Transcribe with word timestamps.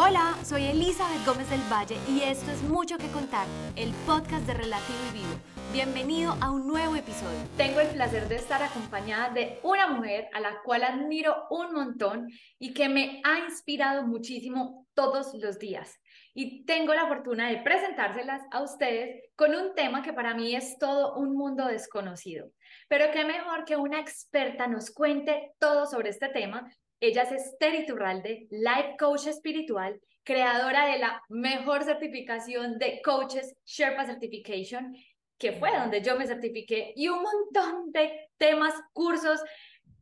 Hola, 0.00 0.38
soy 0.44 0.64
Elizabeth 0.66 1.26
Gómez 1.26 1.50
del 1.50 1.60
Valle 1.62 1.96
y 2.08 2.20
esto 2.20 2.52
es 2.52 2.62
Mucho 2.62 2.98
que 2.98 3.08
Contar, 3.08 3.48
el 3.74 3.90
podcast 4.06 4.46
de 4.46 4.54
Relativo 4.54 4.96
y 5.10 5.18
Vivo. 5.18 5.34
Bienvenido 5.72 6.36
a 6.40 6.52
un 6.52 6.68
nuevo 6.68 6.94
episodio. 6.94 7.36
Tengo 7.56 7.80
el 7.80 7.88
placer 7.88 8.28
de 8.28 8.36
estar 8.36 8.62
acompañada 8.62 9.30
de 9.30 9.58
una 9.64 9.88
mujer 9.88 10.28
a 10.34 10.38
la 10.38 10.62
cual 10.62 10.84
admiro 10.84 11.48
un 11.50 11.72
montón 11.72 12.28
y 12.60 12.74
que 12.74 12.88
me 12.88 13.20
ha 13.24 13.40
inspirado 13.40 14.06
muchísimo 14.06 14.86
todos 14.94 15.34
los 15.34 15.58
días. 15.58 15.98
Y 16.32 16.64
tengo 16.64 16.94
la 16.94 17.08
fortuna 17.08 17.48
de 17.48 17.56
presentárselas 17.62 18.42
a 18.52 18.62
ustedes 18.62 19.24
con 19.34 19.52
un 19.52 19.74
tema 19.74 20.04
que 20.04 20.12
para 20.12 20.32
mí 20.32 20.54
es 20.54 20.78
todo 20.78 21.16
un 21.16 21.36
mundo 21.36 21.66
desconocido. 21.66 22.52
Pero 22.88 23.06
qué 23.12 23.24
mejor 23.24 23.64
que 23.64 23.74
una 23.74 23.98
experta 23.98 24.68
nos 24.68 24.92
cuente 24.92 25.54
todo 25.58 25.86
sobre 25.86 26.10
este 26.10 26.28
tema 26.28 26.70
ella 27.00 27.22
es 27.22 27.32
Esther 27.32 27.74
Iturralde, 27.74 28.46
Life 28.50 28.96
Coach 28.98 29.26
Espiritual, 29.26 30.00
creadora 30.24 30.86
de 30.86 30.98
la 30.98 31.22
mejor 31.28 31.84
certificación 31.84 32.78
de 32.78 33.00
Coaches 33.02 33.54
Sherpa 33.64 34.04
Certification, 34.04 34.94
que 35.38 35.52
fue 35.52 35.70
donde 35.76 36.02
yo 36.02 36.18
me 36.18 36.26
certifiqué, 36.26 36.92
y 36.96 37.08
un 37.08 37.22
montón 37.22 37.92
de 37.92 38.28
temas, 38.36 38.74
cursos 38.92 39.40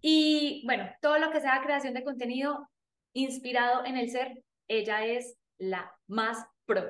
y, 0.01 0.63
bueno, 0.67 0.89
todo 1.01 1.19
lo 1.19 1.31
que 1.31 1.41
sea 1.41 1.63
creación 1.63 1.95
de 1.95 2.05
contenido 2.05 2.69
inspirado 3.13 3.85
en 3.85 3.97
el 3.97 4.11
ser. 4.11 4.43
Ella 4.69 5.05
es 5.05 5.37
la 5.59 5.93
más 6.07 6.45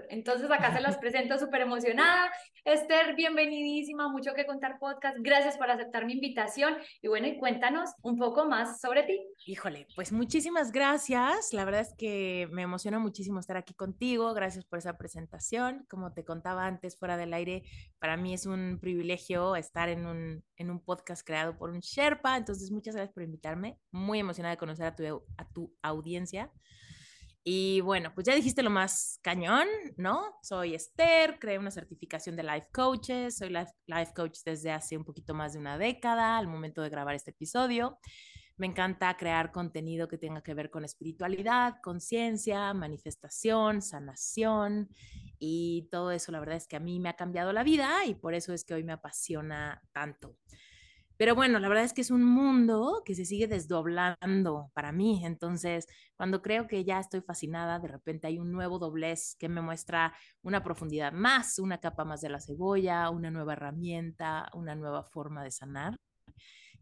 entonces 0.09 0.51
acá 0.51 0.75
se 0.75 0.81
los 0.81 0.97
presento 1.01 1.39
súper 1.39 1.63
emocionada. 1.63 2.31
Esther, 2.65 3.15
bienvenidísima, 3.15 4.09
mucho 4.09 4.33
que 4.35 4.47
contar 4.47 4.79
podcast. 4.79 5.17
Gracias 5.21 5.57
por 5.57 5.71
aceptar 5.71 6.07
mi 6.07 6.15
invitación. 6.15 6.77
Y 7.03 7.09
bueno, 7.09 7.27
y 7.27 7.39
cuéntanos 7.39 7.91
un 8.03 8.19
poco 8.19 8.47
más 8.47 8.81
sobre 8.81 9.03
ti. 9.05 9.21
Híjole, 9.47 9.87
pues 9.95 10.13
muchísimas 10.13 10.73
gracias. 10.73 11.53
La 11.53 11.65
verdad 11.65 11.83
es 11.83 11.95
que 11.97 12.49
me 12.51 12.63
emociona 12.63 12.99
muchísimo 12.99 13.39
estar 13.39 13.57
aquí 13.57 13.75
contigo. 13.75 14.33
Gracias 14.35 14.65
por 14.65 14.79
esa 14.79 14.97
presentación. 14.97 15.87
Como 15.89 16.13
te 16.13 16.25
contaba 16.25 16.67
antes, 16.67 16.99
fuera 16.99 17.17
del 17.17 17.35
aire, 17.35 17.63
para 17.99 18.17
mí 18.17 18.35
es 18.35 18.47
un 18.47 18.79
privilegio 18.81 19.57
estar 19.57 19.89
en 19.89 20.07
un, 20.07 20.45
en 20.57 20.71
un 20.71 20.81
podcast 20.81 21.25
creado 21.25 21.57
por 21.59 21.71
un 21.71 21.81
Sherpa. 21.81 22.37
Entonces, 22.37 22.71
muchas 22.71 22.95
gracias 22.95 23.13
por 23.13 23.23
invitarme. 23.23 23.79
Muy 23.91 24.19
emocionada 24.19 24.55
de 24.55 24.59
conocer 24.59 24.87
a 24.87 24.97
tu, 24.97 25.23
a 25.37 25.49
tu 25.49 25.73
audiencia. 25.83 26.51
Y 27.49 27.81
bueno, 27.81 28.13
pues 28.13 28.27
ya 28.27 28.35
dijiste 28.35 28.65
lo 28.65 28.71
más 28.71 29.21
cañón, 29.23 29.69
¿no? 29.97 30.35
Soy 30.43 30.75
Esther, 30.75 31.39
creé 31.39 31.61
una 31.61 31.71
certificación 31.71 32.35
de 32.35 32.43
Life 32.43 32.67
Coaches, 32.73 33.37
soy 33.37 33.51
life, 33.51 33.71
life 33.87 34.13
Coach 34.17 34.41
desde 34.45 34.73
hace 34.73 34.97
un 34.97 35.05
poquito 35.05 35.33
más 35.33 35.53
de 35.53 35.61
una 35.61 35.79
década, 35.79 36.39
al 36.39 36.49
momento 36.49 36.83
de 36.83 36.89
grabar 36.89 37.15
este 37.15 37.31
episodio. 37.31 38.01
Me 38.57 38.67
encanta 38.67 39.17
crear 39.17 39.53
contenido 39.53 40.09
que 40.09 40.19
tenga 40.19 40.43
que 40.43 40.55
ver 40.55 40.71
con 40.71 40.85
espiritualidad, 40.85 41.77
conciencia, 41.85 42.75
manifestación, 42.75 43.81
sanación 43.81 44.89
y 45.39 45.89
todo 45.93 46.11
eso. 46.11 46.33
La 46.33 46.41
verdad 46.41 46.57
es 46.57 46.67
que 46.67 46.75
a 46.75 46.81
mí 46.81 46.99
me 46.99 47.11
ha 47.11 47.15
cambiado 47.15 47.53
la 47.53 47.63
vida 47.63 48.05
y 48.07 48.17
por 48.17 48.35
eso 48.35 48.55
es 48.55 48.65
que 48.65 48.75
hoy 48.75 48.83
me 48.83 48.95
apasiona 48.95 49.85
tanto. 49.93 50.37
Pero 51.19 51.35
bueno, 51.35 51.59
la 51.59 51.69
verdad 51.69 51.85
es 51.85 51.93
que 51.93 52.03
es 52.03 52.11
un 52.11 52.25
mundo 52.25 53.03
que 53.05 53.15
se 53.15 53.25
sigue 53.25 53.47
desdoblando 53.47 54.71
para 54.75 54.93
mí. 54.93 55.25
Entonces, 55.25 55.87
cuando 56.17 56.43
creo 56.43 56.67
que 56.67 56.85
ya 56.85 57.01
estoy 57.01 57.23
fascinada, 57.23 57.79
de 57.79 57.89
repente 57.89 58.27
hay 58.27 58.39
un 58.39 58.53
nuevo 58.53 58.79
doblez 58.79 59.35
que 59.39 59.49
me 59.49 59.63
muestra 59.63 60.15
una 60.43 60.63
profundidad 60.63 61.13
más, 61.13 61.59
una 61.59 61.79
capa 61.79 62.05
más 62.05 62.21
de 62.21 62.29
la 62.29 62.41
cebolla, 62.41 63.11
una 63.11 63.31
nueva 63.31 63.55
herramienta, 63.55 64.49
una 64.53 64.75
nueva 64.75 65.05
forma 65.05 65.43
de 65.43 65.51
sanar. 65.51 65.97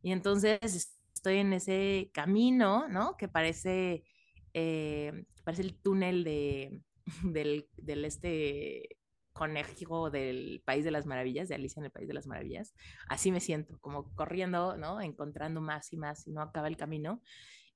Y 0.02 0.12
entonces 0.12 0.98
estoy 1.14 1.38
en 1.38 1.52
ese 1.52 2.10
camino, 2.12 2.88
¿no? 2.88 3.16
Que 3.16 3.28
parece, 3.28 4.05
eh, 4.52 5.24
parece 5.44 5.62
el 5.62 5.80
túnel 5.80 6.24
de, 6.24 6.80
del, 7.22 7.68
del 7.77 8.05
este 8.05 8.98
conejo 9.34 10.10
del 10.10 10.62
País 10.64 10.84
de 10.84 10.90
las 10.90 11.04
Maravillas, 11.04 11.48
de 11.48 11.56
Alicia 11.56 11.80
en 11.80 11.86
el 11.86 11.90
País 11.90 12.08
de 12.08 12.14
las 12.14 12.27
Maravillas. 12.27 12.74
Así 13.08 13.30
me 13.30 13.40
siento, 13.40 13.78
como 13.80 14.14
corriendo, 14.14 14.78
¿no? 14.78 15.02
Encontrando 15.02 15.61
más 15.61 15.92
y 15.92 15.98
más 15.98 16.27
y 16.27 16.33
no 16.33 16.40
acaba 16.40 16.68
el 16.68 16.78
camino. 16.78 17.20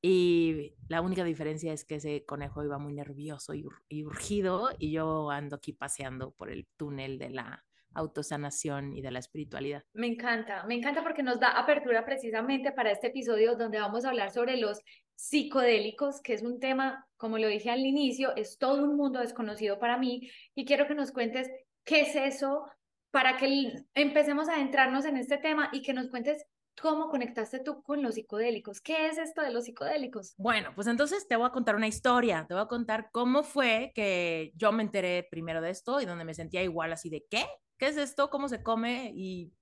Y 0.01 0.75
la 0.89 1.03
única 1.03 1.25
diferencia 1.25 1.73
es 1.73 1.85
que 1.85 1.97
ese 1.97 2.25
conejo 2.25 2.65
iba 2.65 2.79
muy 2.79 2.95
nervioso 2.95 3.53
y, 3.53 3.65
y 3.89 4.05
urgido 4.05 4.71
y 4.79 4.93
yo 4.93 5.31
ando 5.31 5.57
aquí 5.57 5.73
paseando 5.73 6.31
por 6.31 6.51
el 6.51 6.69
túnel 6.77 7.19
de 7.19 7.31
la 7.31 7.65
autosanación 7.95 8.97
y 8.97 9.03
de 9.03 9.11
la 9.11 9.19
espiritualidad. 9.19 9.83
Me 9.93 10.07
encanta, 10.07 10.65
me 10.67 10.77
encanta 10.77 11.03
porque 11.03 11.25
nos 11.25 11.41
da 11.41 11.59
apertura 11.59 12.05
precisamente 12.05 12.71
para 12.71 12.93
este 12.93 13.09
episodio 13.09 13.57
donde 13.57 13.81
vamos 13.81 14.05
a 14.05 14.11
hablar 14.11 14.31
sobre 14.31 14.57
los 14.57 14.81
psicodélicos, 15.19 16.21
que 16.23 16.33
es 16.33 16.43
un 16.43 16.61
tema, 16.61 17.05
como 17.17 17.39
lo 17.39 17.49
dije 17.49 17.71
al 17.71 17.85
inicio, 17.85 18.37
es 18.37 18.57
todo 18.57 18.85
un 18.85 18.97
mundo 18.97 19.19
desconocido 19.19 19.81
para 19.81 19.99
mí 19.99 20.31
y 20.55 20.65
quiero 20.65 20.87
que 20.87 20.95
nos 20.95 21.11
cuentes 21.11 21.51
qué 21.85 22.03
es 22.03 22.15
eso 22.15 22.65
para 23.11 23.37
que 23.37 23.73
empecemos 23.95 24.49
a 24.49 24.55
adentrarnos 24.55 25.05
en 25.07 25.17
este 25.17 25.39
tema 25.39 25.71
y 25.73 25.83
que 25.83 25.93
nos 25.93 26.09
cuentes 26.09 26.47
¿Cómo 26.81 27.09
conectaste 27.09 27.59
tú 27.59 27.83
con 27.83 28.05
los 28.05 28.15
psicodélicos? 28.15 28.81
¿Qué 28.81 29.09
es 29.09 29.19
esto 29.19 29.43
de 29.43 29.51
los 29.51 29.65
psicodélicos? 29.65 30.35
Bueno, 30.37 30.71
pues 30.77 30.87
entonces 30.87 31.27
te 31.27 31.35
voy 31.35 31.49
a 31.49 31.51
contar 31.51 31.75
una 31.75 31.89
historia, 31.89 32.47
te 32.47 32.55
voy 32.55 32.63
a 32.63 32.69
contar 32.69 33.09
cómo 33.11 33.43
fue 33.43 33.91
que 33.97 34.53
yo 34.55 34.71
me 34.71 34.85
enteré 34.85 35.27
primero 35.29 35.61
de 35.61 35.71
esto 35.71 36.01
y 36.01 36.05
donde 36.05 36.25
me 36.25 36.35
sentía 36.35 36.63
igual 36.63 36.93
así 36.93 37.11
de, 37.11 37.27
¿qué? 37.29 37.45
¿Qué 37.79 37.89
es 37.89 37.97
esto? 37.97 38.31
¿Cómo 38.31 38.49
se 38.49 38.63
come? 38.63 39.11
¿Y 39.13 39.53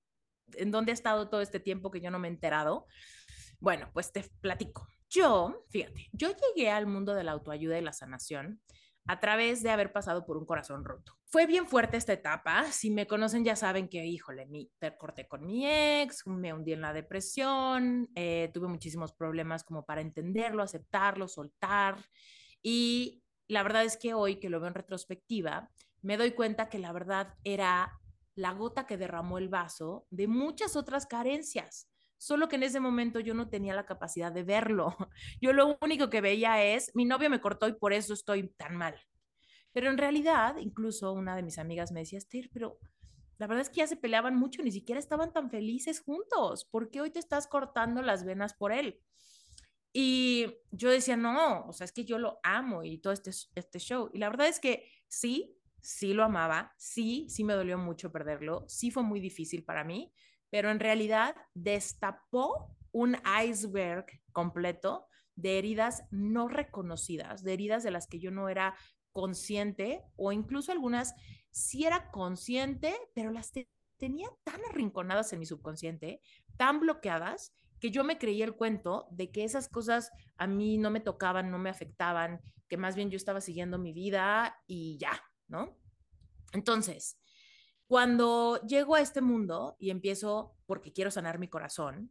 en 0.56 0.70
dónde 0.70 0.92
he 0.92 0.94
estado 0.94 1.30
todo 1.30 1.40
este 1.40 1.58
tiempo 1.58 1.90
que 1.90 2.02
yo 2.02 2.10
no 2.10 2.18
me 2.18 2.28
he 2.28 2.30
enterado? 2.30 2.86
Bueno, 3.60 3.88
pues 3.94 4.12
te 4.12 4.22
platico. 4.42 4.86
Yo, 5.08 5.64
fíjate, 5.68 6.08
yo 6.12 6.30
llegué 6.30 6.70
al 6.70 6.86
mundo 6.86 7.14
de 7.14 7.24
la 7.24 7.32
autoayuda 7.32 7.78
y 7.78 7.82
la 7.82 7.92
sanación 7.92 8.60
a 9.06 9.20
través 9.20 9.62
de 9.62 9.70
haber 9.70 9.92
pasado 9.92 10.26
por 10.26 10.36
un 10.36 10.44
corazón 10.44 10.84
roto. 10.84 11.16
Fue 11.26 11.46
bien 11.46 11.66
fuerte 11.66 11.96
esta 11.96 12.12
etapa. 12.12 12.64
Si 12.72 12.90
me 12.90 13.06
conocen 13.06 13.44
ya 13.44 13.54
saben 13.54 13.88
que, 13.88 14.04
híjole, 14.04 14.46
me 14.46 14.68
corté 14.96 15.28
con 15.28 15.46
mi 15.46 15.66
ex, 15.66 16.26
me 16.26 16.52
hundí 16.52 16.72
en 16.72 16.80
la 16.80 16.92
depresión, 16.92 18.08
eh, 18.14 18.50
tuve 18.52 18.68
muchísimos 18.68 19.12
problemas 19.12 19.62
como 19.62 19.84
para 19.84 20.00
entenderlo, 20.00 20.62
aceptarlo, 20.62 21.28
soltar. 21.28 22.04
Y 22.62 23.22
la 23.48 23.62
verdad 23.62 23.84
es 23.84 23.96
que 23.96 24.14
hoy 24.14 24.36
que 24.40 24.50
lo 24.50 24.58
veo 24.58 24.68
en 24.68 24.74
retrospectiva, 24.74 25.70
me 26.02 26.16
doy 26.16 26.32
cuenta 26.32 26.68
que 26.68 26.78
la 26.78 26.92
verdad 26.92 27.34
era 27.44 27.92
la 28.34 28.52
gota 28.52 28.86
que 28.86 28.96
derramó 28.96 29.38
el 29.38 29.48
vaso 29.48 30.06
de 30.10 30.26
muchas 30.26 30.76
otras 30.76 31.06
carencias 31.06 31.88
solo 32.18 32.48
que 32.48 32.56
en 32.56 32.62
ese 32.62 32.80
momento 32.80 33.20
yo 33.20 33.34
no 33.34 33.48
tenía 33.48 33.74
la 33.74 33.86
capacidad 33.86 34.32
de 34.32 34.42
verlo. 34.42 34.96
Yo 35.40 35.52
lo 35.52 35.78
único 35.80 36.10
que 36.10 36.20
veía 36.20 36.62
es, 36.62 36.94
mi 36.94 37.04
novio 37.04 37.30
me 37.30 37.40
cortó 37.40 37.68
y 37.68 37.74
por 37.74 37.92
eso 37.92 38.14
estoy 38.14 38.48
tan 38.56 38.76
mal. 38.76 38.94
Pero 39.72 39.90
en 39.90 39.98
realidad, 39.98 40.56
incluso 40.58 41.12
una 41.12 41.36
de 41.36 41.42
mis 41.42 41.58
amigas 41.58 41.92
me 41.92 42.00
decía, 42.00 42.18
Esther, 42.18 42.48
pero 42.52 42.78
la 43.38 43.46
verdad 43.46 43.62
es 43.62 43.68
que 43.68 43.76
ya 43.76 43.86
se 43.86 43.96
peleaban 43.96 44.34
mucho, 44.34 44.62
ni 44.62 44.70
siquiera 44.70 44.98
estaban 44.98 45.32
tan 45.32 45.50
felices 45.50 46.00
juntos. 46.00 46.64
¿Por 46.64 46.90
qué 46.90 47.00
hoy 47.00 47.10
te 47.10 47.18
estás 47.18 47.46
cortando 47.46 48.00
las 48.00 48.24
venas 48.24 48.54
por 48.54 48.72
él? 48.72 49.00
Y 49.92 50.46
yo 50.70 50.90
decía, 50.90 51.16
no, 51.16 51.66
o 51.66 51.72
sea, 51.72 51.84
es 51.84 51.92
que 51.92 52.04
yo 52.04 52.18
lo 52.18 52.38
amo 52.42 52.82
y 52.84 52.98
todo 52.98 53.12
este, 53.12 53.30
este 53.54 53.78
show. 53.78 54.10
Y 54.12 54.18
la 54.18 54.28
verdad 54.28 54.48
es 54.48 54.60
que 54.60 54.90
sí, 55.08 55.58
sí 55.80 56.12
lo 56.12 56.24
amaba, 56.24 56.74
sí, 56.76 57.26
sí 57.28 57.44
me 57.44 57.54
dolió 57.54 57.78
mucho 57.78 58.12
perderlo, 58.12 58.64
sí 58.68 58.90
fue 58.90 59.02
muy 59.02 59.20
difícil 59.20 59.64
para 59.64 59.84
mí, 59.84 60.12
pero 60.50 60.70
en 60.70 60.80
realidad 60.80 61.36
destapó 61.54 62.76
un 62.92 63.16
iceberg 63.44 64.06
completo 64.32 65.06
de 65.34 65.58
heridas 65.58 66.04
no 66.10 66.48
reconocidas, 66.48 67.42
de 67.42 67.52
heridas 67.52 67.82
de 67.82 67.90
las 67.90 68.06
que 68.06 68.18
yo 68.18 68.30
no 68.30 68.48
era 68.48 68.74
consciente 69.12 70.02
o 70.16 70.32
incluso 70.32 70.72
algunas 70.72 71.14
sí 71.50 71.84
era 71.84 72.10
consciente, 72.10 72.94
pero 73.14 73.30
las 73.30 73.52
tenía 73.98 74.28
tan 74.44 74.60
arrinconadas 74.70 75.32
en 75.32 75.40
mi 75.40 75.46
subconsciente, 75.46 76.20
tan 76.56 76.80
bloqueadas, 76.80 77.54
que 77.80 77.90
yo 77.90 78.04
me 78.04 78.18
creía 78.18 78.44
el 78.44 78.54
cuento 78.54 79.06
de 79.10 79.30
que 79.30 79.44
esas 79.44 79.68
cosas 79.68 80.10
a 80.36 80.46
mí 80.46 80.78
no 80.78 80.90
me 80.90 81.00
tocaban, 81.00 81.50
no 81.50 81.58
me 81.58 81.70
afectaban, 81.70 82.40
que 82.68 82.76
más 82.76 82.96
bien 82.96 83.10
yo 83.10 83.16
estaba 83.16 83.40
siguiendo 83.40 83.78
mi 83.78 83.92
vida 83.92 84.56
y 84.66 84.98
ya, 84.98 85.22
¿no? 85.48 85.78
Entonces, 86.52 87.18
cuando 87.86 88.60
llego 88.62 88.94
a 88.94 89.00
este 89.00 89.20
mundo 89.20 89.76
y 89.78 89.90
empiezo 89.90 90.56
porque 90.66 90.92
quiero 90.92 91.10
sanar 91.10 91.38
mi 91.38 91.48
corazón, 91.48 92.10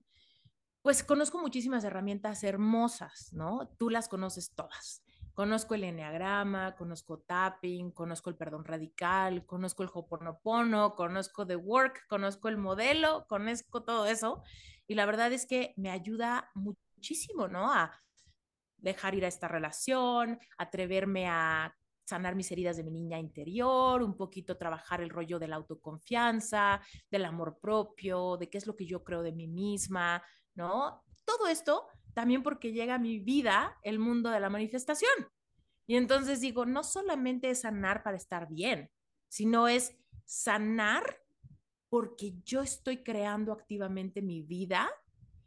pues 0.82 1.04
conozco 1.04 1.40
muchísimas 1.40 1.84
herramientas 1.84 2.44
hermosas, 2.44 3.34
¿no? 3.34 3.74
Tú 3.78 3.90
las 3.90 4.08
conoces 4.08 4.54
todas. 4.54 5.04
Conozco 5.34 5.76
el 5.76 5.84
enneagrama, 5.84 6.76
conozco 6.76 7.20
tapping, 7.20 7.92
conozco 7.92 8.30
el 8.30 8.38
perdón 8.38 8.64
radical, 8.64 9.46
conozco 9.46 9.84
el 9.84 9.90
hoponopono, 9.94 10.96
conozco 10.96 11.46
the 11.46 11.58
work, 11.58 12.08
conozco 12.08 12.48
el 12.48 12.58
modelo, 12.58 13.26
conozco 13.28 13.84
todo 13.84 14.06
eso. 14.06 14.44
Y 14.88 14.96
la 14.96 15.06
verdad 15.06 15.34
es 15.34 15.46
que 15.46 15.74
me 15.76 15.90
ayuda 15.90 16.52
muchísimo, 16.54 17.50
¿no? 17.50 17.74
A 17.74 17.92
dejar 18.78 19.16
ir 19.16 19.26
a 19.26 19.28
esta 19.28 19.50
relación, 19.50 20.40
atreverme 20.58 21.28
a 21.28 21.76
sanar 22.06 22.36
mis 22.36 22.52
heridas 22.52 22.78
de 22.78 22.84
mi 22.84 22.92
niña 22.92 23.20
interior, 23.20 24.02
un 24.02 24.16
poquito 24.16 24.58
trabajar 24.58 25.02
el 25.02 25.10
rollo 25.10 25.40
de 25.40 25.48
la 25.48 25.58
autoconfianza, 25.58 26.82
del 27.12 27.26
amor 27.26 27.58
propio, 27.60 28.38
de 28.38 28.50
qué 28.50 28.58
es 28.58 28.68
lo 28.68 28.76
que 28.76 28.86
yo 28.86 29.04
creo 29.04 29.24
de 29.24 29.32
mí 29.32 29.48
misma, 29.48 30.24
¿no? 30.54 31.04
Todo 31.26 31.48
esto 31.48 31.88
también 32.14 32.44
porque 32.44 32.72
llega 32.72 32.96
a 32.96 33.00
mi 33.00 33.20
vida 33.20 33.78
el 33.84 34.00
mundo 34.00 34.30
de 34.30 34.40
la 34.40 34.50
manifestación. 34.50 35.28
Y 35.88 35.98
entonces 35.98 36.42
digo, 36.42 36.66
no 36.66 36.84
solamente 36.84 37.50
es 37.50 37.62
sanar 37.62 38.04
para 38.04 38.18
estar 38.18 38.48
bien, 38.48 38.90
sino 39.28 39.68
es 39.68 39.96
sanar 40.24 41.22
porque 41.90 42.34
yo 42.44 42.62
estoy 42.62 43.04
creando 43.04 43.52
activamente 43.52 44.22
mi 44.22 44.42
vida 44.42 44.90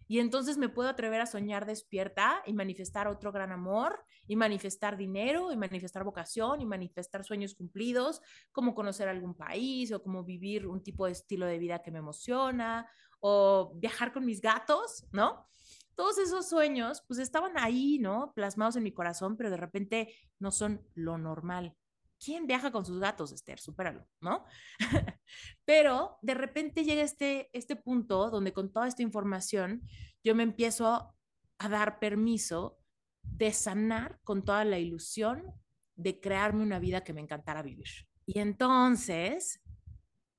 y 0.09 0.21
entonces 0.21 0.57
me 0.57 0.71
puedo 0.71 0.89
atrever 0.89 1.21
a 1.21 1.27
soñar 1.27 1.67
despierta 1.67 2.43
y 2.47 2.55
manifestar 2.55 3.07
otro 3.09 3.31
gran 3.31 3.53
amor 3.53 4.05
y 4.27 4.37
manifestar 4.37 4.97
dinero 4.97 5.53
y 5.53 5.57
manifestar 5.57 6.03
vocación 6.03 6.63
y 6.63 6.67
manifestar 6.67 7.25
sueños 7.25 7.55
cumplidos, 7.55 8.23
como 8.51 8.75
conocer 8.75 9.07
algún 9.09 9.35
país 9.35 9.93
o 9.93 10.03
como 10.03 10.25
vivir 10.25 10.67
un 10.67 10.83
tipo 10.83 11.05
de 11.05 11.13
estilo 11.13 11.45
de 11.45 11.59
vida 11.59 11.83
que 11.83 11.91
me 11.91 11.99
emociona 11.99 12.89
o 13.21 13.73
viajar 13.77 14.13
con 14.13 14.25
mis 14.25 14.41
gatos, 14.41 15.07
¿no? 15.13 15.47
Todos 15.95 16.17
esos 16.19 16.49
sueños 16.49 17.05
pues 17.07 17.19
estaban 17.21 17.59
ahí, 17.59 17.99
¿no? 17.99 18.33
Plasmados 18.35 18.77
en 18.77 18.85
mi 18.85 18.93
corazón, 18.93 19.37
pero 19.37 19.51
de 19.51 19.57
repente 19.59 20.15
no 20.39 20.51
son 20.51 20.87
lo 20.95 21.19
normal. 21.19 21.77
¿Quién 22.19 22.47
viaja 22.47 22.71
con 22.71 22.85
sus 22.85 22.99
gatos, 22.99 23.33
Esther? 23.33 23.61
Supéralo, 23.61 24.07
¿no? 24.21 24.45
Pero 25.65 26.19
de 26.23 26.35
repente 26.35 26.85
llega 26.85 27.03
este, 27.03 27.49
este 27.53 27.77
punto 27.77 28.31
donde 28.31 28.53
con 28.53 28.73
toda 28.73 28.89
esta 28.89 29.03
información 29.03 29.83
yo 30.25 30.35
me 30.35 30.43
empiezo 30.43 31.15
a 31.59 31.69
dar 31.69 31.99
permiso 31.99 32.79
de 33.23 33.53
sanar 33.53 34.21
con 34.25 34.45
toda 34.45 34.65
la 34.65 34.79
ilusión 34.79 35.53
de 35.97 36.21
crearme 36.21 36.63
una 36.63 36.79
vida 36.79 37.05
que 37.05 37.13
me 37.13 37.21
encantara 37.21 37.63
vivir. 37.63 37.89
Y 38.27 38.41
entonces 38.41 39.61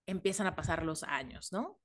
empiezan 0.06 0.48
a 0.48 0.56
pasar 0.56 0.84
los 0.84 1.04
años, 1.04 1.52
¿no? 1.52 1.80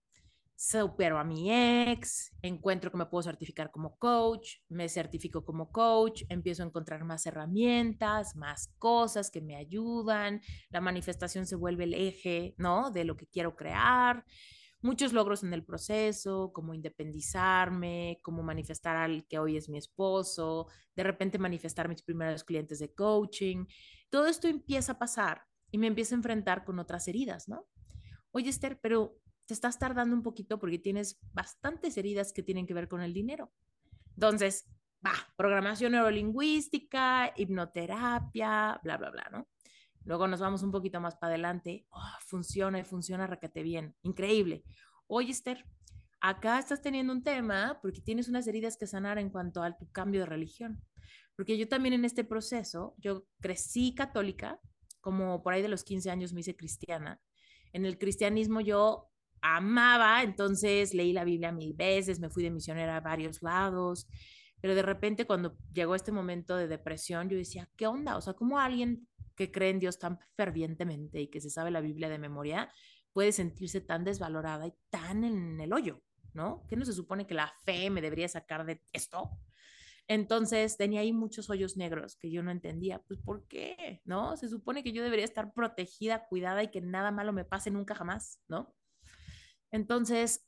Supero 0.57 1.19
a 1.19 1.25
mi 1.25 1.51
ex, 1.51 2.33
encuentro 2.43 2.91
que 2.91 2.97
me 2.97 3.07
puedo 3.07 3.23
certificar 3.23 3.71
como 3.71 3.97
coach, 3.97 4.59
me 4.69 4.89
certifico 4.89 5.45
como 5.45 5.71
coach, 5.73 6.23
empiezo 6.29 6.63
a 6.63 6.67
encontrar 6.67 7.05
más 7.05 7.27
herramientas, 7.27 8.37
más 8.37 8.73
cosas 8.79 9.31
que 9.31 9.41
me 9.41 9.57
ayudan, 9.57 10.41
la 10.71 10.81
manifestación 10.81 11.47
se 11.47 11.57
vuelve 11.57 11.85
el 11.85 11.95
eje, 11.95 12.55
¿no? 12.57 12.91
De 12.91 13.05
lo 13.05 13.17
que 13.17 13.27
quiero 13.27 13.57
crear, 13.57 14.25
muchos 14.81 15.13
logros 15.13 15.43
en 15.43 15.53
el 15.55 15.65
proceso, 15.65 16.53
como 16.53 16.75
independizarme, 16.75 18.21
como 18.23 18.43
manifestar 18.43 18.97
al 18.97 19.27
que 19.27 19.39
hoy 19.39 19.57
es 19.57 19.69
mi 19.69 19.79
esposo, 19.79 20.69
de 20.95 21.03
repente 21.03 21.39
manifestar 21.39 21.89
mis 21.89 22.03
primeros 22.03 22.45
clientes 22.45 22.79
de 22.79 22.93
coaching, 22.93 23.67
todo 24.11 24.27
esto 24.27 24.47
empieza 24.47 24.93
a 24.93 24.99
pasar 24.99 25.43
y 25.71 25.79
me 25.79 25.89
empiezo 25.89 26.15
a 26.15 26.19
enfrentar 26.19 26.65
con 26.65 26.79
otras 26.79 27.09
heridas, 27.09 27.49
¿no? 27.49 27.67
Oye, 28.31 28.51
Esther, 28.51 28.79
pero 28.81 29.19
te 29.47 29.55
estás 29.55 29.79
tardando 29.79 30.15
un 30.15 30.23
poquito 30.23 30.59
porque 30.59 30.79
tienes 30.79 31.19
bastantes 31.33 31.97
heridas 31.97 32.33
que 32.33 32.43
tienen 32.43 32.67
que 32.67 32.75
ver 32.75 32.89
con 32.89 33.03
el 33.03 33.13
dinero. 33.13 33.53
Entonces, 34.15 34.67
va, 35.05 35.13
programación 35.37 35.93
neurolingüística, 35.93 37.33
hipnoterapia, 37.37 38.81
bla, 38.83 38.97
bla, 38.97 39.11
bla, 39.11 39.29
¿no? 39.31 39.49
Luego 40.05 40.29
nos 40.29 40.41
vamos 40.41 40.63
un 40.63 40.71
poquito 40.71 41.01
más 41.01 41.17
para 41.17 41.33
adelante. 41.33 41.87
Oh, 41.91 42.01
funciona 42.27 42.85
funciona 42.85 43.27
requete 43.27 43.63
bien. 43.63 43.95
Increíble. 44.03 44.65
Oye, 45.07 45.31
Esther, 45.31 45.65
acá 46.21 46.59
estás 46.59 46.83
teniendo 46.83 47.13
un 47.13 47.23
tema 47.23 47.79
porque 47.83 48.01
tienes 48.01 48.29
unas 48.29 48.47
heridas 48.47 48.77
que 48.77 48.87
sanar 48.87 49.19
en 49.19 49.31
cuanto 49.31 49.63
a 49.63 49.77
tu 49.77 49.91
cambio 49.91 50.21
de 50.21 50.27
religión. 50.27 50.83
Porque 51.37 51.59
yo 51.59 51.69
también 51.69 51.95
en 51.95 52.05
este 52.05 52.23
proceso, 52.23 52.95
yo 52.99 53.27
crecí 53.41 53.95
católica, 53.95 54.61
como 55.01 55.43
por 55.43 55.53
ahí 55.53 55.63
de 55.63 55.69
los 55.69 55.85
15 55.85 56.11
años 56.11 56.33
me 56.33 56.41
hice 56.41 56.57
cristiana. 56.57 57.21
En 57.73 57.85
el 57.85 57.99
cristianismo 57.99 58.61
yo 58.61 59.11
amaba, 59.47 60.23
entonces 60.23 60.95
leí 60.95 61.13
la 61.13 61.23
Biblia 61.23 61.53
mil 61.53 61.75
veces, 61.75 62.19
me 62.19 62.31
fui 62.31 62.43
de 62.43 62.51
misionera 62.51 62.97
a 62.97 63.01
varios 63.01 63.43
lados, 63.43 64.09
pero 64.63 64.75
de 64.75 64.81
repente 64.81 65.27
cuando 65.27 65.59
llegó 65.71 65.95
este 65.95 66.13
momento 66.13 66.57
de 66.57 66.67
depresión, 66.67 67.29
yo 67.29 67.37
decía, 67.37 67.69
¿qué 67.77 67.87
onda? 67.87 68.17
O 68.17 68.23
sea, 68.23 68.33
¿cómo 68.33 68.59
alguien 68.59 69.07
que 69.37 69.53
cree 69.53 69.69
en 69.69 69.81
Dios 69.81 69.99
tan 69.99 70.19
fervientemente 70.35 71.21
y 71.21 71.29
que 71.29 71.43
se 71.43 71.51
sabe 71.51 71.71
la 71.71 71.83
Biblia 71.83 72.09
de 72.09 72.19
memoria 72.19 72.73
puede 73.13 73.33
sentirse 73.33 73.83
tan 73.83 74.03
desvalorada 74.03 74.67
y 74.67 74.73
tan 74.89 75.25
en 75.25 75.61
el 75.61 75.75
hoyo, 75.75 76.03
¿no? 76.33 76.65
¿Qué 76.67 76.77
no 76.77 76.87
se 76.87 76.95
supone 76.95 77.27
que 77.27 77.35
la 77.35 77.53
fe 77.67 77.91
me 77.91 78.01
debería 78.01 78.29
sacar 78.29 78.65
de 78.65 78.81
esto? 78.95 79.31
Entonces 80.09 80.79
tenía 80.79 81.01
ahí 81.01 81.13
muchos 81.13 81.51
hoyos 81.51 81.77
negros 81.77 82.17
que 82.17 82.31
yo 82.31 82.43
no 82.43 82.51
entendía, 82.51 83.03
pues 83.07 83.21
¿por 83.21 83.47
qué? 83.47 84.01
¿No? 84.07 84.39
Se 84.39 84.49
supone 84.49 84.83
que 84.83 84.93
yo 84.93 85.03
debería 85.03 85.27
estar 85.27 85.53
protegida, 85.53 86.27
cuidada 86.29 86.63
y 86.63 86.71
que 86.71 86.81
nada 86.81 87.11
malo 87.11 87.35
me 87.35 87.45
pase 87.45 87.71
nunca 87.71 87.95
jamás, 87.95 88.41
¿no? 88.49 88.75
Entonces, 89.75 90.47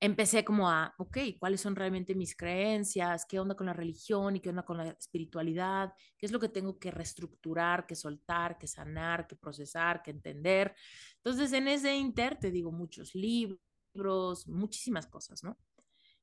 empecé 0.00 0.42
como 0.42 0.70
a, 0.70 0.94
ok, 0.96 1.18
¿cuáles 1.38 1.60
son 1.60 1.76
realmente 1.76 2.14
mis 2.14 2.34
creencias? 2.34 3.26
¿Qué 3.28 3.38
onda 3.38 3.54
con 3.54 3.66
la 3.66 3.74
religión 3.74 4.34
y 4.34 4.40
qué 4.40 4.48
onda 4.48 4.64
con 4.64 4.78
la 4.78 4.88
espiritualidad? 4.88 5.92
¿Qué 6.16 6.24
es 6.24 6.32
lo 6.32 6.40
que 6.40 6.48
tengo 6.48 6.78
que 6.78 6.90
reestructurar, 6.90 7.86
que 7.86 7.94
soltar, 7.94 8.56
que 8.56 8.68
sanar, 8.68 9.26
que 9.26 9.36
procesar, 9.36 10.02
que 10.02 10.12
entender? 10.12 10.74
Entonces, 11.18 11.52
en 11.52 11.68
ese 11.68 11.94
inter, 11.94 12.38
te 12.38 12.50
digo, 12.50 12.72
muchos 12.72 13.14
libros, 13.14 14.48
muchísimas 14.48 15.06
cosas, 15.06 15.44
¿no? 15.44 15.58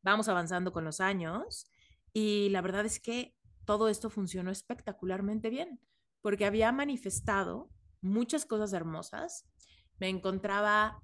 Vamos 0.01 0.27
avanzando 0.27 0.73
con 0.73 0.85
los 0.85 0.99
años 0.99 1.69
y 2.11 2.49
la 2.49 2.61
verdad 2.61 2.87
es 2.87 2.99
que 2.99 3.35
todo 3.65 3.87
esto 3.87 4.09
funcionó 4.09 4.49
espectacularmente 4.49 5.51
bien, 5.51 5.79
porque 6.21 6.45
había 6.47 6.71
manifestado 6.71 7.69
muchas 8.01 8.47
cosas 8.47 8.73
hermosas. 8.73 9.45
Me 9.99 10.09
encontraba 10.09 10.99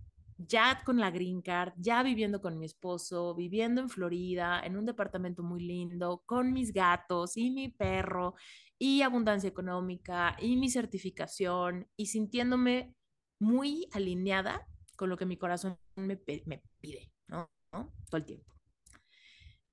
ya 0.48 0.82
con 0.86 1.00
la 1.00 1.12
green 1.12 1.42
card, 1.42 1.74
ya 1.78 2.02
viviendo 2.02 2.42
con 2.42 2.58
mi 2.58 2.66
esposo, 2.66 3.36
viviendo 3.36 3.82
en 3.82 3.90
Florida, 3.90 4.62
en 4.64 4.78
un 4.78 4.86
departamento 4.86 5.44
muy 5.44 5.62
lindo, 5.62 6.24
con 6.26 6.54
mis 6.54 6.72
gatos 6.72 7.36
y 7.36 7.52
mi 7.52 7.70
perro, 7.70 8.36
y 8.78 9.02
abundancia 9.02 9.50
económica, 9.50 10.38
y 10.40 10.56
mi 10.56 10.70
certificación, 10.70 11.88
y 11.98 12.06
sintiéndome 12.06 12.96
muy 13.40 13.88
alineada 13.92 14.66
con 14.96 15.10
lo 15.10 15.18
que 15.18 15.26
mi 15.26 15.38
corazón 15.38 15.78
me, 15.96 16.22
me 16.46 16.64
pide, 16.80 17.12
¿no? 17.28 17.52
¿no? 17.74 17.94
Todo 18.10 18.18
el 18.18 18.26
tiempo. 18.26 18.54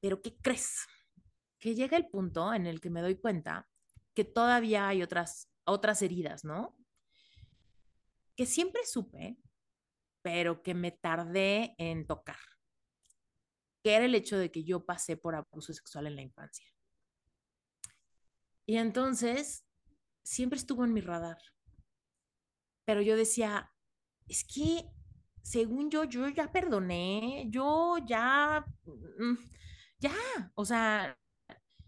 Pero 0.01 0.21
¿qué 0.21 0.37
crees? 0.37 0.87
Que 1.61 1.75
llega 1.75 1.97
el 1.97 2.09
punto 2.09 2.53
en 2.53 2.67
el 2.67 2.81
que 2.81 2.91
me 2.91 3.03
doy 3.03 3.17
cuenta 3.17 3.69
que 4.15 4.25
todavía 4.25 4.89
hay 4.89 5.03
otras, 5.03 5.49
otras 5.65 6.03
heridas, 6.03 6.45
¿no? 6.45 6.77
Que 8.37 8.47
siempre 8.47 8.83
supe 8.85 9.39
pero 10.27 10.61
que 10.61 10.75
me 10.75 10.91
tardé 10.91 11.77
en 11.79 12.05
tocar, 12.05 12.35
que 13.81 13.95
era 13.95 14.07
el 14.07 14.15
hecho 14.17 14.37
de 14.37 14.51
que 14.51 14.65
yo 14.65 14.85
pasé 14.85 15.17
por 15.17 15.37
abuso 15.37 15.73
sexual 15.73 16.09
en 16.09 16.17
la 16.17 16.23
infancia. 16.23 16.67
Y 18.67 18.77
entonces, 18.79 19.65
siempre 20.25 20.59
estuvo 20.59 20.85
en 20.85 20.93
mi 20.93 21.01
radar. 21.01 21.39
Pero 22.85 23.03
yo 23.03 23.15
decía, 23.17 23.73
es 24.27 24.43
que, 24.43 24.91
según 25.43 25.93
yo, 25.93 26.03
yo 26.03 26.27
ya 26.29 26.51
perdoné, 26.51 27.47
yo 27.49 27.99
ya, 28.05 28.67
mm, 28.85 29.37
ya, 30.01 30.17
o 30.57 30.65
sea, 30.65 31.17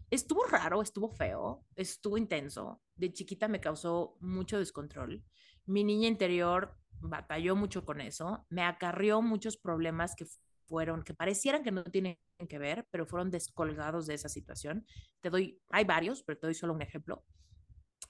estuvo 0.09 0.45
raro, 0.45 0.81
estuvo 0.81 1.09
feo, 1.09 1.65
estuvo 1.75 2.17
intenso. 2.17 2.81
De 2.95 3.11
chiquita 3.11 3.49
me 3.49 3.59
causó 3.59 4.15
mucho 4.21 4.59
descontrol. 4.59 5.25
Mi 5.65 5.83
niña 5.83 6.07
interior 6.07 6.78
batalló 7.01 7.55
mucho 7.55 7.85
con 7.85 8.01
eso, 8.01 8.45
me 8.49 8.63
acarrió 8.63 9.21
muchos 9.21 9.57
problemas 9.57 10.15
que 10.15 10.25
fueron, 10.67 11.03
que 11.03 11.13
parecieran 11.13 11.63
que 11.63 11.71
no 11.71 11.83
tienen 11.83 12.19
que 12.47 12.59
ver, 12.59 12.87
pero 12.91 13.05
fueron 13.05 13.31
descolgados 13.31 14.05
de 14.05 14.13
esa 14.13 14.29
situación. 14.29 14.85
Te 15.21 15.29
doy, 15.29 15.59
hay 15.69 15.83
varios, 15.83 16.23
pero 16.23 16.37
te 16.37 16.47
doy 16.47 16.53
solo 16.53 16.73
un 16.73 16.81
ejemplo. 16.81 17.25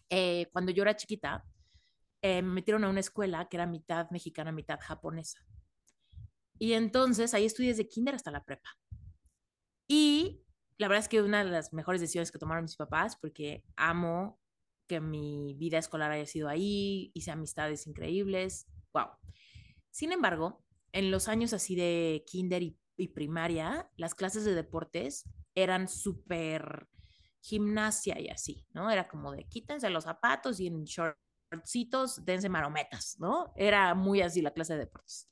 Eh, 0.09 0.49
cuando 0.51 0.71
yo 0.71 0.83
era 0.83 0.95
chiquita, 0.95 1.45
eh, 2.21 2.41
me 2.41 2.53
metieron 2.53 2.83
a 2.83 2.89
una 2.89 2.99
escuela 2.99 3.47
que 3.47 3.57
era 3.57 3.65
mitad 3.65 4.09
mexicana, 4.11 4.51
mitad 4.51 4.79
japonesa. 4.81 5.39
Y 6.57 6.73
entonces 6.73 7.33
ahí 7.33 7.45
estudié 7.45 7.69
desde 7.69 7.87
kinder 7.87 8.15
hasta 8.15 8.31
la 8.31 8.43
prepa. 8.43 8.69
Y 9.87 10.43
la 10.77 10.87
verdad 10.87 11.03
es 11.03 11.09
que 11.09 11.21
una 11.21 11.43
de 11.43 11.49
las 11.49 11.73
mejores 11.73 12.01
decisiones 12.01 12.31
que 12.31 12.39
tomaron 12.39 12.65
mis 12.65 12.75
papás, 12.75 13.15
porque 13.15 13.63
amo 13.77 14.39
que 14.87 14.99
mi 14.99 15.55
vida 15.57 15.77
escolar 15.77 16.11
haya 16.11 16.25
sido 16.25 16.49
ahí, 16.49 17.11
hice 17.13 17.31
amistades 17.31 17.87
increíbles, 17.87 18.67
wow. 18.93 19.07
Sin 19.91 20.11
embargo, 20.11 20.63
en 20.91 21.11
los 21.11 21.27
años 21.27 21.53
así 21.53 21.75
de 21.75 22.23
kinder 22.25 22.63
y, 22.63 23.07
primaria, 23.13 23.89
las 23.95 24.13
clases 24.13 24.43
de 24.43 24.55
deportes 24.55 25.23
eran 25.55 25.87
súper 25.87 26.89
gimnasia 27.41 28.19
y 28.19 28.27
así, 28.27 28.67
¿no? 28.73 28.91
Era 28.91 29.07
como 29.07 29.31
de 29.31 29.47
quítense 29.47 29.89
los 29.89 30.03
zapatos 30.03 30.59
y 30.59 30.67
en 30.67 30.83
shortcitos 30.83 32.25
dense 32.25 32.49
marometas, 32.49 33.15
¿no? 33.19 33.53
Era 33.55 33.95
muy 33.95 34.21
así 34.21 34.41
la 34.41 34.51
clase 34.51 34.73
de 34.73 34.79
deportes. 34.79 35.29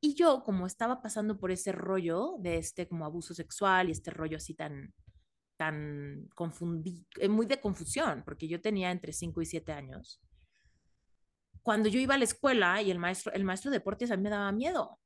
Y 0.00 0.14
yo, 0.14 0.42
como 0.42 0.66
estaba 0.66 1.02
pasando 1.02 1.38
por 1.38 1.50
ese 1.50 1.72
rollo 1.72 2.36
de 2.38 2.58
este 2.58 2.88
como 2.88 3.04
abuso 3.04 3.34
sexual 3.34 3.88
y 3.88 3.92
este 3.92 4.10
rollo 4.10 4.36
así 4.36 4.54
tan, 4.54 4.94
tan 5.56 6.28
confundido, 6.34 7.04
eh, 7.18 7.28
muy 7.28 7.46
de 7.46 7.60
confusión, 7.60 8.22
porque 8.24 8.48
yo 8.48 8.60
tenía 8.60 8.90
entre 8.90 9.12
5 9.12 9.42
y 9.42 9.46
7 9.46 9.72
años, 9.72 10.20
cuando 11.66 11.88
yo 11.88 11.98
iba 11.98 12.14
a 12.14 12.18
la 12.18 12.22
escuela 12.22 12.80
y 12.80 12.92
el 12.92 13.00
maestro, 13.00 13.32
el 13.32 13.42
maestro 13.42 13.72
de 13.72 13.78
deportes 13.78 14.12
a 14.12 14.16
mí 14.16 14.22
me 14.22 14.30
daba 14.30 14.52
miedo. 14.52 15.00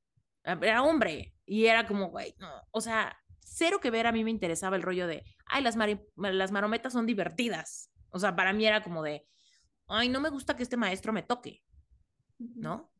Era 0.44 0.82
hombre 0.82 1.34
y 1.46 1.64
era 1.64 1.86
como, 1.86 2.10
güey, 2.10 2.34
no. 2.38 2.50
O 2.70 2.82
sea, 2.82 3.16
cero 3.38 3.80
que 3.80 3.90
ver, 3.90 4.06
a 4.06 4.12
mí 4.12 4.22
me 4.22 4.30
interesaba 4.30 4.76
el 4.76 4.82
rollo 4.82 5.06
de, 5.06 5.24
ay, 5.46 5.62
las, 5.62 5.74
las 6.16 6.52
marometas 6.52 6.92
son 6.92 7.06
divertidas. 7.06 7.90
O 8.10 8.18
sea, 8.18 8.36
para 8.36 8.52
mí 8.52 8.66
era 8.66 8.82
como 8.82 9.02
de, 9.02 9.26
ay, 9.86 10.10
no 10.10 10.20
me 10.20 10.28
gusta 10.28 10.54
que 10.54 10.62
este 10.62 10.76
maestro 10.76 11.14
me 11.14 11.22
toque, 11.22 11.62
¿no? 12.38 12.92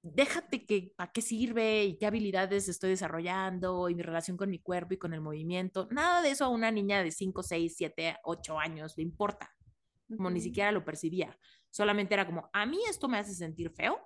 Déjate 0.00 0.64
que 0.64 0.94
para 0.96 1.12
qué 1.12 1.20
sirve 1.20 1.84
y 1.84 1.98
qué 1.98 2.06
habilidades 2.06 2.66
estoy 2.70 2.88
desarrollando 2.88 3.90
y 3.90 3.94
mi 3.94 4.02
relación 4.02 4.38
con 4.38 4.48
mi 4.48 4.58
cuerpo 4.58 4.94
y 4.94 4.98
con 4.98 5.12
el 5.12 5.20
movimiento. 5.20 5.86
Nada 5.90 6.22
de 6.22 6.30
eso 6.30 6.46
a 6.46 6.48
una 6.48 6.70
niña 6.70 7.02
de 7.02 7.10
5, 7.10 7.42
6, 7.42 7.74
7, 7.76 8.16
8 8.24 8.58
años 8.58 8.94
le 8.96 9.02
importa. 9.02 9.54
Como 10.08 10.30
ni 10.30 10.40
siquiera 10.40 10.72
lo 10.72 10.82
percibía. 10.82 11.38
Solamente 11.70 12.14
era 12.14 12.26
como, 12.26 12.50
a 12.52 12.66
mí 12.66 12.80
esto 12.88 13.08
me 13.08 13.18
hace 13.18 13.34
sentir 13.34 13.70
feo 13.70 13.98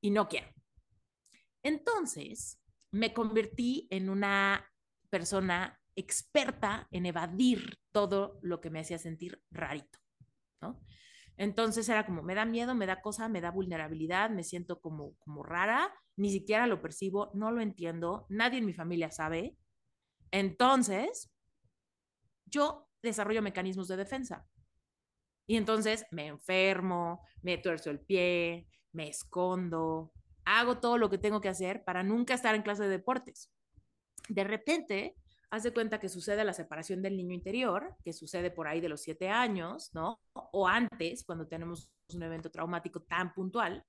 y 0.00 0.10
no 0.10 0.28
quiero. 0.28 0.48
Entonces, 1.62 2.60
me 2.90 3.12
convertí 3.12 3.88
en 3.90 4.08
una 4.08 4.70
persona 5.10 5.80
experta 5.96 6.88
en 6.90 7.06
evadir 7.06 7.78
todo 7.92 8.38
lo 8.42 8.60
que 8.60 8.70
me 8.70 8.80
hacía 8.80 8.98
sentir 8.98 9.42
rarito, 9.50 9.98
¿no? 10.60 10.80
Entonces 11.36 11.88
era 11.88 12.06
como, 12.06 12.22
me 12.22 12.34
da 12.34 12.44
miedo, 12.44 12.74
me 12.74 12.86
da 12.86 13.00
cosa, 13.00 13.28
me 13.28 13.40
da 13.40 13.50
vulnerabilidad, 13.50 14.30
me 14.30 14.44
siento 14.44 14.80
como, 14.80 15.16
como 15.18 15.42
rara, 15.42 15.92
ni 16.16 16.30
siquiera 16.30 16.66
lo 16.66 16.80
percibo, 16.80 17.30
no 17.34 17.50
lo 17.50 17.60
entiendo, 17.60 18.26
nadie 18.28 18.58
en 18.58 18.66
mi 18.66 18.72
familia 18.72 19.10
sabe. 19.10 19.56
Entonces, 20.30 21.32
yo 22.46 22.88
desarrollo 23.02 23.42
mecanismos 23.42 23.88
de 23.88 23.96
defensa. 23.96 24.46
Y 25.46 25.56
entonces 25.56 26.06
me 26.10 26.26
enfermo, 26.26 27.22
me 27.42 27.58
tuerzo 27.58 27.90
el 27.90 28.00
pie, 28.00 28.66
me 28.92 29.08
escondo, 29.08 30.12
hago 30.44 30.78
todo 30.78 30.98
lo 30.98 31.10
que 31.10 31.18
tengo 31.18 31.40
que 31.40 31.48
hacer 31.48 31.84
para 31.84 32.02
nunca 32.02 32.34
estar 32.34 32.54
en 32.54 32.62
clase 32.62 32.84
de 32.84 32.88
deportes. 32.88 33.50
De 34.28 34.44
repente, 34.44 35.16
haz 35.50 35.62
de 35.62 35.72
cuenta 35.72 36.00
que 36.00 36.08
sucede 36.08 36.44
la 36.44 36.52
separación 36.52 37.02
del 37.02 37.16
niño 37.16 37.34
interior, 37.34 37.96
que 38.02 38.12
sucede 38.12 38.50
por 38.50 38.66
ahí 38.66 38.80
de 38.80 38.88
los 38.88 39.02
siete 39.02 39.28
años, 39.28 39.90
¿no? 39.94 40.20
O 40.32 40.66
antes, 40.66 41.24
cuando 41.24 41.46
tenemos 41.46 41.90
un 42.14 42.22
evento 42.22 42.50
traumático 42.50 43.02
tan 43.02 43.32
puntual 43.32 43.84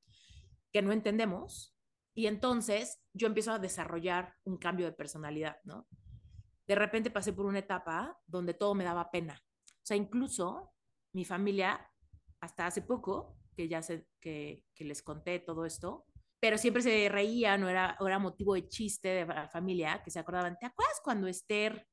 que 0.72 0.82
no 0.82 0.92
entendemos. 0.92 1.74
Y 2.14 2.28
entonces 2.28 3.02
yo 3.14 3.28
empiezo 3.28 3.52
a 3.52 3.60
desarrollar 3.60 4.36
un 4.44 4.58
cambio 4.58 4.86
de 4.86 4.94
personalidad, 4.94 5.58
¿no? 5.64 5.88
De 6.68 6.76
repente 6.76 7.12
pasé 7.12 7.34
por 7.34 7.46
una 7.46 7.60
etapa 7.60 8.18
donde 8.26 8.54
todo 8.54 8.74
me 8.74 8.84
daba 8.84 9.12
pena. 9.12 9.42
O 9.68 9.86
sea, 9.86 9.98
incluso 9.98 10.75
mi 11.16 11.26
familia, 11.26 11.90
hasta 12.42 12.68
hace 12.68 12.82
poco, 12.82 13.38
que 13.56 13.68
ya 13.68 13.82
sé 13.82 14.06
que, 14.20 14.66
que 14.76 14.84
les 14.84 15.02
conté 15.02 15.40
todo 15.40 15.66
esto, 15.66 16.06
pero 16.40 16.58
siempre 16.58 16.84
se 16.84 17.10
reían 17.10 17.64
o 17.64 17.70
era, 17.70 17.98
era 18.00 18.20
motivo 18.20 18.54
de 18.54 18.68
chiste 18.68 19.08
de 19.08 19.26
la 19.26 19.50
familia, 19.50 20.04
que 20.04 20.12
se 20.12 20.20
acordaban, 20.20 20.58
¿te 20.60 20.66
acuerdas 20.66 21.00
cuando 21.04 21.28
Esther 21.28 21.88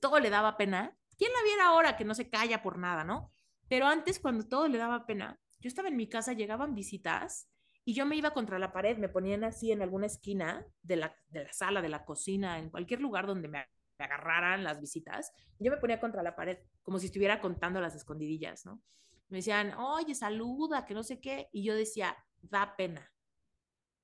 todo 0.00 0.18
le 0.18 0.30
daba 0.30 0.56
pena? 0.56 0.94
¿Quién 1.16 1.32
la 1.32 1.42
viera 1.44 1.68
ahora 1.68 1.96
que 1.96 2.04
no 2.04 2.14
se 2.14 2.28
calla 2.28 2.62
por 2.62 2.76
nada, 2.76 3.04
no? 3.04 3.32
Pero 3.68 3.86
antes, 3.86 4.18
cuando 4.18 4.46
todo 4.46 4.68
le 4.68 4.78
daba 4.78 5.06
pena, 5.06 5.38
yo 5.60 5.68
estaba 5.68 5.88
en 5.88 5.96
mi 5.96 6.08
casa, 6.08 6.32
llegaban 6.32 6.74
visitas 6.74 7.48
y 7.84 7.94
yo 7.94 8.04
me 8.04 8.16
iba 8.16 8.32
contra 8.32 8.58
la 8.58 8.72
pared, 8.72 8.98
me 8.98 9.08
ponían 9.08 9.44
así 9.44 9.70
en 9.70 9.80
alguna 9.80 10.06
esquina 10.06 10.66
de 10.82 10.96
la, 10.96 11.16
de 11.28 11.44
la 11.44 11.52
sala, 11.52 11.80
de 11.80 11.88
la 11.88 12.04
cocina, 12.04 12.58
en 12.58 12.68
cualquier 12.68 13.00
lugar 13.00 13.26
donde 13.26 13.48
me, 13.48 13.64
me 13.98 14.04
agarraran 14.04 14.64
las 14.64 14.80
visitas, 14.80 15.32
yo 15.58 15.70
me 15.70 15.78
ponía 15.78 16.00
contra 16.00 16.22
la 16.22 16.36
pared, 16.36 16.58
como 16.82 16.98
si 16.98 17.06
estuviera 17.06 17.40
contando 17.40 17.80
las 17.80 17.94
escondidillas, 17.94 18.66
¿no? 18.66 18.82
Me 19.28 19.38
decían, 19.38 19.74
oye, 19.74 20.14
saluda, 20.14 20.84
que 20.84 20.94
no 20.94 21.02
sé 21.02 21.20
qué, 21.20 21.48
y 21.52 21.64
yo 21.64 21.74
decía, 21.74 22.16
da 22.42 22.76
pena, 22.76 23.12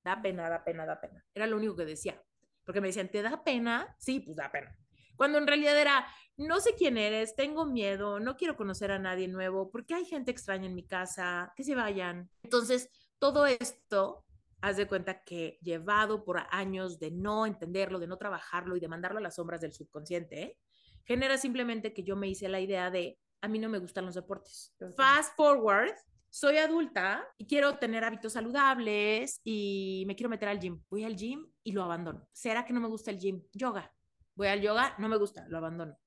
da 0.03 0.21
pena, 0.21 0.49
da 0.49 0.63
pena, 0.63 0.85
da 0.85 0.99
pena. 0.99 1.23
Era 1.33 1.47
lo 1.47 1.57
único 1.57 1.75
que 1.75 1.85
decía. 1.85 2.21
Porque 2.65 2.81
me 2.81 2.87
decían, 2.87 3.09
¿te 3.09 3.21
da 3.21 3.43
pena? 3.43 3.95
Sí, 3.99 4.19
pues 4.19 4.37
da 4.37 4.51
pena. 4.51 4.77
Cuando 5.15 5.37
en 5.37 5.47
realidad 5.47 5.77
era, 5.77 6.07
no 6.37 6.59
sé 6.59 6.75
quién 6.75 6.97
eres, 6.97 7.35
tengo 7.35 7.65
miedo, 7.65 8.19
no 8.19 8.35
quiero 8.35 8.55
conocer 8.55 8.91
a 8.91 8.99
nadie 8.99 9.27
nuevo, 9.27 9.69
porque 9.69 9.93
hay 9.93 10.05
gente 10.05 10.31
extraña 10.31 10.65
en 10.65 10.75
mi 10.75 10.85
casa, 10.85 11.53
que 11.55 11.63
se 11.63 11.75
vayan. 11.75 12.29
Entonces, 12.41 12.89
todo 13.19 13.45
esto, 13.45 14.25
haz 14.63 14.77
de 14.77 14.87
cuenta 14.87 15.23
que 15.25 15.59
llevado 15.61 16.23
por 16.23 16.41
años 16.49 16.97
de 16.97 17.11
no 17.11 17.45
entenderlo, 17.45 17.99
de 17.99 18.07
no 18.07 18.17
trabajarlo 18.17 18.77
y 18.77 18.79
de 18.79 18.87
mandarlo 18.87 19.17
a 19.17 19.21
las 19.21 19.35
sombras 19.35 19.59
del 19.59 19.73
subconsciente, 19.73 20.57
genera 21.03 21.37
simplemente 21.37 21.93
que 21.93 22.03
yo 22.03 22.15
me 22.15 22.29
hice 22.29 22.47
la 22.47 22.61
idea 22.61 22.89
de, 22.89 23.19
a 23.41 23.49
mí 23.49 23.59
no 23.59 23.67
me 23.67 23.77
gustan 23.77 24.05
los 24.05 24.15
deportes. 24.15 24.73
Fast 24.95 25.35
forward, 25.35 25.93
soy 26.29 26.59
adulta 26.59 27.27
y 27.37 27.45
quiero 27.45 27.77
tener 27.77 28.05
hábitos 28.05 28.31
saludables 28.31 29.41
y 29.43 30.05
me 30.07 30.15
quiero 30.15 30.29
meter 30.29 30.47
al 30.47 30.61
gym. 30.61 30.81
Voy 30.89 31.03
al 31.03 31.17
gym 31.17 31.45
y 31.61 31.73
lo 31.73 31.83
abandono. 31.83 32.25
¿Será 32.31 32.63
que 32.63 32.71
no 32.71 32.79
me 32.79 32.87
gusta 32.87 33.11
el 33.11 33.19
gym? 33.19 33.43
Yoga. 33.51 33.93
Voy 34.33 34.47
al 34.47 34.61
yoga, 34.61 34.95
no 34.97 35.09
me 35.09 35.17
gusta, 35.17 35.45
lo 35.49 35.57
abandono. 35.57 35.99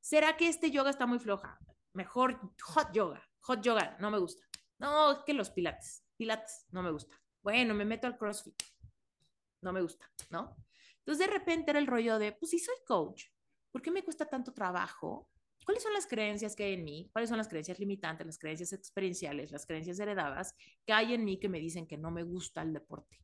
¿Será 0.00 0.36
que 0.36 0.46
este 0.46 0.70
yoga 0.70 0.90
está 0.90 1.04
muy 1.04 1.18
floja? 1.18 1.58
Mejor 1.94 2.38
hot 2.62 2.92
yoga. 2.92 3.28
Hot 3.40 3.60
yoga, 3.60 3.96
no 3.98 4.12
me 4.12 4.18
gusta. 4.18 4.44
No, 4.78 5.10
es 5.10 5.18
que 5.26 5.34
los 5.34 5.50
pilates. 5.50 6.04
Pilates, 6.16 6.66
no 6.70 6.80
me 6.80 6.92
gusta. 6.92 7.23
Bueno, 7.44 7.74
me 7.74 7.84
meto 7.84 8.08
al 8.08 8.18
CrossFit. 8.18 8.60
No 9.62 9.72
me 9.72 9.82
gusta, 9.82 10.10
¿no? 10.30 10.56
Entonces 10.98 11.24
de 11.24 11.32
repente 11.32 11.70
era 11.70 11.78
el 11.78 11.86
rollo 11.86 12.18
de, 12.18 12.32
pues 12.32 12.50
si 12.50 12.58
soy 12.58 12.74
coach, 12.84 13.26
¿por 13.70 13.82
qué 13.82 13.92
me 13.92 14.02
cuesta 14.02 14.26
tanto 14.26 14.52
trabajo 14.52 15.30
¿Cuáles 15.64 15.82
son 15.82 15.94
las 15.94 16.06
creencias 16.06 16.54
que 16.54 16.64
hay 16.64 16.74
en 16.74 16.84
mí? 16.84 17.08
¿Cuáles 17.12 17.30
son 17.30 17.38
las 17.38 17.48
creencias 17.48 17.78
limitantes, 17.78 18.26
las 18.26 18.38
creencias 18.38 18.72
experienciales, 18.72 19.50
las 19.50 19.66
creencias 19.66 19.98
heredadas 19.98 20.54
que 20.84 20.92
hay 20.92 21.14
en 21.14 21.24
mí 21.24 21.40
que 21.40 21.48
me 21.48 21.58
dicen 21.58 21.86
que 21.86 21.96
no 21.96 22.10
me 22.10 22.22
gusta 22.22 22.62
el 22.62 22.72
deporte? 22.72 23.22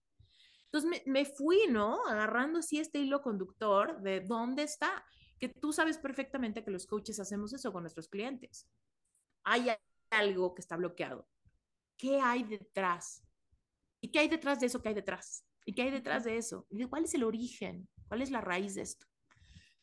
Entonces 0.64 1.02
me, 1.04 1.24
fui, 1.24 1.66
¿no? 1.68 2.06
Agarrando 2.06 2.60
así 2.60 2.78
este 2.78 3.00
hilo 3.00 3.20
conductor 3.20 4.00
de 4.00 4.20
dónde 4.20 4.62
está, 4.62 5.04
que 5.38 5.48
tú 5.48 5.72
sabes 5.72 5.98
perfectamente 5.98 6.64
que 6.64 6.70
los 6.70 6.86
coaches 6.86 7.20
hacemos 7.20 7.52
eso 7.52 7.72
con 7.72 7.82
nuestros 7.82 8.08
clientes. 8.08 8.66
Hay 9.44 9.68
algo 10.10 10.54
que 10.54 10.60
está 10.60 10.76
bloqueado. 10.76 11.28
¿Qué 11.96 12.20
hay 12.20 12.44
detrás? 12.44 13.22
¿Y 14.00 14.10
qué 14.10 14.20
hay 14.20 14.28
detrás 14.28 14.60
de 14.60 14.66
eso 14.66 14.80
que 14.80 14.88
hay 14.88 14.94
detrás? 14.94 15.44
¿Y 15.64 15.74
qué 15.74 15.82
hay 15.82 15.90
detrás 15.90 16.24
de 16.24 16.36
eso? 16.36 16.66
¿Y 16.70 16.84
cuál 16.84 17.04
es 17.04 17.14
el 17.14 17.24
origen? 17.24 17.88
¿Cuál 18.08 18.22
es 18.22 18.30
la 18.30 18.40
raíz 18.40 18.74
de 18.74 18.82
esto? 18.82 19.06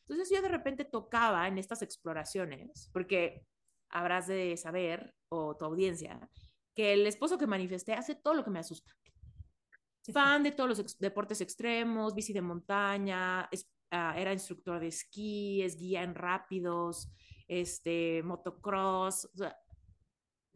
Entonces 0.08 0.34
yo 0.34 0.42
de 0.42 0.48
repente 0.48 0.84
tocaba 0.84 1.46
en 1.46 1.58
estas 1.58 1.82
exploraciones, 1.82 2.90
porque 2.92 3.46
habrás 3.90 4.26
de 4.26 4.56
saber, 4.56 5.14
o 5.28 5.56
tu 5.56 5.66
audiencia, 5.66 6.28
que 6.74 6.94
el 6.94 7.06
esposo 7.06 7.38
que 7.38 7.46
manifesté 7.46 7.92
hace 7.92 8.14
todo 8.14 8.34
lo 8.34 8.44
que 8.44 8.50
me 8.50 8.58
asusta. 8.58 8.92
Fan 10.12 10.42
de 10.42 10.52
todos 10.52 10.78
los 10.78 10.98
deportes 10.98 11.40
extremos, 11.42 12.14
bici 12.14 12.32
de 12.32 12.40
montaña, 12.40 13.48
ah, 13.90 14.14
era 14.16 14.32
instructor 14.32 14.80
de 14.80 14.88
esquí, 14.88 15.62
es 15.62 15.76
guía 15.76 16.02
en 16.02 16.14
rápidos, 16.14 17.10
este, 17.46 18.22
motocross, 18.22 19.28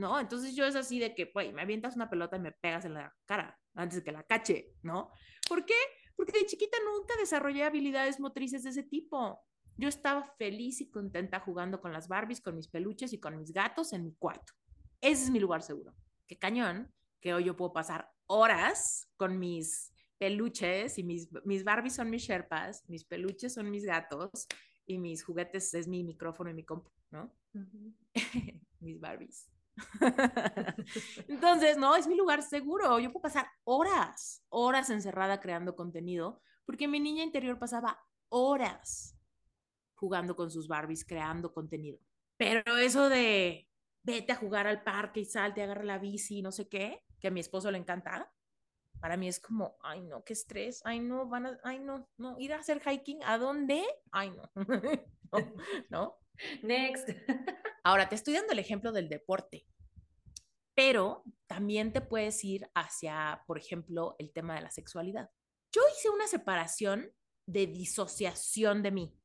¿no? 0.02 0.20
Entonces 0.20 0.54
yo 0.54 0.66
es 0.66 0.76
así 0.76 0.98
de 0.98 1.14
que, 1.14 1.26
pues, 1.26 1.50
me 1.54 1.62
avientas 1.62 1.96
una 1.96 2.10
pelota 2.10 2.36
y 2.36 2.40
me 2.40 2.52
pegas 2.52 2.84
en 2.84 2.94
la 2.94 3.14
cara 3.24 3.58
antes 3.74 3.96
de 3.96 4.04
que 4.04 4.12
la 4.12 4.24
cache, 4.24 4.74
¿no? 4.82 5.10
¿Por 5.48 5.64
qué? 5.64 5.74
porque 6.16 6.38
de 6.38 6.46
chiquita 6.46 6.76
nunca 6.84 7.14
desarrollé 7.18 7.64
habilidades 7.64 8.20
motrices 8.20 8.62
de 8.62 8.70
ese 8.70 8.82
tipo. 8.82 9.40
Yo 9.76 9.88
estaba 9.88 10.22
feliz 10.38 10.80
y 10.80 10.90
contenta 10.90 11.40
jugando 11.40 11.80
con 11.80 11.92
las 11.92 12.08
Barbies, 12.08 12.40
con 12.40 12.54
mis 12.54 12.68
peluches 12.68 13.12
y 13.12 13.18
con 13.18 13.36
mis 13.36 13.52
gatos 13.52 13.92
en 13.92 14.04
mi 14.04 14.14
cuarto. 14.14 14.52
Ese 15.00 15.24
es 15.24 15.30
mi 15.30 15.40
lugar 15.40 15.62
seguro. 15.62 15.94
Qué 16.28 16.38
cañón 16.38 16.92
que 17.20 17.34
hoy 17.34 17.44
yo 17.44 17.56
puedo 17.56 17.72
pasar 17.72 18.08
horas 18.26 19.08
con 19.16 19.38
mis 19.38 19.92
peluches 20.18 20.98
y 20.98 21.02
mis, 21.02 21.28
mis 21.44 21.64
Barbies 21.64 21.96
son 21.96 22.10
mis 22.10 22.22
Sherpas, 22.22 22.88
mis 22.88 23.04
peluches 23.04 23.54
son 23.54 23.70
mis 23.70 23.84
gatos 23.84 24.46
y 24.86 24.98
mis 24.98 25.24
juguetes 25.24 25.74
es 25.74 25.88
mi 25.88 26.04
micrófono 26.04 26.50
y 26.50 26.54
mi 26.54 26.64
compu, 26.64 26.90
¿no? 27.10 27.34
mis 28.80 29.00
Barbies. 29.00 29.51
Entonces, 31.28 31.76
no, 31.78 31.96
es 31.96 32.06
mi 32.06 32.16
lugar 32.16 32.42
seguro. 32.42 32.98
Yo 32.98 33.12
puedo 33.12 33.22
pasar 33.22 33.46
horas, 33.64 34.44
horas 34.48 34.90
encerrada 34.90 35.40
creando 35.40 35.74
contenido, 35.76 36.42
porque 36.64 36.88
mi 36.88 37.00
niña 37.00 37.24
interior 37.24 37.58
pasaba 37.58 37.98
horas 38.28 39.16
jugando 39.94 40.34
con 40.34 40.50
sus 40.50 40.68
Barbies, 40.68 41.04
creando 41.04 41.52
contenido. 41.52 41.98
Pero 42.36 42.76
eso 42.76 43.08
de 43.08 43.68
vete 44.02 44.32
a 44.32 44.36
jugar 44.36 44.66
al 44.66 44.82
parque 44.82 45.20
y 45.20 45.24
salte, 45.24 45.62
agarra 45.62 45.84
la 45.84 45.98
bici, 45.98 46.42
no 46.42 46.50
sé 46.50 46.68
qué, 46.68 47.04
que 47.20 47.28
a 47.28 47.30
mi 47.30 47.40
esposo 47.40 47.70
le 47.70 47.78
encanta, 47.78 48.30
para 49.00 49.16
mí 49.16 49.28
es 49.28 49.38
como, 49.38 49.76
ay 49.82 50.02
no, 50.02 50.24
qué 50.24 50.32
estrés, 50.32 50.82
ay 50.84 51.00
no, 51.00 51.28
van 51.28 51.46
a, 51.46 51.58
ay 51.62 51.78
no, 51.78 52.08
no, 52.16 52.38
ir 52.38 52.52
a 52.52 52.58
hacer 52.58 52.80
hiking, 52.80 53.20
¿a 53.24 53.38
dónde? 53.38 53.84
Ay 54.10 54.30
no, 54.30 54.50
no, 55.32 55.54
no. 55.90 56.18
Next. 56.62 57.08
Ahora, 57.82 58.08
te 58.08 58.14
estoy 58.14 58.34
dando 58.34 58.52
el 58.52 58.58
ejemplo 58.58 58.92
del 58.92 59.08
deporte, 59.08 59.66
pero 60.74 61.24
también 61.46 61.92
te 61.92 62.00
puedes 62.00 62.42
ir 62.44 62.70
hacia, 62.74 63.42
por 63.46 63.58
ejemplo, 63.58 64.16
el 64.18 64.32
tema 64.32 64.54
de 64.54 64.62
la 64.62 64.70
sexualidad. 64.70 65.30
Yo 65.72 65.82
hice 65.96 66.10
una 66.10 66.26
separación 66.26 67.12
de 67.46 67.66
disociación 67.66 68.82
de 68.82 68.90
mí 68.90 69.18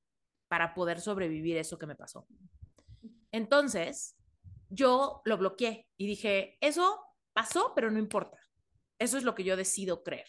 para 0.48 0.74
poder 0.74 1.02
sobrevivir 1.02 1.58
eso 1.58 1.78
que 1.78 1.86
me 1.86 1.96
pasó. 1.96 2.28
Entonces, 3.32 4.18
yo 4.70 5.22
lo 5.26 5.38
bloqueé 5.38 5.88
y 5.98 6.08
dije, 6.08 6.58
eso 6.62 7.00
pasó, 7.34 7.74
pero 7.76 7.92
no 7.92 8.00
importa. 8.00 8.40
Eso 9.00 9.18
es 9.18 9.24
lo 9.24 9.36
que 9.36 9.44
yo 9.44 9.56
decido 9.56 10.04
creer. 10.04 10.28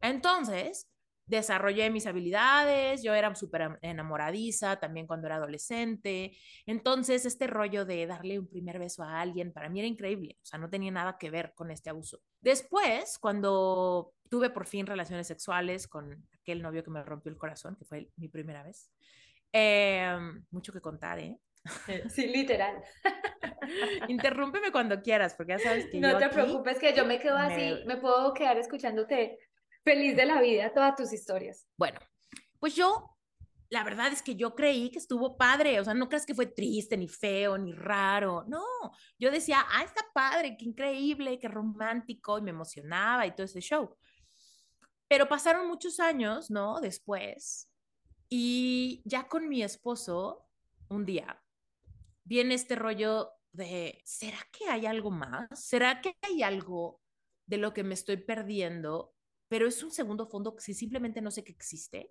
Entonces, 0.00 0.90
desarrollé 1.26 1.90
mis 1.90 2.06
habilidades, 2.06 3.02
yo 3.02 3.14
era 3.14 3.34
súper 3.34 3.78
enamoradiza 3.82 4.76
también 4.78 5.06
cuando 5.06 5.26
era 5.26 5.36
adolescente, 5.36 6.36
entonces 6.66 7.24
este 7.24 7.46
rollo 7.46 7.84
de 7.84 8.06
darle 8.06 8.38
un 8.38 8.48
primer 8.48 8.78
beso 8.78 9.02
a 9.02 9.20
alguien 9.20 9.52
para 9.52 9.68
mí 9.68 9.80
era 9.80 9.88
increíble, 9.88 10.36
o 10.42 10.46
sea, 10.46 10.58
no 10.58 10.68
tenía 10.68 10.90
nada 10.90 11.16
que 11.18 11.30
ver 11.30 11.52
con 11.54 11.70
este 11.70 11.90
abuso. 11.90 12.20
Después, 12.40 13.18
cuando 13.18 14.12
tuve 14.28 14.50
por 14.50 14.66
fin 14.66 14.86
relaciones 14.86 15.26
sexuales 15.26 15.88
con 15.88 16.26
aquel 16.40 16.60
novio 16.60 16.84
que 16.84 16.90
me 16.90 17.02
rompió 17.02 17.30
el 17.30 17.38
corazón, 17.38 17.76
que 17.76 17.84
fue 17.84 18.10
mi 18.16 18.28
primera 18.28 18.62
vez, 18.62 18.90
eh, 19.52 20.16
mucho 20.50 20.72
que 20.72 20.80
contar, 20.80 21.18
¿eh? 21.20 21.38
Sí, 22.10 22.26
literal. 22.26 22.82
Interrúmpeme 24.08 24.70
cuando 24.70 25.00
quieras, 25.00 25.34
porque 25.34 25.52
ya 25.52 25.58
sabes 25.58 25.86
que... 25.86 25.98
No 25.98 26.18
te 26.18 26.28
preocupes, 26.28 26.78
que 26.78 26.94
yo 26.94 27.06
me 27.06 27.18
quedo 27.18 27.36
así, 27.36 27.82
me 27.86 27.96
puedo 27.96 28.34
quedar 28.34 28.58
escuchándote 28.58 29.38
feliz 29.84 30.16
de 30.16 30.26
la 30.26 30.40
vida 30.40 30.72
todas 30.72 30.96
tus 30.96 31.12
historias. 31.12 31.68
Bueno, 31.76 32.00
pues 32.58 32.74
yo, 32.74 33.16
la 33.68 33.84
verdad 33.84 34.12
es 34.12 34.22
que 34.22 34.34
yo 34.34 34.54
creí 34.54 34.90
que 34.90 34.98
estuvo 34.98 35.36
padre, 35.36 35.78
o 35.78 35.84
sea, 35.84 35.94
no 35.94 36.08
creas 36.08 36.26
que 36.26 36.34
fue 36.34 36.46
triste, 36.46 36.96
ni 36.96 37.06
feo, 37.06 37.58
ni 37.58 37.72
raro, 37.72 38.44
no, 38.48 38.64
yo 39.18 39.30
decía, 39.30 39.64
ah, 39.68 39.84
está 39.84 40.02
padre, 40.12 40.56
qué 40.58 40.64
increíble, 40.64 41.38
qué 41.38 41.48
romántico, 41.48 42.38
y 42.38 42.42
me 42.42 42.50
emocionaba 42.50 43.26
y 43.26 43.32
todo 43.32 43.44
ese 43.44 43.60
show. 43.60 43.94
Pero 45.06 45.28
pasaron 45.28 45.68
muchos 45.68 46.00
años, 46.00 46.50
¿no? 46.50 46.80
Después, 46.80 47.70
y 48.28 49.02
ya 49.04 49.28
con 49.28 49.48
mi 49.48 49.62
esposo, 49.62 50.48
un 50.88 51.04
día, 51.04 51.42
viene 52.24 52.54
este 52.54 52.74
rollo 52.74 53.30
de, 53.52 54.00
¿será 54.04 54.38
que 54.50 54.68
hay 54.68 54.86
algo 54.86 55.10
más? 55.10 55.46
¿Será 55.52 56.00
que 56.00 56.16
hay 56.22 56.42
algo 56.42 57.00
de 57.46 57.58
lo 57.58 57.74
que 57.74 57.84
me 57.84 57.94
estoy 57.94 58.16
perdiendo 58.16 59.13
pero 59.54 59.68
es 59.68 59.80
un 59.84 59.92
segundo 59.92 60.26
fondo 60.26 60.56
que 60.56 60.74
simplemente 60.74 61.20
no 61.20 61.30
sé 61.30 61.44
que 61.44 61.52
existe. 61.52 62.10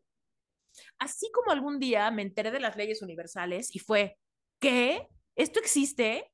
Así 0.97 1.29
como 1.33 1.51
algún 1.51 1.77
día 1.77 2.09
me 2.09 2.21
enteré 2.21 2.51
de 2.51 2.62
las 2.62 2.77
leyes 2.77 3.01
universales 3.01 3.75
y 3.75 3.79
fue, 3.79 4.17
¿qué? 4.59 5.09
¿Esto 5.35 5.59
existe? 5.59 6.31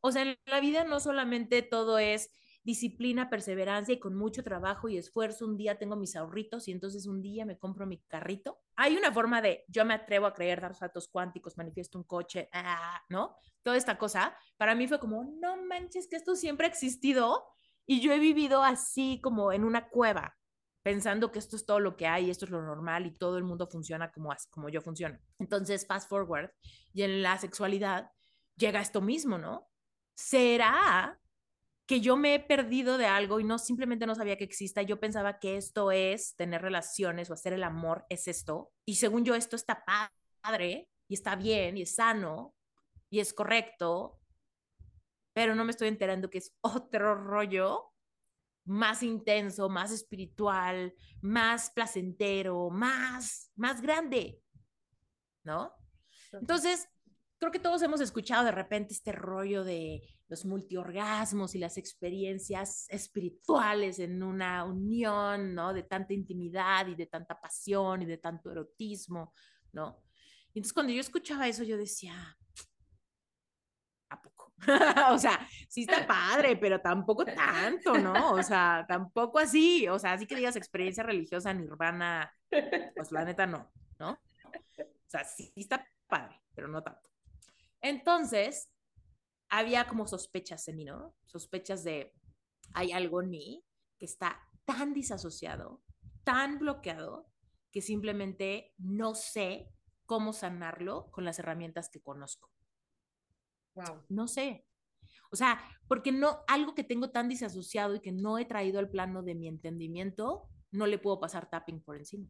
O 0.00 0.12
sea, 0.12 0.22
en 0.22 0.38
la 0.46 0.60
vida 0.60 0.84
no 0.84 1.00
solamente 1.00 1.62
todo 1.62 1.98
es 1.98 2.30
disciplina, 2.62 3.30
perseverancia 3.30 3.94
y 3.94 3.98
con 3.98 4.14
mucho 4.14 4.44
trabajo 4.44 4.88
y 4.88 4.96
esfuerzo. 4.96 5.44
Un 5.44 5.56
día 5.56 5.76
tengo 5.76 5.96
mis 5.96 6.14
ahorritos 6.14 6.68
y 6.68 6.70
entonces 6.70 7.08
un 7.08 7.20
día 7.20 7.44
me 7.44 7.58
compro 7.58 7.84
mi 7.84 7.98
carrito. 8.02 8.60
Hay 8.76 8.96
una 8.96 9.12
forma 9.12 9.42
de 9.42 9.64
yo 9.66 9.84
me 9.84 9.94
atrevo 9.94 10.26
a 10.26 10.34
creer, 10.34 10.60
dar 10.60 10.76
saltos 10.76 11.08
cuánticos, 11.08 11.56
manifiesto 11.56 11.98
un 11.98 12.04
coche, 12.04 12.48
ah, 12.52 13.02
¿no? 13.08 13.34
Toda 13.64 13.76
esta 13.76 13.98
cosa. 13.98 14.38
Para 14.56 14.76
mí 14.76 14.86
fue 14.86 15.00
como, 15.00 15.24
no 15.24 15.64
manches, 15.64 16.06
que 16.06 16.14
esto 16.14 16.36
siempre 16.36 16.68
ha 16.68 16.70
existido 16.70 17.44
y 17.86 18.00
yo 18.00 18.12
he 18.12 18.20
vivido 18.20 18.62
así 18.62 19.20
como 19.20 19.52
en 19.52 19.64
una 19.64 19.88
cueva 19.88 20.36
pensando 20.84 21.32
que 21.32 21.38
esto 21.38 21.56
es 21.56 21.64
todo 21.64 21.80
lo 21.80 21.96
que 21.96 22.06
hay, 22.06 22.30
esto 22.30 22.44
es 22.44 22.50
lo 22.50 22.62
normal 22.62 23.06
y 23.06 23.10
todo 23.10 23.38
el 23.38 23.44
mundo 23.44 23.66
funciona 23.66 24.12
como, 24.12 24.30
como 24.50 24.68
yo 24.68 24.82
funciono. 24.82 25.18
Entonces, 25.38 25.86
fast 25.86 26.08
forward, 26.08 26.50
y 26.92 27.02
en 27.02 27.22
la 27.22 27.38
sexualidad 27.38 28.10
llega 28.54 28.82
esto 28.82 29.00
mismo, 29.00 29.38
¿no? 29.38 29.66
¿Será 30.14 31.18
que 31.86 32.00
yo 32.02 32.18
me 32.18 32.34
he 32.34 32.40
perdido 32.40 32.98
de 32.98 33.06
algo 33.06 33.40
y 33.40 33.44
no 33.44 33.58
simplemente 33.58 34.06
no 34.06 34.14
sabía 34.14 34.36
que 34.36 34.44
exista? 34.44 34.82
Yo 34.82 35.00
pensaba 35.00 35.38
que 35.38 35.56
esto 35.56 35.90
es 35.90 36.36
tener 36.36 36.60
relaciones 36.60 37.30
o 37.30 37.32
hacer 37.32 37.54
el 37.54 37.64
amor, 37.64 38.04
es 38.10 38.28
esto. 38.28 38.70
Y 38.84 38.96
según 38.96 39.24
yo, 39.24 39.34
esto 39.34 39.56
está 39.56 39.84
padre 40.42 40.90
y 41.08 41.14
está 41.14 41.34
bien 41.34 41.78
y 41.78 41.82
es 41.82 41.94
sano 41.94 42.54
y 43.08 43.20
es 43.20 43.32
correcto, 43.32 44.20
pero 45.32 45.54
no 45.54 45.64
me 45.64 45.70
estoy 45.70 45.88
enterando 45.88 46.28
que 46.28 46.38
es 46.38 46.54
otro 46.60 47.14
rollo 47.14 47.93
más 48.64 49.02
intenso, 49.02 49.68
más 49.68 49.92
espiritual, 49.92 50.94
más 51.20 51.70
placentero, 51.70 52.70
más, 52.70 53.50
más 53.56 53.80
grande, 53.80 54.40
¿no? 55.42 55.72
Entonces, 56.32 56.88
creo 57.38 57.52
que 57.52 57.58
todos 57.58 57.82
hemos 57.82 58.00
escuchado 58.00 58.44
de 58.44 58.52
repente 58.52 58.94
este 58.94 59.12
rollo 59.12 59.64
de 59.64 60.02
los 60.28 60.44
multiorgasmos 60.44 61.54
y 61.54 61.58
las 61.58 61.76
experiencias 61.76 62.86
espirituales 62.88 63.98
en 63.98 64.22
una 64.22 64.64
unión, 64.64 65.54
¿no? 65.54 65.72
De 65.72 65.82
tanta 65.82 66.14
intimidad 66.14 66.86
y 66.86 66.94
de 66.94 67.06
tanta 67.06 67.38
pasión 67.40 68.02
y 68.02 68.06
de 68.06 68.18
tanto 68.18 68.50
erotismo, 68.50 69.34
¿no? 69.72 70.02
Y 70.54 70.60
entonces 70.60 70.72
cuando 70.72 70.92
yo 70.92 71.00
escuchaba 71.00 71.46
eso, 71.48 71.64
yo 71.64 71.76
decía, 71.76 72.36
o 75.10 75.18
sea, 75.18 75.46
sí 75.68 75.82
está 75.82 76.06
padre, 76.06 76.56
pero 76.56 76.80
tampoco 76.80 77.24
tanto, 77.24 77.96
¿no? 77.98 78.32
O 78.32 78.42
sea, 78.42 78.84
tampoco 78.88 79.38
así. 79.38 79.88
O 79.88 79.98
sea, 79.98 80.12
así 80.12 80.26
que 80.26 80.36
digas 80.36 80.56
experiencia 80.56 81.02
religiosa 81.02 81.52
nirvana, 81.52 82.32
pues 82.48 83.12
la 83.12 83.24
neta 83.24 83.46
no, 83.46 83.70
¿no? 83.98 84.12
O 84.12 85.08
sea, 85.08 85.24
sí 85.24 85.52
está 85.56 85.86
padre, 86.06 86.40
pero 86.54 86.68
no 86.68 86.82
tanto. 86.82 87.08
Entonces, 87.80 88.70
había 89.48 89.86
como 89.86 90.06
sospechas 90.06 90.66
en 90.68 90.76
mí, 90.76 90.84
¿no? 90.84 91.14
Sospechas 91.26 91.84
de, 91.84 92.12
hay 92.72 92.92
algo 92.92 93.22
en 93.22 93.30
mí 93.30 93.64
que 93.98 94.06
está 94.06 94.40
tan 94.64 94.94
disasociado, 94.94 95.82
tan 96.24 96.58
bloqueado, 96.58 97.28
que 97.70 97.82
simplemente 97.82 98.72
no 98.78 99.14
sé 99.14 99.68
cómo 100.06 100.32
sanarlo 100.32 101.10
con 101.10 101.24
las 101.24 101.38
herramientas 101.38 101.88
que 101.88 102.00
conozco. 102.00 102.50
Wow. 103.74 104.04
No 104.08 104.28
sé. 104.28 104.66
O 105.30 105.36
sea, 105.36 105.60
porque 105.88 106.12
no, 106.12 106.44
algo 106.46 106.74
que 106.74 106.84
tengo 106.84 107.10
tan 107.10 107.28
disasociado 107.28 107.96
y 107.96 108.00
que 108.00 108.12
no 108.12 108.38
he 108.38 108.44
traído 108.44 108.78
al 108.78 108.88
plano 108.88 109.22
de 109.22 109.34
mi 109.34 109.48
entendimiento, 109.48 110.48
no 110.70 110.86
le 110.86 110.98
puedo 110.98 111.18
pasar 111.18 111.50
tapping 111.50 111.82
por 111.82 111.96
encima. 111.96 112.28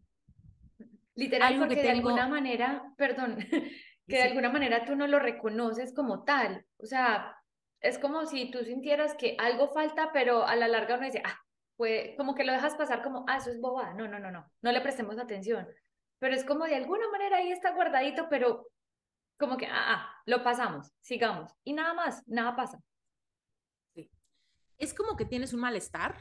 Literal, 1.14 1.58
porque 1.58 1.82
de 1.82 1.90
alguna 1.90 2.26
manera, 2.26 2.92
perdón, 2.96 3.36
que 4.08 4.16
de 4.16 4.22
alguna 4.22 4.50
manera 4.50 4.84
tú 4.84 4.96
no 4.96 5.06
lo 5.06 5.18
reconoces 5.18 5.94
como 5.94 6.24
tal. 6.24 6.64
O 6.78 6.86
sea, 6.86 7.36
es 7.80 7.98
como 7.98 8.26
si 8.26 8.50
tú 8.50 8.64
sintieras 8.64 9.14
que 9.14 9.36
algo 9.38 9.68
falta, 9.68 10.10
pero 10.12 10.46
a 10.46 10.56
la 10.56 10.66
larga 10.66 10.96
uno 10.96 11.06
dice, 11.06 11.22
ah, 11.24 11.38
pues 11.76 12.16
como 12.16 12.34
que 12.34 12.44
lo 12.44 12.52
dejas 12.52 12.74
pasar 12.74 13.02
como, 13.02 13.24
ah, 13.28 13.36
eso 13.36 13.50
es 13.50 13.60
bobada. 13.60 13.94
No, 13.94 14.08
no, 14.08 14.18
no, 14.18 14.30
no, 14.30 14.50
no 14.62 14.72
le 14.72 14.80
prestemos 14.80 15.18
atención. 15.18 15.68
Pero 16.18 16.34
es 16.34 16.44
como 16.44 16.64
de 16.64 16.76
alguna 16.76 17.08
manera 17.10 17.36
ahí 17.36 17.50
está 17.50 17.72
guardadito, 17.72 18.28
pero 18.30 18.66
como 19.38 19.56
que, 19.56 19.66
ah, 19.66 19.94
ah, 19.94 20.22
lo 20.26 20.42
pasamos, 20.42 20.92
sigamos. 21.00 21.52
Y 21.64 21.72
nada 21.72 21.94
más, 21.94 22.22
nada 22.26 22.54
pasa. 22.54 22.80
Sí. 23.94 24.10
Es 24.78 24.94
como 24.94 25.16
que 25.16 25.24
tienes 25.24 25.52
un 25.52 25.60
malestar, 25.60 26.16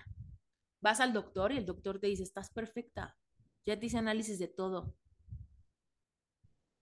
vas 0.82 1.00
al 1.00 1.14
doctor 1.14 1.52
y 1.52 1.58
el 1.58 1.66
doctor 1.66 2.00
te 2.00 2.08
dice, 2.08 2.24
estás 2.24 2.50
perfecta, 2.50 3.18
ya 3.66 3.80
te 3.80 3.86
hice 3.86 3.98
análisis 3.98 4.40
de 4.40 4.48
todo. 4.48 4.96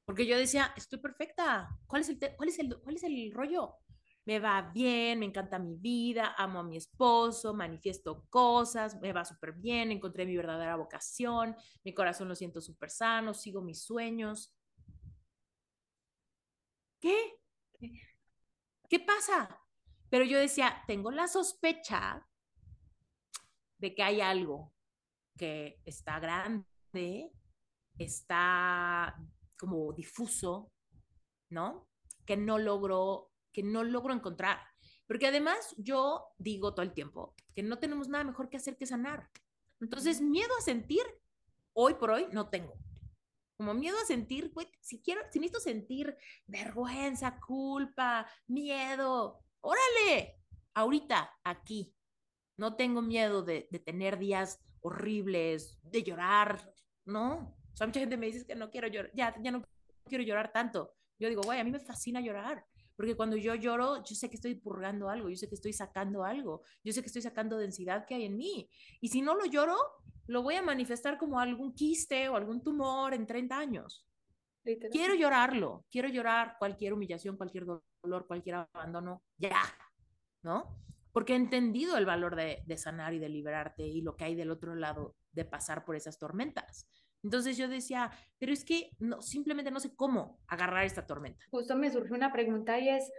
Porque 0.05 0.25
yo 0.25 0.37
decía, 0.37 0.73
estoy 0.75 0.99
perfecta, 0.99 1.69
¿cuál 1.87 2.01
es 2.01 2.09
el, 2.09 2.19
cuál 2.35 2.49
es 2.49 2.59
el, 2.59 2.79
cuál 2.81 2.95
es 2.95 3.03
el 3.03 3.31
rollo? 3.33 3.77
Me 4.25 4.39
va 4.39 4.71
bien, 4.73 5.19
me 5.19 5.25
encanta 5.25 5.57
mi 5.57 5.75
vida, 5.75 6.35
amo 6.37 6.59
a 6.59 6.63
mi 6.63 6.77
esposo, 6.77 7.53
manifiesto 7.53 8.25
cosas, 8.29 8.99
me 8.99 9.13
va 9.13 9.25
súper 9.25 9.53
bien, 9.53 9.91
encontré 9.91 10.25
mi 10.25 10.35
verdadera 10.35 10.75
vocación, 10.75 11.55
mi 11.83 11.93
corazón 11.93 12.27
lo 12.27 12.35
siento 12.35 12.61
súper 12.61 12.89
sano, 12.89 13.33
sigo 13.33 13.61
mis 13.61 13.83
sueños. 13.83 14.53
¿Qué? 17.01 17.37
¿Qué 18.87 18.99
pasa? 18.99 19.59
Pero 20.09 20.23
yo 20.23 20.39
decía, 20.39 20.83
tengo 20.87 21.11
la 21.11 21.27
sospecha 21.27 22.27
de 23.77 23.95
que 23.95 24.03
hay 24.03 24.21
algo 24.21 24.73
que 25.37 25.81
está 25.85 26.19
grande, 26.19 27.31
está 27.97 29.17
como 29.57 29.91
difuso, 29.93 30.71
¿no? 31.49 31.89
Que 32.25 32.37
no 32.37 32.59
logro, 32.59 33.31
que 33.51 33.63
no 33.63 33.83
logro 33.83 34.13
encontrar. 34.13 34.59
Porque 35.07 35.27
además 35.27 35.73
yo 35.77 36.27
digo 36.37 36.73
todo 36.73 36.83
el 36.83 36.93
tiempo 36.93 37.35
que 37.55 37.63
no 37.63 37.79
tenemos 37.79 38.07
nada 38.07 38.23
mejor 38.23 38.49
que 38.49 38.57
hacer 38.57 38.77
que 38.77 38.85
sanar. 38.85 39.29
Entonces, 39.79 40.21
miedo 40.21 40.55
a 40.57 40.61
sentir, 40.61 41.03
hoy 41.73 41.95
por 41.95 42.11
hoy 42.11 42.27
no 42.31 42.49
tengo 42.49 42.75
como 43.61 43.75
miedo 43.75 43.95
a 44.01 44.05
sentir, 44.05 44.51
si 44.79 45.03
quiero, 45.03 45.21
si 45.29 45.39
necesito 45.39 45.59
sentir 45.59 46.17
vergüenza, 46.47 47.39
culpa, 47.39 48.25
miedo, 48.47 49.45
órale, 49.59 50.39
ahorita, 50.73 51.31
aquí. 51.43 51.93
No 52.57 52.75
tengo 52.75 53.03
miedo 53.03 53.43
de, 53.43 53.67
de 53.69 53.77
tener 53.77 54.17
días 54.17 54.59
horribles, 54.79 55.77
de 55.83 56.01
llorar, 56.01 56.73
¿no? 57.05 57.55
O 57.71 57.77
sea, 57.77 57.85
mucha 57.85 57.99
gente 57.99 58.17
me 58.17 58.25
dice 58.25 58.47
que 58.47 58.55
no 58.55 58.71
quiero 58.71 58.87
llorar, 58.87 59.11
ya, 59.13 59.35
ya 59.43 59.51
no 59.51 59.63
quiero 60.07 60.23
llorar 60.23 60.51
tanto. 60.51 60.95
Yo 61.19 61.29
digo, 61.29 61.43
güey, 61.43 61.59
a 61.59 61.63
mí 61.63 61.69
me 61.69 61.79
fascina 61.79 62.19
llorar, 62.19 62.65
porque 63.01 63.15
cuando 63.15 63.35
yo 63.35 63.55
lloro, 63.55 64.03
yo 64.03 64.13
sé 64.13 64.29
que 64.29 64.35
estoy 64.35 64.53
purgando 64.53 65.09
algo, 65.09 65.27
yo 65.27 65.35
sé 65.35 65.49
que 65.49 65.55
estoy 65.55 65.73
sacando 65.73 66.23
algo, 66.23 66.61
yo 66.83 66.93
sé 66.93 67.01
que 67.01 67.07
estoy 67.07 67.23
sacando 67.23 67.57
densidad 67.57 68.05
que 68.05 68.13
hay 68.13 68.25
en 68.25 68.37
mí. 68.37 68.69
Y 68.99 69.07
si 69.07 69.23
no 69.23 69.33
lo 69.33 69.45
lloro, 69.45 69.75
lo 70.27 70.43
voy 70.43 70.53
a 70.53 70.61
manifestar 70.61 71.17
como 71.17 71.39
algún 71.39 71.73
quiste 71.73 72.29
o 72.29 72.35
algún 72.35 72.61
tumor 72.61 73.15
en 73.15 73.25
30 73.25 73.57
años. 73.57 74.07
Quiero 74.91 75.15
llorarlo, 75.15 75.83
quiero 75.89 76.09
llorar 76.09 76.57
cualquier 76.59 76.93
humillación, 76.93 77.37
cualquier 77.37 77.65
dolor, 77.65 78.27
cualquier 78.27 78.67
abandono, 78.71 79.23
ya, 79.39 79.63
¿no? 80.43 80.77
porque 81.11 81.33
he 81.33 81.37
entendido 81.37 81.97
el 81.97 82.05
valor 82.05 82.35
de, 82.35 82.61
de 82.67 82.77
sanar 82.77 83.15
y 83.15 83.19
de 83.19 83.29
liberarte 83.29 83.83
y 83.83 84.01
lo 84.01 84.15
que 84.15 84.25
hay 84.25 84.35
del 84.35 84.51
otro 84.51 84.75
lado 84.75 85.15
de 85.31 85.43
pasar 85.43 85.85
por 85.85 85.95
esas 85.95 86.19
tormentas. 86.19 86.87
Entonces 87.23 87.57
yo 87.57 87.67
decía, 87.67 88.11
pero 88.39 88.51
es 88.51 88.65
que 88.65 88.91
no, 88.99 89.21
simplemente 89.21 89.71
no 89.71 89.79
sé 89.79 89.95
cómo 89.95 90.39
agarrar 90.47 90.85
esta 90.85 91.05
tormenta. 91.05 91.43
Justo 91.51 91.75
me 91.75 91.91
surge 91.91 92.13
una 92.13 92.31
pregunta 92.31 92.79
y 92.79 92.89
es, 92.89 93.11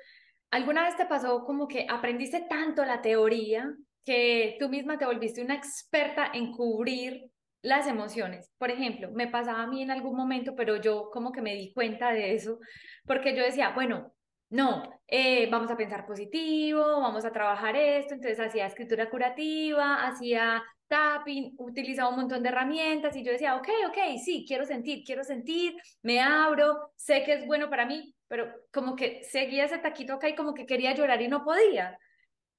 ¿alguna 0.51 0.83
vez 0.83 0.97
te 0.97 1.07
pasó 1.07 1.45
como 1.45 1.69
que 1.69 1.87
aprendiste 1.89 2.47
tanto 2.49 2.85
la 2.85 3.01
teoría 3.01 3.75
que 4.05 4.57
tú 4.59 4.69
misma 4.69 4.99
te 4.99 5.07
volviste 5.07 5.43
una 5.43 5.55
experta 5.55 6.31
en 6.35 6.53
cubrir 6.53 7.31
las 7.63 7.87
emociones? 7.87 8.51
Por 8.59 8.71
ejemplo, 8.71 9.11
me 9.13 9.29
pasaba 9.29 9.63
a 9.63 9.67
mí 9.69 9.83
en 9.83 9.91
algún 9.91 10.17
momento, 10.17 10.55
pero 10.57 10.77
yo 10.77 11.11
como 11.13 11.31
que 11.31 11.43
me 11.43 11.55
di 11.55 11.73
cuenta 11.73 12.13
de 12.13 12.35
eso, 12.35 12.59
porque 13.07 13.37
yo 13.37 13.45
decía, 13.45 13.71
bueno, 13.71 14.13
no, 14.51 15.01
eh, 15.07 15.49
vamos 15.51 15.71
a 15.71 15.77
pensar 15.79 16.05
positivo, 16.05 16.83
vamos 17.01 17.25
a 17.25 17.33
trabajar 17.33 17.75
esto, 17.75 18.13
entonces 18.13 18.39
hacía 18.39 18.67
escritura 18.67 19.09
curativa, 19.09 20.07
hacía 20.07 20.63
tapping, 20.93 21.55
utilizaba 21.57 22.11
un 22.11 22.17
montón 22.17 22.43
de 22.43 22.51
herramientas 22.51 23.17
y 23.17 23.25
yo 23.25 23.33
decía, 23.33 23.57
ok, 23.57 23.69
ok, 23.89 23.99
sí, 24.23 24.45
quiero 24.47 24.67
sentir, 24.67 25.03
quiero 25.07 25.25
sentir, 25.25 25.75
me 26.03 26.21
abro, 26.21 26.93
sé 26.97 27.25
que 27.25 27.33
es 27.33 27.47
bueno 27.47 27.71
para 27.71 27.87
mí, 27.87 28.15
pero 28.29 28.53
como 28.71 28.95
que 28.95 29.25
seguía 29.25 29.65
ese 29.65 29.79
taquito 29.79 30.13
acá 30.13 30.29
y 30.29 30.35
como 30.35 30.53
que 30.53 30.67
quería 30.67 30.95
llorar 30.95 31.23
y 31.23 31.29
no 31.29 31.45
podía. 31.45 31.99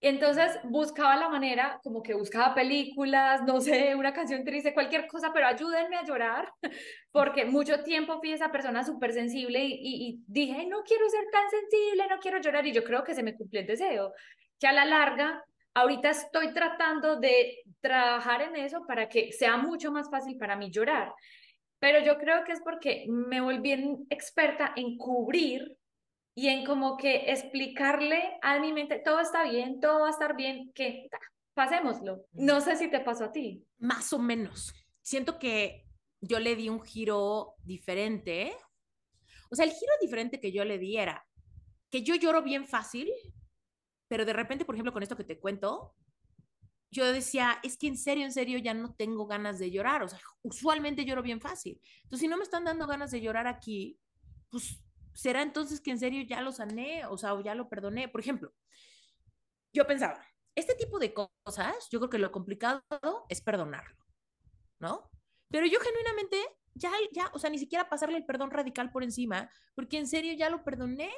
Entonces 0.02 0.60
buscaba 0.64 1.16
la 1.16 1.30
manera, 1.30 1.80
como 1.84 2.02
que 2.02 2.16
buscaba 2.16 2.56
películas, 2.56 3.44
no 3.44 3.62
sé, 3.62 3.94
una 3.94 4.14
canción 4.14 4.44
triste, 4.44 4.74
cualquier 4.74 5.06
cosa, 5.06 5.32
pero 5.32 5.46
ayúdenme 5.46 5.96
a 5.96 6.04
llorar, 6.04 6.52
porque 7.12 7.46
mucho 7.46 7.84
tiempo 7.84 8.18
fui 8.18 8.32
esa 8.32 8.52
persona 8.52 8.84
súper 8.84 9.14
sensible 9.14 9.64
y, 9.64 9.78
y, 9.80 10.24
dije, 10.26 10.66
no 10.66 10.82
quiero 10.82 11.08
ser 11.08 11.26
tan 11.32 11.48
sensible, 11.52 12.08
no 12.10 12.18
quiero 12.18 12.42
llorar, 12.42 12.66
y 12.66 12.74
yo 12.74 12.84
creo 12.84 13.04
que 13.04 13.14
se 13.14 13.22
me 13.22 13.36
cumplió 13.36 13.62
el 13.62 13.68
deseo, 13.68 14.12
que 14.60 14.66
a 14.66 14.74
la 14.74 14.86
larga, 14.86 15.46
ahorita 15.74 16.10
estoy 16.10 16.54
tratando 16.54 17.20
de 17.20 17.63
trabajar 17.84 18.42
en 18.42 18.56
eso 18.56 18.86
para 18.88 19.10
que 19.10 19.34
sea 19.34 19.58
mucho 19.58 19.92
más 19.92 20.10
fácil 20.10 20.38
para 20.38 20.56
mí 20.56 20.72
llorar. 20.72 21.14
Pero 21.80 22.00
yo 22.00 22.18
creo 22.18 22.46
que 22.46 22.54
es 22.54 22.62
porque 22.62 23.06
me 23.10 23.42
volví 23.42 23.74
experta 24.10 24.72
en 24.76 24.98
cubrir 24.98 25.78
y 26.34 26.48
en 26.48 26.66
como 26.66 26.96
que 26.96 27.30
explicarle 27.30 28.40
a 28.42 28.58
mi 28.60 28.72
mente, 28.72 29.00
todo 29.00 29.20
está 29.20 29.44
bien, 29.44 29.82
todo 29.82 30.00
va 30.00 30.08
a 30.08 30.12
estar 30.12 30.36
bien, 30.36 30.72
que 30.74 31.10
pasémoslo. 31.54 32.26
No 32.32 32.62
sé 32.62 32.78
si 32.78 32.90
te 32.90 33.02
pasó 33.02 33.26
a 33.26 33.32
ti. 33.34 33.66
Más 33.80 34.14
o 34.14 34.18
menos. 34.18 34.74
Siento 35.02 35.38
que 35.38 35.86
yo 36.22 36.40
le 36.40 36.56
di 36.56 36.70
un 36.70 36.82
giro 36.82 37.56
diferente. 37.64 38.56
O 39.52 39.56
sea, 39.56 39.66
el 39.66 39.72
giro 39.72 39.92
diferente 40.02 40.40
que 40.40 40.54
yo 40.54 40.64
le 40.64 40.80
di 40.80 40.98
era 40.98 41.28
que 41.92 42.02
yo 42.02 42.16
lloro 42.16 42.42
bien 42.42 42.66
fácil, 42.66 43.12
pero 44.08 44.24
de 44.26 44.34
repente, 44.34 44.64
por 44.64 44.74
ejemplo, 44.74 44.94
con 44.94 45.04
esto 45.04 45.18
que 45.18 45.26
te 45.26 45.40
cuento, 45.40 45.94
yo 46.94 47.12
decía, 47.12 47.60
es 47.64 47.78
que 47.78 47.88
en 47.88 47.98
serio, 47.98 48.24
en 48.24 48.32
serio, 48.32 48.60
ya 48.60 48.74
no 48.74 48.94
tengo 48.94 49.26
ganas 49.26 49.58
de 49.60 49.72
llorar. 49.72 50.04
O 50.04 50.08
sea, 50.08 50.20
usualmente 50.44 51.06
lloro 51.06 51.24
bien 51.24 51.42
fácil. 51.42 51.82
Entonces, 52.04 52.20
si 52.20 52.28
no 52.28 52.38
me 52.38 52.44
están 52.44 52.64
dando 52.64 52.88
ganas 52.88 53.12
de 53.12 53.20
llorar 53.20 53.48
aquí, 53.48 54.00
pues 54.50 54.80
¿será 55.14 55.42
entonces 55.42 55.82
que 55.82 55.92
en 55.92 56.00
serio 56.00 56.24
ya 56.24 56.42
lo 56.42 56.52
sané? 56.52 57.06
O 57.08 57.18
sea, 57.18 57.34
o 57.34 57.42
ya 57.42 57.56
lo 57.56 57.68
perdoné. 57.68 58.08
Por 58.08 58.22
ejemplo, 58.22 58.54
yo 59.74 59.88
pensaba, 59.88 60.24
este 60.56 60.76
tipo 60.76 61.00
de 61.00 61.14
cosas, 61.14 61.90
yo 61.92 62.00
creo 62.00 62.10
que 62.10 62.20
lo 62.20 62.32
complicado 62.32 62.84
es 63.28 63.42
perdonarlo, 63.42 63.98
¿no? 64.80 65.10
Pero 65.50 65.66
yo 65.66 65.80
genuinamente 65.80 66.38
ya, 66.76 66.92
ya, 67.12 67.30
o 67.34 67.40
sea, 67.40 67.50
ni 67.50 67.58
siquiera 67.58 67.90
pasarle 67.90 68.18
el 68.18 68.26
perdón 68.26 68.52
radical 68.52 68.92
por 68.92 69.04
encima, 69.04 69.50
porque 69.76 69.98
en 69.98 70.08
serio 70.08 70.34
ya 70.34 70.50
lo 70.50 70.64
perdoné. 70.64 71.12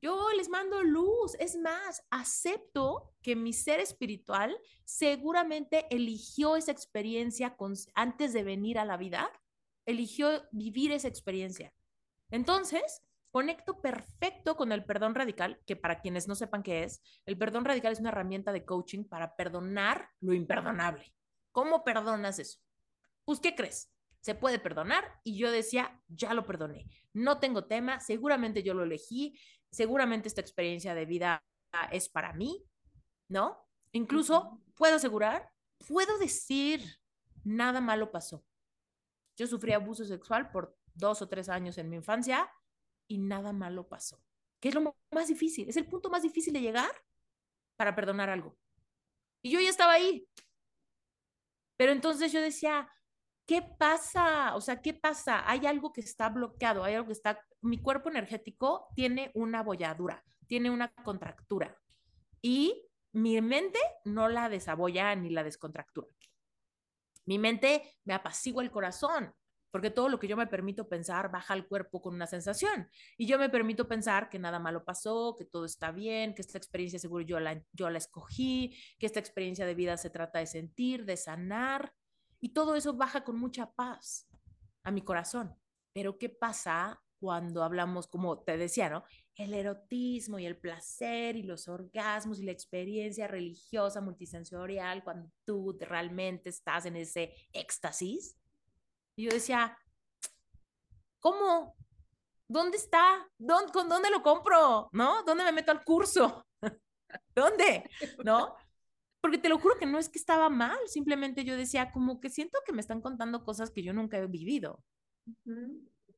Yo 0.00 0.30
les 0.36 0.48
mando 0.48 0.82
luz. 0.82 1.34
Es 1.38 1.56
más, 1.56 2.04
acepto 2.10 3.12
que 3.22 3.36
mi 3.36 3.52
ser 3.52 3.80
espiritual 3.80 4.56
seguramente 4.84 5.86
eligió 5.90 6.56
esa 6.56 6.72
experiencia 6.72 7.56
antes 7.94 8.32
de 8.32 8.42
venir 8.44 8.78
a 8.78 8.84
la 8.84 8.96
vida, 8.96 9.30
eligió 9.86 10.44
vivir 10.52 10.92
esa 10.92 11.08
experiencia. 11.08 11.72
Entonces, 12.30 13.02
conecto 13.30 13.80
perfecto 13.80 14.56
con 14.56 14.72
el 14.72 14.84
perdón 14.84 15.14
radical, 15.14 15.60
que 15.66 15.76
para 15.76 16.00
quienes 16.00 16.28
no 16.28 16.34
sepan 16.34 16.62
qué 16.62 16.84
es, 16.84 17.02
el 17.26 17.36
perdón 17.36 17.64
radical 17.64 17.92
es 17.92 18.00
una 18.00 18.10
herramienta 18.10 18.52
de 18.52 18.64
coaching 18.64 19.04
para 19.04 19.36
perdonar 19.36 20.08
lo 20.20 20.32
imperdonable. 20.32 21.14
¿Cómo 21.50 21.84
perdonas 21.84 22.38
eso? 22.38 22.60
Pues, 23.24 23.40
¿qué 23.40 23.54
crees? 23.54 23.92
Se 24.20 24.34
puede 24.34 24.58
perdonar 24.58 25.20
y 25.24 25.36
yo 25.36 25.50
decía, 25.50 26.00
ya 26.08 26.32
lo 26.32 26.44
perdoné. 26.44 26.86
No 27.12 27.38
tengo 27.38 27.64
tema, 27.64 28.00
seguramente 28.00 28.62
yo 28.62 28.72
lo 28.72 28.84
elegí, 28.84 29.38
seguramente 29.72 30.28
esta 30.28 30.40
experiencia 30.40 30.94
de 30.94 31.06
vida 31.06 31.44
es 31.90 32.08
para 32.08 32.32
mí, 32.34 32.64
¿no? 33.28 33.66
Incluso 33.92 34.62
puedo 34.74 34.96
asegurar, 34.96 35.50
puedo 35.88 36.18
decir, 36.18 37.00
nada 37.44 37.80
malo 37.80 38.12
pasó. 38.12 38.44
Yo 39.36 39.46
sufrí 39.46 39.72
abuso 39.72 40.04
sexual 40.04 40.50
por 40.50 40.76
dos 40.94 41.22
o 41.22 41.28
tres 41.28 41.48
años 41.48 41.78
en 41.78 41.88
mi 41.88 41.96
infancia 41.96 42.50
y 43.08 43.18
nada 43.18 43.52
malo 43.52 43.88
pasó. 43.88 44.22
¿Qué 44.60 44.68
es 44.68 44.74
lo 44.74 44.94
más 45.10 45.28
difícil? 45.28 45.68
Es 45.68 45.76
el 45.76 45.86
punto 45.86 46.10
más 46.10 46.22
difícil 46.22 46.52
de 46.52 46.60
llegar 46.60 46.92
para 47.76 47.94
perdonar 47.94 48.30
algo. 48.30 48.56
Y 49.42 49.50
yo 49.50 49.60
ya 49.60 49.70
estaba 49.70 49.94
ahí. 49.94 50.28
Pero 51.76 51.92
entonces 51.92 52.30
yo 52.30 52.40
decía, 52.40 52.88
¿qué 53.46 53.62
pasa? 53.62 54.54
O 54.56 54.60
sea, 54.60 54.80
¿qué 54.80 54.94
pasa? 54.94 55.48
Hay 55.48 55.66
algo 55.66 55.92
que 55.92 56.00
está 56.00 56.28
bloqueado, 56.28 56.84
hay 56.84 56.94
algo 56.94 57.08
que 57.08 57.12
está... 57.12 57.40
Mi 57.60 57.80
cuerpo 57.80 58.08
energético 58.10 58.88
tiene 58.94 59.30
una 59.34 59.62
bolladura, 59.62 60.24
tiene 60.46 60.70
una 60.70 60.92
contractura. 61.04 61.78
Y 62.40 62.88
mi 63.12 63.40
mente 63.40 63.78
no 64.04 64.28
la 64.28 64.48
desabolla 64.48 65.14
ni 65.14 65.30
la 65.30 65.44
descontractura. 65.44 66.08
Mi 67.24 67.38
mente 67.38 67.82
me 68.04 68.14
apacigua 68.14 68.62
el 68.62 68.70
corazón, 68.70 69.32
porque 69.70 69.90
todo 69.90 70.08
lo 70.08 70.18
que 70.18 70.28
yo 70.28 70.36
me 70.36 70.46
permito 70.46 70.88
pensar 70.88 71.30
baja 71.30 71.54
al 71.54 71.66
cuerpo 71.66 72.02
con 72.02 72.14
una 72.14 72.26
sensación. 72.26 72.88
Y 73.16 73.26
yo 73.26 73.38
me 73.38 73.48
permito 73.48 73.86
pensar 73.86 74.28
que 74.28 74.38
nada 74.38 74.58
malo 74.58 74.84
pasó, 74.84 75.36
que 75.38 75.44
todo 75.44 75.64
está 75.64 75.92
bien, 75.92 76.34
que 76.34 76.42
esta 76.42 76.58
experiencia 76.58 76.98
seguro 76.98 77.24
yo 77.24 77.38
la, 77.38 77.62
yo 77.72 77.88
la 77.90 77.98
escogí, 77.98 78.76
que 78.98 79.06
esta 79.06 79.20
experiencia 79.20 79.64
de 79.64 79.74
vida 79.74 79.96
se 79.96 80.10
trata 80.10 80.40
de 80.40 80.46
sentir, 80.46 81.04
de 81.04 81.16
sanar. 81.16 81.92
Y 82.42 82.50
todo 82.50 82.74
eso 82.74 82.92
baja 82.94 83.22
con 83.22 83.38
mucha 83.38 83.70
paz 83.72 84.28
a 84.82 84.90
mi 84.90 85.02
corazón. 85.02 85.56
Pero 85.94 86.18
¿qué 86.18 86.28
pasa 86.28 87.00
cuando 87.20 87.62
hablamos, 87.62 88.08
como 88.08 88.40
te 88.42 88.56
decía, 88.56 88.90
¿no? 88.90 89.04
El 89.36 89.54
erotismo 89.54 90.40
y 90.40 90.46
el 90.46 90.58
placer 90.58 91.36
y 91.36 91.44
los 91.44 91.68
orgasmos 91.68 92.40
y 92.40 92.44
la 92.44 92.50
experiencia 92.50 93.28
religiosa 93.28 94.00
multisensorial, 94.00 95.04
cuando 95.04 95.30
tú 95.44 95.78
realmente 95.80 96.48
estás 96.50 96.84
en 96.86 96.96
ese 96.96 97.32
éxtasis, 97.52 98.36
y 99.14 99.26
yo 99.26 99.30
decía, 99.30 99.78
¿cómo? 101.20 101.76
¿Dónde 102.48 102.76
está? 102.76 103.24
¿Dónde, 103.38 103.72
¿Con 103.72 103.88
dónde 103.88 104.10
lo 104.10 104.20
compro? 104.20 104.88
¿No? 104.90 105.22
¿Dónde 105.22 105.44
me 105.44 105.52
meto 105.52 105.70
al 105.70 105.84
curso? 105.84 106.44
¿Dónde? 107.36 107.88
¿No? 108.24 108.56
Porque 109.22 109.38
te 109.38 109.48
lo 109.48 109.58
juro 109.58 109.78
que 109.78 109.86
no 109.86 109.98
es 109.98 110.08
que 110.08 110.18
estaba 110.18 110.50
mal, 110.50 110.76
simplemente 110.86 111.44
yo 111.44 111.56
decía, 111.56 111.92
como 111.92 112.20
que 112.20 112.28
siento 112.28 112.58
que 112.66 112.72
me 112.72 112.80
están 112.80 113.00
contando 113.00 113.44
cosas 113.44 113.70
que 113.70 113.82
yo 113.82 113.94
nunca 113.94 114.18
he 114.18 114.26
vivido 114.26 114.84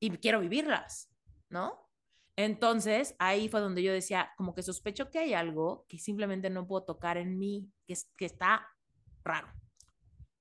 y 0.01 0.11
quiero 0.17 0.41
vivirlas, 0.41 1.13
¿no? 1.51 1.79
Entonces, 2.37 3.15
ahí 3.19 3.49
fue 3.49 3.61
donde 3.61 3.83
yo 3.83 3.93
decía, 3.93 4.33
como 4.37 4.55
que 4.55 4.63
sospecho 4.63 5.11
que 5.11 5.19
hay 5.19 5.35
algo 5.35 5.85
que 5.89 5.99
simplemente 5.99 6.49
no 6.49 6.67
puedo 6.67 6.85
tocar 6.85 7.19
en 7.19 7.39
mí, 7.39 7.71
que, 7.87 7.95
que 8.17 8.25
está 8.25 8.67
raro. 9.23 9.53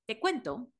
Te 0.07 0.19
cuento 0.19 0.71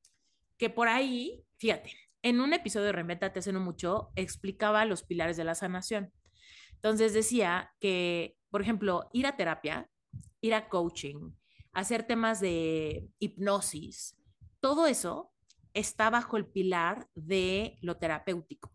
que 0.56 0.70
por 0.70 0.88
ahí, 0.88 1.44
fíjate, 1.58 1.92
en 2.22 2.40
un 2.40 2.54
episodio 2.54 2.86
de 2.86 2.92
Reinventate 2.92 3.40
hace 3.40 3.52
no 3.52 3.60
mucho, 3.60 4.10
explicaba 4.16 4.86
los 4.86 5.04
pilares 5.04 5.36
de 5.36 5.44
la 5.44 5.54
sanación. 5.54 6.10
Entonces 6.72 7.12
decía 7.12 7.74
que, 7.78 8.38
por 8.50 8.62
ejemplo, 8.62 9.10
ir 9.12 9.26
a 9.26 9.36
terapia, 9.36 9.90
ir 10.40 10.54
a 10.54 10.68
coaching, 10.68 11.32
hacer 11.74 12.06
temas 12.06 12.40
de 12.40 13.08
hipnosis, 13.18 14.16
todo 14.60 14.86
eso 14.86 15.32
está 15.74 16.08
bajo 16.08 16.36
el 16.36 16.46
pilar 16.46 17.08
de 17.14 17.78
lo 17.82 17.98
terapéutico. 17.98 18.72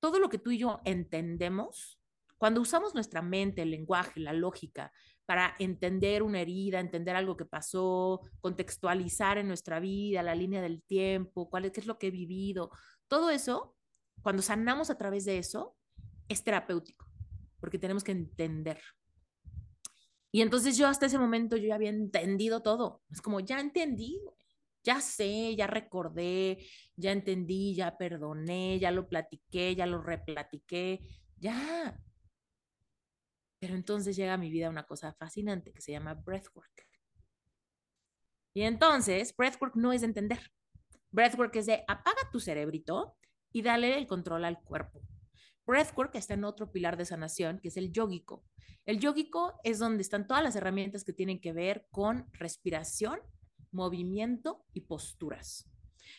Todo 0.00 0.18
lo 0.18 0.28
que 0.28 0.38
tú 0.38 0.50
y 0.50 0.58
yo 0.58 0.80
entendemos, 0.84 2.00
cuando 2.36 2.60
usamos 2.60 2.92
nuestra 2.92 3.22
mente, 3.22 3.62
el 3.62 3.70
lenguaje, 3.70 4.18
la 4.18 4.32
lógica, 4.32 4.92
para 5.26 5.54
entender 5.60 6.24
una 6.24 6.40
herida, 6.40 6.80
entender 6.80 7.14
algo 7.14 7.36
que 7.36 7.44
pasó, 7.44 8.20
contextualizar 8.40 9.38
en 9.38 9.46
nuestra 9.46 9.78
vida, 9.78 10.24
la 10.24 10.34
línea 10.34 10.60
del 10.60 10.82
tiempo, 10.82 11.48
cuál 11.48 11.64
es, 11.64 11.72
qué 11.72 11.80
es 11.80 11.86
lo 11.86 11.98
que 11.98 12.08
he 12.08 12.10
vivido. 12.10 12.70
Todo 13.06 13.30
eso, 13.30 13.76
cuando 14.22 14.42
sanamos 14.42 14.90
a 14.90 14.98
través 14.98 15.24
de 15.24 15.38
eso, 15.38 15.76
es 16.28 16.42
terapéutico, 16.42 17.06
porque 17.60 17.78
tenemos 17.78 18.02
que 18.02 18.12
entender. 18.12 18.80
Y 20.32 20.40
entonces 20.40 20.78
yo 20.78 20.88
hasta 20.88 21.06
ese 21.06 21.18
momento 21.18 21.56
yo 21.56 21.68
ya 21.68 21.74
había 21.74 21.90
entendido 21.90 22.62
todo. 22.62 23.02
Es 23.10 23.20
como, 23.20 23.40
ya 23.40 23.60
entendí, 23.60 24.18
ya 24.82 25.00
sé, 25.00 25.54
ya 25.54 25.66
recordé, 25.66 26.66
ya 26.96 27.12
entendí, 27.12 27.74
ya 27.74 27.96
perdoné, 27.98 28.78
ya 28.80 28.90
lo 28.90 29.06
platiqué, 29.08 29.76
ya 29.76 29.84
lo 29.86 30.00
replatiqué, 30.00 31.00
ya. 31.36 32.00
Pero 33.58 33.74
entonces 33.74 34.16
llega 34.16 34.34
a 34.34 34.38
mi 34.38 34.50
vida 34.50 34.70
una 34.70 34.84
cosa 34.84 35.12
fascinante 35.12 35.70
que 35.70 35.82
se 35.82 35.92
llama 35.92 36.14
breathwork. 36.14 36.88
Y 38.54 38.62
entonces, 38.62 39.36
breathwork 39.36 39.76
no 39.76 39.92
es 39.92 40.00
de 40.00 40.08
entender. 40.08 40.50
Breathwork 41.10 41.54
es 41.56 41.66
de 41.66 41.84
apaga 41.86 42.30
tu 42.32 42.40
cerebrito 42.40 43.16
y 43.52 43.62
dale 43.62 43.98
el 43.98 44.06
control 44.06 44.46
al 44.46 44.60
cuerpo. 44.62 45.02
Breathwork 45.66 46.14
está 46.14 46.34
en 46.34 46.44
otro 46.44 46.72
pilar 46.72 46.96
de 46.96 47.04
sanación, 47.04 47.58
que 47.60 47.68
es 47.68 47.76
el 47.76 47.92
yógico. 47.92 48.44
El 48.84 48.98
yógico 48.98 49.54
es 49.62 49.78
donde 49.78 50.02
están 50.02 50.26
todas 50.26 50.42
las 50.42 50.56
herramientas 50.56 51.04
que 51.04 51.12
tienen 51.12 51.40
que 51.40 51.52
ver 51.52 51.86
con 51.90 52.26
respiración, 52.32 53.20
movimiento 53.70 54.64
y 54.72 54.82
posturas. 54.82 55.70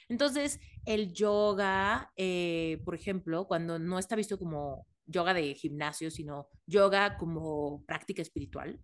Entonces, 0.08 0.60
el 0.86 1.14
yoga, 1.14 2.12
eh, 2.16 2.82
por 2.86 2.96
ejemplo, 2.96 3.48
cuando 3.48 3.80
no 3.80 4.00
está 4.00 4.16
visto 4.16 4.40
como 4.40 4.88
yoga 5.06 5.34
de 5.34 5.54
gimnasio, 5.56 6.10
sino 6.10 6.48
yoga 6.66 7.18
como 7.18 7.84
práctica 7.86 8.22
espiritual, 8.22 8.80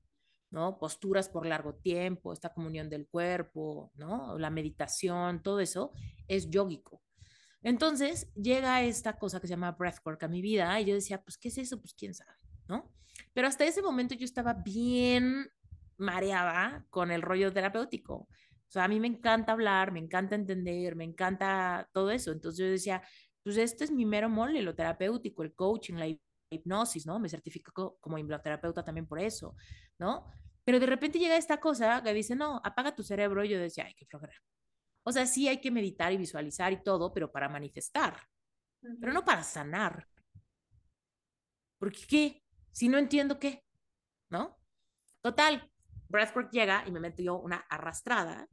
¿no? 0.51 0.77
Posturas 0.77 1.29
por 1.29 1.45
largo 1.45 1.75
tiempo, 1.75 2.33
esta 2.33 2.53
comunión 2.53 2.89
del 2.89 3.07
cuerpo, 3.07 3.91
¿no? 3.95 4.37
La 4.37 4.49
meditación, 4.49 5.41
todo 5.41 5.59
eso 5.59 5.93
es 6.27 6.49
yógico. 6.49 7.01
Entonces 7.61 8.31
llega 8.35 8.81
esta 8.83 9.17
cosa 9.17 9.39
que 9.39 9.47
se 9.47 9.51
llama 9.51 9.71
breathwork 9.73 10.23
a 10.23 10.27
mi 10.27 10.41
vida 10.41 10.79
y 10.79 10.85
yo 10.85 10.93
decía, 10.93 11.21
pues, 11.21 11.37
¿qué 11.37 11.49
es 11.49 11.57
eso? 11.57 11.79
Pues, 11.79 11.93
quién 11.93 12.13
sabe, 12.13 12.37
¿no? 12.67 12.91
Pero 13.33 13.47
hasta 13.47 13.65
ese 13.65 13.81
momento 13.81 14.15
yo 14.15 14.25
estaba 14.25 14.53
bien 14.53 15.49
mareada 15.97 16.85
con 16.89 17.11
el 17.11 17.21
rollo 17.21 17.51
terapéutico. 17.51 18.15
O 18.15 18.71
sea, 18.71 18.85
a 18.85 18.87
mí 18.87 18.99
me 18.99 19.07
encanta 19.07 19.51
hablar, 19.51 19.91
me 19.91 19.99
encanta 19.99 20.35
entender, 20.35 20.95
me 20.95 21.03
encanta 21.03 21.89
todo 21.91 22.11
eso. 22.11 22.31
Entonces 22.31 22.59
yo 22.59 22.71
decía, 22.71 23.01
pues 23.43 23.57
este 23.57 23.83
es 23.83 23.91
mi 23.91 24.05
mero 24.05 24.29
mole, 24.29 24.61
lo 24.61 24.75
terapéutico, 24.75 25.43
el 25.43 25.53
coaching, 25.53 25.95
la 25.95 26.07
hipnosis, 26.51 27.05
¿no? 27.05 27.19
Me 27.19 27.29
certifico 27.29 27.97
como 27.99 28.17
hipnoterapeuta 28.17 28.83
también 28.83 29.07
por 29.07 29.19
eso, 29.19 29.55
¿no? 29.97 30.27
Pero 30.63 30.79
de 30.79 30.85
repente 30.85 31.19
llega 31.19 31.35
esta 31.35 31.59
cosa 31.59 32.03
que 32.03 32.13
dice, 32.13 32.35
no, 32.35 32.61
apaga 32.63 32.95
tu 32.95 33.03
cerebro. 33.03 33.43
Y 33.43 33.49
yo 33.49 33.59
decía, 33.59 33.85
ay, 33.87 33.95
qué 33.95 34.05
flojera. 34.05 34.33
O 35.09 35.11
sea, 35.11 35.25
sí 35.25 35.47
hay 35.47 35.59
que 35.59 35.71
meditar 35.71 36.13
y 36.13 36.17
visualizar 36.17 36.71
y 36.71 36.83
todo, 36.83 37.11
pero 37.11 37.31
para 37.31 37.49
manifestar, 37.49 38.15
pero 39.01 39.11
no 39.11 39.25
para 39.25 39.41
sanar. 39.41 40.07
Porque 41.79 42.01
qué? 42.07 42.43
Si 42.71 42.87
no 42.87 42.99
entiendo 42.99 43.39
qué, 43.39 43.65
¿no? 44.29 44.59
Total, 45.21 45.67
Breathwork 46.09 46.51
llega 46.51 46.83
y 46.85 46.91
me 46.91 46.99
metió 46.99 47.39
una 47.39 47.57
arrastrada. 47.57 48.47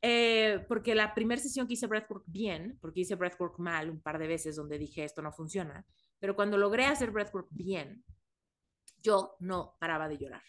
Eh, 0.00 0.64
porque 0.66 0.94
la 0.94 1.14
primera 1.14 1.42
sesión 1.42 1.68
que 1.68 1.74
hice 1.74 1.86
Breathwork 1.86 2.24
bien, 2.26 2.78
porque 2.80 3.00
hice 3.00 3.14
Breathwork 3.14 3.58
mal 3.58 3.90
un 3.90 4.00
par 4.00 4.18
de 4.18 4.28
veces 4.28 4.56
donde 4.56 4.78
dije 4.78 5.04
esto 5.04 5.20
no 5.20 5.30
funciona, 5.30 5.84
pero 6.18 6.34
cuando 6.34 6.56
logré 6.56 6.86
hacer 6.86 7.10
Breathwork 7.10 7.48
bien, 7.50 8.02
yo 9.02 9.36
no 9.40 9.76
paraba 9.78 10.08
de 10.08 10.16
llorar. 10.16 10.42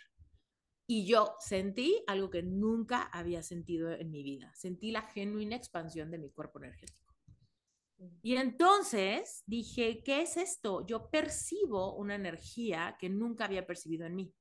Y 0.86 1.06
yo 1.06 1.36
sentí 1.39 2.04
algo 2.08 2.30
que 2.30 2.43
nunca 2.43 3.04
había 3.04 3.41
sentido 3.41 3.91
en 3.91 4.12
mi 4.12 4.24
vida. 4.24 4.54
Sentí 4.56 4.91
la 4.91 5.02
genuina 5.02 5.56
expansión 5.56 6.12
de 6.12 6.17
mi 6.17 6.30
cuerpo 6.30 6.60
energético. 6.60 7.04
Y 8.22 8.36
entonces 8.36 9.43
dije, 9.46 10.04
¿qué 10.04 10.22
es 10.22 10.38
esto? 10.38 10.86
Yo 10.86 11.10
percibo 11.10 11.96
una 11.96 12.15
energía 12.15 12.98
que 13.00 13.10
nunca 13.10 13.46
había 13.46 13.65
percibido 13.65 14.06
en 14.06 14.15
mí. 14.15 14.34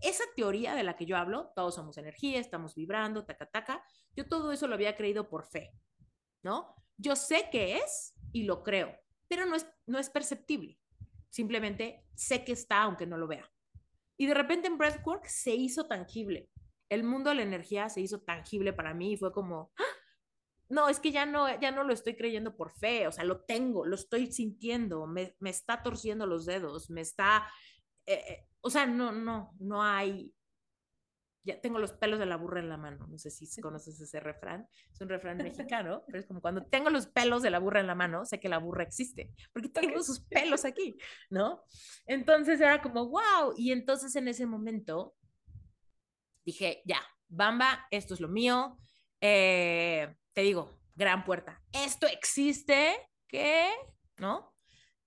Esa 0.00 0.24
teoría 0.36 0.74
de 0.74 0.84
la 0.84 0.96
que 0.96 1.06
yo 1.06 1.16
hablo, 1.16 1.50
todos 1.56 1.74
somos 1.74 1.98
energía, 1.98 2.38
estamos 2.38 2.76
vibrando, 2.76 3.24
taca, 3.24 3.46
taca, 3.46 3.84
yo 4.14 4.28
todo 4.28 4.52
eso 4.52 4.68
lo 4.68 4.74
había 4.74 4.96
creído 4.96 5.28
por 5.28 5.44
fe, 5.44 5.72
¿no? 6.42 6.76
Yo 6.96 7.16
sé 7.16 7.48
qué 7.50 7.78
es 7.78 8.14
y 8.32 8.44
lo 8.44 8.62
creo, 8.62 8.94
pero 9.26 9.46
no 9.46 9.56
es, 9.56 9.66
no 9.86 9.98
es 9.98 10.10
perceptible. 10.10 10.78
Simplemente 11.30 12.04
sé 12.14 12.44
que 12.44 12.52
está 12.52 12.82
aunque 12.82 13.06
no 13.06 13.18
lo 13.18 13.26
vea. 13.26 13.50
Y 14.18 14.26
de 14.26 14.34
repente 14.34 14.66
en 14.66 14.76
Breathwork 14.76 15.26
se 15.26 15.54
hizo 15.54 15.86
tangible. 15.86 16.50
El 16.90 17.04
mundo 17.04 17.30
de 17.30 17.36
la 17.36 17.42
energía 17.42 17.88
se 17.88 18.00
hizo 18.00 18.20
tangible 18.20 18.72
para 18.72 18.92
mí 18.92 19.12
y 19.12 19.16
fue 19.16 19.32
como, 19.32 19.72
¡Ah! 19.78 19.84
no, 20.68 20.88
es 20.88 21.00
que 21.00 21.12
ya 21.12 21.24
no, 21.24 21.48
ya 21.60 21.70
no 21.70 21.84
lo 21.84 21.92
estoy 21.92 22.16
creyendo 22.16 22.56
por 22.56 22.72
fe, 22.72 23.06
o 23.06 23.12
sea, 23.12 23.24
lo 23.24 23.40
tengo, 23.44 23.86
lo 23.86 23.94
estoy 23.94 24.30
sintiendo, 24.32 25.06
me, 25.06 25.34
me 25.38 25.50
está 25.50 25.82
torciendo 25.82 26.26
los 26.26 26.44
dedos, 26.44 26.90
me 26.90 27.00
está, 27.00 27.46
eh, 28.06 28.22
eh, 28.28 28.46
o 28.60 28.70
sea, 28.70 28.86
no, 28.86 29.12
no, 29.12 29.54
no 29.60 29.82
hay, 29.82 30.34
ya 31.48 31.60
tengo 31.60 31.78
los 31.78 31.92
pelos 31.92 32.18
de 32.18 32.26
la 32.26 32.36
burra 32.36 32.60
en 32.60 32.68
la 32.68 32.76
mano. 32.76 33.06
No 33.08 33.16
sé 33.18 33.30
si 33.30 33.60
conoces 33.60 33.98
ese 34.00 34.20
refrán. 34.20 34.68
Es 34.92 35.00
un 35.00 35.08
refrán 35.08 35.36
mexicano, 35.72 36.02
pero 36.06 36.18
es 36.18 36.26
como 36.26 36.40
cuando 36.40 36.64
tengo 36.66 36.90
los 36.90 37.06
pelos 37.06 37.42
de 37.42 37.50
la 37.50 37.58
burra 37.58 37.80
en 37.80 37.86
la 37.86 37.94
mano, 37.94 38.24
sé 38.26 38.38
que 38.38 38.48
la 38.48 38.58
burra 38.58 38.82
existe, 38.82 39.32
porque 39.52 39.68
tengo 39.68 40.02
sus 40.02 40.20
pelos 40.28 40.64
aquí, 40.64 40.96
¿no? 41.30 41.64
Entonces 42.06 42.60
era 42.60 42.82
como, 42.82 43.08
wow. 43.08 43.54
Y 43.56 43.72
entonces 43.72 44.14
en 44.16 44.28
ese 44.28 44.46
momento 44.46 45.14
dije, 46.44 46.82
ya, 46.84 47.00
Bamba, 47.28 47.86
esto 47.90 48.14
es 48.14 48.20
lo 48.20 48.28
mío. 48.28 48.78
Eh, 49.20 50.14
te 50.32 50.42
digo, 50.42 50.78
gran 50.94 51.24
puerta. 51.24 51.62
Esto 51.72 52.06
existe, 52.06 52.94
¿qué? 53.26 53.70
¿No? 54.18 54.54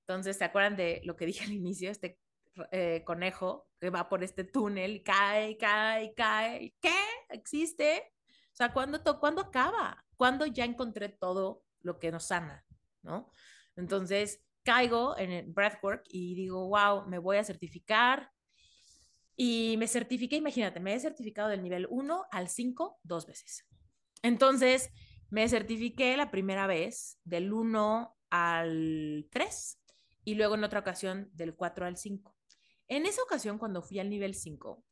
Entonces, 0.02 0.38
¿se 0.38 0.44
acuerdan 0.44 0.76
de 0.76 1.02
lo 1.06 1.16
que 1.16 1.26
dije 1.26 1.44
al 1.44 1.54
inicio? 1.54 1.90
Este 1.92 2.20
eh, 2.72 3.04
conejo 3.06 3.71
que 3.82 3.90
va 3.90 4.08
por 4.08 4.24
este 4.24 4.44
túnel 4.44 5.02
cae, 5.02 5.58
cae, 5.58 6.14
cae. 6.14 6.76
¿Qué? 6.80 7.04
¿Existe? 7.30 8.14
O 8.54 8.56
sea, 8.56 8.72
¿cuándo, 8.72 9.02
¿cuándo 9.20 9.42
acaba? 9.42 10.06
¿Cuándo 10.16 10.46
ya 10.46 10.66
encontré 10.66 11.10
todo 11.10 11.64
lo 11.82 11.98
que 11.98 12.12
nos 12.12 12.26
sana? 12.26 12.64
¿No? 13.02 13.32
Entonces, 13.76 14.44
caigo 14.64 15.18
en 15.18 15.32
el 15.32 15.48
breathwork 15.48 16.04
y 16.10 16.36
digo, 16.36 16.68
wow, 16.68 17.08
me 17.08 17.18
voy 17.18 17.38
a 17.38 17.44
certificar. 17.44 18.32
Y 19.36 19.76
me 19.80 19.88
certifiqué, 19.88 20.36
imagínate, 20.36 20.80
me 20.80 20.94
he 20.94 21.00
certificado 21.00 21.50
del 21.50 21.64
nivel 21.64 21.88
1 21.90 22.26
al 22.30 22.50
5 22.50 23.00
dos 23.02 23.26
veces. 23.26 23.66
Entonces, 24.22 24.92
me 25.32 25.50
certifiqué 25.50 26.16
la 26.18 26.30
primera 26.30 26.68
vez 26.68 27.18
del 27.24 27.52
1 27.52 28.16
al 28.30 29.28
3 29.32 29.80
y 30.24 30.36
luego 30.36 30.54
en 30.54 30.66
otra 30.66 30.82
ocasión 30.82 31.32
del 31.34 31.56
4 31.56 31.88
al 31.88 31.98
5. 31.98 32.41
En 32.92 33.06
esa 33.06 33.24
ocasión, 33.24 33.58
cuando 33.58 33.82
fui 33.82 34.00
al 34.00 34.10
nivel 34.10 34.36
5, 34.36 34.84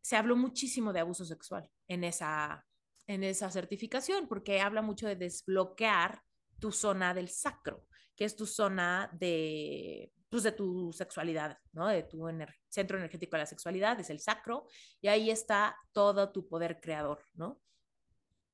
se 0.00 0.14
habló 0.14 0.36
muchísimo 0.36 0.92
de 0.92 1.00
abuso 1.00 1.24
sexual 1.24 1.68
en 1.88 2.04
esa, 2.04 2.64
en 3.08 3.24
esa 3.24 3.50
certificación, 3.50 4.28
porque 4.28 4.60
habla 4.60 4.80
mucho 4.80 5.08
de 5.08 5.16
desbloquear 5.16 6.22
tu 6.60 6.70
zona 6.70 7.14
del 7.14 7.28
sacro, 7.28 7.84
que 8.14 8.26
es 8.26 8.36
tu 8.36 8.46
zona 8.46 9.10
de, 9.18 10.12
pues, 10.28 10.44
de 10.44 10.52
tu 10.52 10.92
sexualidad, 10.92 11.58
¿no? 11.72 11.88
De 11.88 12.04
tu 12.04 12.24
centro 12.68 12.96
energético 12.96 13.34
de 13.34 13.42
la 13.42 13.46
sexualidad, 13.46 13.98
es 13.98 14.10
el 14.10 14.20
sacro, 14.20 14.68
y 15.00 15.08
ahí 15.08 15.28
está 15.28 15.74
todo 15.90 16.30
tu 16.30 16.46
poder 16.46 16.80
creador, 16.80 17.24
¿no? 17.34 17.60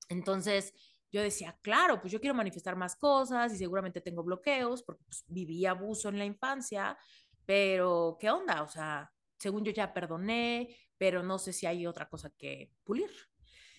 Entonces, 0.09 0.73
yo 1.13 1.23
decía, 1.23 1.59
claro, 1.61 2.01
pues 2.01 2.11
yo 2.11 2.21
quiero 2.21 2.35
manifestar 2.35 2.75
más 2.75 2.97
cosas 2.97 3.53
y 3.53 3.59
seguramente 3.59 4.01
tengo 4.01 4.23
bloqueos 4.23 4.83
porque 4.83 5.05
pues, 5.05 5.25
viví 5.27 5.67
abuso 5.67 6.09
en 6.09 6.19
la 6.19 6.25
infancia, 6.25 6.99
pero 7.49 8.19
¿qué 8.21 8.31
onda? 8.31 8.63
O 8.63 8.69
sea, 8.69 9.11
según 9.39 9.65
yo 9.65 9.73
ya 9.73 9.95
perdoné, 9.95 10.77
pero 10.99 11.23
no 11.23 11.39
sé 11.39 11.55
si 11.55 11.65
hay 11.65 11.87
otra 11.87 12.07
cosa 12.07 12.29
que 12.29 12.75
pulir. 12.85 13.11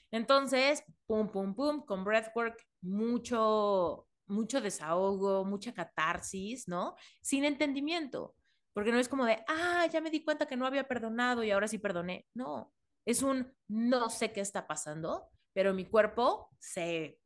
Entonces, 0.10 0.84
pum, 1.06 1.30
pum, 1.30 1.54
pum, 1.54 1.86
con 1.86 2.04
breathwork, 2.04 2.66
mucho, 2.82 4.08
mucho 4.26 4.60
desahogo, 4.60 5.46
mucha 5.46 5.72
catarsis, 5.72 6.68
¿no? 6.68 6.96
Sin 7.22 7.46
entendimiento, 7.46 8.36
porque 8.74 8.92
no 8.92 8.98
es 8.98 9.08
como 9.08 9.24
de, 9.26 9.38
ah, 9.48 9.86
ya 9.86 10.02
me 10.02 10.10
di 10.10 10.24
cuenta 10.24 10.48
que 10.48 10.58
no 10.58 10.66
había 10.66 10.88
perdonado 10.88 11.44
y 11.44 11.52
ahora 11.52 11.68
sí 11.68 11.78
perdoné. 11.78 12.28
No, 12.34 12.74
es 13.06 13.22
un 13.22 13.56
no 13.68 14.10
sé 14.10 14.32
qué 14.32 14.42
está 14.42 14.66
pasando, 14.66 15.30
pero 15.54 15.76
mi 15.76 15.86
cuerpo 15.86 16.50
se 16.58 17.20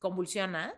convulsiona 0.00 0.74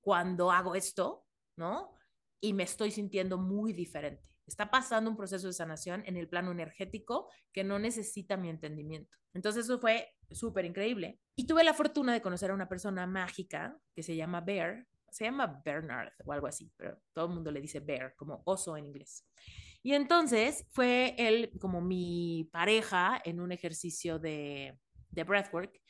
cuando 0.00 0.52
hago 0.52 0.76
esto, 0.76 1.26
¿no? 1.56 1.92
Y 2.40 2.52
me 2.52 2.62
estoy 2.62 2.92
sintiendo 2.92 3.36
muy 3.36 3.72
diferente. 3.72 4.33
Está 4.46 4.70
pasando 4.70 5.10
un 5.10 5.16
proceso 5.16 5.46
de 5.46 5.52
sanación 5.52 6.02
en 6.06 6.16
el 6.16 6.28
plano 6.28 6.52
energético 6.52 7.28
que 7.52 7.64
no 7.64 7.78
necesita 7.78 8.36
mi 8.36 8.50
entendimiento. 8.50 9.16
Entonces 9.32 9.64
eso 9.64 9.78
fue 9.78 10.14
súper 10.30 10.64
increíble. 10.64 11.18
Y 11.34 11.46
tuve 11.46 11.64
la 11.64 11.74
fortuna 11.74 12.12
de 12.12 12.22
conocer 12.22 12.50
a 12.50 12.54
una 12.54 12.68
persona 12.68 13.06
mágica 13.06 13.76
que 13.94 14.02
se 14.02 14.16
llama 14.16 14.40
Bear. 14.40 14.86
Se 15.10 15.24
llama 15.24 15.62
Bernard 15.64 16.12
o 16.24 16.32
algo 16.32 16.46
así, 16.46 16.72
pero 16.76 17.00
todo 17.12 17.26
el 17.26 17.32
mundo 17.32 17.52
le 17.52 17.60
dice 17.60 17.80
Bear, 17.80 18.14
como 18.16 18.42
oso 18.44 18.76
en 18.76 18.86
inglés. 18.86 19.24
Y 19.82 19.92
entonces 19.94 20.66
fue 20.70 21.14
él 21.18 21.52
como 21.60 21.80
mi 21.80 22.48
pareja 22.52 23.20
en 23.24 23.40
un 23.40 23.52
ejercicio 23.52 24.18
de, 24.18 24.78
de 25.10 25.24
breathwork. 25.24 25.80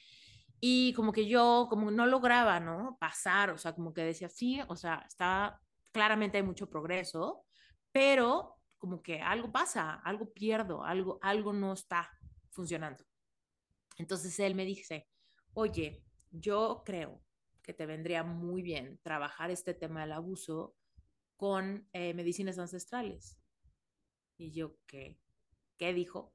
Y 0.60 0.92
como 0.94 1.12
que 1.12 1.26
yo, 1.26 1.66
como 1.68 1.90
no 1.90 2.06
lograba, 2.06 2.60
¿no? 2.60 2.96
Pasar, 3.00 3.50
o 3.50 3.58
sea, 3.58 3.74
como 3.74 3.92
que 3.92 4.02
decía, 4.02 4.28
sí, 4.28 4.60
o 4.68 4.76
sea, 4.76 5.04
está, 5.06 5.60
claramente 5.92 6.38
hay 6.38 6.42
mucho 6.42 6.68
progreso, 6.68 7.44
pero 7.94 8.58
como 8.76 9.00
que 9.00 9.20
algo 9.20 9.52
pasa, 9.52 9.94
algo 10.04 10.32
pierdo, 10.32 10.82
algo, 10.82 11.20
algo 11.22 11.52
no 11.52 11.72
está 11.72 12.10
funcionando. 12.50 13.04
Entonces 13.98 14.36
él 14.40 14.56
me 14.56 14.64
dice, 14.64 15.08
oye, 15.52 16.02
yo 16.32 16.82
creo 16.84 17.22
que 17.62 17.72
te 17.72 17.86
vendría 17.86 18.24
muy 18.24 18.62
bien 18.62 18.98
trabajar 19.04 19.52
este 19.52 19.74
tema 19.74 20.00
del 20.00 20.10
abuso 20.10 20.74
con 21.36 21.88
eh, 21.92 22.14
medicinas 22.14 22.58
ancestrales. 22.58 23.38
Y 24.38 24.50
yo, 24.50 24.76
¿qué? 24.88 25.20
¿qué 25.78 25.94
dijo? 25.94 26.34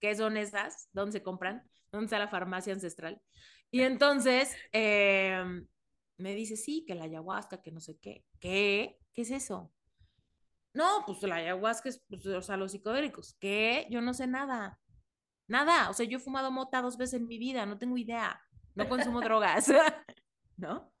¿Qué 0.00 0.14
son 0.14 0.36
esas? 0.36 0.90
¿Dónde 0.92 1.12
se 1.12 1.22
compran? 1.22 1.66
¿Dónde 1.90 2.04
está 2.04 2.18
la 2.18 2.28
farmacia 2.28 2.74
ancestral? 2.74 3.22
Y 3.70 3.80
entonces 3.80 4.54
em, 4.72 5.66
me 6.18 6.34
dice, 6.34 6.56
sí, 6.56 6.84
que 6.86 6.94
la 6.94 7.04
ayahuasca, 7.04 7.62
que 7.62 7.72
no 7.72 7.80
sé 7.80 7.96
qué. 7.96 8.26
¿Qué? 8.38 8.98
¿Qué 9.14 9.22
es 9.22 9.30
eso? 9.30 9.72
No, 10.72 11.04
pues 11.06 11.22
la 11.22 11.36
ayahuasca 11.36 11.88
es, 11.88 12.02
pues, 12.08 12.24
o 12.26 12.42
sea, 12.42 12.56
los 12.56 12.72
psicodélicos. 12.72 13.36
¿Qué? 13.40 13.86
Yo 13.90 14.00
no 14.00 14.14
sé 14.14 14.26
nada. 14.26 14.78
Nada. 15.48 15.90
O 15.90 15.94
sea, 15.94 16.06
yo 16.06 16.18
he 16.18 16.20
fumado 16.20 16.50
mota 16.50 16.82
dos 16.82 16.96
veces 16.96 17.20
en 17.20 17.26
mi 17.26 17.38
vida, 17.38 17.66
no 17.66 17.78
tengo 17.78 17.96
idea. 17.98 18.40
No 18.74 18.88
consumo 18.88 19.20
drogas. 19.20 19.66
¿No? 20.56 20.92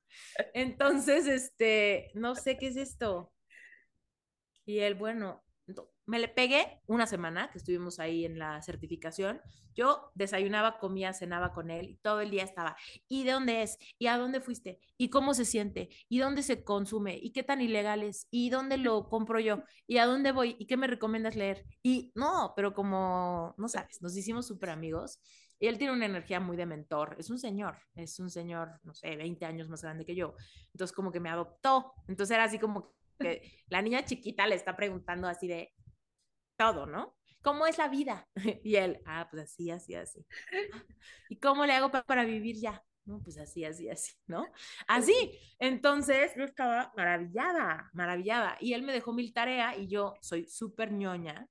Entonces, 0.54 1.26
este, 1.26 2.10
no 2.14 2.34
sé 2.34 2.58
qué 2.58 2.68
es 2.68 2.76
esto. 2.76 3.32
Y 4.64 4.80
él, 4.80 4.94
bueno, 4.94 5.44
me 6.10 6.18
le 6.18 6.26
pegué 6.26 6.80
una 6.88 7.06
semana 7.06 7.50
que 7.52 7.58
estuvimos 7.58 8.00
ahí 8.00 8.24
en 8.24 8.36
la 8.36 8.60
certificación. 8.62 9.40
Yo 9.76 10.10
desayunaba, 10.16 10.80
comía, 10.80 11.12
cenaba 11.12 11.52
con 11.52 11.70
él 11.70 11.88
y 11.88 11.96
todo 11.98 12.20
el 12.20 12.30
día 12.30 12.42
estaba. 12.42 12.76
¿Y 13.06 13.22
de 13.22 13.30
dónde 13.30 13.62
es? 13.62 13.78
¿Y 13.96 14.08
a 14.08 14.18
dónde 14.18 14.40
fuiste? 14.40 14.80
¿Y 14.98 15.08
cómo 15.08 15.34
se 15.34 15.44
siente? 15.44 15.88
¿Y 16.08 16.18
dónde 16.18 16.42
se 16.42 16.64
consume? 16.64 17.16
¿Y 17.22 17.30
qué 17.30 17.44
tan 17.44 17.60
ilegal 17.60 18.02
es? 18.02 18.26
¿Y 18.28 18.50
dónde 18.50 18.76
lo 18.76 19.08
compro 19.08 19.38
yo? 19.38 19.62
¿Y 19.86 19.98
a 19.98 20.06
dónde 20.06 20.32
voy? 20.32 20.56
¿Y 20.58 20.66
qué 20.66 20.76
me 20.76 20.88
recomiendas 20.88 21.36
leer? 21.36 21.64
Y 21.80 22.10
no, 22.16 22.54
pero 22.56 22.74
como, 22.74 23.54
no 23.56 23.68
sabes, 23.68 24.02
nos 24.02 24.16
hicimos 24.16 24.48
súper 24.48 24.70
amigos. 24.70 25.20
Y 25.60 25.68
él 25.68 25.78
tiene 25.78 25.92
una 25.92 26.06
energía 26.06 26.40
muy 26.40 26.56
de 26.56 26.66
mentor. 26.66 27.14
Es 27.20 27.30
un 27.30 27.38
señor, 27.38 27.76
es 27.94 28.18
un 28.18 28.30
señor, 28.30 28.80
no 28.82 28.94
sé, 28.94 29.14
20 29.14 29.44
años 29.44 29.68
más 29.68 29.80
grande 29.82 30.04
que 30.04 30.16
yo. 30.16 30.34
Entonces, 30.72 30.92
como 30.92 31.12
que 31.12 31.20
me 31.20 31.30
adoptó. 31.30 31.92
Entonces 32.08 32.34
era 32.34 32.44
así 32.44 32.58
como 32.58 32.96
que 33.20 33.42
la 33.68 33.80
niña 33.80 34.04
chiquita 34.04 34.48
le 34.48 34.56
está 34.56 34.74
preguntando 34.74 35.28
así 35.28 35.46
de, 35.46 35.72
todo, 36.60 36.84
¿no? 36.84 37.16
¿Cómo 37.40 37.66
es 37.66 37.78
la 37.78 37.88
vida? 37.88 38.28
Y 38.62 38.76
él, 38.76 39.00
ah, 39.06 39.26
pues 39.30 39.44
así, 39.44 39.70
así, 39.70 39.94
así. 39.94 40.26
¿Y 41.30 41.38
cómo 41.38 41.64
le 41.64 41.72
hago 41.72 41.90
para, 41.90 42.24
vivir 42.24 42.56
ya? 42.60 42.84
No, 43.06 43.22
pues 43.22 43.38
así, 43.38 43.64
así, 43.64 43.88
así, 43.88 44.12
¿no? 44.26 44.44
Así. 44.86 45.38
Entonces, 45.58 46.32
yo 46.36 46.44
estaba 46.44 46.92
maravillada, 46.94 47.88
maravillada. 47.94 48.58
Y 48.60 48.74
él 48.74 48.82
me 48.82 48.92
dejó 48.92 49.14
mil 49.14 49.32
tarea 49.32 49.74
y 49.74 49.88
yo 49.88 50.12
soy 50.20 50.46
súper 50.46 50.92
ñoña. 50.92 51.48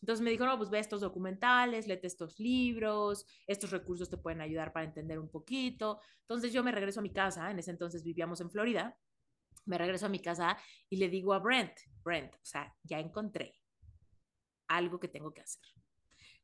Entonces 0.00 0.22
me 0.22 0.30
dijo, 0.30 0.46
no, 0.46 0.56
pues 0.56 0.70
ve 0.70 0.78
estos 0.78 1.00
documentales, 1.00 1.88
léete 1.88 2.06
estos 2.06 2.38
libros, 2.38 3.26
estos 3.48 3.70
recursos 3.70 4.10
te 4.10 4.16
pueden 4.16 4.40
ayudar 4.40 4.72
para 4.72 4.86
entender 4.86 5.18
un 5.18 5.28
poquito. 5.28 6.00
Entonces 6.20 6.52
yo 6.52 6.62
me 6.62 6.70
regreso 6.70 7.00
a 7.00 7.02
mi 7.02 7.12
casa, 7.12 7.50
en 7.50 7.58
ese 7.58 7.72
entonces 7.72 8.04
vivíamos 8.04 8.40
en 8.40 8.50
Florida, 8.50 8.96
me 9.64 9.78
regreso 9.78 10.06
a 10.06 10.08
mi 10.08 10.18
casa 10.18 10.56
y 10.88 10.96
le 10.96 11.08
digo 11.08 11.34
a 11.34 11.38
Brent, 11.38 11.72
Brent, 12.04 12.34
o 12.34 12.44
sea, 12.44 12.74
ya 12.82 12.98
encontré, 12.98 13.61
algo 14.76 14.98
que 15.00 15.08
tengo 15.08 15.32
que 15.32 15.42
hacer. 15.42 15.62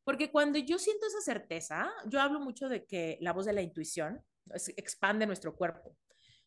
Porque 0.04 0.30
cuando 0.30 0.58
yo 0.58 0.78
siento 0.78 1.06
esa 1.06 1.20
certeza, 1.20 1.90
yo 2.06 2.20
hablo 2.20 2.40
mucho 2.40 2.68
de 2.68 2.86
que 2.86 3.18
la 3.20 3.32
voz 3.32 3.44
de 3.44 3.52
la 3.52 3.60
intuición 3.60 4.24
expande 4.76 5.26
nuestro 5.26 5.54
cuerpo, 5.54 5.96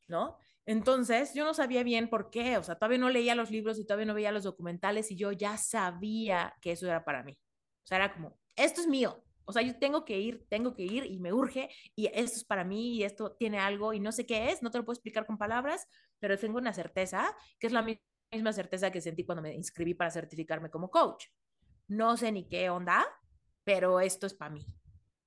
¿no? 0.08 0.38
Entonces, 0.66 1.34
yo 1.34 1.44
no 1.44 1.54
sabía 1.54 1.84
bien 1.84 2.10
por 2.10 2.30
qué, 2.30 2.58
o 2.58 2.64
sea, 2.64 2.76
todavía 2.76 2.98
no 2.98 3.10
leía 3.10 3.36
los 3.36 3.52
libros 3.52 3.80
y 3.80 3.86
todavía 3.86 4.06
no 4.06 4.14
veía 4.14 4.32
los 4.32 4.44
documentales 4.44 5.12
y 5.12 5.16
yo 5.16 5.32
ya 5.32 5.58
sabía 5.58 6.56
que 6.62 6.72
eso 6.72 6.88
era 6.88 7.04
para 7.04 7.24
mí. 7.24 7.34
O 7.84 7.88
sea, 7.88 7.98
era 7.98 8.14
como, 8.14 8.40
esto 8.56 8.82
es 8.82 8.88
mío. 8.88 9.24
O 9.46 9.54
sea, 9.54 9.64
yo 9.64 9.78
tengo 9.78 10.06
que 10.06 10.20
ir, 10.20 10.46
tengo 10.50 10.74
que 10.74 10.84
ir 10.84 11.06
y 11.06 11.20
me 11.20 11.34
urge 11.34 11.70
y 11.96 12.08
esto 12.08 12.38
es 12.38 12.46
para 12.46 12.64
mí 12.64 12.96
y 12.96 13.04
esto 13.04 13.36
tiene 13.38 13.60
algo 13.60 13.94
y 13.94 14.00
no 14.00 14.12
sé 14.12 14.26
qué 14.26 14.50
es, 14.50 14.62
no 14.62 14.72
te 14.72 14.78
lo 14.78 14.86
puedo 14.86 14.94
explicar 14.94 15.26
con 15.26 15.38
palabras, 15.38 15.88
pero 16.20 16.38
tengo 16.38 16.58
una 16.58 16.74
certeza 16.74 17.36
que 17.60 17.68
es 17.68 17.74
la 17.74 17.86
misma 18.32 18.54
certeza 18.54 18.92
que 18.92 19.02
sentí 19.02 19.26
cuando 19.26 19.42
me 19.42 19.54
inscribí 19.54 19.94
para 19.94 20.12
certificarme 20.12 20.70
como 20.70 20.90
coach 20.90 21.26
no 21.92 22.16
sé 22.16 22.32
ni 22.32 22.48
qué 22.48 22.70
onda, 22.70 23.06
pero 23.66 24.00
esto 24.00 24.26
es 24.26 24.34
para 24.34 24.52
mí. 24.52 24.66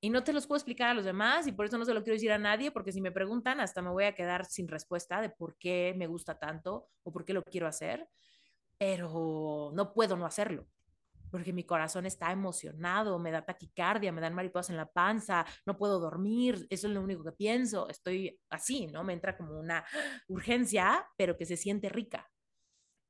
Y 0.01 0.09
no 0.09 0.25
te 0.25 0.33
los 0.33 0.47
puedo 0.47 0.57
explicar 0.57 0.91
a 0.91 0.95
los 0.95 1.05
demás 1.05 1.47
y 1.47 1.53
por 1.53 1.67
eso 1.67 1.77
no 1.77 1.85
se 1.85 1.93
lo 1.93 2.03
quiero 2.03 2.15
decir 2.15 2.33
a 2.33 2.39
nadie, 2.39 2.71
porque 2.71 2.91
si 2.91 3.03
me 3.03 3.13
preguntan, 3.13 3.61
hasta 3.61 3.83
me 3.83 3.91
voy 3.91 4.05
a 4.05 4.15
quedar 4.15 4.47
sin 4.47 4.67
respuesta 4.67 5.21
de 5.21 5.29
por 5.29 5.59
qué 5.59 5.95
me 5.97 6.07
gusta 6.07 6.39
tanto 6.39 6.89
o 7.03 7.13
por 7.13 7.27
qué 7.27 7.35
lo 7.35 7.43
quiero 7.43 7.67
hacer, 7.67 8.09
pero 8.79 9.73
no 9.75 9.93
puedo 9.93 10.17
no 10.17 10.25
hacerlo, 10.25 10.67
porque 11.31 11.53
mi 11.53 11.65
corazón 11.65 12.07
está 12.07 12.33
emocionado, 12.33 13.19
me 13.19 13.31
da 13.31 13.45
taquicardia, 13.45 14.13
me 14.13 14.23
dan 14.23 14.35
mariposas 14.35 14.71
en 14.71 14.79
la 14.79 14.91
panza, 14.91 15.45
no 15.67 15.77
puedo 15.77 16.01
dormir, 16.01 16.67
eso 16.71 16.87
es 16.87 16.95
lo 16.95 17.03
único 17.03 17.25
que 17.25 17.33
pienso, 17.33 17.91
estoy 17.91 18.41
así, 18.49 18.87
¿no? 18.87 19.05
Me 19.05 19.13
entra 19.13 19.37
como 19.37 19.59
una 19.59 19.85
urgencia, 20.29 21.07
pero 21.17 21.37
que 21.37 21.45
se 21.45 21.59
siente 21.59 21.91
rica. 21.91 22.31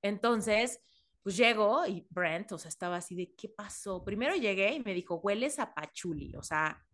Entonces, 0.02 0.80
pues 1.24 1.38
llego 1.38 1.86
y 1.86 2.06
Brent, 2.10 2.52
o 2.52 2.58
sea, 2.58 2.68
estaba 2.68 2.96
así 2.96 3.16
de, 3.16 3.34
¿qué 3.34 3.48
pasó? 3.48 4.04
Primero 4.04 4.36
llegué 4.36 4.74
y 4.74 4.80
me 4.80 4.92
dijo, 4.92 5.16
hueles 5.16 5.58
a 5.58 5.72
pachuli, 5.72 6.36
o 6.36 6.42
sea, 6.42 6.84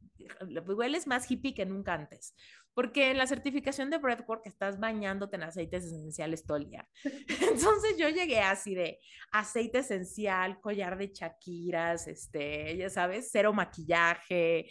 hueles 0.68 1.08
más 1.08 1.28
hippie 1.28 1.52
que 1.52 1.66
nunca 1.66 1.94
antes. 1.94 2.36
Porque 2.72 3.10
en 3.10 3.18
la 3.18 3.26
certificación 3.26 3.90
de 3.90 3.98
Breathwork 3.98 4.46
estás 4.46 4.78
bañándote 4.78 5.34
en 5.34 5.42
aceites 5.42 5.84
esenciales 5.84 6.46
todo 6.46 6.58
el 6.58 6.70
día. 6.70 6.88
Entonces 7.04 7.96
yo 7.98 8.08
llegué 8.08 8.38
así 8.38 8.76
de 8.76 9.00
aceite 9.32 9.78
esencial, 9.78 10.60
collar 10.60 10.96
de 10.96 11.10
chaquiras, 11.10 12.06
este, 12.06 12.76
ya 12.76 12.88
sabes, 12.88 13.30
cero 13.32 13.52
maquillaje. 13.52 14.70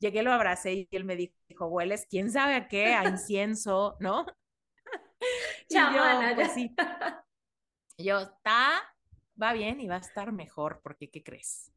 Llegué, 0.00 0.24
lo 0.24 0.32
abracé 0.32 0.74
y 0.74 0.88
él 0.90 1.04
me 1.04 1.14
dijo, 1.14 1.66
hueles, 1.68 2.08
quién 2.10 2.32
sabe 2.32 2.56
a 2.56 2.66
qué, 2.66 2.86
a 2.86 3.04
incienso, 3.08 3.96
¿no? 4.00 4.26
Chamana, 5.70 6.34
pues 6.34 6.52
sí. 6.54 6.74
Yo, 7.98 8.18
está 8.18 8.82
va 9.40 9.52
bien 9.52 9.80
y 9.80 9.88
va 9.88 9.96
a 9.96 10.00
estar 10.00 10.32
mejor, 10.32 10.80
porque 10.82 11.10
¿qué 11.10 11.22
crees? 11.22 11.72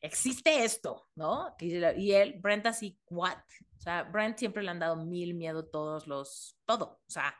Existe 0.00 0.64
esto, 0.64 1.08
¿no? 1.14 1.54
Y 1.60 2.12
él, 2.12 2.38
Brent 2.40 2.66
así, 2.66 2.98
¿what? 3.08 3.38
O 3.76 3.80
sea, 3.80 4.02
Brent 4.04 4.38
siempre 4.38 4.62
le 4.62 4.70
han 4.70 4.78
dado 4.78 4.96
mil 4.96 5.34
miedo 5.34 5.66
todos 5.66 6.06
los, 6.06 6.58
todo, 6.64 7.00
o 7.06 7.10
sea, 7.10 7.34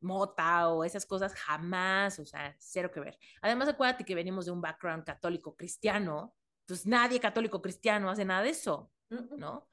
mota 0.00 0.68
o 0.68 0.84
esas 0.84 1.06
cosas 1.06 1.34
jamás, 1.34 2.18
o 2.18 2.24
sea, 2.24 2.54
cero 2.58 2.90
que 2.92 3.00
ver. 3.00 3.18
Además, 3.42 3.68
acuérdate 3.68 4.04
que 4.04 4.14
venimos 4.14 4.46
de 4.46 4.52
un 4.52 4.60
background 4.60 5.04
católico 5.04 5.56
cristiano, 5.56 6.34
pues 6.66 6.86
nadie 6.86 7.20
católico 7.20 7.60
cristiano 7.60 8.10
hace 8.10 8.24
nada 8.24 8.42
de 8.42 8.50
eso, 8.50 8.92
¿no? 9.36 9.68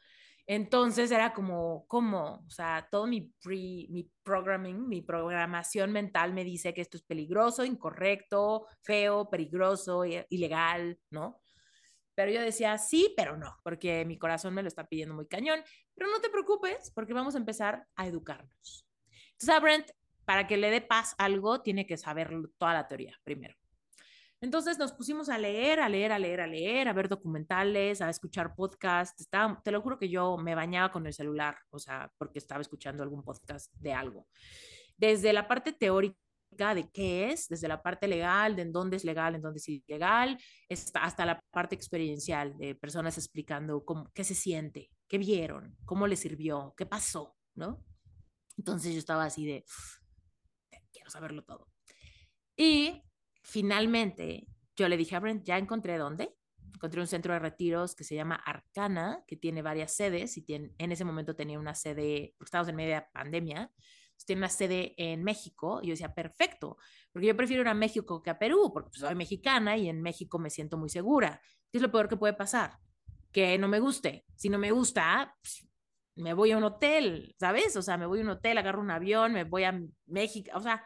Entonces 0.47 1.09
era 1.09 1.33
como, 1.33 1.85
¿cómo? 1.87 2.43
O 2.45 2.49
sea, 2.49 2.87
todo 2.91 3.07
mi, 3.07 3.33
pre, 3.41 3.87
mi 3.89 4.11
programming, 4.23 4.87
mi 4.87 5.01
programación 5.01 5.91
mental 5.91 6.33
me 6.33 6.43
dice 6.43 6.73
que 6.73 6.81
esto 6.81 6.97
es 6.97 7.03
peligroso, 7.03 7.65
incorrecto, 7.65 8.67
feo, 8.83 9.29
peligroso, 9.29 10.03
ilegal, 10.29 10.99
¿no? 11.09 11.41
Pero 12.15 12.31
yo 12.31 12.41
decía, 12.41 12.77
sí, 12.77 13.13
pero 13.17 13.37
no, 13.37 13.57
porque 13.63 14.05
mi 14.05 14.17
corazón 14.17 14.53
me 14.53 14.61
lo 14.61 14.67
está 14.67 14.87
pidiendo 14.87 15.15
muy 15.15 15.27
cañón. 15.27 15.61
Pero 15.95 16.09
no 16.09 16.21
te 16.21 16.29
preocupes, 16.29 16.91
porque 16.93 17.13
vamos 17.13 17.35
a 17.35 17.39
empezar 17.39 17.87
a 17.95 18.07
educarnos. 18.07 18.87
Entonces, 19.31 19.49
a 19.49 19.59
Brent, 19.59 19.89
para 20.25 20.47
que 20.47 20.57
le 20.57 20.69
dé 20.69 20.81
paz 20.81 21.15
algo, 21.17 21.61
tiene 21.61 21.85
que 21.85 21.97
saber 21.97 22.29
toda 22.57 22.73
la 22.73 22.87
teoría 22.87 23.19
primero. 23.23 23.55
Entonces 24.41 24.77
nos 24.77 24.91
pusimos 24.91 25.29
a 25.29 25.37
leer, 25.37 25.79
a 25.79 25.89
leer, 25.89 26.11
a 26.11 26.19
leer, 26.19 26.41
a 26.41 26.47
leer, 26.47 26.87
a 26.87 26.93
ver 26.93 27.09
documentales, 27.09 28.01
a 28.01 28.09
escuchar 28.09 28.53
podcasts. 28.55 29.21
Estaba, 29.21 29.61
te 29.63 29.71
lo 29.71 29.81
juro 29.81 29.97
que 29.97 30.09
yo 30.09 30.37
me 30.37 30.55
bañaba 30.55 30.91
con 30.91 31.07
el 31.07 31.13
celular, 31.13 31.57
o 31.69 31.79
sea, 31.79 32.11
porque 32.17 32.39
estaba 32.39 32.61
escuchando 32.61 33.01
algún 33.01 33.23
podcast 33.23 33.73
de 33.75 33.93
algo. 33.93 34.27
Desde 34.97 35.33
la 35.33 35.47
parte 35.47 35.73
teórica 35.73 36.17
de 36.73 36.89
qué 36.91 37.31
es, 37.31 37.47
desde 37.49 37.67
la 37.67 37.81
parte 37.81 38.07
legal, 38.07 38.55
de 38.55 38.61
en 38.61 38.71
dónde 38.71 38.97
es 38.97 39.03
legal, 39.03 39.35
en 39.35 39.41
dónde 39.41 39.57
es 39.57 39.67
ilegal, 39.67 40.37
hasta 40.93 41.25
la 41.25 41.41
parte 41.51 41.75
experiencial 41.75 42.57
de 42.57 42.75
personas 42.75 43.17
explicando 43.17 43.83
cómo, 43.83 44.09
qué 44.13 44.23
se 44.23 44.35
siente, 44.35 44.91
qué 45.07 45.17
vieron, 45.17 45.75
cómo 45.85 46.07
les 46.07 46.19
sirvió, 46.19 46.73
qué 46.77 46.85
pasó, 46.85 47.35
¿no? 47.55 47.83
Entonces 48.57 48.93
yo 48.93 48.99
estaba 48.99 49.25
así 49.25 49.45
de, 49.45 49.65
quiero 50.93 51.09
saberlo 51.09 51.43
todo. 51.43 51.67
Y 52.55 53.03
finalmente 53.45 54.47
yo 54.75 54.89
le 54.89 54.97
dije 54.97 55.15
a 55.15 55.19
Brent, 55.19 55.45
ya 55.45 55.57
encontré 55.57 55.97
dónde. 55.97 56.35
Encontré 56.73 56.99
un 56.99 57.07
centro 57.07 57.33
de 57.33 57.39
retiros 57.39 57.95
que 57.95 58.03
se 58.03 58.15
llama 58.15 58.35
Arcana, 58.35 59.23
que 59.27 59.37
tiene 59.37 59.61
varias 59.61 59.95
sedes 59.95 60.35
y 60.35 60.41
tiene, 60.41 60.73
en 60.77 60.91
ese 60.91 61.05
momento 61.05 61.35
tenía 61.35 61.57
una 61.57 61.73
sede, 61.73 62.33
porque 62.37 62.49
estábamos 62.49 62.69
en 62.69 62.75
media 62.75 63.09
pandemia, 63.13 63.71
tiene 64.25 64.41
una 64.41 64.49
sede 64.49 64.93
en 64.97 65.23
México. 65.23 65.79
Y 65.81 65.87
yo 65.87 65.93
decía, 65.93 66.13
perfecto, 66.13 66.77
porque 67.13 67.27
yo 67.27 67.37
prefiero 67.37 67.61
ir 67.61 67.67
a 67.69 67.73
México 67.73 68.21
que 68.21 68.29
a 68.29 68.39
Perú, 68.39 68.71
porque 68.73 68.89
pues, 68.89 68.99
soy 68.99 69.15
mexicana 69.15 69.77
y 69.77 69.87
en 69.87 70.01
México 70.01 70.37
me 70.37 70.49
siento 70.49 70.77
muy 70.77 70.89
segura. 70.89 71.39
¿Qué 71.71 71.77
es 71.77 71.81
lo 71.81 71.91
peor 71.91 72.09
que 72.09 72.17
puede 72.17 72.33
pasar? 72.33 72.77
Que 73.31 73.57
no 73.57 73.67
me 73.67 73.79
guste. 73.79 74.25
Si 74.35 74.49
no 74.49 74.57
me 74.57 74.71
gusta, 74.71 75.33
pues, 75.41 75.67
me 76.15 76.33
voy 76.33 76.51
a 76.51 76.57
un 76.57 76.63
hotel, 76.63 77.35
¿sabes? 77.39 77.75
O 77.75 77.81
sea, 77.81 77.97
me 77.97 78.05
voy 78.05 78.19
a 78.19 78.23
un 78.23 78.29
hotel, 78.29 78.57
agarro 78.57 78.81
un 78.81 78.91
avión, 78.91 79.33
me 79.33 79.43
voy 79.43 79.63
a 79.63 79.79
México, 80.07 80.51
o 80.55 80.61
sea, 80.61 80.85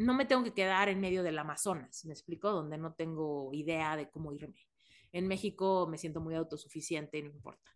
no 0.00 0.14
me 0.14 0.24
tengo 0.24 0.42
que 0.42 0.54
quedar 0.54 0.88
en 0.88 0.98
medio 0.98 1.22
del 1.22 1.38
Amazonas, 1.38 2.06
¿me 2.06 2.14
explico? 2.14 2.50
Donde 2.50 2.78
no 2.78 2.94
tengo 2.94 3.50
idea 3.52 3.96
de 3.96 4.08
cómo 4.08 4.32
irme. 4.32 4.66
En 5.12 5.28
México 5.28 5.86
me 5.90 5.98
siento 5.98 6.22
muy 6.22 6.34
autosuficiente 6.34 7.22
no 7.22 7.28
importa. 7.28 7.70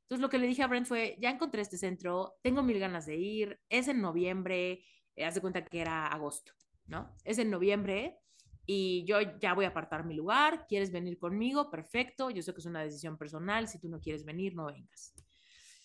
Entonces 0.00 0.20
lo 0.20 0.28
que 0.28 0.38
le 0.38 0.48
dije 0.48 0.64
a 0.64 0.66
Brent 0.66 0.88
fue, 0.88 1.16
ya 1.20 1.30
encontré 1.30 1.62
este 1.62 1.78
centro, 1.78 2.36
tengo 2.42 2.64
mil 2.64 2.80
ganas 2.80 3.06
de 3.06 3.16
ir, 3.16 3.60
es 3.68 3.86
en 3.86 4.00
noviembre, 4.00 4.82
eh, 5.14 5.24
haz 5.24 5.36
de 5.36 5.40
cuenta 5.40 5.64
que 5.64 5.80
era 5.80 6.08
agosto, 6.08 6.52
¿no? 6.86 7.14
Es 7.22 7.38
en 7.38 7.48
noviembre 7.48 8.18
y 8.66 9.04
yo 9.04 9.20
ya 9.38 9.54
voy 9.54 9.66
a 9.66 9.68
apartar 9.68 10.04
mi 10.04 10.14
lugar, 10.14 10.66
¿quieres 10.66 10.90
venir 10.90 11.16
conmigo? 11.16 11.70
Perfecto, 11.70 12.30
yo 12.30 12.42
sé 12.42 12.52
que 12.54 12.60
es 12.60 12.66
una 12.66 12.82
decisión 12.82 13.16
personal, 13.16 13.68
si 13.68 13.78
tú 13.78 13.88
no 13.88 14.00
quieres 14.00 14.24
venir, 14.24 14.56
no 14.56 14.66
vengas. 14.66 15.14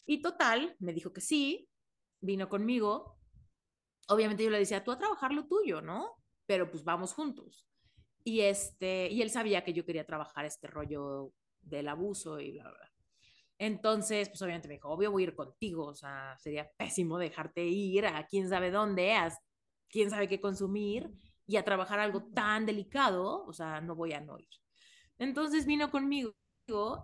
Y 0.08 0.24
total, 0.24 0.76
me 0.80 0.92
dijo 0.92 1.14
que 1.14 1.22
sí, 1.22 1.70
vino 2.20 2.50
conmigo. 2.50 3.20
Obviamente 4.08 4.44
yo 4.44 4.50
le 4.50 4.60
decía, 4.60 4.84
tú 4.84 4.92
a 4.92 4.98
trabajar 4.98 5.34
lo 5.34 5.48
tuyo, 5.48 5.82
¿no? 5.82 6.18
Pero 6.46 6.70
pues 6.70 6.84
vamos 6.84 7.14
juntos. 7.14 7.68
Y, 8.24 8.42
este, 8.42 9.10
y 9.10 9.22
él 9.22 9.30
sabía 9.30 9.64
que 9.64 9.74
yo 9.74 9.86
quería 9.86 10.06
trabajar 10.06 10.46
este 10.46 10.68
rollo 10.68 11.34
del 11.62 11.88
abuso 11.88 12.40
y 12.40 12.52
bla, 12.52 12.64
bla. 12.64 12.92
Entonces, 13.58 14.30
pues 14.30 14.42
obviamente 14.42 14.68
me 14.68 14.76
dijo, 14.76 14.90
obvio 14.90 15.12
voy 15.12 15.24
a 15.24 15.28
ir 15.28 15.36
contigo, 15.36 15.86
o 15.86 15.96
sea, 15.96 16.38
sería 16.38 16.70
pésimo 16.78 17.18
dejarte 17.18 17.64
ir 17.66 18.06
a 18.06 18.26
quién 18.28 18.50
sabe 18.50 18.72
dónde, 18.72 19.14
a 19.14 19.32
quién 19.90 20.10
sabe 20.10 20.28
qué 20.28 20.42
consumir 20.42 21.10
y 21.46 21.58
a 21.58 21.64
trabajar 21.64 22.00
algo 22.00 22.24
tan 22.34 22.66
delicado, 22.66 23.46
o 23.46 23.54
sea, 23.54 23.80
no 23.80 23.96
voy 23.96 24.14
a 24.14 24.22
no 24.22 24.40
ir. 24.40 24.50
Entonces 25.18 25.66
vino 25.66 25.92
conmigo 25.92 26.34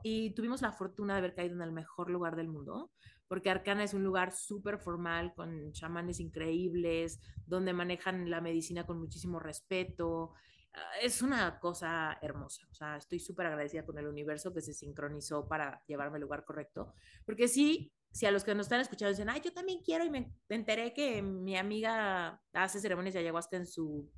y 0.03 0.31
tuvimos 0.33 0.61
la 0.61 0.71
fortuna 0.71 1.13
de 1.13 1.19
haber 1.19 1.35
caído 1.35 1.55
en 1.55 1.61
el 1.61 1.71
mejor 1.71 2.09
lugar 2.09 2.35
del 2.35 2.47
mundo, 2.47 2.91
porque 3.29 3.49
Arcana 3.49 3.85
es 3.85 3.93
un 3.93 4.03
lugar 4.03 4.33
súper 4.33 4.79
formal, 4.79 5.33
con 5.35 5.71
chamanes 5.71 6.19
increíbles, 6.19 7.21
donde 7.45 7.71
manejan 7.71 8.29
la 8.29 8.41
medicina 8.41 8.85
con 8.85 8.99
muchísimo 8.99 9.39
respeto. 9.39 10.33
Ah, 10.73 10.91
es 11.01 11.21
una 11.21 11.59
cosa 11.59 12.17
hermosa, 12.21 12.67
o 12.69 12.73
sea, 12.73 12.97
estoy 12.97 13.19
súper 13.19 13.45
agradecida 13.45 13.85
con 13.85 13.97
el 13.97 14.07
universo 14.07 14.53
que 14.53 14.61
se 14.61 14.73
sincronizó 14.73 15.47
para 15.47 15.81
llevarme 15.87 16.17
al 16.17 16.21
lugar 16.23 16.43
correcto, 16.43 16.93
porque 17.25 17.47
sí, 17.47 17.93
si 18.11 18.25
a 18.25 18.31
los 18.31 18.43
que 18.43 18.53
nos 18.55 18.65
están 18.65 18.81
escuchando 18.81 19.11
dicen, 19.11 19.29
ay, 19.29 19.41
yo 19.43 19.53
también 19.53 19.81
quiero 19.83 20.03
y 20.03 20.09
me 20.09 20.31
enteré 20.49 20.93
que 20.93 21.21
mi 21.21 21.55
amiga 21.57 22.41
hace 22.53 22.79
ceremonias 22.79 23.13
de 23.13 23.21
ayahuasca 23.21 23.57
en 23.57 23.67
su 23.67 24.11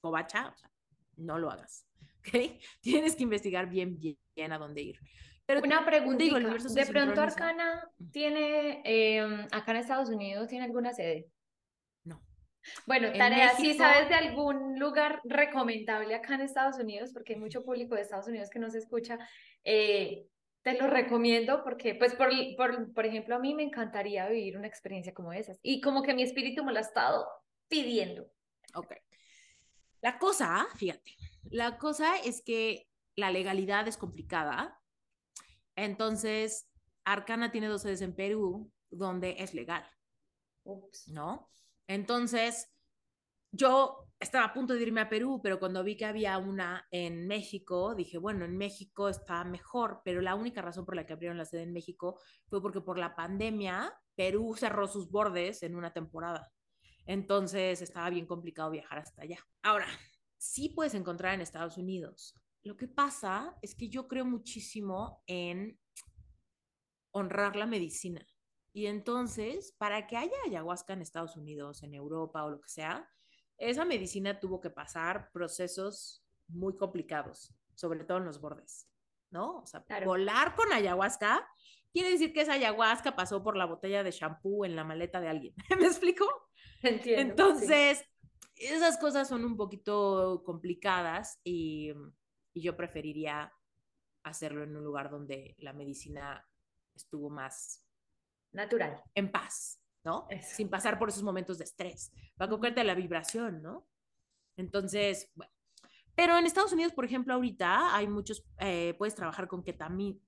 covacha, 0.00 0.48
o 0.48 0.56
sea, 0.56 0.70
no 1.16 1.38
lo 1.38 1.50
hagas, 1.50 1.86
¿ok? 2.26 2.60
Tienes 2.80 3.16
que 3.16 3.22
investigar 3.24 3.68
bien, 3.68 3.98
bien, 3.98 4.52
a 4.52 4.58
dónde 4.58 4.82
ir. 4.82 4.98
Pero 5.48 5.62
una 5.62 5.82
pregunta, 5.82 6.22
de 6.22 6.86
pronto 6.86 7.22
Arcana 7.22 7.90
tiene, 8.12 8.82
eh, 8.84 9.46
acá 9.50 9.70
en 9.70 9.78
Estados 9.78 10.10
Unidos, 10.10 10.46
¿tiene 10.46 10.66
alguna 10.66 10.92
sede? 10.92 11.30
No. 12.04 12.22
Bueno, 12.84 13.10
tarea, 13.14 13.56
si 13.56 13.72
sabes 13.72 14.10
de 14.10 14.14
algún 14.14 14.78
lugar 14.78 15.22
recomendable 15.24 16.14
acá 16.14 16.34
en 16.34 16.42
Estados 16.42 16.78
Unidos, 16.78 17.12
porque 17.14 17.32
hay 17.32 17.40
mucho 17.40 17.64
público 17.64 17.94
de 17.94 18.02
Estados 18.02 18.28
Unidos 18.28 18.50
que 18.50 18.58
nos 18.58 18.74
escucha, 18.74 19.18
eh, 19.64 20.26
te 20.60 20.74
lo 20.74 20.86
recomiendo 20.86 21.64
porque, 21.64 21.94
pues, 21.94 22.14
por, 22.14 22.28
por, 22.58 22.92
por 22.92 23.06
ejemplo, 23.06 23.34
a 23.34 23.38
mí 23.38 23.54
me 23.54 23.62
encantaría 23.62 24.28
vivir 24.28 24.58
una 24.58 24.66
experiencia 24.66 25.14
como 25.14 25.32
esas. 25.32 25.58
Y 25.62 25.80
como 25.80 26.02
que 26.02 26.12
mi 26.12 26.24
espíritu 26.24 26.62
me 26.62 26.72
lo 26.72 26.78
ha 26.78 26.82
estado 26.82 27.26
pidiendo. 27.68 28.30
Ok. 28.74 28.92
La 30.02 30.18
cosa, 30.18 30.66
fíjate, 30.76 31.16
la 31.44 31.78
cosa 31.78 32.18
es 32.18 32.42
que 32.42 32.86
la 33.16 33.30
legalidad 33.30 33.88
es 33.88 33.96
complicada. 33.96 34.78
Entonces, 35.78 36.68
Arcana 37.04 37.52
tiene 37.52 37.68
dos 37.68 37.82
sedes 37.82 38.02
en 38.02 38.14
Perú 38.14 38.72
donde 38.90 39.36
es 39.38 39.54
legal. 39.54 39.88
¿No? 41.06 41.48
Entonces, 41.86 42.68
yo 43.52 44.08
estaba 44.18 44.46
a 44.46 44.52
punto 44.52 44.74
de 44.74 44.82
irme 44.82 45.00
a 45.00 45.08
Perú, 45.08 45.40
pero 45.40 45.60
cuando 45.60 45.84
vi 45.84 45.96
que 45.96 46.04
había 46.04 46.36
una 46.36 46.86
en 46.90 47.28
México, 47.28 47.94
dije, 47.94 48.18
bueno, 48.18 48.44
en 48.44 48.56
México 48.56 49.08
está 49.08 49.44
mejor, 49.44 50.02
pero 50.04 50.20
la 50.20 50.34
única 50.34 50.60
razón 50.60 50.84
por 50.84 50.96
la 50.96 51.06
que 51.06 51.12
abrieron 51.12 51.38
la 51.38 51.44
sede 51.44 51.62
en 51.62 51.72
México 51.72 52.20
fue 52.48 52.60
porque 52.60 52.80
por 52.80 52.98
la 52.98 53.14
pandemia 53.14 53.94
Perú 54.16 54.56
cerró 54.58 54.88
sus 54.88 55.10
bordes 55.10 55.62
en 55.62 55.76
una 55.76 55.92
temporada. 55.92 56.50
Entonces 57.06 57.80
estaba 57.80 58.10
bien 58.10 58.26
complicado 58.26 58.72
viajar 58.72 58.98
hasta 58.98 59.22
allá. 59.22 59.38
Ahora, 59.62 59.86
sí 60.38 60.70
puedes 60.70 60.94
encontrar 60.94 61.34
en 61.34 61.40
Estados 61.40 61.78
Unidos. 61.78 62.34
Lo 62.62 62.76
que 62.76 62.88
pasa 62.88 63.56
es 63.62 63.74
que 63.74 63.88
yo 63.88 64.08
creo 64.08 64.24
muchísimo 64.24 65.22
en 65.26 65.78
honrar 67.12 67.56
la 67.56 67.66
medicina. 67.66 68.26
Y 68.72 68.86
entonces, 68.86 69.74
para 69.78 70.06
que 70.06 70.16
haya 70.16 70.36
ayahuasca 70.46 70.92
en 70.92 71.02
Estados 71.02 71.36
Unidos, 71.36 71.82
en 71.82 71.94
Europa 71.94 72.44
o 72.44 72.50
lo 72.50 72.60
que 72.60 72.68
sea, 72.68 73.08
esa 73.56 73.84
medicina 73.84 74.38
tuvo 74.38 74.60
que 74.60 74.70
pasar 74.70 75.30
procesos 75.32 76.24
muy 76.46 76.76
complicados, 76.76 77.52
sobre 77.74 78.04
todo 78.04 78.18
en 78.18 78.24
los 78.24 78.40
bordes, 78.40 78.88
¿no? 79.30 79.58
O 79.58 79.66
sea, 79.66 79.84
volar 80.04 80.54
con 80.54 80.72
ayahuasca 80.72 81.46
quiere 81.92 82.10
decir 82.10 82.32
que 82.32 82.42
esa 82.42 82.52
ayahuasca 82.52 83.16
pasó 83.16 83.42
por 83.42 83.56
la 83.56 83.64
botella 83.64 84.02
de 84.02 84.10
shampoo 84.10 84.64
en 84.64 84.76
la 84.76 84.84
maleta 84.84 85.20
de 85.20 85.28
alguien. 85.28 85.54
¿Me 85.78 85.86
explico? 85.86 86.26
Entiendo. 86.82 87.22
Entonces, 87.22 88.04
esas 88.54 88.98
cosas 88.98 89.28
son 89.28 89.44
un 89.44 89.56
poquito 89.56 90.42
complicadas 90.44 91.40
y, 91.44 91.92
y, 92.58 92.62
yo 92.62 92.76
preferiría 92.76 93.52
hacerlo 94.22 94.64
en 94.64 94.76
un 94.76 94.84
lugar 94.84 95.10
donde 95.10 95.54
la 95.58 95.72
medicina 95.72 96.46
estuvo 96.94 97.30
más 97.30 97.84
natural. 98.52 99.02
En 99.14 99.30
paz, 99.30 99.80
¿no? 100.04 100.26
Sin 100.42 100.68
pasar 100.68 100.98
por 100.98 101.08
esos 101.08 101.22
momentos 101.22 101.58
de 101.58 101.64
estrés. 101.64 102.12
Va 102.40 102.46
a 102.46 102.48
cogerte 102.48 102.84
la 102.84 102.94
vibración, 102.94 103.62
¿no? 103.62 103.86
Entonces, 104.56 105.30
bueno. 105.34 105.52
Pero 106.14 106.36
en 106.36 106.46
Estados 106.46 106.72
Unidos, 106.72 106.92
por 106.92 107.04
ejemplo, 107.04 107.32
ahorita 107.32 107.94
hay 107.94 108.08
muchos, 108.08 108.44
eh, 108.58 108.92
puedes 108.98 109.14
trabajar 109.14 109.46
con 109.46 109.62
ketamina, 109.62 110.18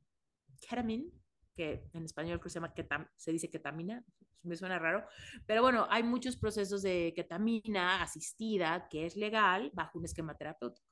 ketamine, 0.61 1.11
que 1.53 1.91
en 1.93 2.05
español 2.05 2.41
se 2.45 2.51
llama 2.51 2.73
ketam, 2.73 3.09
se 3.17 3.33
dice 3.33 3.51
ketamina, 3.51 4.05
me 4.43 4.57
suena 4.57 4.79
raro, 4.79 5.05
pero 5.47 5.63
bueno, 5.63 5.87
hay 5.91 6.03
muchos 6.03 6.37
procesos 6.37 6.83
de 6.83 7.13
ketamina 7.15 8.03
asistida 8.03 8.89
que 8.89 9.05
es 9.05 9.17
legal 9.17 9.71
bajo 9.75 9.99
un 9.99 10.05
esquema 10.05 10.37
terapéutico. 10.37 10.90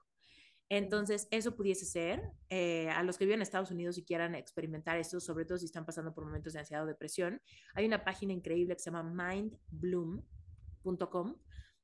Entonces, 0.71 1.29
eso 1.31 1.57
pudiese 1.57 1.87
ser 1.87 2.31
eh, 2.51 2.91
a 2.91 3.03
los 3.03 3.17
que 3.17 3.25
viven 3.25 3.39
en 3.39 3.43
Estados 3.43 3.71
Unidos 3.71 3.97
y 3.97 4.05
quieran 4.05 4.35
experimentar 4.35 4.99
esto, 4.99 5.19
sobre 5.19 5.47
todo 5.47 5.57
si 5.57 5.65
están 5.65 5.87
pasando 5.87 6.13
por 6.13 6.27
momentos 6.27 6.53
de 6.53 6.59
ansiedad 6.59 6.85
o 6.85 6.87
depresión. 6.87 7.41
Hay 7.75 7.87
una 7.87 8.05
página 8.05 8.35
increíble 8.35 8.77
que 8.77 8.83
se 8.83 8.91
llama 8.91 9.33
mindbloom.com, 9.33 11.37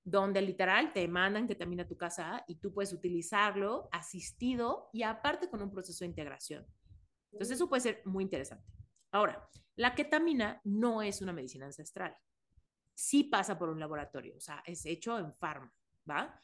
donde 0.05 0.43
literal 0.43 0.93
te 0.93 1.09
mandan 1.09 1.47
ketamina 1.47 1.85
a 1.85 1.89
tu 1.89 1.97
casa 1.97 2.45
y 2.47 2.57
tú 2.57 2.75
puedes 2.75 2.93
utilizarlo 2.93 3.89
asistido 3.91 4.91
y 4.93 5.03
aparte 5.03 5.49
con 5.49 5.63
un 5.63 5.71
proceso 5.71 6.05
de 6.05 6.11
integración. 6.11 6.67
Entonces, 7.33 7.57
eso 7.57 7.71
puede 7.71 7.81
ser 7.81 8.03
muy 8.05 8.23
interesante. 8.23 8.71
Ahora, 9.13 9.49
la 9.77 9.95
ketamina 9.95 10.61
no 10.65 11.01
es 11.01 11.23
una 11.23 11.33
medicina 11.33 11.65
ancestral. 11.65 12.15
Sí 12.95 13.25
pasa 13.25 13.59
por 13.59 13.71
un 13.71 13.81
laboratorio, 13.81 14.37
o 14.37 14.41
sea, 14.41 14.63
es 14.67 14.85
hecho 14.85 15.19
en 15.19 15.35
farma, 15.35 15.73
¿va? 16.09 16.39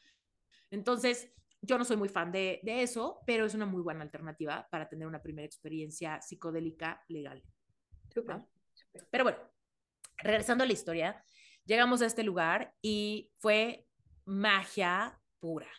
Entonces, 0.69 1.31
yo 1.61 1.77
no 1.77 1.85
soy 1.85 1.97
muy 1.97 2.09
fan 2.09 2.31
de, 2.31 2.59
eso, 2.63 3.21
pero 3.25 3.45
es 3.45 3.53
una 3.53 3.65
muy 3.65 3.81
buena 3.81 4.01
alternativa 4.01 4.67
para 4.71 4.89
tener 4.89 5.07
una 5.07 5.21
primera 5.21 5.45
experiencia 5.45 6.19
psicodélica 6.21 7.03
legal. 7.07 7.43
Pero 9.09 9.23
bueno, 9.23 9.37
regresando 10.17 10.63
a 10.63 10.67
la 10.67 10.73
historia, 10.73 11.23
llegamos 11.65 12.01
a 12.01 12.07
este 12.07 12.23
lugar 12.23 12.73
y 12.81 13.31
fue 13.37 13.87
magia 14.25 15.19
pura, 15.39 15.69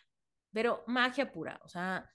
pero 0.51 0.83
magia 0.87 1.31
pura, 1.31 1.59
o 1.63 1.67
sea, 1.67 2.09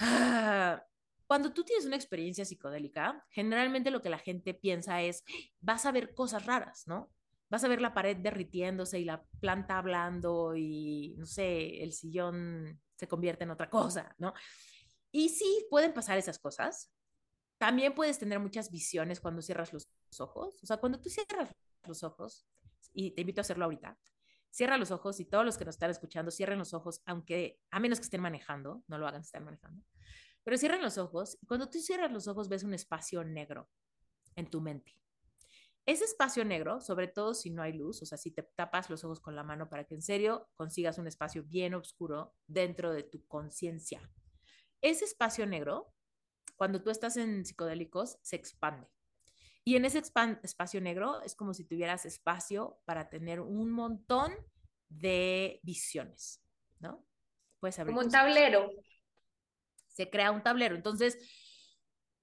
ah, 0.00 0.84
cuando 1.26 1.52
tú 1.52 1.64
tienes 1.64 1.86
una 1.86 1.96
experiencia 1.96 2.44
psicodélica, 2.44 3.24
generalmente 3.30 3.90
lo 3.90 4.02
que 4.02 4.10
la 4.10 4.18
gente 4.18 4.54
piensa 4.54 5.02
es, 5.02 5.24
vas 5.60 5.86
a 5.86 5.92
ver 5.92 6.14
cosas 6.14 6.46
raras, 6.46 6.86
¿no? 6.86 7.10
Vas 7.48 7.62
a 7.62 7.68
ver 7.68 7.80
la 7.80 7.94
pared 7.94 8.16
derritiéndose 8.16 8.98
y 8.98 9.04
la 9.04 9.24
planta 9.40 9.78
hablando 9.78 10.54
y, 10.56 11.14
no 11.18 11.26
sé, 11.26 11.82
el 11.82 11.92
sillón 11.92 12.80
se 12.96 13.06
convierte 13.06 13.44
en 13.44 13.50
otra 13.50 13.70
cosa, 13.70 14.14
¿no? 14.18 14.34
Y 15.12 15.28
sí, 15.28 15.66
pueden 15.70 15.94
pasar 15.94 16.18
esas 16.18 16.38
cosas. 16.38 16.92
También 17.58 17.94
puedes 17.94 18.18
tener 18.18 18.38
muchas 18.40 18.70
visiones 18.70 19.20
cuando 19.20 19.42
cierras 19.42 19.72
los 19.72 19.88
ojos. 20.18 20.62
O 20.62 20.66
sea, 20.66 20.76
cuando 20.78 21.00
tú 21.00 21.08
cierras 21.08 21.54
los 21.84 22.02
ojos, 22.02 22.46
y 22.92 23.12
te 23.12 23.20
invito 23.20 23.40
a 23.40 23.42
hacerlo 23.42 23.64
ahorita, 23.66 23.98
cierra 24.50 24.78
los 24.78 24.90
ojos 24.90 25.20
y 25.20 25.26
todos 25.26 25.44
los 25.44 25.58
que 25.58 25.64
nos 25.64 25.74
están 25.74 25.90
escuchando, 25.90 26.30
cierren 26.30 26.58
los 26.58 26.74
ojos, 26.74 27.02
aunque 27.04 27.60
a 27.70 27.78
menos 27.78 27.98
que 27.98 28.04
estén 28.04 28.22
manejando, 28.22 28.82
no 28.88 28.98
lo 28.98 29.06
hagan 29.06 29.22
si 29.22 29.28
están 29.28 29.44
manejando. 29.44 29.84
Pero 30.42 30.56
cierran 30.56 30.82
los 30.82 30.96
ojos 30.96 31.36
y 31.40 31.46
cuando 31.46 31.68
tú 31.68 31.78
cierras 31.78 32.10
los 32.10 32.26
ojos 32.26 32.48
ves 32.48 32.64
un 32.64 32.72
espacio 32.72 33.22
negro 33.22 33.68
en 34.34 34.48
tu 34.48 34.60
mente. 34.60 34.98
Ese 35.86 36.04
espacio 36.04 36.44
negro, 36.44 36.80
sobre 36.80 37.06
todo 37.06 37.32
si 37.32 37.50
no 37.50 37.62
hay 37.62 37.72
luz, 37.72 38.02
o 38.02 38.06
sea, 38.06 38.18
si 38.18 38.32
te 38.32 38.42
tapas 38.42 38.90
los 38.90 39.04
ojos 39.04 39.20
con 39.20 39.36
la 39.36 39.44
mano 39.44 39.68
para 39.68 39.84
que 39.84 39.94
en 39.94 40.02
serio 40.02 40.48
consigas 40.56 40.98
un 40.98 41.06
espacio 41.06 41.44
bien 41.44 41.74
oscuro 41.74 42.34
dentro 42.46 42.92
de 42.92 43.04
tu 43.04 43.24
conciencia. 43.26 44.00
Ese 44.82 45.04
espacio 45.04 45.46
negro, 45.46 45.94
cuando 46.56 46.82
tú 46.82 46.90
estás 46.90 47.16
en 47.16 47.44
psicodélicos, 47.44 48.18
se 48.22 48.34
expande. 48.36 48.88
Y 49.64 49.76
en 49.76 49.84
ese 49.84 50.02
espacio 50.42 50.80
negro 50.80 51.20
es 51.22 51.34
como 51.34 51.54
si 51.54 51.64
tuvieras 51.64 52.04
espacio 52.04 52.80
para 52.84 53.08
tener 53.08 53.40
un 53.40 53.70
montón 53.70 54.32
de 54.88 55.60
visiones, 55.62 56.42
¿no? 56.80 57.04
Puedes 57.60 57.78
abrir 57.78 57.94
como 57.94 58.06
un 58.06 58.12
tablero 58.12 58.70
se 59.96 60.10
crea 60.10 60.30
un 60.30 60.42
tablero. 60.42 60.76
Entonces, 60.76 61.18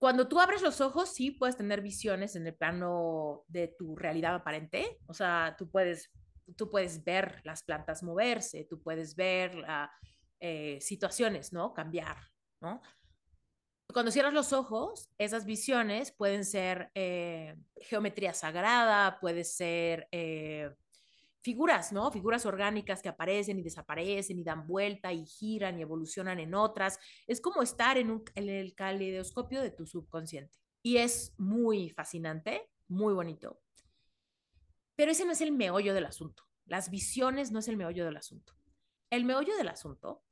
cuando 0.04 0.28
tú 0.28 0.42
abres 0.42 0.62
los 0.62 0.82
ojos, 0.82 1.14
sí 1.14 1.32
puedes 1.32 1.56
tener 1.56 1.80
visiones 1.80 2.36
en 2.36 2.46
el 2.46 2.54
plano 2.54 3.46
de 3.48 3.70
tu 3.70 3.96
realidad 3.96 4.36
aparente. 4.36 5.00
O 5.08 5.14
sea, 5.14 5.56
tú 5.58 5.72
puedes 5.72 6.12
tú 6.58 6.70
puedes 6.70 7.06
ver 7.06 7.40
las 7.46 7.64
plantas 7.64 8.04
moverse, 8.04 8.68
tú 8.70 8.82
puedes 8.84 9.16
ver 9.16 9.64
eh, 10.42 10.78
situaciones, 10.82 11.54
¿no? 11.54 11.74
Cambiar, 11.74 12.18
¿no? 12.60 12.82
Cuando 13.94 14.12
cierras 14.12 14.34
los 14.34 14.52
ojos, 14.52 15.10
esas 15.18 15.46
visiones 15.46 16.12
pueden 16.12 16.44
ser 16.44 16.92
eh, 16.96 17.56
geometría 17.78 18.34
sagrada, 18.34 19.22
puede 19.22 19.46
ser 19.46 20.10
eh, 20.12 20.70
figuras, 21.44 21.92
¿no? 21.92 22.12
Figuras 22.12 22.46
orgánicas 22.46 23.02
que 23.02 23.10
aparecen 23.10 23.60
y 23.60 23.64
desaparecen 23.64 24.40
y 24.40 24.44
dan 24.44 24.66
vuelta 24.66 25.12
y 25.12 25.26
giran 25.26 25.78
y 25.78 25.82
evolucionan 25.82 26.40
en 26.40 26.56
otras. 26.56 26.98
Es 27.28 27.42
como 27.42 27.62
estar 27.62 27.98
en, 27.98 28.10
un, 28.10 28.24
en 28.36 28.50
el 28.50 28.74
caleidoscopio 28.74 29.62
de 29.62 29.72
tu 29.72 29.86
subconsciente. 29.86 30.58
Y 30.82 30.98
es 30.98 31.34
muy 31.38 31.90
fascinante, 31.90 32.70
muy 32.88 33.14
bonito. 33.14 33.62
Pero 34.96 35.12
ese 35.12 35.26
no 35.26 35.34
es 35.34 35.42
el 35.42 35.52
meollo 35.52 35.94
del 35.94 36.06
asunto. 36.06 36.44
Las 36.66 36.90
visiones 36.90 37.52
no 37.52 37.60
es 37.60 37.68
el 37.68 37.78
meollo 37.78 38.06
del 38.06 38.18
asunto. 38.18 38.54
El 39.10 39.26
meollo 39.26 39.56
del 39.58 39.68
asunto, 39.68 40.24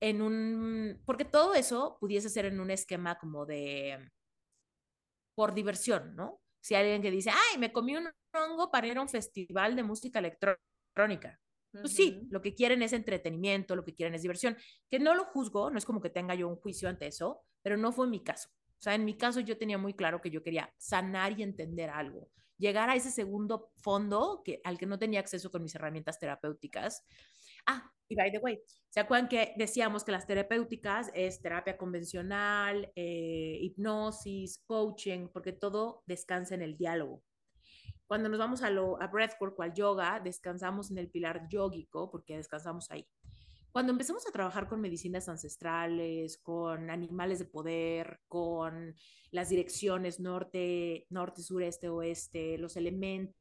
en 0.00 0.22
un, 0.22 1.02
porque 1.04 1.24
todo 1.24 1.54
eso 1.54 1.98
pudiese 2.00 2.28
ser 2.28 2.46
en 2.46 2.58
un 2.58 2.70
esquema 2.70 3.18
como 3.18 3.46
de, 3.46 4.10
por 5.34 5.54
diversión, 5.54 6.16
¿no? 6.16 6.40
Si 6.64 6.74
hay 6.74 6.84
alguien 6.84 7.02
que 7.02 7.10
dice, 7.10 7.28
ay, 7.28 7.58
me 7.58 7.74
comí 7.74 7.94
un 7.94 8.08
hongo 8.32 8.70
para 8.70 8.86
ir 8.86 8.96
a 8.96 9.02
un 9.02 9.08
festival 9.10 9.76
de 9.76 9.82
música 9.82 10.18
electrónica. 10.18 11.38
Pues 11.72 11.92
sí, 11.92 12.26
lo 12.30 12.40
que 12.40 12.54
quieren 12.54 12.80
es 12.80 12.94
entretenimiento, 12.94 13.76
lo 13.76 13.84
que 13.84 13.94
quieren 13.94 14.14
es 14.14 14.22
diversión. 14.22 14.56
Que 14.88 14.98
no 14.98 15.14
lo 15.14 15.26
juzgo, 15.26 15.68
no 15.68 15.76
es 15.76 15.84
como 15.84 16.00
que 16.00 16.08
tenga 16.08 16.34
yo 16.34 16.48
un 16.48 16.56
juicio 16.56 16.88
ante 16.88 17.06
eso, 17.06 17.42
pero 17.60 17.76
no 17.76 17.92
fue 17.92 18.06
mi 18.06 18.24
caso. 18.24 18.48
O 18.48 18.80
sea, 18.80 18.94
en 18.94 19.04
mi 19.04 19.18
caso 19.18 19.40
yo 19.40 19.58
tenía 19.58 19.76
muy 19.76 19.92
claro 19.92 20.22
que 20.22 20.30
yo 20.30 20.42
quería 20.42 20.72
sanar 20.78 21.38
y 21.38 21.42
entender 21.42 21.90
algo, 21.90 22.30
llegar 22.56 22.88
a 22.88 22.96
ese 22.96 23.10
segundo 23.10 23.70
fondo 23.76 24.40
que, 24.42 24.62
al 24.64 24.78
que 24.78 24.86
no 24.86 24.98
tenía 24.98 25.20
acceso 25.20 25.50
con 25.50 25.62
mis 25.62 25.74
herramientas 25.74 26.18
terapéuticas. 26.18 27.04
Ah, 27.66 27.90
y 28.08 28.14
by 28.14 28.30
the 28.30 28.38
way, 28.38 28.60
¿se 28.90 29.00
acuerdan 29.00 29.28
que 29.28 29.54
decíamos 29.56 30.04
que 30.04 30.12
las 30.12 30.26
terapéuticas 30.26 31.10
es 31.14 31.40
terapia 31.40 31.76
convencional, 31.76 32.92
eh, 32.94 33.58
hipnosis, 33.60 34.62
coaching, 34.66 35.28
porque 35.32 35.52
todo 35.52 36.02
descansa 36.06 36.54
en 36.54 36.62
el 36.62 36.76
diálogo? 36.76 37.22
Cuando 38.06 38.28
nos 38.28 38.38
vamos 38.38 38.62
a, 38.62 38.70
lo, 38.70 39.00
a 39.00 39.06
breathwork 39.06 39.58
o 39.58 39.62
al 39.62 39.72
yoga, 39.72 40.20
descansamos 40.20 40.90
en 40.90 40.98
el 40.98 41.10
pilar 41.10 41.48
yógico 41.48 42.10
porque 42.10 42.36
descansamos 42.36 42.90
ahí. 42.90 43.08
Cuando 43.72 43.90
empezamos 43.90 44.24
a 44.28 44.30
trabajar 44.30 44.68
con 44.68 44.80
medicinas 44.80 45.28
ancestrales, 45.28 46.38
con 46.38 46.90
animales 46.90 47.40
de 47.40 47.46
poder, 47.46 48.20
con 48.28 48.94
las 49.32 49.48
direcciones 49.48 50.20
norte, 50.20 51.08
norte, 51.10 51.42
sureste, 51.42 51.88
oeste, 51.88 52.56
los 52.58 52.76
elementos, 52.76 53.34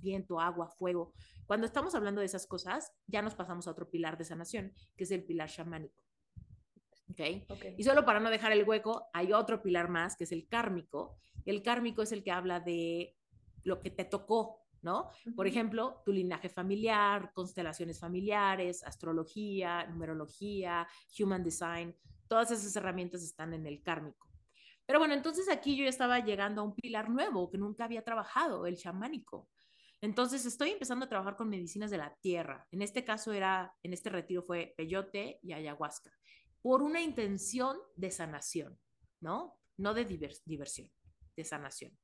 viento, 0.00 0.40
agua, 0.40 0.68
fuego, 0.68 1.12
cuando 1.46 1.66
estamos 1.66 1.94
hablando 1.94 2.20
de 2.20 2.26
esas 2.26 2.46
cosas, 2.46 2.92
ya 3.06 3.22
nos 3.22 3.34
pasamos 3.34 3.66
a 3.66 3.70
otro 3.70 3.90
pilar 3.90 4.16
de 4.16 4.24
sanación, 4.24 4.72
que 4.96 5.04
es 5.04 5.10
el 5.10 5.24
pilar 5.24 5.50
chamánico. 5.50 6.02
¿Okay? 7.10 7.44
okay. 7.48 7.74
Y 7.76 7.84
solo 7.84 8.04
para 8.04 8.20
no 8.20 8.30
dejar 8.30 8.52
el 8.52 8.66
hueco, 8.66 9.08
hay 9.12 9.32
otro 9.32 9.62
pilar 9.62 9.88
más, 9.88 10.16
que 10.16 10.24
es 10.24 10.32
el 10.32 10.48
kármico. 10.48 11.18
El 11.44 11.62
kármico 11.62 12.02
es 12.02 12.12
el 12.12 12.22
que 12.22 12.30
habla 12.30 12.60
de 12.60 13.16
lo 13.64 13.80
que 13.80 13.90
te 13.90 14.04
tocó, 14.04 14.62
¿no? 14.80 15.10
Por 15.36 15.46
ejemplo, 15.46 16.02
tu 16.04 16.12
linaje 16.12 16.48
familiar, 16.48 17.32
constelaciones 17.34 18.00
familiares, 18.00 18.82
astrología, 18.82 19.86
numerología, 19.86 20.86
human 21.18 21.44
design, 21.44 21.94
todas 22.28 22.50
esas 22.50 22.74
herramientas 22.76 23.22
están 23.22 23.52
en 23.52 23.66
el 23.66 23.82
kármico. 23.82 24.28
Pero 24.86 24.98
bueno, 24.98 25.14
entonces 25.14 25.48
aquí 25.48 25.76
yo 25.76 25.86
estaba 25.86 26.20
llegando 26.20 26.62
a 26.62 26.64
un 26.64 26.74
pilar 26.74 27.08
nuevo 27.08 27.50
que 27.50 27.58
nunca 27.58 27.84
había 27.84 28.02
trabajado, 28.02 28.66
el 28.66 28.76
chamánico. 28.76 29.48
Entonces 30.02 30.44
estoy 30.46 30.70
empezando 30.70 31.06
a 31.06 31.08
trabajar 31.08 31.36
con 31.36 31.48
medicinas 31.48 31.92
de 31.92 31.96
la 31.96 32.12
tierra. 32.20 32.66
En 32.72 32.82
este 32.82 33.04
caso 33.04 33.32
era, 33.32 33.72
en 33.84 33.92
este 33.92 34.10
retiro 34.10 34.42
fue 34.42 34.74
peyote 34.76 35.38
y 35.42 35.52
ayahuasca, 35.52 36.12
por 36.60 36.82
una 36.82 37.00
intención 37.00 37.78
de 37.94 38.10
sanación, 38.10 38.76
¿no? 39.20 39.60
No 39.76 39.94
de 39.94 40.04
diversión, 40.04 40.90
de 41.36 41.44
sanación. 41.44 41.96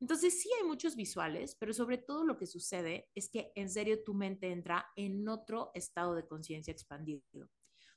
Entonces 0.00 0.42
sí 0.42 0.50
hay 0.58 0.66
muchos 0.66 0.96
visuales, 0.96 1.54
pero 1.54 1.72
sobre 1.72 1.98
todo 1.98 2.24
lo 2.24 2.36
que 2.36 2.46
sucede 2.46 3.08
es 3.14 3.30
que 3.30 3.52
en 3.54 3.70
serio 3.70 4.02
tu 4.02 4.14
mente 4.14 4.50
entra 4.50 4.90
en 4.96 5.28
otro 5.28 5.70
estado 5.74 6.16
de 6.16 6.26
conciencia 6.26 6.72
expandido, 6.72 7.22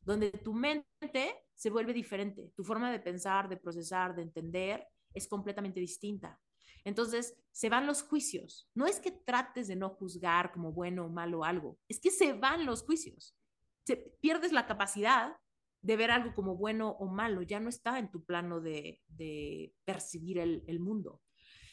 donde 0.02 0.30
tu 0.32 0.54
mente 0.54 0.86
se 1.56 1.72
vuelve 1.72 1.94
diferente, 1.94 2.54
tu 2.56 2.64
forma 2.64 2.92
de 2.92 3.00
pensar, 3.00 3.50
de 3.50 3.58
procesar, 3.58 4.16
de 4.16 4.22
entender 4.22 4.88
es 5.16 5.28
completamente 5.28 5.80
distinta. 5.80 6.40
Entonces 6.88 7.36
se 7.52 7.68
van 7.68 7.86
los 7.86 8.02
juicios. 8.02 8.70
No 8.74 8.88
es 8.88 9.02
que 9.02 9.12
trates 9.12 9.68
de 9.68 9.76
no 9.76 9.90
juzgar 9.90 10.54
como 10.54 10.72
bueno 10.72 11.06
o 11.06 11.10
malo 11.10 11.44
algo, 11.44 11.78
es 11.90 12.00
que 12.00 12.12
se 12.12 12.32
van 12.32 12.66
los 12.66 12.84
juicios. 12.84 13.36
Se, 13.86 13.98
pierdes 14.22 14.54
la 14.54 14.66
capacidad 14.66 15.36
de 15.82 15.98
ver 15.98 16.12
algo 16.12 16.34
como 16.34 16.56
bueno 16.56 16.92
o 16.92 17.08
malo, 17.08 17.42
ya 17.42 17.60
no 17.60 17.68
está 17.68 18.00
en 18.00 18.10
tu 18.10 18.24
plano 18.24 18.62
de, 18.62 19.04
percibir 19.84 20.40
el, 20.40 20.64
el 20.66 20.80
mundo. 20.80 21.22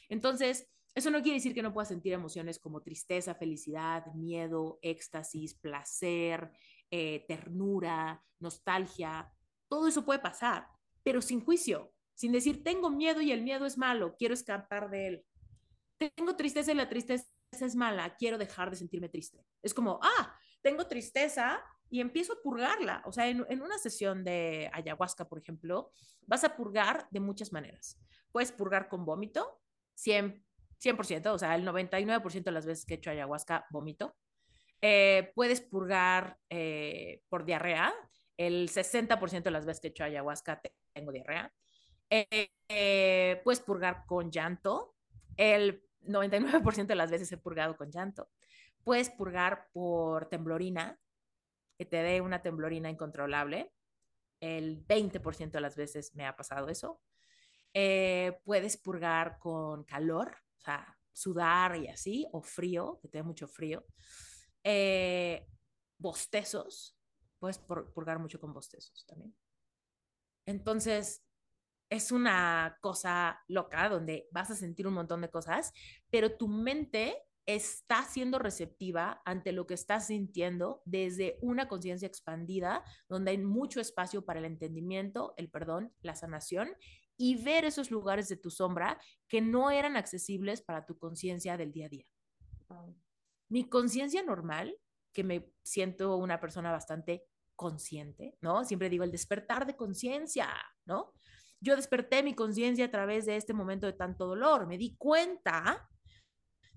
Entonces, 0.08 0.68
eso 0.96 1.12
no 1.12 1.22
quiere 1.22 1.38
decir 1.38 1.54
que 1.54 1.62
no 1.62 1.72
puedas 1.72 1.88
sentir 1.88 2.12
emociones 2.12 2.58
como 2.58 2.82
tristeza, 2.82 3.36
felicidad, 3.36 4.06
miedo, 4.14 4.80
éxtasis, 4.82 5.54
placer, 5.54 6.50
eh, 6.90 7.24
ternura, 7.28 8.20
nostalgia. 8.40 9.32
Todo 9.68 9.86
eso 9.86 10.04
puede 10.04 10.18
pasar, 10.18 10.66
pero 11.04 11.22
sin 11.22 11.40
juicio, 11.40 11.93
sin 12.14 12.32
decir, 12.32 12.62
tengo 12.62 12.90
miedo 12.90 13.20
y 13.20 13.32
el 13.32 13.42
miedo 13.42 13.66
es 13.66 13.76
malo, 13.78 14.16
quiero 14.16 14.34
escapar 14.34 14.90
de 14.90 15.06
él. 15.08 15.24
Tengo 15.98 16.36
tristeza 16.36 16.72
y 16.72 16.74
la 16.74 16.88
tristeza 16.88 17.26
es 17.50 17.76
mala, 17.76 18.16
quiero 18.16 18.38
dejar 18.38 18.70
de 18.70 18.76
sentirme 18.76 19.08
triste. 19.08 19.44
Es 19.62 19.74
como, 19.74 20.00
ah, 20.02 20.36
tengo 20.62 20.86
tristeza 20.86 21.62
y 21.90 22.00
empiezo 22.00 22.32
a 22.32 22.42
purgarla. 22.42 23.02
O 23.06 23.12
sea, 23.12 23.28
en, 23.28 23.42
una 23.62 23.78
sesión 23.78 24.24
de 24.24 24.70
ayahuasca, 24.72 25.28
por 25.28 25.38
ejemplo, 25.38 25.92
vas 26.26 26.44
a 26.44 26.56
purgar 26.56 27.06
de 27.10 27.20
muchas 27.20 27.52
maneras. 27.52 28.00
Puedes 28.32 28.50
purgar 28.50 28.88
con 28.88 29.04
vómito, 29.04 29.60
100, 29.94 30.44
100%, 30.82 31.26
o 31.32 31.38
sea, 31.38 31.54
el 31.54 31.64
99% 31.66 32.42
de 32.42 32.50
las 32.50 32.66
veces 32.66 32.84
que 32.84 32.94
he 32.94 32.96
hecho 32.96 33.10
ayahuasca, 33.10 33.66
vomito. 33.70 34.16
Eh, 34.80 35.32
puedes 35.34 35.60
purgar 35.60 36.38
eh, 36.50 37.22
por 37.28 37.44
diarrea, 37.44 37.94
el 38.36 38.68
60% 38.68 39.42
de 39.42 39.50
las 39.50 39.64
veces 39.64 39.80
que 39.80 39.88
he 39.88 39.90
hecho 39.90 40.04
ayahuasca 40.04 40.60
tengo 40.92 41.12
diarrea. 41.12 41.52
Eh, 42.10 43.40
puedes 43.42 43.60
purgar 43.60 44.04
con 44.06 44.30
llanto, 44.30 44.94
el 45.36 45.84
99% 46.02 46.86
de 46.86 46.94
las 46.94 47.10
veces 47.10 47.30
he 47.32 47.36
purgado 47.36 47.76
con 47.76 47.90
llanto. 47.90 48.30
Puedes 48.82 49.10
purgar 49.10 49.68
por 49.72 50.28
temblorina, 50.28 50.98
que 51.76 51.84
te 51.84 51.96
dé 51.96 52.20
una 52.20 52.42
temblorina 52.42 52.90
incontrolable. 52.90 53.72
El 54.40 54.86
20% 54.86 55.52
de 55.52 55.60
las 55.60 55.76
veces 55.76 56.14
me 56.14 56.26
ha 56.26 56.36
pasado 56.36 56.68
eso. 56.68 57.00
Eh, 57.72 58.38
puedes 58.44 58.76
purgar 58.76 59.38
con 59.38 59.84
calor, 59.84 60.36
o 60.58 60.60
sea, 60.60 60.96
sudar 61.12 61.76
y 61.76 61.88
así, 61.88 62.26
o 62.32 62.40
frío, 62.42 62.98
que 63.00 63.08
te 63.08 63.18
dé 63.18 63.22
mucho 63.24 63.48
frío. 63.48 63.84
Eh, 64.62 65.48
bostezos, 65.98 66.96
puedes 67.38 67.58
purgar 67.58 68.18
mucho 68.18 68.38
con 68.38 68.52
bostezos 68.52 69.04
también. 69.06 69.34
Entonces, 70.46 71.24
es 71.90 72.12
una 72.12 72.78
cosa 72.80 73.40
loca 73.48 73.88
donde 73.88 74.28
vas 74.30 74.50
a 74.50 74.56
sentir 74.56 74.86
un 74.86 74.94
montón 74.94 75.20
de 75.20 75.30
cosas, 75.30 75.72
pero 76.10 76.36
tu 76.36 76.48
mente 76.48 77.16
está 77.46 78.02
siendo 78.04 78.38
receptiva 78.38 79.20
ante 79.24 79.52
lo 79.52 79.66
que 79.66 79.74
estás 79.74 80.06
sintiendo 80.06 80.82
desde 80.86 81.38
una 81.42 81.68
conciencia 81.68 82.08
expandida, 82.08 82.82
donde 83.08 83.32
hay 83.32 83.38
mucho 83.38 83.80
espacio 83.80 84.24
para 84.24 84.40
el 84.40 84.46
entendimiento, 84.46 85.34
el 85.36 85.50
perdón, 85.50 85.92
la 86.00 86.14
sanación 86.14 86.70
y 87.16 87.42
ver 87.42 87.64
esos 87.64 87.90
lugares 87.90 88.28
de 88.28 88.36
tu 88.36 88.50
sombra 88.50 88.98
que 89.28 89.40
no 89.40 89.70
eran 89.70 89.96
accesibles 89.96 90.62
para 90.62 90.86
tu 90.86 90.98
conciencia 90.98 91.56
del 91.56 91.72
día 91.72 91.86
a 91.86 91.90
día. 91.90 92.06
Mi 93.48 93.68
conciencia 93.68 94.22
normal, 94.22 94.76
que 95.12 95.22
me 95.22 95.52
siento 95.62 96.16
una 96.16 96.40
persona 96.40 96.72
bastante 96.72 97.24
consciente, 97.54 98.36
¿no? 98.40 98.64
Siempre 98.64 98.88
digo 98.88 99.04
el 99.04 99.12
despertar 99.12 99.66
de 99.66 99.76
conciencia, 99.76 100.48
¿no? 100.86 101.12
Yo 101.64 101.76
desperté 101.76 102.22
mi 102.22 102.34
conciencia 102.34 102.84
a 102.84 102.90
través 102.90 103.24
de 103.24 103.36
este 103.36 103.54
momento 103.54 103.86
de 103.86 103.94
tanto 103.94 104.26
dolor, 104.26 104.66
me 104.66 104.76
di 104.76 104.96
cuenta 104.96 105.88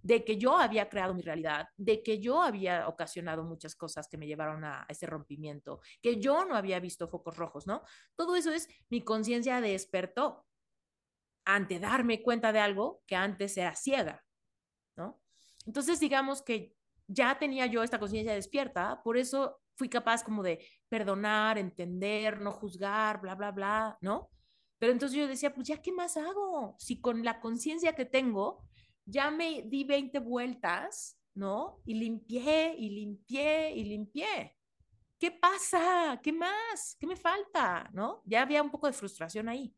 de 0.02 0.24
que 0.24 0.38
yo 0.38 0.58
había 0.58 0.88
creado 0.88 1.14
mi 1.14 1.22
realidad, 1.22 1.68
de 1.76 2.02
que 2.02 2.20
yo 2.22 2.42
había 2.42 2.88
ocasionado 2.88 3.44
muchas 3.44 3.76
cosas 3.76 4.08
que 4.08 4.18
me 4.18 4.28
llevaron 4.28 4.64
a 4.64 4.86
ese 4.88 5.06
rompimiento, 5.06 5.82
que 6.02 6.22
yo 6.22 6.46
no 6.46 6.56
había 6.56 6.80
visto 6.80 7.10
focos 7.10 7.36
rojos, 7.36 7.68
¿no? 7.68 7.84
Todo 8.16 8.38
eso 8.38 8.54
es 8.54 8.70
mi 8.90 9.04
conciencia 9.04 9.60
despertó 9.60 10.46
ante 11.46 11.80
darme 11.80 12.22
cuenta 12.22 12.54
de 12.54 12.60
algo 12.60 13.04
que 13.06 13.18
antes 13.18 13.58
era 13.58 13.76
ciega, 13.76 14.24
¿no? 14.96 15.22
Entonces, 15.66 16.00
digamos 16.00 16.42
que 16.42 16.78
ya 17.08 17.38
tenía 17.38 17.66
yo 17.66 17.84
esta 17.84 18.00
conciencia 18.00 18.34
despierta, 18.34 19.02
por 19.04 19.18
eso 19.18 19.60
fui 19.76 19.90
capaz 19.90 20.24
como 20.24 20.44
de 20.44 20.66
perdonar, 20.88 21.58
entender, 21.58 22.40
no 22.40 22.54
juzgar, 22.54 23.20
bla, 23.20 23.36
bla, 23.36 23.52
bla, 23.52 23.98
¿no? 24.00 24.30
Pero 24.80 24.92
entonces 24.92 25.18
yo 25.18 25.28
decía, 25.28 25.54
pues 25.54 25.68
ya, 25.68 25.82
¿qué 25.82 25.92
más 25.92 26.18
hago? 26.18 26.76
Si 26.78 27.02
con 27.02 27.24
la 27.24 27.40
conciencia 27.40 27.94
que 27.94 28.06
tengo 28.06 28.64
ya 29.06 29.32
me 29.32 29.64
di 29.64 29.86
20 29.86 30.20
vueltas, 30.20 31.18
¿no? 31.34 31.82
Y 31.86 31.96
limpié 31.96 32.76
y 32.78 32.90
limpié 32.90 33.72
y 33.72 33.86
limpié. 33.86 34.56
¿Qué 35.18 35.32
pasa? 35.32 36.20
¿Qué 36.22 36.32
más? 36.32 36.96
¿Qué 37.00 37.08
me 37.08 37.16
falta? 37.16 37.90
¿No? 37.94 38.22
Ya 38.26 38.42
había 38.42 38.62
un 38.62 38.70
poco 38.70 38.86
de 38.86 38.94
frustración 38.94 39.50
ahí. 39.50 39.74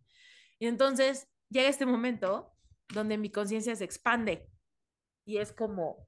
Y 0.58 0.66
entonces 0.66 1.30
llega 1.50 1.70
este 1.70 1.86
momento 1.86 2.54
donde 2.90 3.18
mi 3.18 3.32
conciencia 3.32 3.76
se 3.76 3.86
expande 3.86 4.50
y 5.26 5.38
es 5.38 5.54
como, 5.54 6.08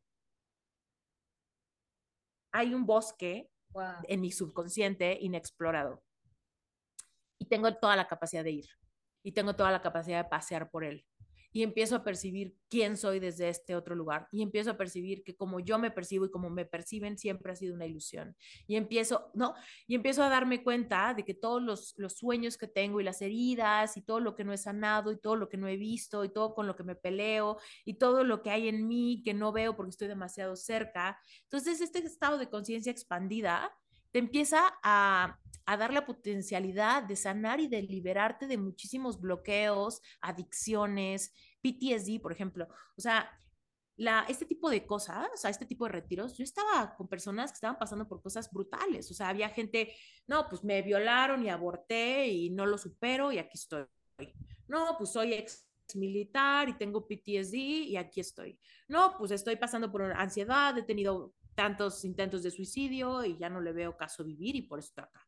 hay 2.51 2.73
un 2.73 2.85
bosque 2.85 3.49
en 4.07 4.19
mi 4.19 4.31
subconsciente 4.31 5.17
inexplorado 5.21 6.03
y 7.37 7.45
tengo 7.45 7.73
toda 7.77 7.95
la 7.95 8.07
capacidad 8.07 8.43
de 8.43 8.51
ir 8.51 8.80
y 9.23 9.31
tengo 9.33 9.55
toda 9.55 9.71
la 9.71 9.81
capacidad 9.81 10.23
de 10.23 10.29
pasear 10.29 10.69
por 10.69 10.83
él 10.83 11.05
y 11.53 11.63
empiezo 11.63 11.95
a 11.97 12.03
percibir 12.03 12.55
quién 12.69 12.95
soy 12.95 13.19
desde 13.19 13.49
este 13.49 13.75
otro 13.75 13.95
lugar 13.95 14.27
y 14.31 14.41
empiezo 14.41 14.71
a 14.71 14.77
percibir 14.77 15.23
que 15.23 15.35
como 15.35 15.59
yo 15.59 15.77
me 15.77 15.91
percibo 15.91 16.25
y 16.25 16.31
como 16.31 16.49
me 16.49 16.65
perciben 16.65 17.17
siempre 17.17 17.51
ha 17.51 17.55
sido 17.55 17.75
una 17.75 17.85
ilusión 17.85 18.35
y 18.67 18.75
empiezo, 18.75 19.31
¿no? 19.33 19.53
Y 19.87 19.95
empiezo 19.95 20.23
a 20.23 20.29
darme 20.29 20.63
cuenta 20.63 21.13
de 21.13 21.25
que 21.25 21.33
todos 21.33 21.61
los, 21.61 21.93
los 21.97 22.13
sueños 22.13 22.57
que 22.57 22.67
tengo 22.67 23.01
y 23.01 23.03
las 23.03 23.21
heridas 23.21 23.97
y 23.97 24.01
todo 24.01 24.19
lo 24.19 24.35
que 24.35 24.43
no 24.43 24.53
he 24.53 24.57
sanado 24.57 25.11
y 25.11 25.19
todo 25.19 25.35
lo 25.35 25.49
que 25.49 25.57
no 25.57 25.67
he 25.67 25.77
visto 25.77 26.23
y 26.23 26.29
todo 26.29 26.53
con 26.53 26.67
lo 26.67 26.75
que 26.75 26.83
me 26.83 26.95
peleo 26.95 27.57
y 27.85 27.95
todo 27.95 28.23
lo 28.23 28.41
que 28.41 28.51
hay 28.51 28.69
en 28.69 28.87
mí 28.87 29.21
que 29.23 29.33
no 29.33 29.51
veo 29.51 29.75
porque 29.75 29.91
estoy 29.91 30.07
demasiado 30.07 30.55
cerca. 30.55 31.19
Entonces, 31.43 31.81
este 31.81 31.99
estado 31.99 32.37
de 32.37 32.49
conciencia 32.49 32.91
expandida 32.91 33.71
te 34.11 34.19
empieza 34.19 34.73
a, 34.83 35.39
a 35.65 35.77
dar 35.77 35.93
la 35.93 36.05
potencialidad 36.05 37.03
de 37.03 37.15
sanar 37.15 37.59
y 37.59 37.67
de 37.67 37.81
liberarte 37.81 38.47
de 38.47 38.57
muchísimos 38.57 39.19
bloqueos, 39.19 40.01
adicciones, 40.21 41.33
PTSD, 41.61 42.21
por 42.21 42.31
ejemplo. 42.31 42.67
O 42.97 43.01
sea, 43.01 43.29
la, 43.97 44.25
este 44.27 44.45
tipo 44.45 44.69
de 44.69 44.85
cosas, 44.85 45.29
o 45.33 45.37
sea, 45.37 45.51
este 45.51 45.65
tipo 45.65 45.85
de 45.85 45.91
retiros, 45.91 46.35
yo 46.37 46.43
estaba 46.43 46.95
con 46.95 47.07
personas 47.07 47.51
que 47.51 47.55
estaban 47.55 47.77
pasando 47.77 48.07
por 48.07 48.21
cosas 48.21 48.51
brutales. 48.51 49.09
O 49.11 49.13
sea, 49.13 49.29
había 49.29 49.49
gente, 49.49 49.93
no, 50.27 50.47
pues 50.49 50.63
me 50.63 50.81
violaron 50.81 51.45
y 51.45 51.49
aborté 51.49 52.27
y 52.27 52.49
no 52.49 52.65
lo 52.65 52.77
supero 52.77 53.31
y 53.31 53.37
aquí 53.37 53.57
estoy. 53.57 53.85
No, 54.67 54.95
pues 54.97 55.11
soy 55.11 55.33
ex 55.33 55.67
militar 55.95 56.69
y 56.69 56.77
tengo 56.77 57.07
PTSD 57.07 57.55
y 57.55 57.97
aquí 57.97 58.21
estoy. 58.21 58.59
No, 58.87 59.15
pues 59.17 59.31
estoy 59.31 59.57
pasando 59.57 59.91
por 59.91 60.03
ansiedad, 60.03 60.77
he 60.77 60.83
tenido 60.83 61.33
tantos 61.55 62.03
intentos 62.05 62.43
de 62.43 62.51
suicidio 62.51 63.23
y 63.23 63.37
ya 63.37 63.49
no 63.49 63.61
le 63.61 63.73
veo 63.73 63.97
caso 63.97 64.23
vivir 64.23 64.55
y 64.55 64.61
por 64.63 64.79
eso 64.79 64.89
estoy 64.89 65.03
acá. 65.03 65.23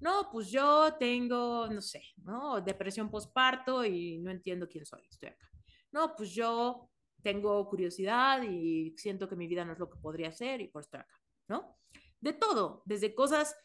No, 0.00 0.28
pues 0.30 0.50
yo 0.50 0.94
tengo, 0.98 1.66
no 1.68 1.80
sé, 1.80 2.02
¿no? 2.18 2.60
Depresión 2.60 3.10
postparto 3.10 3.84
y 3.84 4.18
no 4.18 4.30
entiendo 4.30 4.68
quién 4.68 4.84
soy, 4.84 5.02
estoy 5.08 5.30
acá. 5.30 5.50
No, 5.92 6.14
pues 6.16 6.30
yo 6.30 6.90
tengo 7.22 7.66
curiosidad 7.68 8.42
y 8.42 8.94
siento 8.96 9.28
que 9.28 9.36
mi 9.36 9.46
vida 9.46 9.64
no 9.64 9.72
es 9.72 9.78
lo 9.78 9.88
que 9.88 9.98
podría 9.98 10.32
ser 10.32 10.60
y 10.60 10.68
por 10.68 10.82
eso 10.82 10.88
estoy 10.88 11.00
acá, 11.00 11.20
¿no? 11.48 11.78
De 12.20 12.32
todo, 12.32 12.82
desde 12.84 13.14
cosas 13.14 13.56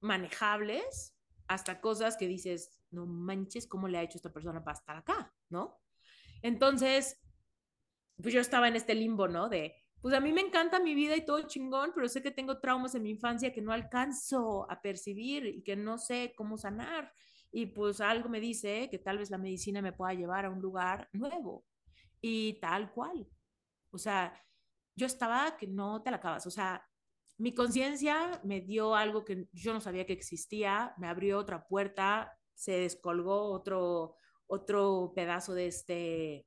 manejables 0.00 1.16
hasta 1.46 1.80
cosas 1.80 2.16
que 2.16 2.26
dices, 2.26 2.80
no 2.90 3.06
manches, 3.06 3.66
¿cómo 3.66 3.88
le 3.88 3.98
ha 3.98 4.02
hecho 4.02 4.18
esta 4.18 4.32
persona 4.32 4.64
para 4.64 4.78
estar 4.78 4.96
acá, 4.96 5.34
¿no? 5.48 5.80
Entonces, 6.42 7.20
pues 8.20 8.34
yo 8.34 8.40
estaba 8.40 8.68
en 8.68 8.76
este 8.76 8.94
limbo, 8.94 9.28
¿no? 9.28 9.48
De, 9.48 9.81
pues 10.02 10.16
a 10.16 10.20
mí 10.20 10.32
me 10.32 10.40
encanta 10.40 10.80
mi 10.80 10.96
vida 10.96 11.16
y 11.16 11.24
todo 11.24 11.46
chingón, 11.46 11.92
pero 11.94 12.08
sé 12.08 12.22
que 12.22 12.32
tengo 12.32 12.58
traumas 12.58 12.96
en 12.96 13.04
mi 13.04 13.10
infancia 13.10 13.52
que 13.52 13.62
no 13.62 13.72
alcanzo 13.72 14.68
a 14.68 14.82
percibir 14.82 15.46
y 15.46 15.62
que 15.62 15.76
no 15.76 15.96
sé 15.96 16.34
cómo 16.36 16.58
sanar. 16.58 17.14
Y 17.52 17.66
pues 17.66 18.00
algo 18.00 18.28
me 18.28 18.40
dice 18.40 18.88
que 18.90 18.98
tal 18.98 19.18
vez 19.18 19.30
la 19.30 19.38
medicina 19.38 19.80
me 19.80 19.92
pueda 19.92 20.12
llevar 20.12 20.44
a 20.44 20.50
un 20.50 20.60
lugar 20.60 21.08
nuevo 21.12 21.64
y 22.20 22.58
tal 22.60 22.90
cual. 22.92 23.28
O 23.92 23.98
sea, 23.98 24.34
yo 24.96 25.06
estaba 25.06 25.56
que 25.56 25.68
no 25.68 26.02
te 26.02 26.10
la 26.10 26.16
acabas. 26.16 26.48
O 26.48 26.50
sea, 26.50 26.84
mi 27.38 27.54
conciencia 27.54 28.40
me 28.42 28.60
dio 28.60 28.96
algo 28.96 29.24
que 29.24 29.46
yo 29.52 29.72
no 29.72 29.80
sabía 29.80 30.04
que 30.04 30.14
existía, 30.14 30.94
me 30.98 31.06
abrió 31.06 31.38
otra 31.38 31.64
puerta, 31.68 32.36
se 32.54 32.72
descolgó 32.72 33.52
otro, 33.52 34.16
otro 34.48 35.12
pedazo 35.14 35.54
de 35.54 35.66
este 35.66 36.46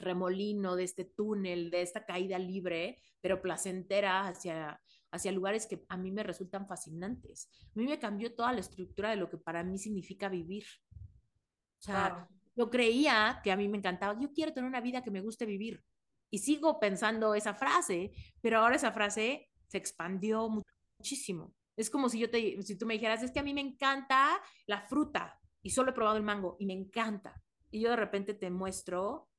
remolino, 0.00 0.76
de 0.76 0.84
este 0.84 1.04
túnel, 1.04 1.70
de 1.70 1.82
esta 1.82 2.04
caída 2.04 2.38
libre, 2.38 3.00
pero 3.20 3.40
placentera 3.40 4.26
hacia, 4.26 4.80
hacia 5.12 5.32
lugares 5.32 5.66
que 5.66 5.84
a 5.88 5.96
mí 5.96 6.10
me 6.10 6.22
resultan 6.22 6.66
fascinantes. 6.66 7.48
A 7.66 7.78
mí 7.78 7.86
me 7.86 7.98
cambió 7.98 8.34
toda 8.34 8.52
la 8.52 8.60
estructura 8.60 9.10
de 9.10 9.16
lo 9.16 9.28
que 9.28 9.38
para 9.38 9.62
mí 9.62 9.78
significa 9.78 10.28
vivir. 10.28 10.64
O 11.78 11.82
sea, 11.82 12.28
yo 12.54 12.70
creía 12.70 13.40
que 13.42 13.52
a 13.52 13.56
mí 13.56 13.68
me 13.68 13.78
encantaba, 13.78 14.18
yo 14.20 14.32
quiero 14.32 14.52
tener 14.52 14.68
una 14.68 14.80
vida 14.80 15.02
que 15.02 15.10
me 15.10 15.20
guste 15.20 15.46
vivir. 15.46 15.82
Y 16.30 16.38
sigo 16.38 16.78
pensando 16.78 17.34
esa 17.34 17.54
frase, 17.54 18.12
pero 18.40 18.58
ahora 18.58 18.76
esa 18.76 18.92
frase 18.92 19.48
se 19.66 19.78
expandió 19.78 20.48
muchísimo. 20.98 21.54
Es 21.76 21.88
como 21.88 22.08
si 22.08 22.18
yo 22.18 22.30
te, 22.30 22.60
si 22.62 22.76
tú 22.76 22.86
me 22.86 22.94
dijeras, 22.94 23.22
es 23.22 23.30
que 23.30 23.40
a 23.40 23.42
mí 23.42 23.54
me 23.54 23.62
encanta 23.62 24.40
la 24.66 24.82
fruta 24.82 25.40
y 25.62 25.70
solo 25.70 25.90
he 25.90 25.94
probado 25.94 26.18
el 26.18 26.22
mango 26.22 26.56
y 26.58 26.66
me 26.66 26.74
encanta. 26.74 27.42
Y 27.70 27.80
yo 27.80 27.90
de 27.90 27.96
repente 27.96 28.34
te 28.34 28.50
muestro 28.50 29.29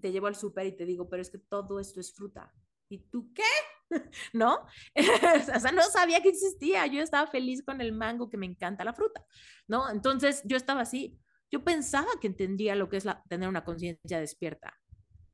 te 0.00 0.12
llevo 0.12 0.26
al 0.26 0.36
súper 0.36 0.66
y 0.66 0.76
te 0.76 0.86
digo, 0.86 1.08
pero 1.08 1.22
es 1.22 1.30
que 1.30 1.38
todo 1.38 1.78
esto 1.80 2.00
es 2.00 2.12
fruta. 2.14 2.52
¿Y 2.88 2.98
tú 2.98 3.32
qué? 3.32 3.42
¿No? 4.32 4.66
o 5.56 5.60
sea, 5.60 5.72
no 5.72 5.82
sabía 5.82 6.22
que 6.22 6.30
existía. 6.30 6.86
Yo 6.86 7.02
estaba 7.02 7.26
feliz 7.26 7.62
con 7.64 7.80
el 7.80 7.92
mango, 7.92 8.28
que 8.28 8.36
me 8.36 8.46
encanta 8.46 8.84
la 8.84 8.92
fruta, 8.92 9.24
¿no? 9.68 9.88
Entonces 9.90 10.42
yo 10.44 10.56
estaba 10.56 10.82
así. 10.82 11.18
Yo 11.50 11.64
pensaba 11.64 12.08
que 12.20 12.28
entendía 12.28 12.74
lo 12.74 12.88
que 12.88 12.96
es 12.96 13.04
la, 13.04 13.22
tener 13.28 13.48
una 13.48 13.64
conciencia 13.64 14.20
despierta. 14.20 14.78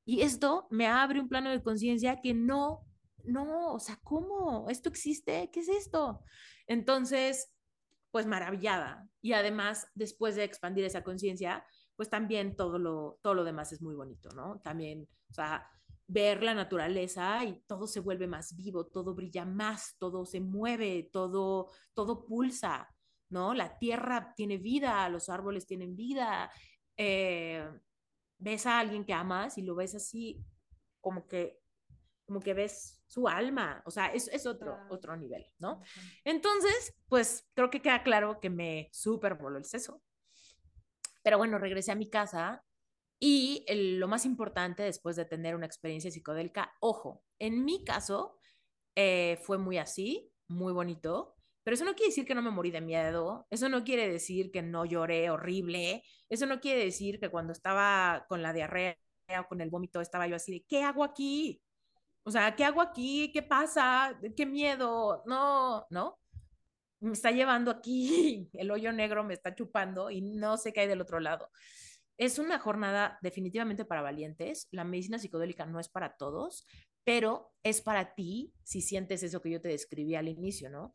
Y 0.05 0.23
esto 0.23 0.67
me 0.71 0.87
abre 0.87 1.21
un 1.21 1.29
plano 1.29 1.51
de 1.51 1.63
conciencia 1.63 2.21
que 2.23 2.33
no, 2.33 2.87
no, 3.25 3.75
o 3.75 3.81
sea, 3.81 3.99
¿cómo? 4.03 4.69
¿Esto 4.71 4.89
existe? 4.89 5.51
¿Qué 5.53 5.61
es 5.61 5.69
esto? 5.69 6.23
Entonces, 6.67 7.53
pues 8.11 8.27
maravillada. 8.27 9.09
Y 9.21 9.33
además, 9.33 9.89
después 9.95 10.37
de 10.37 10.45
expandir 10.45 10.85
esa 10.85 11.03
conciencia, 11.03 11.67
pues 11.97 12.11
también 12.11 12.57
todo 12.57 12.79
lo, 12.79 13.19
todo 13.23 13.35
lo 13.35 13.45
demás 13.45 13.73
es 13.73 13.83
muy 13.83 13.95
bonito, 13.95 14.29
¿no? 14.31 14.61
También, 14.61 15.09
o 15.31 15.35
sea, 15.35 15.69
ver 16.07 16.43
la 16.43 16.55
naturaleza 16.55 17.45
y 17.45 17.61
todo 17.67 17.87
se 17.87 18.01
vuelve 18.01 18.27
más 18.27 18.55
vivo, 18.55 18.87
todo 18.87 19.15
brilla 19.15 19.45
más, 19.45 19.97
todo 19.99 20.25
se 20.25 20.41
mueve, 20.41 21.09
todo, 21.13 21.71
todo 21.95 22.25
pulsa, 22.25 22.95
¿no? 23.31 23.55
La 23.55 23.79
tierra 23.79 24.35
tiene 24.37 24.59
vida, 24.59 25.09
los 25.09 25.29
árboles 25.29 25.67
tienen 25.67 25.97
vida. 25.97 26.51
Eh, 26.97 27.67
ves 28.39 28.67
a 28.67 28.79
alguien 28.79 29.05
que 29.05 29.15
amas 29.15 29.59
y 29.59 29.63
lo 29.63 29.75
ves 29.75 29.95
así, 29.95 30.45
como 31.01 31.27
que, 31.27 31.61
como 32.27 32.41
que 32.41 32.55
ves 32.55 33.03
su 33.07 33.29
alma, 33.29 33.83
o 33.87 33.91
sea, 33.91 34.09
es, 34.09 34.29
es 34.29 34.47
otro, 34.47 34.77
otro 34.91 35.17
nivel, 35.17 35.47
¿no? 35.59 35.81
Entonces, 36.25 36.95
pues 37.09 37.49
creo 37.55 37.71
que 37.71 37.81
queda 37.81 38.03
claro 38.03 38.41
que 38.41 38.51
me 38.51 38.89
súper 38.93 39.35
voló 39.35 39.59
el 39.59 39.65
seso, 39.65 40.03
pero 41.27 41.39
bueno, 41.39 41.59
regresé 41.59 41.91
a 41.91 41.97
mi 41.97 42.09
casa 42.09 42.63
y 43.19 43.65
lo 43.99 44.07
más 44.07 44.25
importante 44.25 44.85
después 44.85 45.17
de 45.17 45.25
tener 45.25 45.57
una 45.57 45.67
experiencia 45.67 46.09
psicodélica, 46.09 46.77
ojo, 46.79 47.25
en 47.41 47.65
mi 47.65 47.83
caso 47.85 48.39
eh, 48.95 49.37
fue 49.43 49.59
muy 49.59 49.77
así, 49.77 50.31
muy 50.47 50.73
bonito, 50.73 51.35
pero 51.65 51.75
eso 51.75 51.85
no 51.85 51.95
quiere 51.95 52.11
decir 52.11 52.27
que 52.27 52.37
no 52.37 52.43
me 52.43 52.53
morí 52.53 52.71
de 52.71 52.81
miedo, 52.81 53.45
eso 53.51 53.69
no 53.69 53.83
quiere 53.83 54.09
decir 54.09 54.53
que 54.53 54.63
no 54.63 54.85
lloré 54.85 55.29
horrible, 55.29 56.05
eso 56.29 56.47
no 56.47 56.61
quiere 56.61 56.85
decir 56.85 57.19
que 57.19 57.29
cuando 57.29 57.53
estaba 57.53 58.25
con 58.29 58.41
la 58.41 58.53
diarrea 58.53 58.97
o 59.41 59.49
con 59.49 59.61
el 59.61 59.71
vómito 59.71 60.01
estaba 60.01 60.29
yo 60.29 60.37
así 60.37 60.53
de, 60.53 60.65
¿qué 60.69 60.85
hago 60.85 61.03
aquí? 61.03 61.61
O 62.23 62.31
sea, 62.31 62.55
¿qué 62.55 62.65
hago 62.65 62.81
aquí? 62.81 63.33
¿Qué 63.33 63.43
pasa? 63.43 64.17
¿Qué 64.37 64.47
miedo? 64.47 65.25
No, 65.27 65.87
no 65.91 66.21
me 67.07 67.13
está 67.13 67.31
llevando 67.31 67.71
aquí, 67.71 68.51
el 68.53 68.71
hoyo 68.71 68.93
negro 68.93 69.25
me 69.25 69.35
está 69.35 69.55
chupando 69.55 70.11
y 70.11 70.21
no 70.21 70.57
sé 70.57 70.73
qué 70.73 70.81
hay 70.81 70.89
del 70.89 71.01
otro 71.01 71.21
lado. 71.21 71.51
Es 72.19 72.39
una 72.39 72.59
jornada 72.59 73.19
definitivamente 73.23 73.85
para 73.85 74.03
valientes. 74.03 74.69
La 74.71 74.85
medicina 74.85 75.19
psicodélica 75.19 75.67
no 75.67 75.81
es 75.81 75.89
para 75.89 76.17
todos, 76.17 76.67
pero 77.05 77.53
es 77.63 77.83
para 77.83 78.15
ti 78.15 78.55
si 78.63 78.81
sientes 78.81 79.23
eso 79.23 79.43
que 79.43 79.51
yo 79.51 79.61
te 79.61 79.69
describí 79.69 80.15
al 80.15 80.29
inicio, 80.29 80.71
¿no? 80.71 80.95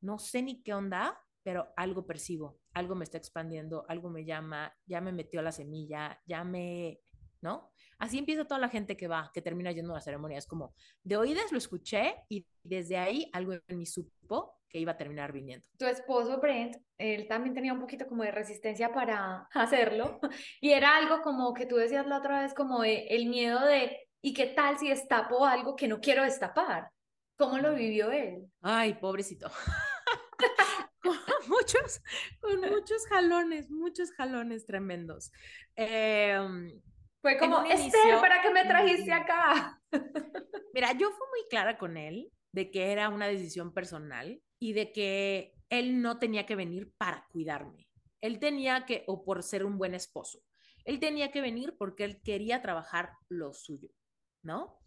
No 0.00 0.18
sé 0.18 0.42
ni 0.42 0.62
qué 0.62 0.72
onda, 0.72 1.20
pero 1.42 1.72
algo 1.76 2.06
percibo, 2.06 2.60
algo 2.72 2.94
me 2.94 3.04
está 3.04 3.18
expandiendo, 3.18 3.84
algo 3.88 4.10
me 4.10 4.24
llama, 4.24 4.72
ya 4.86 5.00
me 5.00 5.12
metió 5.12 5.42
la 5.42 5.52
semilla, 5.52 6.20
ya 6.24 6.44
me, 6.44 7.00
¿no? 7.40 7.72
Así 7.98 8.18
empieza 8.18 8.46
toda 8.46 8.60
la 8.60 8.68
gente 8.68 8.96
que 8.96 9.08
va, 9.08 9.30
que 9.34 9.42
termina 9.42 9.72
yendo 9.72 9.92
a 9.92 9.96
la 9.96 10.00
ceremonia. 10.00 10.38
Es 10.38 10.46
como, 10.46 10.74
de 11.02 11.16
oídas 11.16 11.50
lo 11.50 11.58
escuché 11.58 12.14
y 12.28 12.46
desde 12.62 12.96
ahí 12.96 13.28
algo 13.32 13.54
en 13.66 13.78
mí 13.78 13.86
supo 13.86 14.59
que 14.70 14.78
iba 14.78 14.92
a 14.92 14.96
terminar 14.96 15.32
viniendo. 15.32 15.66
Tu 15.76 15.84
esposo 15.84 16.40
Brent, 16.40 16.76
él 16.96 17.26
también 17.28 17.54
tenía 17.54 17.72
un 17.72 17.80
poquito 17.80 18.06
como 18.06 18.22
de 18.22 18.30
resistencia 18.30 18.92
para 18.92 19.48
hacerlo 19.54 20.20
y 20.60 20.70
era 20.70 20.96
algo 20.96 21.20
como 21.22 21.52
que 21.52 21.66
tú 21.66 21.76
decías 21.76 22.06
la 22.06 22.18
otra 22.18 22.42
vez 22.42 22.54
como 22.54 22.82
de 22.82 23.06
el 23.08 23.26
miedo 23.26 23.64
de 23.66 24.08
¿y 24.22 24.32
qué 24.32 24.46
tal 24.46 24.78
si 24.78 24.88
destapo 24.88 25.44
algo 25.44 25.76
que 25.76 25.88
no 25.88 26.00
quiero 26.00 26.22
destapar? 26.22 26.88
¿Cómo 27.36 27.58
lo 27.58 27.74
vivió 27.74 28.10
él? 28.10 28.46
Ay, 28.60 28.94
pobrecito. 28.94 29.50
con 31.02 31.16
muchos, 31.48 32.02
con 32.40 32.60
muchos 32.60 33.06
jalones, 33.06 33.70
muchos 33.70 34.12
jalones 34.12 34.66
tremendos. 34.66 35.32
Em, 35.74 36.70
Fue 37.22 37.38
como, 37.38 37.62
Esther, 37.64 38.20
¿para 38.20 38.42
qué 38.42 38.50
me 38.50 38.64
trajiste 38.64 39.10
acá? 39.10 39.80
Mira, 40.74 40.92
yo 40.92 41.10
fui 41.10 41.26
muy 41.30 41.48
clara 41.48 41.78
con 41.78 41.96
él 41.96 42.30
de 42.52 42.70
que 42.70 42.92
era 42.92 43.08
una 43.08 43.26
decisión 43.26 43.72
personal 43.72 44.42
y 44.60 44.74
de 44.74 44.92
que 44.92 45.54
él 45.70 46.00
no 46.00 46.18
tenía 46.18 46.46
que 46.46 46.54
venir 46.54 46.92
para 46.96 47.26
cuidarme. 47.32 47.88
Él 48.20 48.38
tenía 48.38 48.84
que, 48.84 49.02
o 49.08 49.24
por 49.24 49.42
ser 49.42 49.64
un 49.64 49.78
buen 49.78 49.94
esposo, 49.94 50.40
él 50.84 51.00
tenía 51.00 51.32
que 51.32 51.40
venir 51.40 51.76
porque 51.78 52.04
él 52.04 52.20
quería 52.22 52.62
trabajar 52.62 53.14
lo 53.28 53.52
suyo, 53.52 53.90
¿no? 54.42 54.78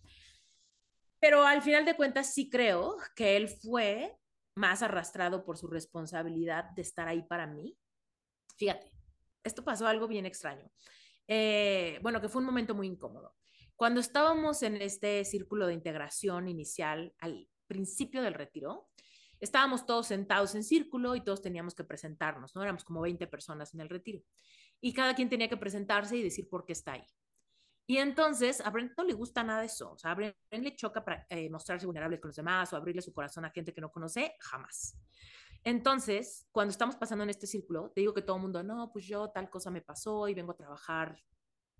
Pero 1.20 1.44
al 1.46 1.62
final 1.62 1.86
de 1.86 1.96
cuentas 1.96 2.34
sí 2.34 2.50
creo 2.50 2.98
que 3.16 3.36
él 3.36 3.48
fue 3.48 4.18
más 4.56 4.84
arrastrado 4.84 5.44
por 5.44 5.58
su 5.58 5.68
responsabilidad 5.68 6.66
de 6.76 6.82
estar 6.84 7.08
ahí 7.08 7.24
para 7.24 7.48
mí. 7.48 7.78
Fíjate, 8.58 8.92
esto 9.44 9.64
pasó 9.64 9.88
algo 9.88 10.08
bien 10.08 10.26
extraño. 10.26 10.70
Eh, 11.28 11.98
bueno, 12.02 12.22
que 12.22 12.30
fue 12.30 12.42
un 12.42 12.46
momento 12.46 12.76
muy 12.76 12.88
incómodo. 12.88 13.36
Cuando 13.76 14.02
estábamos 14.02 14.62
en 14.62 14.82
este 14.82 15.24
círculo 15.26 15.66
de 15.66 15.74
integración 15.74 16.48
inicial 16.48 17.16
al 17.20 17.48
principio 17.68 18.22
del 18.22 18.36
retiro, 18.36 18.90
estábamos 19.44 19.86
todos 19.86 20.08
sentados 20.08 20.56
en 20.56 20.64
círculo 20.64 21.16
y 21.16 21.22
todos 21.22 21.42
teníamos 21.42 21.76
que 21.76 21.84
presentarnos, 21.84 22.56
¿no? 22.56 22.64
Éramos 22.64 22.84
como 22.84 23.02
20 23.02 23.28
personas 23.28 23.74
en 23.74 23.82
el 23.82 23.90
retiro. 23.90 24.22
Y 24.80 24.94
cada 24.94 25.14
quien 25.14 25.30
tenía 25.30 25.50
que 25.50 25.58
presentarse 25.58 26.16
y 26.16 26.24
decir 26.24 26.48
por 26.50 26.66
qué 26.66 26.72
está 26.72 26.94
ahí. 26.94 27.06
Y 27.86 27.98
entonces 27.98 28.62
a 28.62 28.70
Brent 28.70 28.94
no 28.98 29.04
le 29.04 29.14
gusta 29.14 29.44
nada 29.44 29.66
eso. 29.66 29.92
O 29.92 29.98
sea, 29.98 30.12
a 30.12 30.16
Brent 30.16 30.36
le 30.50 30.76
choca 30.76 31.04
para, 31.04 31.28
eh, 31.30 31.50
mostrarse 31.50 31.86
vulnerable 31.86 32.20
con 32.20 32.30
los 32.30 32.38
demás 32.38 32.72
o 32.72 32.78
abrirle 32.78 33.02
su 33.02 33.14
corazón 33.14 33.44
a 33.44 33.50
gente 33.50 33.74
que 33.74 33.82
no 33.82 33.92
conoce, 33.92 34.36
jamás. 34.40 34.98
Entonces, 35.66 36.48
cuando 36.52 36.72
estamos 36.72 36.96
pasando 36.96 37.24
en 37.24 37.30
este 37.30 37.46
círculo, 37.46 37.92
te 37.94 38.02
digo 38.02 38.14
que 38.14 38.22
todo 38.22 38.38
el 38.38 38.42
mundo, 38.42 38.64
no, 38.64 38.92
pues 38.94 39.06
yo 39.06 39.30
tal 39.30 39.50
cosa 39.50 39.70
me 39.70 39.82
pasó 39.82 40.28
y 40.30 40.34
vengo 40.34 40.54
a 40.54 40.58
trabajar 40.58 41.22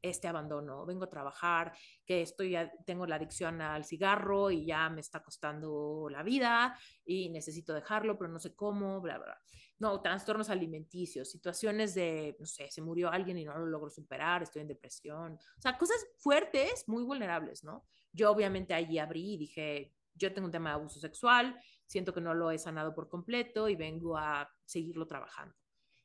este 0.04 0.28
abandono, 0.28 0.86
vengo 0.86 1.06
a 1.06 1.10
trabajar, 1.10 1.74
que 2.06 2.22
estoy, 2.22 2.56
tengo 2.86 3.08
la 3.08 3.16
adicción 3.16 3.62
al 3.62 3.86
cigarro 3.86 4.52
y 4.52 4.66
ya 4.66 4.90
me 4.90 5.00
está 5.00 5.24
costando 5.24 6.08
la 6.12 6.22
vida 6.22 6.78
y 7.06 7.30
necesito 7.30 7.74
dejarlo, 7.74 8.18
pero 8.18 8.30
no 8.30 8.40
sé 8.40 8.54
cómo, 8.54 9.00
bla, 9.02 9.18
bla. 9.18 9.42
No, 9.80 10.02
trastornos 10.02 10.50
alimenticios, 10.50 11.32
situaciones 11.32 11.96
de, 11.96 12.36
no 12.40 12.46
sé, 12.46 12.70
se 12.70 12.82
murió 12.82 13.10
alguien 13.10 13.38
y 13.38 13.46
no 13.46 13.58
lo 13.58 13.66
logro 13.66 13.90
superar, 13.90 14.44
estoy 14.44 14.62
en 14.62 14.68
depresión, 14.68 15.34
o 15.34 15.62
sea, 15.62 15.78
cosas 15.78 16.06
fuertes, 16.18 16.84
muy 16.88 17.04
vulnerables, 17.04 17.64
¿no? 17.64 17.86
Yo 18.12 18.30
obviamente 18.30 18.74
allí 18.74 19.00
abrí 19.00 19.34
y 19.34 19.38
dije, 19.38 19.94
yo 20.16 20.34
tengo 20.34 20.46
un 20.46 20.52
tema 20.52 20.72
de 20.72 20.76
abuso 20.76 21.00
sexual, 21.00 21.60
siento 21.86 22.14
que 22.14 22.22
no 22.22 22.34
lo 22.34 22.52
he 22.52 22.60
sanado 22.60 22.94
por 22.94 23.10
completo 23.10 23.70
y 23.70 23.76
vengo 23.76 24.18
a 24.18 24.50
seguirlo 24.66 25.08
trabajando. 25.08 25.56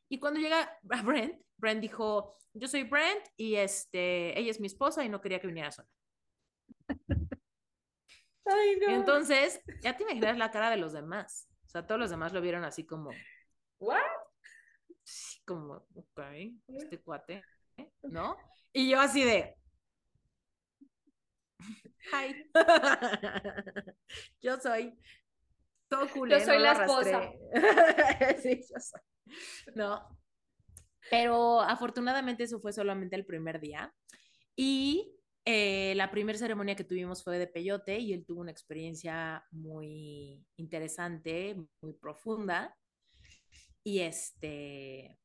Y 0.08 0.18
cuando 0.18 0.40
llega 0.40 0.78
a 0.90 1.02
Brent, 1.02 1.40
Brent 1.56 1.80
dijo, 1.80 2.36
yo 2.54 2.68
soy 2.68 2.84
Brent 2.84 3.26
y 3.36 3.56
este, 3.56 4.38
ella 4.38 4.50
es 4.50 4.60
mi 4.60 4.66
esposa 4.66 5.04
y 5.04 5.08
no 5.08 5.20
quería 5.20 5.40
que 5.40 5.46
viniera 5.46 5.70
sola. 5.70 5.88
Ay, 8.46 8.78
no. 8.80 8.94
Entonces, 8.94 9.60
ya 9.82 9.96
te 9.96 10.04
imaginas 10.04 10.38
la 10.38 10.50
cara 10.50 10.70
de 10.70 10.78
los 10.78 10.92
demás. 10.92 11.48
O 11.66 11.68
sea, 11.68 11.86
todos 11.86 12.00
los 12.00 12.10
demás 12.10 12.32
lo 12.32 12.40
vieron 12.40 12.64
así 12.64 12.86
como, 12.86 13.10
¿what? 13.78 14.00
Sí, 15.04 15.40
como, 15.44 15.86
ok, 15.94 16.20
este 16.68 17.00
cuate, 17.00 17.42
¿no? 18.02 18.36
Y 18.72 18.90
yo 18.90 19.00
así 19.00 19.22
de, 19.22 19.54
hi, 22.12 22.50
yo 24.40 24.58
soy 24.60 24.98
todo 25.88 26.08
culero. 26.08 26.40
Yo 26.40 26.46
soy 26.46 26.58
la 26.58 26.72
esposa. 26.72 27.32
sí, 28.42 28.60
yo 28.70 28.80
soy. 28.80 29.00
No. 29.76 30.18
Pero 31.10 31.60
afortunadamente 31.60 32.44
eso 32.44 32.60
fue 32.60 32.72
solamente 32.72 33.16
el 33.16 33.24
primer 33.24 33.60
día. 33.60 33.94
Y 34.54 35.14
eh, 35.44 35.94
la 35.94 36.10
primera 36.10 36.36
ceremonia 36.36 36.76
que 36.76 36.84
tuvimos 36.84 37.24
fue 37.24 37.38
de 37.38 37.46
peyote 37.46 37.98
y 37.98 38.12
él 38.12 38.26
tuvo 38.26 38.42
una 38.42 38.50
experiencia 38.50 39.42
muy 39.50 40.44
interesante, 40.56 41.56
muy 41.80 41.94
profunda. 41.94 42.76
Y 43.82 44.00
este, 44.00 45.18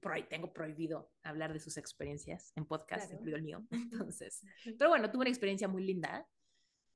por 0.00 0.12
ahí 0.12 0.22
tengo 0.28 0.52
prohibido 0.52 1.10
hablar 1.22 1.52
de 1.52 1.60
sus 1.60 1.76
experiencias 1.76 2.52
en 2.56 2.64
podcast, 2.64 3.12
incluido 3.12 3.36
el 3.36 3.42
mío. 3.42 3.66
Entonces, 3.70 4.42
pero 4.78 4.88
bueno, 4.88 5.10
tuvo 5.10 5.20
una 5.20 5.30
experiencia 5.30 5.68
muy 5.68 5.84
linda. 5.84 6.26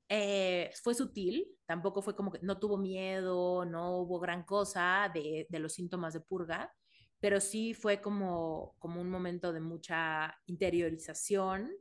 Eh, 0.09 0.71
fue 0.81 0.93
sutil, 0.93 1.47
tampoco 1.65 2.01
fue 2.01 2.15
como 2.15 2.31
que 2.31 2.39
no 2.41 2.59
tuvo 2.59 2.77
miedo, 2.77 3.65
no 3.65 3.97
hubo 3.99 4.19
gran 4.19 4.43
cosa 4.43 5.09
de, 5.13 5.47
de, 5.49 5.59
los 5.59 5.73
síntomas 5.73 6.13
de 6.13 6.19
purga, 6.19 6.73
pero 7.19 7.39
sí 7.39 7.73
fue 7.73 8.01
como, 8.01 8.75
como 8.79 9.01
un 9.01 9.09
momento 9.09 9.53
de 9.53 9.61
mucha 9.61 10.37
interiorización 10.45 11.71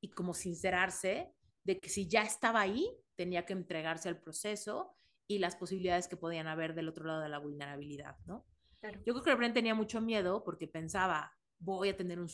y 0.00 0.10
como 0.10 0.34
sincerarse 0.34 1.32
de 1.64 1.78
que 1.78 1.88
si 1.88 2.08
ya 2.08 2.22
estaba 2.22 2.60
ahí, 2.60 2.90
tenía 3.14 3.44
que 3.44 3.52
entregarse 3.52 4.08
al 4.08 4.20
proceso 4.20 4.96
y 5.28 5.38
las 5.38 5.56
posibilidades 5.56 6.08
que 6.08 6.16
podían 6.16 6.46
haber 6.46 6.74
del 6.74 6.88
otro 6.88 7.04
lado 7.04 7.20
de 7.20 7.28
la 7.28 7.38
vulnerabilidad, 7.38 8.16
¿no? 8.26 8.46
Claro. 8.80 9.00
Yo 9.04 9.12
creo 9.12 9.24
que 9.24 9.34
Brent 9.34 9.54
tenía 9.54 9.74
mucho 9.74 10.00
miedo 10.00 10.42
porque 10.44 10.66
pensaba, 10.66 11.32
voy 11.58 11.90
a 11.90 11.96
tener 11.96 12.18
un 12.18 12.28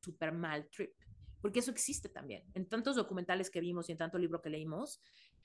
super 0.00 0.32
mal 0.32 0.68
trip 0.70 0.94
porque 1.44 1.58
eso 1.60 1.70
existe 1.70 2.08
también. 2.08 2.42
En 2.54 2.66
tantos 2.70 2.96
documentales 2.96 3.50
que 3.50 3.60
vimos 3.60 3.86
y 3.86 3.92
en 3.92 3.98
tanto 3.98 4.16
libro 4.16 4.40
que 4.40 4.48
leímos, 4.48 5.02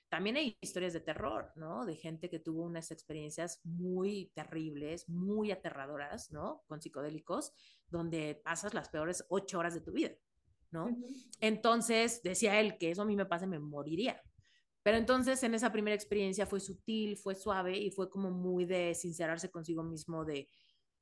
también 0.08 0.36
hay 0.38 0.56
historias 0.62 0.94
de 0.94 1.00
terror, 1.00 1.52
¿no? 1.56 1.84
De 1.84 1.94
gente 1.94 2.30
que 2.30 2.38
tuvo 2.38 2.62
unas 2.62 2.90
experiencias 2.90 3.60
muy 3.64 4.32
terribles, 4.34 5.10
muy 5.10 5.50
aterradoras, 5.50 6.32
¿no? 6.32 6.62
Con 6.68 6.80
psicodélicos, 6.80 7.52
donde 7.90 8.40
pasas 8.42 8.72
las 8.72 8.88
peores 8.88 9.26
ocho 9.28 9.58
horas 9.58 9.74
de 9.74 9.82
tu 9.82 9.92
vida, 9.92 10.12
¿no? 10.70 10.86
Uh 10.86 10.88
-huh. 10.88 11.26
Entonces, 11.40 12.22
decía 12.22 12.58
él 12.60 12.78
que 12.78 12.92
eso 12.92 13.02
a 13.02 13.04
mí 13.04 13.14
me 13.14 13.26
pasa, 13.26 13.46
me 13.46 13.58
moriría. 13.58 14.22
Pero 14.82 14.96
entonces 14.96 15.42
en 15.42 15.52
esa 15.52 15.70
primera 15.70 15.94
experiencia 15.94 16.46
fue 16.46 16.60
sutil, 16.60 17.18
fue 17.18 17.34
suave 17.34 17.76
y 17.76 17.90
fue 17.90 18.08
como 18.08 18.30
muy 18.30 18.64
de 18.64 18.94
sincerarse 18.94 19.50
consigo 19.50 19.82
mismo 19.82 20.24
de, 20.24 20.48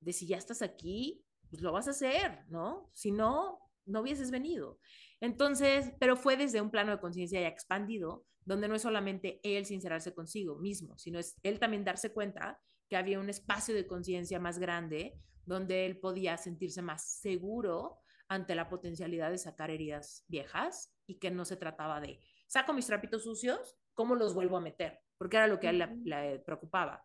de 0.01 0.13
si 0.13 0.27
ya 0.27 0.39
estás 0.39 0.61
aquí, 0.61 1.25
pues 1.49 1.63
lo 1.63 1.71
vas 1.71 1.87
a 1.87 1.93
hacer, 1.93 2.45
¿no? 2.49 2.91
Si 2.95 3.13
no, 3.13 3.68
no 3.89 4.01
hubieses 4.03 4.31
venido. 4.31 4.79
Entonces, 5.21 5.93
pero 5.99 6.17
fue 6.17 6.37
desde 6.37 6.61
un 6.61 6.71
plano 6.71 6.93
de 6.93 7.01
conciencia 7.01 7.41
ya 7.41 7.49
expandido, 7.49 8.25
donde 8.45 8.69
no 8.69 8.75
es 8.75 8.83
solamente 8.83 9.41
él 9.43 9.67
sincerarse 9.67 10.15
consigo 10.15 10.59
mismo, 10.59 10.97
sino 10.99 11.19
es 11.19 11.37
él 11.43 11.59
también 11.59 11.85
darse 11.85 12.13
cuenta 12.13 12.61
que 12.89 12.97
había 12.97 13.21
un 13.21 13.29
espacio 13.29 13.75
de 13.75 13.87
conciencia 13.87 14.41
más 14.41 14.59
grande 14.59 15.19
donde 15.45 15.87
él 15.87 15.99
podía 15.99 16.37
sentirse 16.37 16.83
más 16.83 17.21
seguro 17.21 17.99
ante 18.29 18.55
la 18.55 18.69
potencialidad 18.69 19.31
de 19.31 19.39
sacar 19.39 19.71
heridas 19.71 20.25
viejas 20.29 20.95
y 21.07 21.19
que 21.19 21.31
no 21.31 21.45
se 21.45 21.57
trataba 21.57 22.01
de 22.01 22.21
saco 22.47 22.73
mis 22.73 22.87
trapitos 22.87 23.25
sucios, 23.25 23.77
¿cómo 23.95 24.15
los 24.15 24.35
vuelvo 24.35 24.57
a 24.57 24.61
meter? 24.61 25.01
Porque 25.17 25.37
era 25.37 25.47
lo 25.47 25.59
que 25.61 25.69
a 25.69 25.71
él 25.71 25.79
le, 25.79 25.97
le 26.05 26.39
preocupaba. 26.41 27.05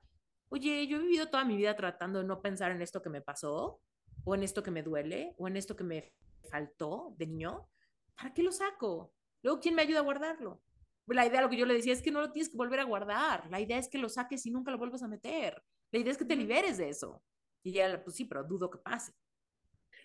Oye, 0.49 0.87
yo 0.87 0.97
he 0.97 1.01
vivido 1.01 1.29
toda 1.29 1.45
mi 1.45 1.57
vida 1.57 1.75
tratando 1.75 2.19
de 2.19 2.25
no 2.25 2.41
pensar 2.41 2.71
en 2.71 2.81
esto 2.81 3.01
que 3.01 3.09
me 3.09 3.21
pasó, 3.21 3.81
o 4.23 4.35
en 4.35 4.43
esto 4.43 4.63
que 4.63 4.71
me 4.71 4.83
duele, 4.83 5.33
o 5.37 5.47
en 5.47 5.57
esto 5.57 5.75
que 5.75 5.83
me 5.83 6.13
faltó 6.49 7.13
de 7.17 7.27
niño, 7.27 7.67
¿para 8.15 8.33
qué 8.33 8.43
lo 8.43 8.51
saco? 8.51 9.13
Luego, 9.41 9.59
¿quién 9.59 9.75
me 9.75 9.81
ayuda 9.81 9.99
a 9.99 10.03
guardarlo? 10.03 10.61
La 11.07 11.25
idea, 11.25 11.41
lo 11.41 11.49
que 11.49 11.57
yo 11.57 11.65
le 11.65 11.73
decía, 11.73 11.93
es 11.93 12.01
que 12.01 12.11
no 12.11 12.21
lo 12.21 12.31
tienes 12.31 12.49
que 12.49 12.57
volver 12.57 12.79
a 12.79 12.85
guardar. 12.85 13.49
La 13.49 13.59
idea 13.59 13.77
es 13.77 13.89
que 13.89 13.97
lo 13.97 14.07
saques 14.07 14.45
y 14.45 14.51
nunca 14.51 14.71
lo 14.71 14.77
vuelvas 14.77 15.03
a 15.03 15.07
meter. 15.07 15.61
La 15.91 15.99
idea 15.99 16.11
es 16.11 16.17
que 16.17 16.25
te 16.25 16.35
liberes 16.35 16.77
de 16.77 16.89
eso. 16.89 17.21
Y 17.61 17.73
ya, 17.73 18.01
pues 18.03 18.15
sí, 18.15 18.25
pero 18.25 18.43
dudo 18.43 18.69
que 18.69 18.77
pase. 18.77 19.11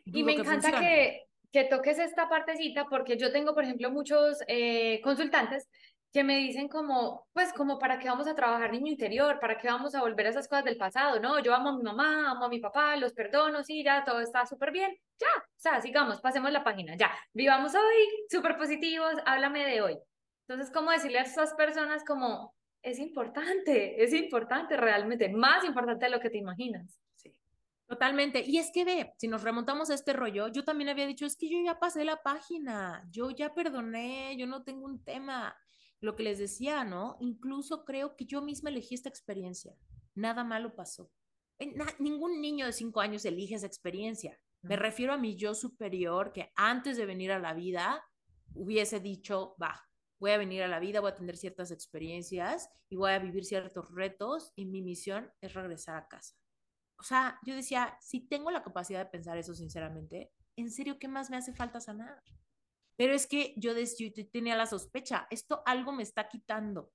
Dudo 0.04 0.18
y 0.18 0.24
me 0.24 0.32
encanta 0.34 0.80
que, 0.80 1.28
que, 1.52 1.64
toques 1.64 1.98
esta 1.98 2.28
partecita 2.28 2.86
porque 2.88 3.16
yo 3.16 3.30
tengo, 3.32 3.54
por 3.54 3.64
ejemplo, 3.64 3.90
muchos 3.90 4.38
eh, 4.48 5.00
consultantes 5.02 5.68
que 6.12 6.24
me 6.24 6.38
dicen 6.38 6.68
como, 6.68 7.26
pues 7.32 7.52
como 7.52 7.78
para 7.78 7.98
qué 7.98 8.08
vamos 8.08 8.26
a 8.26 8.34
trabajar 8.34 8.72
niño 8.72 8.90
interior, 8.90 9.38
para 9.40 9.58
qué 9.58 9.68
vamos 9.68 9.94
a 9.94 10.00
volver 10.00 10.26
a 10.26 10.30
esas 10.30 10.48
cosas 10.48 10.64
del 10.64 10.78
pasado, 10.78 11.20
no, 11.20 11.38
yo 11.40 11.54
amo 11.54 11.70
a 11.70 11.76
mi 11.76 11.82
mamá, 11.82 12.30
amo 12.30 12.46
a 12.46 12.48
mi 12.48 12.60
papá, 12.60 12.96
los 12.96 13.12
perdono, 13.12 13.62
sí, 13.62 13.84
ya, 13.84 14.04
todo 14.04 14.20
está 14.20 14.46
súper 14.46 14.72
bien, 14.72 14.96
ya, 15.18 15.26
o 15.36 15.60
sea, 15.60 15.80
sigamos, 15.80 16.20
pasemos 16.20 16.50
la 16.50 16.64
página, 16.64 16.96
ya, 16.96 17.10
vivamos 17.34 17.74
hoy, 17.74 18.26
súper 18.30 18.56
positivos, 18.56 19.12
háblame 19.26 19.66
de 19.66 19.82
hoy. 19.82 19.98
Entonces, 20.46 20.72
¿cómo 20.72 20.90
decirle 20.90 21.18
a 21.18 21.22
esas 21.22 21.52
personas 21.54 22.02
como, 22.06 22.54
es 22.82 22.98
importante, 22.98 24.02
es 24.02 24.14
importante 24.14 24.78
realmente, 24.78 25.28
más 25.28 25.62
importante 25.64 26.06
de 26.06 26.10
lo 26.10 26.20
que 26.20 26.30
te 26.30 26.38
imaginas? 26.38 26.98
Sí. 27.16 27.36
Totalmente. 27.86 28.42
Y 28.46 28.58
es 28.58 28.70
que 28.72 28.86
ve, 28.86 29.12
si 29.18 29.28
nos 29.28 29.42
remontamos 29.42 29.90
a 29.90 29.94
este 29.94 30.14
rollo, 30.14 30.48
yo 30.48 30.64
también 30.64 30.88
había 30.88 31.06
dicho, 31.06 31.26
es 31.26 31.36
que 31.36 31.50
yo 31.50 31.58
ya 31.62 31.78
pasé 31.78 32.04
la 32.04 32.22
página, 32.22 33.04
yo 33.10 33.30
ya 33.30 33.52
perdoné, 33.52 34.36
yo 34.38 34.46
no 34.46 34.62
tengo 34.62 34.86
un 34.86 35.04
tema 35.04 35.54
lo 36.00 36.16
que 36.16 36.22
les 36.22 36.38
decía, 36.38 36.84
¿no? 36.84 37.16
Incluso 37.20 37.84
creo 37.84 38.16
que 38.16 38.24
yo 38.24 38.42
misma 38.42 38.70
elegí 38.70 38.94
esta 38.94 39.08
experiencia. 39.08 39.74
Nada 40.14 40.44
malo 40.44 40.74
pasó. 40.74 41.10
Na 41.74 41.86
ningún 41.98 42.40
niño 42.40 42.66
de 42.66 42.72
cinco 42.72 43.00
años 43.00 43.24
elige 43.24 43.56
esa 43.56 43.66
experiencia. 43.66 44.38
Me 44.62 44.76
refiero 44.76 45.12
a 45.12 45.18
mi 45.18 45.36
yo 45.36 45.54
superior 45.54 46.32
que 46.32 46.52
antes 46.56 46.96
de 46.96 47.06
venir 47.06 47.32
a 47.32 47.38
la 47.38 47.54
vida 47.54 48.04
hubiese 48.54 49.00
dicho, 49.00 49.56
va, 49.60 49.88
voy 50.18 50.32
a 50.32 50.38
venir 50.38 50.62
a 50.62 50.68
la 50.68 50.80
vida, 50.80 51.00
voy 51.00 51.10
a 51.10 51.14
tener 51.14 51.36
ciertas 51.36 51.70
experiencias 51.70 52.68
y 52.88 52.96
voy 52.96 53.12
a 53.12 53.18
vivir 53.18 53.44
ciertos 53.44 53.92
retos 53.92 54.52
y 54.56 54.66
mi 54.66 54.82
misión 54.82 55.30
es 55.40 55.54
regresar 55.54 55.96
a 55.96 56.08
casa. 56.08 56.34
O 56.98 57.04
sea, 57.04 57.38
yo 57.44 57.54
decía, 57.54 57.96
si 58.00 58.26
tengo 58.26 58.50
la 58.50 58.62
capacidad 58.62 58.98
de 58.98 59.10
pensar 59.10 59.38
eso 59.38 59.54
sinceramente, 59.54 60.32
¿en 60.56 60.70
serio 60.70 60.98
qué 60.98 61.06
más 61.06 61.30
me 61.30 61.36
hace 61.36 61.52
falta 61.52 61.80
sanar? 61.80 62.22
Pero 62.98 63.14
es 63.14 63.28
que 63.28 63.54
yo, 63.56 63.72
yo 63.78 64.28
tenía 64.28 64.56
la 64.56 64.66
sospecha, 64.66 65.28
esto 65.30 65.62
algo 65.64 65.92
me 65.92 66.02
está 66.02 66.28
quitando, 66.28 66.90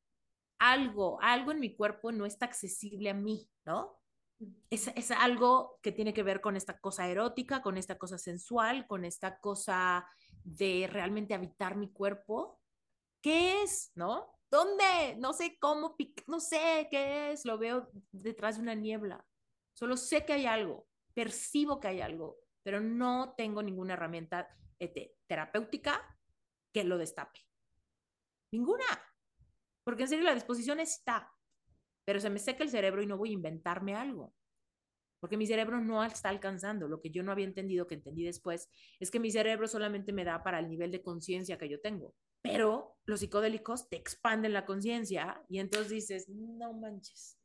algo, 0.60 1.18
algo 1.22 1.54
en 1.54 1.62
mi 1.62 1.76
cuerpo 1.78 2.12
no 2.12 2.26
está 2.26 2.45
accesible 2.45 3.10
a 3.10 3.14
mí, 3.14 3.49
¿no? 3.66 4.01
Es, 4.70 4.89
es, 4.95 5.12
algo 5.12 5.80
que 5.82 5.93
tiene 5.93 6.14
que 6.14 6.22
ver 6.22 6.41
con 6.41 6.58
esta 6.58 6.78
cosa 6.78 7.08
erótica, 7.08 7.62
con 7.62 7.78
esta 7.78 7.97
cosa 7.97 8.18
sensual, 8.18 8.86
con 8.86 9.06
esta 9.06 9.39
cosa 9.39 10.06
de 10.43 10.89
realmente 10.91 11.34
habitar 11.34 11.78
mi 11.78 11.89
cuerpo. 11.89 12.60
¿Qué 13.22 13.64
es? 13.64 13.93
¿No? 13.95 14.30
¿Dónde? 14.51 15.16
No 15.20 15.32
sé 15.32 15.58
cómo, 15.58 15.95
no 16.28 16.41
sé 16.41 16.89
qué 16.91 17.32
es, 17.32 17.45
lo 17.45 17.58
veo 17.58 17.89
detrás 18.12 18.58
de 18.58 18.64
una 18.64 18.76
niebla. 18.76 19.26
Solo 19.72 19.95
sé 19.95 20.26
que 20.26 20.34
hay 20.34 20.47
algo, 20.47 20.86
percibo 21.14 21.80
que 21.80 21.88
hay 21.88 22.01
algo, 22.01 22.39
pero 22.62 22.82
no 22.82 23.36
tengo 23.38 23.64
ninguna 23.64 23.93
herramienta 23.93 24.49
terapéutica 25.28 26.01
que 26.74 26.84
lo 26.84 26.97
destape. 26.97 27.39
Ninguna. 28.51 28.86
Porque 29.84 30.03
en 30.03 30.09
serio 30.09 30.26
la 30.26 30.36
disposición 30.36 30.80
está, 30.80 31.32
pero 32.05 32.19
se 32.19 32.30
me 32.30 32.39
seca 32.39 32.63
el 32.63 32.69
cerebro 32.69 33.01
y 33.01 33.07
no 33.07 33.17
voy 33.17 33.30
a 33.30 33.34
inventarme 33.34 33.95
algo. 33.95 34.34
Porque 35.19 35.38
mi 35.38 35.47
cerebro 35.47 35.80
no 35.80 36.03
está 36.03 36.30
alcanzando. 36.30 36.88
Lo 36.88 36.99
que 36.99 37.09
yo 37.09 37.24
no 37.24 37.32
había 37.32 37.45
entendido, 37.45 37.88
que 37.88 37.95
entendí 37.95 38.26
después, 38.26 38.69
es 38.99 39.09
que 39.09 39.21
mi 39.21 39.32
cerebro 39.32 39.67
solamente 39.67 40.11
me 40.11 40.26
da 40.26 40.43
para 40.43 40.59
el 40.59 40.67
nivel 40.67 40.91
de 40.91 41.01
conciencia 41.01 41.57
que 41.57 41.69
yo 41.69 41.80
tengo. 41.80 42.13
Pero 42.41 42.97
los 43.05 43.21
psicodélicos 43.21 43.88
te 43.88 43.95
expanden 43.95 44.51
la 44.51 44.65
conciencia 44.65 45.41
y 45.47 45.59
entonces 45.59 45.89
dices, 45.89 46.28
no 46.28 46.74
manches. 46.74 47.39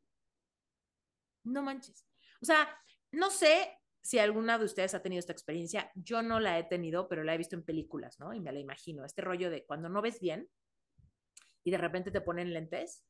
No 1.44 1.62
manches. 1.62 2.04
O 2.42 2.44
sea, 2.44 2.68
no 3.12 3.30
sé 3.30 3.77
si 4.08 4.18
alguna 4.18 4.56
de 4.56 4.64
ustedes 4.64 4.94
ha 4.94 5.02
tenido 5.02 5.20
esta 5.20 5.34
experiencia. 5.34 5.92
Yo 5.94 6.22
no 6.22 6.40
la 6.40 6.58
he 6.58 6.64
tenido, 6.64 7.08
pero 7.08 7.24
la 7.24 7.34
he 7.34 7.36
visto 7.36 7.56
en 7.56 7.62
películas, 7.62 8.18
¿no? 8.18 8.32
Y 8.32 8.40
me 8.40 8.50
la 8.52 8.58
imagino. 8.58 9.04
Este 9.04 9.20
rollo 9.20 9.50
de 9.50 9.66
cuando 9.66 9.90
no 9.90 10.00
ves 10.00 10.18
bien 10.18 10.48
y 11.62 11.70
de 11.70 11.76
repente 11.76 12.10
te 12.10 12.22
ponen 12.22 12.54
lentes, 12.54 13.04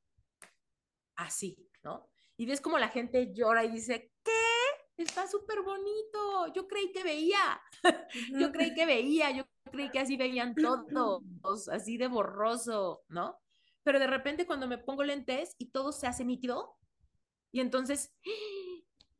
así, 1.14 1.70
¿no? 1.84 2.10
Y 2.36 2.46
ves 2.46 2.60
como 2.60 2.80
la 2.80 2.88
gente 2.88 3.32
llora 3.32 3.64
y 3.64 3.70
dice, 3.70 4.10
¿qué? 4.24 4.32
Está 4.96 5.28
súper 5.28 5.62
bonito. 5.62 6.52
Yo 6.52 6.66
creí 6.66 6.90
que 6.90 7.04
veía. 7.04 7.62
yo 8.36 8.50
creí 8.50 8.74
que 8.74 8.84
veía. 8.84 9.30
Yo 9.30 9.44
creí 9.70 9.90
que 9.90 10.00
así 10.00 10.16
veían 10.16 10.56
todos, 10.56 11.68
así 11.68 11.96
de 11.96 12.08
borroso, 12.08 13.04
¿no? 13.06 13.38
Pero 13.84 14.00
de 14.00 14.08
repente 14.08 14.48
cuando 14.48 14.66
me 14.66 14.78
pongo 14.78 15.04
lentes 15.04 15.54
y 15.58 15.70
todo 15.70 15.92
se 15.92 16.08
hace 16.08 16.24
nítido, 16.24 16.76
y 17.52 17.60
entonces 17.60 18.12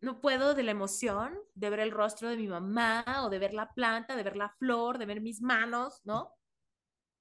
no 0.01 0.21
puedo 0.21 0.55
de 0.55 0.63
la 0.63 0.71
emoción 0.71 1.39
de 1.55 1.71
ver 1.71 1.81
el 1.81 1.91
rostro 1.91 2.29
de 2.29 2.37
mi 2.37 2.47
mamá 2.47 3.05
o 3.25 3.31
de 3.31 3.39
ver 3.39 3.53
la 3.53 3.73
planta, 3.75 4.17
de 4.17 4.23
ver 4.23 4.37
la 4.37 4.51
flor, 4.51 4.99
de 4.99 5.07
ver 5.07 5.21
mis 5.21 5.41
manos, 5.41 6.01
¿no? 6.05 6.35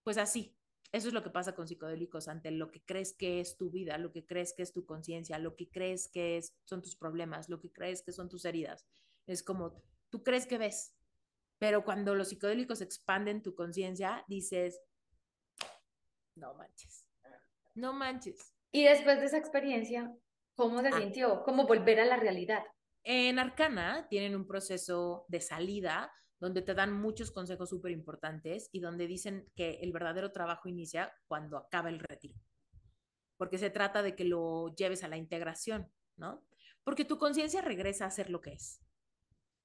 Pues 0.03 0.17
así. 0.17 0.53
Eso 0.93 1.09
es 1.09 1.13
lo 1.13 1.21
que 1.21 1.29
pasa 1.29 1.53
con 1.53 1.67
psicodélicos 1.67 2.29
ante 2.29 2.49
lo 2.49 2.71
que 2.71 2.81
crees 2.81 3.13
que 3.13 3.41
es 3.41 3.57
tu 3.57 3.69
vida, 3.69 3.97
lo 3.97 4.13
que 4.13 4.25
crees 4.25 4.53
que 4.53 4.63
es 4.63 4.71
tu 4.71 4.85
conciencia, 4.85 5.37
lo 5.37 5.55
que 5.57 5.69
crees 5.69 6.07
que 6.07 6.37
es, 6.37 6.55
son 6.63 6.81
tus 6.81 6.95
problemas, 6.95 7.49
lo 7.49 7.59
que 7.59 7.71
crees 7.71 8.01
que 8.01 8.13
son 8.13 8.29
tus 8.29 8.45
heridas. 8.45 8.85
Es 9.25 9.43
como, 9.43 9.83
tú 10.09 10.23
crees 10.23 10.47
que 10.47 10.57
ves, 10.57 10.95
pero 11.57 11.83
cuando 11.83 12.15
los 12.15 12.29
psicodélicos 12.29 12.79
expanden 12.79 13.43
tu 13.43 13.53
conciencia, 13.53 14.23
dices, 14.29 14.79
no 16.35 16.53
manches, 16.53 17.05
no 17.75 17.91
manches. 17.91 18.53
Y 18.71 18.83
después 18.83 19.19
de 19.19 19.25
esa 19.25 19.37
experiencia, 19.37 20.15
¿Cómo 20.57 20.81
se 20.81 20.87
ah. 20.87 20.99
sintió? 20.99 21.43
¿Cómo 21.43 21.67
volver 21.67 21.99
a 21.99 22.05
la 22.05 22.17
realidad? 22.17 22.63
En 23.03 23.37
Arcana 23.37 24.07
tienen 24.09 24.35
un 24.35 24.47
proceso 24.47 25.25
de 25.29 25.39
salida 25.39 26.11
donde 26.39 26.63
te 26.63 26.73
dan 26.73 26.93
muchos 26.93 27.31
consejos 27.31 27.69
súper 27.69 27.91
importantes 27.91 28.67
y 28.71 28.79
donde 28.79 29.05
dicen 29.05 29.47
que 29.55 29.79
el 29.81 29.91
verdadero 29.91 30.31
trabajo 30.31 30.67
inicia 30.67 31.13
cuando 31.27 31.57
acaba 31.57 31.89
el 31.89 31.99
retiro. 31.99 32.35
Porque 33.37 33.59
se 33.59 33.69
trata 33.69 34.01
de 34.01 34.15
que 34.15 34.25
lo 34.25 34.73
lleves 34.75 35.03
a 35.03 35.07
la 35.07 35.17
integración, 35.17 35.91
¿no? 36.15 36.43
Porque 36.83 37.05
tu 37.05 37.19
conciencia 37.19 37.61
regresa 37.61 38.05
a 38.05 38.11
ser 38.11 38.31
lo 38.31 38.41
que 38.41 38.53
es. 38.53 38.81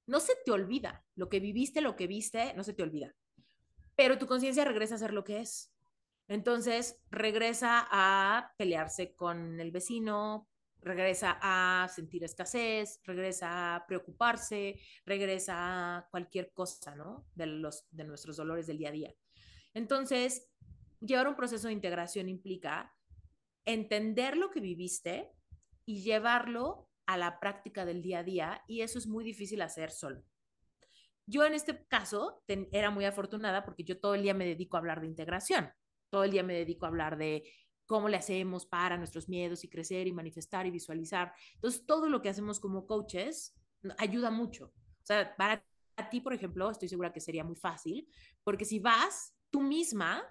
No 0.05 0.19
se 0.19 0.33
te 0.45 0.51
olvida. 0.51 1.03
Lo 1.15 1.27
que 1.27 1.39
viviste, 1.39 1.81
lo 1.81 1.95
que 1.95 2.05
viste, 2.05 2.53
no 2.53 2.63
se 2.63 2.73
te 2.73 2.83
olvida. 2.83 3.15
Pero 3.95 4.19
tu 4.19 4.27
conciencia 4.27 4.63
regresa 4.63 4.95
a 4.95 4.99
ser 4.99 5.13
lo 5.13 5.23
que 5.23 5.39
es. 5.39 5.73
Entonces 6.27 7.01
regresa 7.09 7.87
a 7.89 8.53
pelearse 8.57 9.15
con 9.15 9.59
el 9.59 9.71
vecino, 9.71 10.47
regresa 10.83 11.39
a 11.41 11.87
sentir 11.89 12.23
escasez, 12.23 12.99
regresa 13.03 13.75
a 13.75 13.87
preocuparse, 13.87 14.79
regresa 15.05 15.97
a 15.97 16.07
cualquier 16.09 16.51
cosa, 16.53 16.95
¿no? 16.95 17.25
De, 17.35 17.45
los, 17.45 17.87
de 17.91 18.03
nuestros 18.03 18.37
dolores 18.37 18.67
del 18.67 18.77
día 18.77 18.89
a 18.89 18.91
día. 18.91 19.15
Entonces, 19.73 20.49
llevar 20.99 21.27
un 21.27 21.35
proceso 21.35 21.67
de 21.67 21.73
integración 21.73 22.29
implica 22.29 22.93
entender 23.65 24.37
lo 24.37 24.51
que 24.51 24.59
viviste 24.59 25.31
y 25.85 26.01
llevarlo 26.03 26.89
a 27.05 27.17
la 27.17 27.39
práctica 27.39 27.85
del 27.85 28.01
día 28.01 28.19
a 28.19 28.23
día 28.23 28.63
y 28.67 28.81
eso 28.81 28.97
es 28.97 29.07
muy 29.07 29.23
difícil 29.23 29.61
hacer 29.61 29.91
solo. 29.91 30.23
Yo 31.25 31.45
en 31.45 31.53
este 31.53 31.85
caso 31.87 32.43
era 32.47 32.89
muy 32.89 33.05
afortunada 33.05 33.63
porque 33.63 33.83
yo 33.83 33.99
todo 33.99 34.15
el 34.15 34.23
día 34.23 34.33
me 34.33 34.45
dedico 34.45 34.75
a 34.75 34.79
hablar 34.79 35.01
de 35.01 35.07
integración, 35.07 35.71
todo 36.09 36.25
el 36.25 36.31
día 36.31 36.43
me 36.43 36.53
dedico 36.53 36.85
a 36.85 36.89
hablar 36.89 37.17
de 37.17 37.43
cómo 37.93 38.09
le 38.09 38.17
hacemos 38.17 38.65
para 38.65 38.97
nuestros 38.97 39.29
miedos 39.29 39.63
y 39.63 39.69
crecer 39.69 40.07
y 40.07 40.11
manifestar 40.11 40.65
y 40.65 40.71
visualizar. 40.71 41.31
Entonces, 41.53 41.85
todo 41.85 42.09
lo 42.09 42.23
que 42.23 42.29
hacemos 42.29 42.59
como 42.59 42.87
coaches 42.87 43.55
ayuda 43.99 44.31
mucho. 44.31 44.73
O 44.73 45.05
sea, 45.05 45.35
para 45.35 45.63
ti, 46.09 46.19
por 46.19 46.33
ejemplo, 46.33 46.71
estoy 46.71 46.89
segura 46.89 47.13
que 47.13 47.19
sería 47.19 47.43
muy 47.43 47.55
fácil, 47.55 48.07
porque 48.43 48.65
si 48.65 48.79
vas, 48.79 49.35
tú 49.51 49.61
misma 49.61 50.23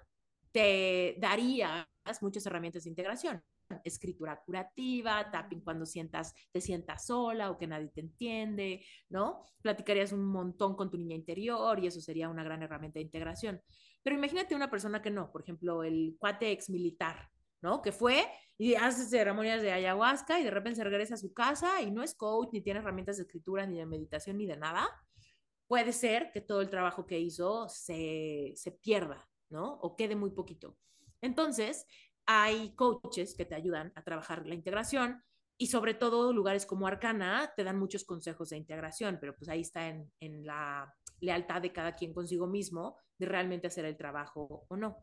te 0.51 1.15
darías 1.19 1.87
muchas 2.19 2.45
herramientas 2.45 2.83
de 2.83 2.89
integración. 2.89 3.41
Escritura 3.85 4.43
curativa, 4.45 5.31
tapping 5.31 5.61
cuando 5.61 5.85
sientas, 5.85 6.33
te 6.51 6.59
sientas 6.59 7.05
sola 7.05 7.49
o 7.49 7.57
que 7.57 7.65
nadie 7.65 7.87
te 7.95 8.01
entiende, 8.01 8.85
¿no? 9.07 9.45
Platicarías 9.61 10.11
un 10.11 10.25
montón 10.25 10.75
con 10.75 10.91
tu 10.91 10.97
niña 10.97 11.15
interior 11.15 11.79
y 11.79 11.87
eso 11.87 12.01
sería 12.01 12.27
una 12.27 12.43
gran 12.43 12.61
herramienta 12.61 12.99
de 12.99 13.05
integración. 13.05 13.61
Pero 14.03 14.17
imagínate 14.17 14.53
una 14.53 14.69
persona 14.69 15.01
que 15.01 15.11
no, 15.11 15.31
por 15.31 15.43
ejemplo, 15.43 15.81
el 15.85 16.17
cuate 16.19 16.51
ex 16.51 16.69
militar, 16.69 17.29
¿no? 17.63 17.81
Que 17.81 17.91
fue 17.91 18.27
y 18.57 18.75
hace 18.75 19.05
ceremonias 19.05 19.61
de 19.61 19.71
ayahuasca 19.71 20.39
y 20.39 20.43
de 20.43 20.51
repente 20.51 20.75
se 20.75 20.83
regresa 20.83 21.15
a 21.15 21.17
su 21.17 21.33
casa 21.33 21.81
y 21.81 21.89
no 21.89 22.03
es 22.03 22.13
coach, 22.13 22.49
ni 22.51 22.61
tiene 22.61 22.81
herramientas 22.81 23.17
de 23.17 23.23
escritura, 23.23 23.65
ni 23.65 23.77
de 23.77 23.85
meditación, 23.85 24.37
ni 24.37 24.45
de 24.45 24.57
nada. 24.57 24.87
Puede 25.65 25.93
ser 25.93 26.31
que 26.31 26.41
todo 26.41 26.61
el 26.61 26.69
trabajo 26.69 27.07
que 27.07 27.19
hizo 27.19 27.67
se, 27.69 28.51
se 28.55 28.71
pierda, 28.71 29.27
¿no? 29.49 29.79
O 29.81 29.95
quede 29.95 30.15
muy 30.15 30.31
poquito. 30.31 30.77
Entonces, 31.21 31.87
hay 32.25 32.75
coaches 32.75 33.33
que 33.33 33.45
te 33.45 33.55
ayudan 33.55 33.91
a 33.95 34.03
trabajar 34.03 34.45
la 34.45 34.55
integración 34.55 35.23
y 35.57 35.67
sobre 35.67 35.93
todo 35.93 36.33
lugares 36.33 36.65
como 36.65 36.85
Arcana 36.85 37.53
te 37.55 37.63
dan 37.63 37.79
muchos 37.79 38.03
consejos 38.03 38.49
de 38.49 38.57
integración, 38.57 39.17
pero 39.21 39.35
pues 39.35 39.49
ahí 39.49 39.61
está 39.61 39.87
en, 39.87 40.11
en 40.19 40.45
la 40.45 40.93
lealtad 41.21 41.61
de 41.61 41.71
cada 41.71 41.95
quien 41.95 42.13
consigo 42.13 42.45
mismo 42.45 42.97
de 43.17 43.25
realmente 43.25 43.67
hacer 43.67 43.85
el 43.85 43.95
trabajo 43.95 44.65
o 44.67 44.75
no. 44.75 44.97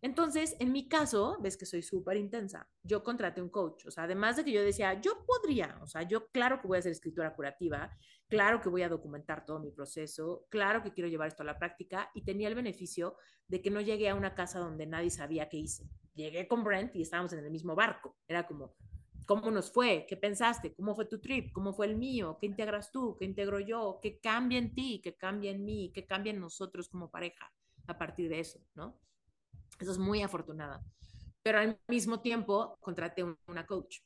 Entonces, 0.00 0.56
en 0.60 0.72
mi 0.72 0.88
caso, 0.88 1.38
ves 1.40 1.56
que 1.56 1.66
soy 1.66 1.82
súper 1.82 2.16
intensa. 2.16 2.68
Yo 2.82 3.02
contraté 3.02 3.42
un 3.42 3.48
coach, 3.48 3.86
o 3.86 3.90
sea, 3.90 4.04
además 4.04 4.36
de 4.36 4.44
que 4.44 4.52
yo 4.52 4.62
decía, 4.62 5.00
yo 5.00 5.24
podría, 5.26 5.78
o 5.82 5.86
sea, 5.86 6.02
yo 6.02 6.28
claro 6.28 6.60
que 6.60 6.68
voy 6.68 6.78
a 6.78 6.82
ser 6.82 6.92
escritora 6.92 7.34
curativa, 7.34 7.96
claro 8.28 8.60
que 8.60 8.68
voy 8.68 8.82
a 8.82 8.88
documentar 8.88 9.44
todo 9.44 9.58
mi 9.58 9.72
proceso, 9.72 10.46
claro 10.50 10.82
que 10.82 10.92
quiero 10.92 11.08
llevar 11.08 11.28
esto 11.28 11.42
a 11.42 11.46
la 11.46 11.58
práctica 11.58 12.10
y 12.14 12.22
tenía 12.22 12.48
el 12.48 12.54
beneficio 12.54 13.16
de 13.48 13.60
que 13.60 13.70
no 13.70 13.80
llegué 13.80 14.08
a 14.08 14.14
una 14.14 14.34
casa 14.34 14.60
donde 14.60 14.86
nadie 14.86 15.10
sabía 15.10 15.48
qué 15.48 15.56
hice. 15.56 15.88
Llegué 16.14 16.46
con 16.46 16.62
Brent 16.62 16.94
y 16.94 17.02
estábamos 17.02 17.32
en 17.32 17.44
el 17.44 17.50
mismo 17.50 17.74
barco. 17.74 18.16
Era 18.28 18.46
como, 18.46 18.74
¿cómo 19.26 19.50
nos 19.50 19.72
fue? 19.72 20.06
¿Qué 20.08 20.16
pensaste? 20.16 20.74
¿Cómo 20.74 20.94
fue 20.94 21.06
tu 21.06 21.20
trip? 21.20 21.52
¿Cómo 21.52 21.72
fue 21.72 21.86
el 21.86 21.96
mío? 21.96 22.38
¿Qué 22.40 22.46
integras 22.46 22.92
tú? 22.92 23.16
¿Qué 23.18 23.24
integro 23.24 23.58
yo? 23.60 23.98
¿Qué 24.02 24.20
cambia 24.20 24.58
en 24.58 24.74
ti? 24.74 25.00
¿Qué 25.02 25.16
cambia 25.16 25.50
en 25.50 25.64
mí? 25.64 25.90
¿Qué 25.94 26.06
cambia 26.06 26.32
en 26.32 26.40
nosotros 26.40 26.88
como 26.88 27.10
pareja 27.10 27.52
a 27.86 27.98
partir 27.98 28.28
de 28.28 28.40
eso? 28.40 28.60
¿No? 28.74 28.98
Eso 29.78 29.92
es 29.92 29.98
muy 29.98 30.22
afortunada. 30.22 30.82
Pero 31.42 31.58
al 31.58 31.80
mismo 31.88 32.20
tiempo 32.20 32.76
contraté 32.80 33.24
una 33.46 33.66
coach. 33.66 34.00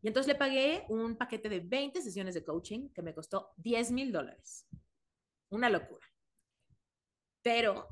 Y 0.00 0.08
entonces 0.08 0.32
le 0.32 0.38
pagué 0.38 0.84
un 0.88 1.16
paquete 1.16 1.48
de 1.48 1.60
20 1.60 2.00
sesiones 2.00 2.34
de 2.34 2.44
coaching 2.44 2.88
que 2.90 3.02
me 3.02 3.14
costó 3.14 3.52
10 3.56 3.92
mil 3.92 4.12
dólares. 4.12 4.66
Una 5.50 5.68
locura. 5.68 6.06
Pero 7.42 7.88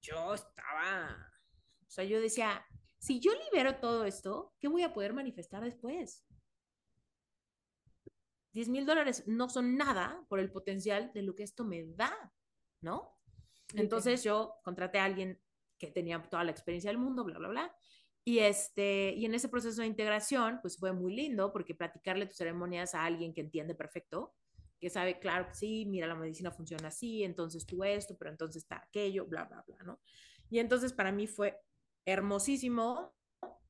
yo 0.00 0.34
estaba, 0.34 1.30
o 1.86 1.90
sea, 1.90 2.04
yo 2.04 2.20
decía, 2.20 2.64
si 2.98 3.20
yo 3.20 3.32
libero 3.34 3.76
todo 3.76 4.04
esto, 4.04 4.54
¿qué 4.58 4.68
voy 4.68 4.82
a 4.82 4.92
poder 4.92 5.12
manifestar 5.12 5.62
después? 5.62 6.24
10 8.52 8.68
mil 8.70 8.86
dólares 8.86 9.24
no 9.26 9.48
son 9.48 9.76
nada 9.76 10.24
por 10.28 10.40
el 10.40 10.50
potencial 10.50 11.12
de 11.12 11.22
lo 11.22 11.34
que 11.34 11.42
esto 11.42 11.64
me 11.64 11.84
da, 11.94 12.32
¿no? 12.80 13.14
Entonces 13.74 14.24
yo 14.24 14.58
contraté 14.62 14.98
a 14.98 15.04
alguien 15.04 15.40
que 15.78 15.88
tenía 15.88 16.22
toda 16.22 16.44
la 16.44 16.50
experiencia 16.50 16.90
del 16.90 16.98
mundo, 16.98 17.24
bla, 17.24 17.38
bla, 17.38 17.48
bla. 17.48 17.76
Y, 18.24 18.40
este, 18.40 19.14
y 19.16 19.24
en 19.24 19.34
ese 19.34 19.48
proceso 19.48 19.80
de 19.80 19.86
integración, 19.86 20.58
pues 20.60 20.76
fue 20.78 20.92
muy 20.92 21.14
lindo 21.14 21.52
porque 21.52 21.74
platicarle 21.74 22.26
tus 22.26 22.36
ceremonias 22.36 22.94
a 22.94 23.04
alguien 23.04 23.32
que 23.32 23.40
entiende 23.40 23.74
perfecto, 23.74 24.34
que 24.78 24.90
sabe, 24.90 25.18
claro 25.18 25.48
sí, 25.52 25.86
mira, 25.86 26.06
la 26.06 26.14
medicina 26.14 26.50
funciona 26.50 26.88
así, 26.88 27.24
entonces 27.24 27.66
tú 27.66 27.84
esto, 27.84 28.16
pero 28.18 28.30
entonces 28.30 28.62
está 28.62 28.82
aquello, 28.86 29.26
bla, 29.26 29.44
bla, 29.44 29.64
bla, 29.66 29.78
¿no? 29.84 30.00
Y 30.50 30.58
entonces 30.58 30.92
para 30.92 31.10
mí 31.10 31.26
fue 31.26 31.58
hermosísimo, 32.04 33.14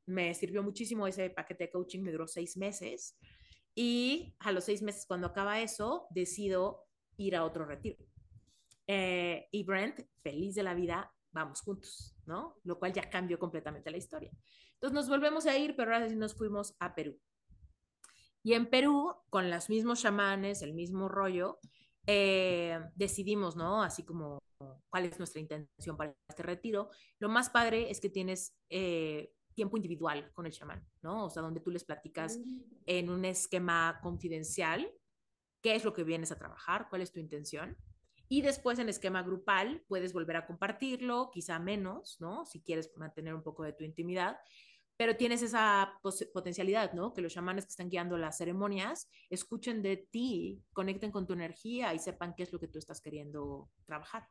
me 0.06 0.34
sirvió 0.34 0.62
muchísimo 0.62 1.06
ese 1.06 1.30
paquete 1.30 1.64
de 1.64 1.70
coaching, 1.70 2.02
me 2.02 2.12
duró 2.12 2.26
seis 2.26 2.56
meses 2.56 3.16
y 3.74 4.34
a 4.40 4.52
los 4.52 4.64
seis 4.64 4.82
meses 4.82 5.06
cuando 5.06 5.28
acaba 5.28 5.60
eso, 5.60 6.06
decido 6.10 6.86
ir 7.16 7.36
a 7.36 7.44
otro 7.44 7.64
retiro. 7.64 8.04
Eh, 8.86 9.48
y 9.52 9.64
Brent, 9.64 10.00
feliz 10.22 10.54
de 10.54 10.62
la 10.62 10.74
vida, 10.74 11.12
vamos 11.38 11.60
juntos, 11.62 12.16
¿no? 12.26 12.56
Lo 12.64 12.78
cual 12.78 12.92
ya 12.92 13.08
cambió 13.08 13.38
completamente 13.38 13.90
la 13.90 13.96
historia. 13.96 14.30
Entonces 14.74 14.94
nos 14.94 15.08
volvemos 15.08 15.46
a 15.46 15.56
ir, 15.56 15.74
pero 15.76 15.92
ahora 15.92 16.08
sí 16.08 16.16
nos 16.16 16.34
fuimos 16.34 16.76
a 16.78 16.94
Perú. 16.94 17.18
Y 18.42 18.54
en 18.54 18.70
Perú, 18.70 19.14
con 19.30 19.50
los 19.50 19.68
mismos 19.68 20.02
chamanes, 20.02 20.62
el 20.62 20.74
mismo 20.74 21.08
rollo, 21.08 21.58
eh, 22.06 22.78
decidimos, 22.94 23.56
¿no? 23.56 23.82
Así 23.82 24.04
como 24.04 24.38
cuál 24.88 25.04
es 25.04 25.18
nuestra 25.18 25.40
intención 25.40 25.96
para 25.96 26.14
este 26.28 26.42
retiro. 26.42 26.90
Lo 27.18 27.28
más 27.28 27.50
padre 27.50 27.90
es 27.90 28.00
que 28.00 28.08
tienes 28.08 28.56
eh, 28.70 29.32
tiempo 29.54 29.76
individual 29.76 30.30
con 30.32 30.46
el 30.46 30.52
chamán, 30.52 30.86
¿no? 31.02 31.26
O 31.26 31.30
sea, 31.30 31.42
donde 31.42 31.60
tú 31.60 31.70
les 31.70 31.84
platicas 31.84 32.38
mm. 32.38 32.60
en 32.86 33.10
un 33.10 33.24
esquema 33.24 33.98
confidencial 34.02 34.90
qué 35.62 35.74
es 35.74 35.84
lo 35.84 35.92
que 35.92 36.04
vienes 36.04 36.32
a 36.32 36.38
trabajar, 36.38 36.88
cuál 36.88 37.02
es 37.02 37.12
tu 37.12 37.20
intención. 37.20 37.76
Y 38.28 38.42
después 38.42 38.78
en 38.78 38.88
esquema 38.88 39.22
grupal 39.22 39.82
puedes 39.88 40.12
volver 40.12 40.36
a 40.36 40.46
compartirlo, 40.46 41.30
quizá 41.32 41.58
menos, 41.58 42.20
¿no? 42.20 42.44
Si 42.44 42.60
quieres 42.60 42.90
mantener 42.96 43.34
un 43.34 43.42
poco 43.42 43.64
de 43.64 43.72
tu 43.72 43.84
intimidad, 43.84 44.38
pero 44.98 45.16
tienes 45.16 45.42
esa 45.42 45.98
potencialidad, 46.34 46.92
¿no? 46.92 47.14
Que 47.14 47.22
los 47.22 47.32
chamanes 47.32 47.64
que 47.64 47.70
están 47.70 47.88
guiando 47.88 48.18
las 48.18 48.36
ceremonias 48.36 49.08
escuchen 49.30 49.80
de 49.80 49.96
ti, 49.96 50.60
conecten 50.72 51.12
con 51.12 51.24
tu 51.24 51.32
energía 51.34 51.94
y 51.94 52.00
sepan 52.00 52.34
qué 52.34 52.42
es 52.42 52.52
lo 52.52 52.58
que 52.58 52.66
tú 52.66 52.78
estás 52.78 53.00
queriendo 53.00 53.70
trabajar. 53.86 54.28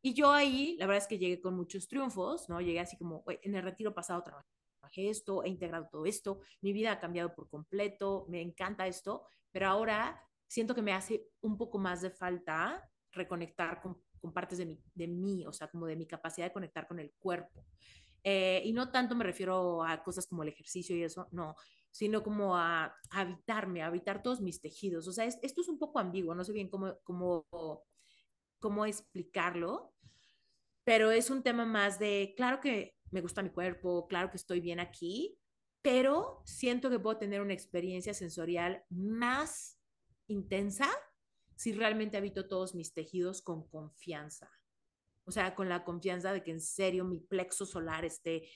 Y 0.00 0.14
yo 0.14 0.32
ahí, 0.32 0.76
la 0.78 0.86
verdad 0.86 1.02
es 1.02 1.08
que 1.08 1.18
llegué 1.18 1.40
con 1.40 1.54
muchos 1.54 1.88
triunfos, 1.88 2.48
¿no? 2.48 2.60
Llegué 2.60 2.80
así 2.80 2.96
como, 2.96 3.22
en 3.26 3.54
el 3.54 3.62
retiro 3.62 3.94
pasado 3.94 4.22
trabajé 4.22 5.10
esto, 5.10 5.44
he 5.44 5.48
integrado 5.48 5.88
todo 5.90 6.06
esto, 6.06 6.40
mi 6.62 6.72
vida 6.72 6.92
ha 6.92 7.00
cambiado 7.00 7.34
por 7.34 7.50
completo, 7.50 8.24
me 8.28 8.40
encanta 8.40 8.86
esto, 8.86 9.26
pero 9.52 9.68
ahora 9.68 10.22
siento 10.46 10.74
que 10.74 10.80
me 10.80 10.94
hace 10.94 11.26
un 11.42 11.58
poco 11.58 11.78
más 11.78 12.00
de 12.00 12.10
falta 12.10 12.88
reconectar 13.12 13.80
con, 13.80 13.96
partes 14.32 14.58
de 14.58 14.66
mí, 14.66 14.82
de 14.94 15.06
mí, 15.06 15.46
o 15.46 15.52
sea, 15.52 15.68
como 15.68 15.86
de 15.86 15.96
mi 15.96 16.06
capacidad 16.06 16.46
de 16.46 16.52
conectar 16.52 16.86
con 16.86 16.98
el 16.98 17.12
cuerpo. 17.18 17.64
Eh, 18.22 18.62
y 18.64 18.72
no 18.72 18.90
tanto 18.90 19.14
me 19.14 19.24
refiero 19.24 19.84
a 19.84 20.02
cosas 20.02 20.26
como 20.26 20.42
el 20.42 20.48
ejercicio 20.50 20.96
y 20.96 21.04
eso, 21.04 21.28
no, 21.30 21.54
sino 21.90 22.22
como 22.22 22.56
a, 22.56 22.94
habitarme, 23.10 23.82
a 23.82 23.86
habitar 23.86 24.22
todos 24.22 24.40
mis 24.40 24.60
tejidos. 24.60 25.06
O 25.08 25.12
sea, 25.12 25.24
esto 25.24 25.60
es 25.60 25.68
un 25.68 25.78
poco 25.78 25.98
ambiguo, 25.98 26.34
no 26.34 26.44
sé 26.44 26.52
bien 26.52 26.68
cómo, 26.68 26.98
cómo, 27.04 27.46
cómo 28.58 28.86
explicarlo, 28.86 29.94
pero 30.84 31.10
es 31.10 31.30
un 31.30 31.42
tema 31.42 31.64
más 31.64 31.98
de, 31.98 32.34
claro 32.36 32.60
que 32.60 32.96
me 33.10 33.20
gusta 33.20 33.42
mi 33.42 33.50
cuerpo, 33.50 34.06
claro 34.08 34.30
que 34.30 34.36
estoy 34.36 34.60
bien 34.60 34.80
aquí, 34.80 35.38
pero 35.82 36.42
siento 36.44 36.90
que 36.90 36.98
puedo 36.98 37.18
tener 37.18 37.40
una 37.40 37.54
experiencia 37.54 38.12
sensorial 38.14 38.84
más 38.90 39.78
intensa 40.26 40.88
si 41.58 41.72
realmente 41.72 42.16
habito 42.16 42.46
todos 42.46 42.76
mis 42.76 42.94
tejidos 42.94 43.42
con 43.42 43.66
confianza. 43.68 44.48
O 45.24 45.32
sea, 45.32 45.56
con 45.56 45.68
la 45.68 45.84
confianza 45.84 46.32
de 46.32 46.44
que 46.44 46.52
en 46.52 46.60
serio 46.60 47.04
mi 47.04 47.18
plexo 47.18 47.66
solar 47.66 48.04
esté, 48.04 48.48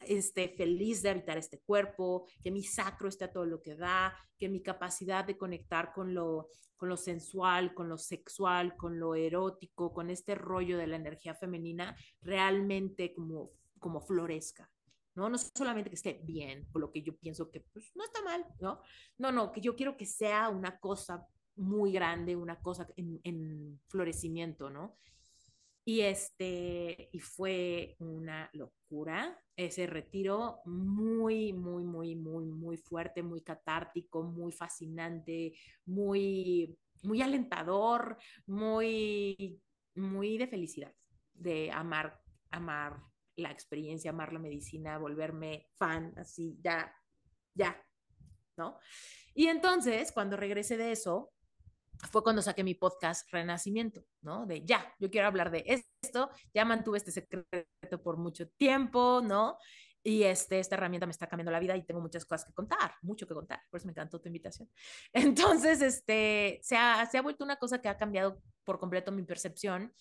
esté 0.00 0.50
feliz 0.50 1.02
de 1.02 1.08
habitar 1.08 1.38
este 1.38 1.58
cuerpo, 1.58 2.26
que 2.42 2.50
mi 2.50 2.62
sacro 2.62 3.08
esté 3.08 3.24
a 3.24 3.32
todo 3.32 3.46
lo 3.46 3.62
que 3.62 3.76
da, 3.76 4.14
que 4.36 4.50
mi 4.50 4.62
capacidad 4.62 5.24
de 5.24 5.38
conectar 5.38 5.94
con 5.94 6.12
lo, 6.12 6.48
con 6.76 6.90
lo 6.90 6.98
sensual, 6.98 7.72
con 7.72 7.88
lo 7.88 7.96
sexual, 7.96 8.76
con 8.76 9.00
lo 9.00 9.14
erótico, 9.14 9.94
con 9.94 10.10
este 10.10 10.34
rollo 10.34 10.76
de 10.76 10.86
la 10.86 10.96
energía 10.96 11.34
femenina, 11.34 11.96
realmente 12.20 13.14
como, 13.14 13.52
como 13.78 14.02
florezca. 14.02 14.70
¿no? 15.14 15.30
No 15.30 15.38
solamente 15.38 15.88
que 15.88 15.96
esté 15.96 16.20
bien, 16.24 16.68
por 16.70 16.82
lo 16.82 16.92
que 16.92 17.02
yo 17.02 17.16
pienso 17.16 17.50
que 17.50 17.60
pues, 17.72 17.90
no 17.94 18.04
está 18.04 18.22
mal, 18.22 18.44
¿no? 18.60 18.82
No, 19.16 19.32
no, 19.32 19.50
que 19.50 19.62
yo 19.62 19.74
quiero 19.74 19.96
que 19.96 20.04
sea 20.04 20.50
una 20.50 20.78
cosa 20.78 21.26
muy 21.56 21.92
grande, 21.92 22.36
una 22.36 22.60
cosa 22.60 22.86
en, 22.96 23.20
en 23.24 23.80
florecimiento, 23.88 24.70
¿no? 24.70 24.96
Y, 25.84 26.02
este, 26.02 27.08
y 27.12 27.18
fue 27.20 27.96
una 27.98 28.50
locura 28.52 29.36
ese 29.56 29.86
retiro, 29.86 30.60
muy, 30.64 31.52
muy, 31.52 31.84
muy, 31.84 32.16
muy, 32.16 32.46
muy 32.46 32.76
fuerte, 32.76 33.22
muy 33.22 33.40
catártico, 33.42 34.22
muy 34.22 34.52
fascinante, 34.52 35.54
muy, 35.86 36.78
muy 37.02 37.22
alentador, 37.22 38.16
muy, 38.46 39.60
muy 39.94 40.38
de 40.38 40.46
felicidad, 40.46 40.94
de 41.34 41.70
amar, 41.72 42.20
amar 42.50 43.00
la 43.36 43.50
experiencia, 43.50 44.10
amar 44.10 44.32
la 44.32 44.38
medicina, 44.38 44.98
volverme 44.98 45.66
fan, 45.74 46.12
así, 46.16 46.58
ya, 46.62 46.94
ya, 47.54 47.82
¿no? 48.56 48.78
Y 49.34 49.46
entonces, 49.46 50.12
cuando 50.12 50.36
regresé 50.36 50.76
de 50.76 50.92
eso, 50.92 51.32
fue 52.10 52.22
cuando 52.22 52.42
saqué 52.42 52.64
mi 52.64 52.74
podcast 52.74 53.30
Renacimiento, 53.30 54.04
¿no? 54.22 54.46
De 54.46 54.64
ya, 54.64 54.94
yo 54.98 55.10
quiero 55.10 55.26
hablar 55.26 55.50
de 55.50 55.64
esto, 55.66 56.30
ya 56.54 56.64
mantuve 56.64 56.98
este 56.98 57.12
secreto 57.12 58.02
por 58.02 58.16
mucho 58.16 58.48
tiempo, 58.48 59.20
¿no? 59.22 59.58
Y 60.02 60.22
este, 60.22 60.58
esta 60.58 60.76
herramienta 60.76 61.06
me 61.06 61.12
está 61.12 61.26
cambiando 61.26 61.52
la 61.52 61.60
vida 61.60 61.76
y 61.76 61.84
tengo 61.84 62.00
muchas 62.00 62.24
cosas 62.24 62.46
que 62.46 62.54
contar, 62.54 62.94
mucho 63.02 63.26
que 63.26 63.34
contar, 63.34 63.60
por 63.70 63.78
eso 63.78 63.86
me 63.86 63.92
encantó 63.92 64.18
tu 64.18 64.28
invitación. 64.28 64.70
Entonces, 65.12 65.82
este, 65.82 66.60
se 66.62 66.76
ha, 66.76 67.06
se 67.06 67.18
ha 67.18 67.22
vuelto 67.22 67.44
una 67.44 67.56
cosa 67.56 67.80
que 67.80 67.88
ha 67.88 67.98
cambiado 67.98 68.40
por 68.64 68.78
completo 68.78 69.12
mi 69.12 69.22
percepción 69.24 69.92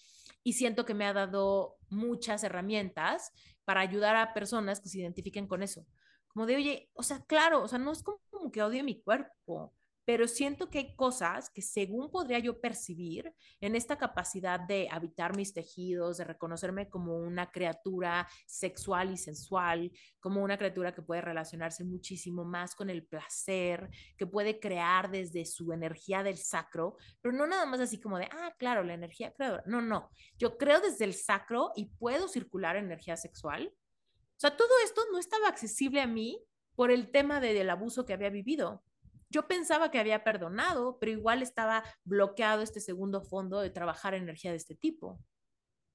y 0.41 0.54
siento 0.54 0.86
que 0.86 0.93
me 0.93 1.06
ha 1.06 1.14
dado 1.14 1.78
muchas 1.89 2.43
herramientas 2.43 3.34
para 3.66 3.82
ayudar 3.82 4.16
a 4.16 4.34
personas 4.34 4.80
que 4.80 4.89
se 4.89 5.00
identifiquen 5.00 5.47
con 5.47 5.64
eso. 5.64 5.86
Como 6.30 6.45
de, 6.45 6.56
oye, 6.56 6.89
o 6.93 7.04
sea, 7.04 7.24
claro, 7.26 7.64
o 7.64 7.68
sea, 7.68 7.80
no 7.80 7.91
es 7.91 8.02
como 8.02 8.52
que 8.52 8.64
odio 8.64 8.84
mi 8.84 9.02
cuerpo, 9.02 9.74
pero 10.10 10.28
siento 10.28 10.72
que 10.72 10.80
hay 10.80 10.95
cosas 10.95 11.51
que 11.51 11.62
según 11.62 12.10
podría 12.10 12.39
yo 12.39 12.60
percibir 12.60 13.32
en 13.62 13.76
esta 13.76 13.95
capacidad 13.95 14.60
de 14.60 14.88
habitar 14.89 15.38
mis 15.38 15.53
tejidos, 15.53 16.18
de 16.18 16.24
reconocerme 16.24 16.89
como 16.89 17.16
una 17.20 17.51
criatura 17.51 18.28
sexual 18.47 19.12
y 19.12 19.18
sensual, 19.18 19.91
como 20.20 20.41
una 20.41 20.57
criatura 20.57 20.95
que 20.95 21.03
puede 21.03 21.22
relacionarse 21.22 21.84
muchísimo 21.84 22.43
más 22.43 22.74
con 22.74 22.89
el 22.89 23.05
placer, 23.05 23.88
que 24.18 24.26
puede 24.26 24.60
crear 24.60 25.12
desde 25.12 25.45
su 25.45 25.72
energía 25.74 26.24
del 26.24 26.39
sacro, 26.39 26.97
pero 27.22 27.38
no 27.38 27.45
nada 27.45 27.68
más 27.68 27.80
así 27.80 28.01
como 28.01 28.18
de, 28.18 28.28
ah, 28.32 28.55
claro, 28.57 28.84
la 28.84 28.95
energía 28.95 29.32
creadora. 29.32 29.62
No, 29.68 29.80
no, 29.80 30.10
yo 30.39 30.57
creo 30.57 30.82
desde 30.82 31.05
el 31.05 31.14
sacro 31.14 31.72
y 31.76 31.91
puedo 31.99 32.28
circular 32.28 32.78
energía 32.78 33.16
sexual. 33.16 33.72
O 33.76 34.39
sea, 34.39 34.57
todo 34.57 34.72
esto 34.84 35.03
no 35.12 35.20
estaba 35.20 35.49
accesible 35.49 36.01
a 36.01 36.07
mí 36.07 36.43
por 36.74 36.89
el 36.89 37.12
tema 37.12 37.39
del 37.39 37.70
abuso 37.70 38.07
que 38.07 38.14
había 38.14 38.32
vivido 38.32 38.84
yo 39.30 39.48
pensaba 39.48 39.92
que 39.92 40.00
había 40.00 40.24
perdonado, 40.24 40.98
pero 41.00 41.12
igual 41.12 41.42
estaba 41.42 41.84
bloqueado 42.04 42.62
este 42.62 42.80
segundo 42.80 43.22
fondo 43.22 43.62
de 43.62 43.70
trabajar 43.70 44.14
energía 44.14 44.52
de 44.52 44.58
este 44.58 44.76
tipo, 44.76 45.20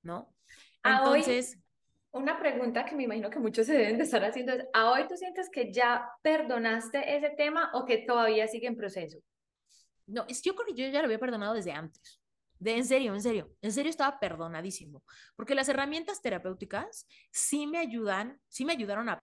¿no? 0.03 0.35
Entonces... 0.85 1.59
una 2.12 2.39
pregunta 2.39 2.85
que 2.85 2.95
me 2.95 3.05
imagino 3.05 3.30
que 3.30 3.41
muchos 3.41 3.66
se 3.66 3.74
deben 3.76 3.99
de 3.99 4.05
estar 4.05 4.24
haciendo 4.24 4.53
es, 4.53 4.64
¿a 4.72 4.91
hoy 4.93 5.09
tú 5.09 5.16
sientes 5.16 5.51
que 5.51 5.72
ya 5.72 6.09
perdonaste 6.22 7.16
ese 7.16 7.30
tema 7.30 7.70
o 7.74 7.85
que 7.85 7.99
todavía 7.99 8.47
sigue 8.47 8.68
en 8.68 8.76
proceso? 8.76 9.18
No, 10.07 10.24
es, 10.28 10.43
yo 10.43 10.55
creo 10.55 10.66
que 10.66 10.80
yo 10.80 10.89
ya 10.89 11.01
lo 11.01 11.07
había 11.07 11.18
perdonado 11.18 11.55
desde 11.55 11.72
antes. 11.72 12.20
De, 12.59 12.76
en 12.76 12.85
serio, 12.85 13.14
en 13.14 13.20
serio, 13.20 13.51
en 13.62 13.72
serio 13.72 13.91
estaba 13.91 14.20
perdonadísimo, 14.20 15.03
porque 15.35 15.57
las 15.57 15.68
herramientas 15.68 16.22
terapéuticas 16.22 17.07
sí 17.32 17.66
me 17.66 17.78
ayudan, 17.78 18.41
sí 18.49 18.64
me 18.64 18.72
ayudaron 18.72 19.09
a 19.09 19.18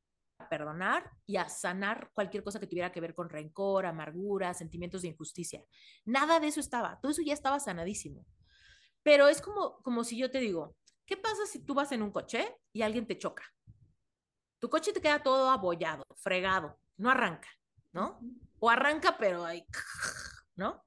perdonar 0.49 1.09
y 1.25 1.37
a 1.37 1.49
sanar 1.49 2.11
cualquier 2.13 2.43
cosa 2.43 2.59
que 2.59 2.67
tuviera 2.67 2.91
que 2.91 3.01
ver 3.01 3.13
con 3.13 3.29
rencor, 3.29 3.85
amargura, 3.85 4.53
sentimientos 4.53 5.01
de 5.01 5.09
injusticia. 5.09 5.63
Nada 6.05 6.39
de 6.39 6.47
eso 6.47 6.59
estaba, 6.59 6.99
todo 7.01 7.11
eso 7.11 7.21
ya 7.25 7.33
estaba 7.33 7.59
sanadísimo. 7.59 8.25
Pero 9.03 9.27
es 9.27 9.41
como, 9.41 9.81
como 9.81 10.03
si 10.03 10.17
yo 10.17 10.29
te 10.31 10.39
digo, 10.39 10.75
¿qué 11.05 11.17
pasa 11.17 11.45
si 11.45 11.65
tú 11.65 11.73
vas 11.73 11.91
en 11.91 12.01
un 12.01 12.11
coche 12.11 12.55
y 12.71 12.81
alguien 12.81 13.07
te 13.07 13.17
choca? 13.17 13.43
Tu 14.59 14.69
coche 14.69 14.93
te 14.93 15.01
queda 15.01 15.23
todo 15.23 15.49
abollado, 15.49 16.05
fregado, 16.17 16.79
no 16.97 17.09
arranca, 17.09 17.49
¿no? 17.93 18.19
O 18.59 18.69
arranca, 18.69 19.17
pero 19.17 19.43
hay, 19.43 19.65
¿no? 20.55 20.83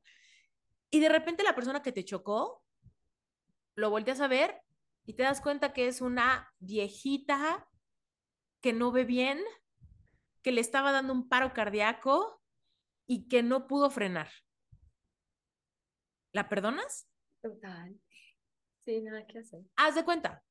Y 0.91 1.01
de 1.01 1.09
repente 1.09 1.43
la 1.43 1.57
persona 1.57 1.83
que 1.83 1.91
te 1.91 2.05
chocó, 2.05 2.63
lo 3.75 3.91
volteas 3.91 4.21
a 4.21 4.29
ver 4.29 4.63
y 5.05 5.15
te 5.15 5.25
das 5.25 5.41
cuenta 5.41 5.73
que 5.73 5.89
es 5.89 6.01
una 6.01 6.53
viejita 6.61 7.69
que 8.65 8.73
no 8.73 8.93
ve 8.93 9.05
bien, 9.05 9.39
que 10.41 10.51
le 10.51 10.63
estaba 10.63 10.91
dando 10.91 11.13
un 11.13 11.29
paro 11.29 11.53
cardíaco 11.53 12.41
y 13.07 13.29
que 13.29 13.43
no 13.43 13.67
pudo 13.67 13.91
frenar. 13.91 14.31
¿La 16.33 16.49
perdonas? 16.49 17.07
Total. 17.43 17.95
Sí, 18.79 19.03
nada 19.03 19.27
que 19.27 19.41
hacer. 19.41 19.61
Haz 19.77 19.97
de 19.97 20.05
cuenta, 20.07 20.43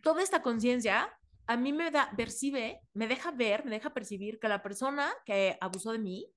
toda 0.00 0.22
esta 0.22 0.40
conciencia 0.40 1.14
a 1.46 1.58
mí 1.58 1.74
me 1.74 1.90
da, 1.90 2.10
percibe, 2.16 2.80
me 2.94 3.06
deja 3.06 3.32
ver, 3.32 3.66
me 3.66 3.72
deja 3.72 3.92
percibir 3.92 4.40
que 4.40 4.48
la 4.48 4.62
persona 4.62 5.12
que 5.26 5.58
abusó 5.60 5.92
de 5.92 5.98
mí 5.98 6.32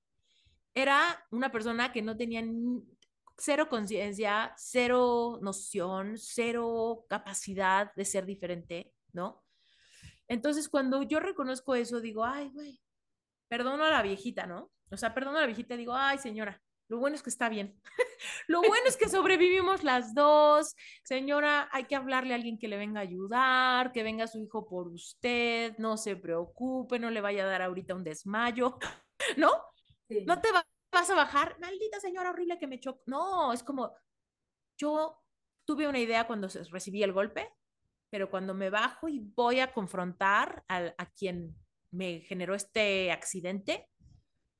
era 0.74 1.26
una 1.32 1.50
persona 1.50 1.94
que 1.94 2.02
no 2.02 2.18
tenía 2.18 2.44
cero 3.38 3.70
conciencia, 3.70 4.54
cero 4.58 5.40
noción, 5.42 6.18
cero 6.18 7.06
capacidad 7.08 7.96
de 7.96 8.04
ser 8.04 8.26
diferente, 8.26 8.92
¿no? 9.14 9.46
Entonces, 10.32 10.70
cuando 10.70 11.04
yo 11.04 11.20
reconozco 11.20 11.76
eso, 11.76 12.00
digo, 12.00 12.24
ay, 12.24 12.52
güey, 12.54 12.80
perdono 13.50 13.84
a 13.84 13.90
la 13.90 14.02
viejita, 14.02 14.46
¿no? 14.48 14.72
O 14.90 14.96
sea, 14.96 15.14
perdono 15.14 15.38
a 15.38 15.42
la 15.42 15.48
viejita, 15.48 15.76
digo, 15.76 15.94
ay, 15.94 16.20
señora, 16.20 16.64
lo 16.88 17.00
bueno 17.00 17.18
es 17.18 17.22
que 17.22 17.30
está 17.30 17.50
bien. 17.50 17.78
lo 18.48 18.62
bueno 18.62 18.86
es 18.88 18.96
que 18.96 19.10
sobrevivimos 19.10 19.84
las 19.84 20.16
dos. 20.16 20.74
Señora, 21.04 21.68
hay 21.74 21.84
que 21.84 21.98
hablarle 21.98 22.32
a 22.32 22.38
alguien 22.38 22.58
que 22.58 22.70
le 22.70 22.78
venga 22.78 23.02
a 23.02 23.04
ayudar, 23.04 23.92
que 23.92 24.04
venga 24.04 24.26
su 24.26 24.40
hijo 24.40 24.66
por 24.70 24.88
usted, 24.88 25.78
no 25.80 25.98
se 25.98 26.16
preocupe, 26.16 26.98
no 26.98 27.10
le 27.10 27.20
vaya 27.20 27.44
a 27.44 27.48
dar 27.48 27.64
ahorita 27.64 27.94
un 27.94 28.06
desmayo, 28.06 28.80
¿no? 29.38 29.52
Sí. 30.08 30.24
No 30.26 30.40
te 30.40 30.48
vas 30.94 31.10
a 31.10 31.16
bajar, 31.16 31.60
maldita 31.60 32.00
señora 32.00 32.30
horrible 32.30 32.58
que 32.58 32.68
me 32.68 32.80
chocó. 32.80 33.02
No, 33.06 33.52
es 33.52 33.64
como, 33.64 33.94
yo 34.78 35.22
tuve 35.66 35.90
una 35.90 36.00
idea 36.00 36.26
cuando 36.26 36.48
recibí 36.72 37.04
el 37.04 37.12
golpe, 37.12 37.52
pero 38.12 38.30
cuando 38.30 38.54
me 38.54 38.70
bajo 38.70 39.10
y 39.10 39.20
voy 39.20 39.62
a 39.62 39.74
confrontar 39.74 40.64
a, 40.68 40.94
a 40.98 41.06
quien 41.12 41.56
me 41.92 42.20
generó 42.22 42.54
este 42.54 43.12
accidente, 43.12 43.88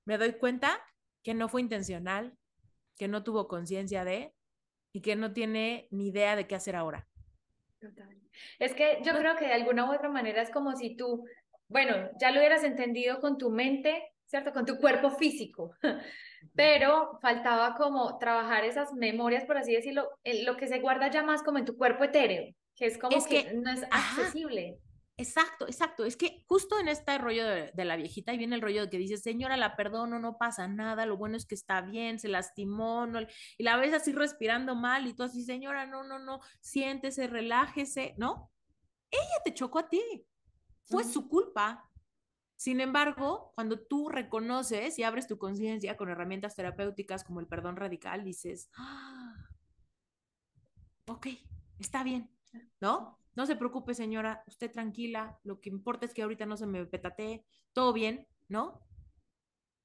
me 0.06 0.18
doy 0.18 0.34
cuenta 0.34 0.82
que 1.22 1.34
no 1.34 1.50
fue 1.50 1.62
intencional, 1.62 2.36
que 2.98 3.08
no 3.08 3.24
tuvo 3.24 3.48
conciencia 3.48 4.04
de 4.04 4.34
y 4.94 5.02
que 5.02 5.16
no 5.16 5.34
tiene 5.34 5.88
ni 5.92 6.08
idea 6.08 6.36
de 6.36 6.48
qué 6.48 6.56
hacer 6.56 6.76
ahora. 6.76 7.08
Es 8.60 8.74
que 8.74 9.00
yo 9.04 9.14
creo 9.14 9.36
que 9.36 9.46
de 9.46 9.54
alguna 9.54 9.90
u 9.90 9.94
otra 9.94 10.10
manera 10.10 10.42
es 10.42 10.50
como 10.50 10.76
si 10.76 10.96
tú, 10.96 11.26
bueno, 11.68 12.10
ya 12.20 12.32
lo 12.32 12.40
hubieras 12.40 12.64
entendido 12.64 13.20
con 13.20 13.38
tu 13.38 13.50
mente, 13.50 14.14
¿cierto? 14.26 14.54
Con 14.54 14.66
tu 14.66 14.78
cuerpo 14.78 15.12
físico, 15.12 15.76
pero 16.56 17.20
faltaba 17.22 17.76
como 17.76 18.18
trabajar 18.18 18.66
esas 18.66 18.94
memorias, 18.94 19.46
por 19.46 19.58
así 19.58 19.74
decirlo, 19.74 20.10
lo 20.24 20.58
que 20.58 20.68
se 20.68 20.80
guarda 20.80 21.10
ya 21.10 21.24
más 21.24 21.44
como 21.44 21.58
en 21.58 21.66
tu 21.66 21.78
cuerpo 21.78 22.04
etéreo, 22.04 22.54
que 22.82 22.88
es 22.88 22.98
como 22.98 23.24
que, 23.26 23.54
no 23.54 23.70
es 23.70 23.84
accesible. 23.92 24.82
Exacto, 25.16 25.68
exacto. 25.68 26.04
Es 26.04 26.18
que 26.18 26.44
justo 26.48 26.80
en 26.80 26.88
este 26.88 27.16
rollo 27.20 27.46
de, 27.46 27.86
la 27.86 27.96
viejita, 27.96 28.34
y 28.34 28.40
viene 28.40 28.56
el 28.56 28.62
rollo 28.64 28.82
de 28.82 28.90
que 28.90 28.98
dice, 28.98 29.18
señora, 29.18 29.56
la 29.56 29.76
perdono, 29.76 30.18
no 30.18 30.40
pasa 30.40 30.68
nada, 30.68 31.06
lo 31.06 31.16
bueno 31.16 31.38
es 31.38 31.46
que 31.46 31.54
está 31.54 31.82
bien, 31.82 32.18
se 32.18 32.28
lastimó, 32.28 33.06
no, 33.06 33.20
y 33.22 33.64
la 33.64 33.78
ves 33.78 33.94
así 33.94 34.14
respirando 34.14 34.74
mal, 34.74 35.06
y 35.06 35.14
tú 35.14 35.22
así, 35.22 35.44
señora, 35.44 35.86
no, 35.86 36.02
no, 36.02 36.18
no, 36.18 36.40
siéntese, 36.60 37.28
relájese, 37.28 38.16
¿no? 38.18 38.52
Ella 39.12 39.44
te 39.46 39.54
chocó 39.54 39.78
a 39.78 39.88
ti, 39.88 40.26
fue 40.86 41.04
su 41.04 41.28
culpa. 41.28 41.88
Sin 42.56 42.82
embargo, 42.82 43.52
cuando 43.54 43.80
tú 43.80 44.10
reconoces 44.10 44.98
y 44.98 45.04
abres 45.04 45.28
tu 45.28 45.38
conciencia 45.38 45.98
con 45.98 46.10
herramientas 46.10 46.56
terapéuticas 46.56 47.24
como 47.24 47.42
el 47.42 47.48
perdón 47.48 47.76
radical, 47.76 48.24
dices, 48.24 48.72
ah, 48.76 49.36
ok, 51.06 51.28
está 51.78 52.04
bien, 52.04 52.32
¿no? 52.80 53.18
No 53.36 53.46
se 53.46 53.56
preocupe, 53.56 53.94
señora, 53.94 54.44
usted 54.48 54.72
tranquila, 54.72 55.40
lo 55.44 55.62
que 55.62 55.70
importa 55.70 56.06
es 56.06 56.14
que 56.14 56.22
ahorita 56.22 56.46
no 56.46 56.58
se 56.58 56.66
me 56.66 56.86
petatee, 56.86 57.46
todo 57.74 57.94
bien, 57.94 58.28
¿no? 58.50 58.86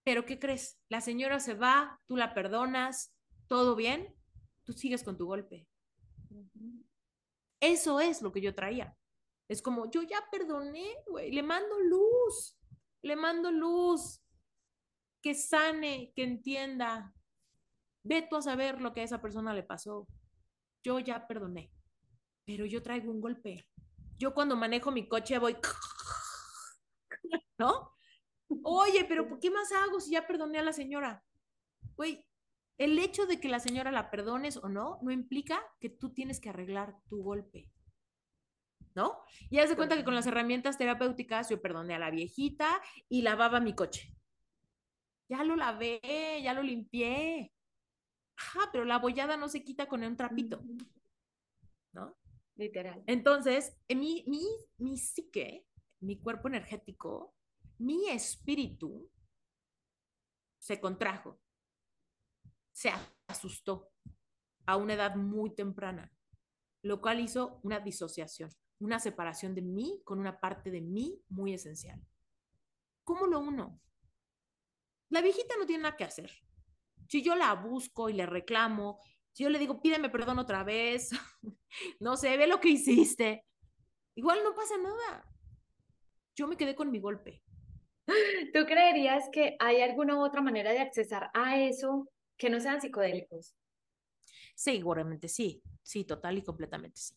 Pero 0.02 0.24
¿qué 0.24 0.38
crees? 0.38 0.80
La 0.88 1.00
señora 1.00 1.38
se 1.38 1.54
va, 1.54 2.00
tú 2.06 2.16
la 2.16 2.34
perdonas, 2.34 3.14
todo 3.46 3.76
bien, 3.76 4.14
tú 4.64 4.72
sigues 4.72 5.04
con 5.04 5.16
tu 5.16 5.26
golpe. 5.26 5.68
Eso 7.60 8.00
es 8.00 8.20
lo 8.20 8.32
que 8.32 8.40
yo 8.40 8.54
traía. 8.54 8.96
Es 9.48 9.62
como, 9.62 9.88
yo 9.90 10.02
ya 10.02 10.24
perdoné, 10.30 10.96
güey, 11.06 11.30
le 11.30 11.42
mando 11.42 11.78
luz, 11.80 12.58
le 13.02 13.14
mando 13.14 13.52
luz, 13.52 14.20
que 15.22 15.34
sane, 15.34 16.12
que 16.16 16.24
entienda. 16.24 17.14
Ve 18.02 18.26
tú 18.28 18.36
a 18.36 18.42
saber 18.42 18.80
lo 18.80 18.92
que 18.92 19.00
a 19.02 19.04
esa 19.04 19.20
persona 19.20 19.54
le 19.54 19.62
pasó. 19.62 20.08
Yo 20.82 20.98
ya 20.98 21.26
perdoné 21.28 21.70
pero 22.46 22.64
yo 22.64 22.82
traigo 22.82 23.10
un 23.10 23.20
golpe. 23.20 23.68
Yo 24.16 24.32
cuando 24.32 24.56
manejo 24.56 24.90
mi 24.92 25.08
coche 25.08 25.38
voy, 25.38 25.56
¿no? 27.58 27.92
Oye, 28.62 29.04
pero 29.04 29.38
¿qué 29.40 29.50
más 29.50 29.70
hago 29.72 30.00
si 30.00 30.12
ya 30.12 30.26
perdoné 30.26 30.58
a 30.60 30.62
la 30.62 30.72
señora? 30.72 31.22
Güey, 31.96 32.24
el 32.78 32.98
hecho 32.98 33.26
de 33.26 33.40
que 33.40 33.48
la 33.48 33.58
señora 33.58 33.90
la 33.90 34.10
perdones 34.10 34.56
o 34.56 34.68
no, 34.68 34.98
no 35.02 35.10
implica 35.10 35.60
que 35.80 35.90
tú 35.90 36.14
tienes 36.14 36.40
que 36.40 36.48
arreglar 36.48 36.96
tu 37.08 37.22
golpe. 37.22 37.68
¿No? 38.94 39.20
Y 39.50 39.58
haz 39.58 39.68
de 39.68 39.76
cuenta 39.76 39.96
que 39.96 40.04
con 40.04 40.14
las 40.14 40.26
herramientas 40.26 40.78
terapéuticas 40.78 41.50
yo 41.50 41.60
perdoné 41.60 41.94
a 41.94 41.98
la 41.98 42.10
viejita 42.10 42.80
y 43.10 43.20
lavaba 43.22 43.60
mi 43.60 43.74
coche. 43.74 44.16
Ya 45.28 45.44
lo 45.44 45.56
lavé, 45.56 46.40
ya 46.42 46.54
lo 46.54 46.62
limpié. 46.62 47.52
Ajá, 48.36 48.70
pero 48.72 48.86
la 48.86 48.98
bollada 48.98 49.36
no 49.36 49.48
se 49.48 49.64
quita 49.64 49.86
con 49.86 50.02
un 50.02 50.16
trapito. 50.16 50.62
Literal. 52.56 53.02
Entonces, 53.06 53.76
mi, 53.88 54.24
mi, 54.26 54.44
mi 54.78 54.96
psique, 54.96 55.66
mi 56.00 56.18
cuerpo 56.18 56.48
energético, 56.48 57.34
mi 57.78 58.08
espíritu 58.08 59.10
se 60.58 60.80
contrajo, 60.80 61.38
se 62.72 62.90
asustó 63.26 63.92
a 64.66 64.76
una 64.76 64.94
edad 64.94 65.16
muy 65.16 65.54
temprana, 65.54 66.12
lo 66.82 67.00
cual 67.00 67.20
hizo 67.20 67.60
una 67.62 67.78
disociación, 67.78 68.50
una 68.78 68.98
separación 68.98 69.54
de 69.54 69.62
mí 69.62 70.02
con 70.04 70.18
una 70.18 70.40
parte 70.40 70.70
de 70.70 70.80
mí 70.80 71.22
muy 71.28 71.54
esencial. 71.54 72.00
¿Cómo 73.04 73.26
lo 73.26 73.38
uno? 73.38 73.80
La 75.10 75.20
viejita 75.20 75.56
no 75.56 75.66
tiene 75.66 75.84
nada 75.84 75.96
que 75.96 76.04
hacer. 76.04 76.30
Si 77.08 77.22
yo 77.22 77.36
la 77.36 77.54
busco 77.54 78.08
y 78.08 78.14
le 78.14 78.26
reclamo 78.26 78.98
si 79.36 79.44
yo 79.44 79.50
le 79.50 79.58
digo, 79.58 79.82
pídeme 79.82 80.08
perdón 80.08 80.38
otra 80.38 80.64
vez, 80.64 81.10
no 82.00 82.16
sé, 82.16 82.38
ve 82.38 82.46
lo 82.46 82.58
que 82.58 82.70
hiciste, 82.70 83.44
igual 84.14 84.38
no 84.42 84.54
pasa 84.54 84.78
nada. 84.78 85.30
Yo 86.34 86.46
me 86.46 86.56
quedé 86.56 86.74
con 86.74 86.90
mi 86.90 87.00
golpe. 87.00 87.42
¿Tú 88.54 88.64
creerías 88.64 89.28
que 89.30 89.54
hay 89.58 89.82
alguna 89.82 90.18
otra 90.18 90.40
manera 90.40 90.72
de 90.72 90.78
accesar 90.78 91.30
a 91.34 91.60
eso 91.60 92.08
que 92.38 92.48
no 92.48 92.60
sean 92.60 92.80
psicodélicos? 92.80 93.54
Sí, 94.54 94.76
seguramente 94.78 95.28
sí, 95.28 95.62
sí, 95.82 96.04
total 96.04 96.38
y 96.38 96.42
completamente 96.42 96.98
sí. 96.98 97.14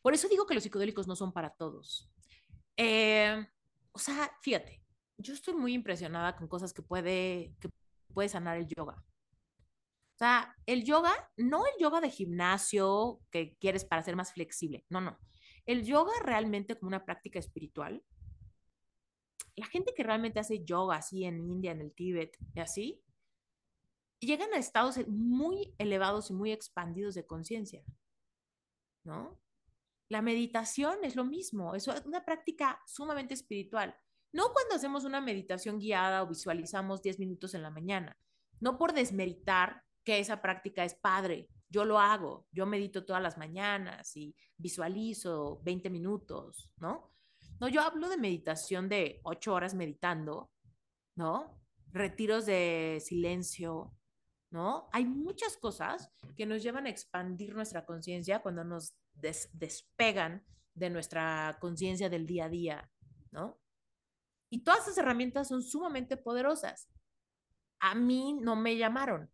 Por 0.00 0.14
eso 0.14 0.28
digo 0.28 0.46
que 0.46 0.54
los 0.54 0.62
psicodélicos 0.62 1.08
no 1.08 1.16
son 1.16 1.32
para 1.32 1.50
todos. 1.50 2.08
Eh, 2.76 3.48
o 3.90 3.98
sea, 3.98 4.30
fíjate, 4.42 4.80
yo 5.18 5.34
estoy 5.34 5.54
muy 5.54 5.72
impresionada 5.72 6.36
con 6.36 6.46
cosas 6.46 6.72
que 6.72 6.82
puede, 6.82 7.52
que 7.58 7.68
puede 8.14 8.28
sanar 8.28 8.58
el 8.58 8.68
yoga. 8.68 9.02
Sea, 10.22 10.54
el 10.66 10.84
yoga, 10.84 11.12
no 11.36 11.66
el 11.66 11.72
yoga 11.80 12.00
de 12.00 12.08
gimnasio 12.08 13.20
que 13.32 13.56
quieres 13.58 13.84
para 13.84 14.04
ser 14.04 14.14
más 14.14 14.32
flexible, 14.32 14.86
no, 14.88 15.00
no. 15.00 15.18
El 15.66 15.84
yoga 15.84 16.12
realmente 16.22 16.78
como 16.78 16.90
una 16.90 17.04
práctica 17.04 17.40
espiritual. 17.40 18.04
La 19.56 19.66
gente 19.66 19.92
que 19.96 20.04
realmente 20.04 20.38
hace 20.38 20.64
yoga 20.64 20.94
así 20.94 21.24
en 21.24 21.40
India, 21.50 21.72
en 21.72 21.80
el 21.80 21.92
Tíbet 21.92 22.38
y 22.54 22.60
así, 22.60 23.02
llegan 24.20 24.54
a 24.54 24.58
estados 24.58 24.96
muy 25.08 25.74
elevados 25.78 26.30
y 26.30 26.34
muy 26.34 26.52
expandidos 26.52 27.16
de 27.16 27.26
conciencia, 27.26 27.82
¿no? 29.02 29.40
La 30.08 30.22
meditación 30.22 30.98
es 31.02 31.16
lo 31.16 31.24
mismo, 31.24 31.74
es 31.74 31.88
una 31.88 32.24
práctica 32.24 32.80
sumamente 32.86 33.34
espiritual. 33.34 33.98
No 34.30 34.52
cuando 34.52 34.76
hacemos 34.76 35.02
una 35.02 35.20
meditación 35.20 35.80
guiada 35.80 36.22
o 36.22 36.28
visualizamos 36.28 37.02
10 37.02 37.18
minutos 37.18 37.54
en 37.54 37.62
la 37.62 37.70
mañana, 37.70 38.16
no 38.60 38.78
por 38.78 38.92
desmeritar 38.92 39.82
que 40.04 40.18
esa 40.18 40.42
práctica 40.42 40.84
es 40.84 40.94
padre. 40.94 41.48
Yo 41.68 41.84
lo 41.84 41.98
hago, 41.98 42.46
yo 42.52 42.66
medito 42.66 43.04
todas 43.04 43.22
las 43.22 43.38
mañanas 43.38 44.16
y 44.16 44.34
visualizo 44.56 45.60
20 45.62 45.90
minutos, 45.90 46.70
¿no? 46.76 47.12
No, 47.60 47.68
yo 47.68 47.80
hablo 47.80 48.08
de 48.08 48.16
meditación 48.16 48.88
de 48.88 49.20
8 49.22 49.54
horas 49.54 49.74
meditando, 49.74 50.50
¿no? 51.14 51.62
Retiros 51.92 52.46
de 52.46 52.98
silencio, 53.00 53.94
¿no? 54.50 54.88
Hay 54.92 55.04
muchas 55.04 55.56
cosas 55.56 56.10
que 56.36 56.46
nos 56.46 56.62
llevan 56.62 56.86
a 56.86 56.90
expandir 56.90 57.54
nuestra 57.54 57.86
conciencia 57.86 58.42
cuando 58.42 58.64
nos 58.64 58.94
despegan 59.14 60.44
de 60.74 60.90
nuestra 60.90 61.56
conciencia 61.60 62.08
del 62.08 62.26
día 62.26 62.46
a 62.46 62.48
día, 62.48 62.92
¿no? 63.30 63.60
Y 64.50 64.64
todas 64.64 64.82
esas 64.82 64.98
herramientas 64.98 65.48
son 65.48 65.62
sumamente 65.62 66.16
poderosas. 66.16 66.88
A 67.80 67.94
mí 67.94 68.34
no 68.34 68.56
me 68.56 68.76
llamaron, 68.76 69.30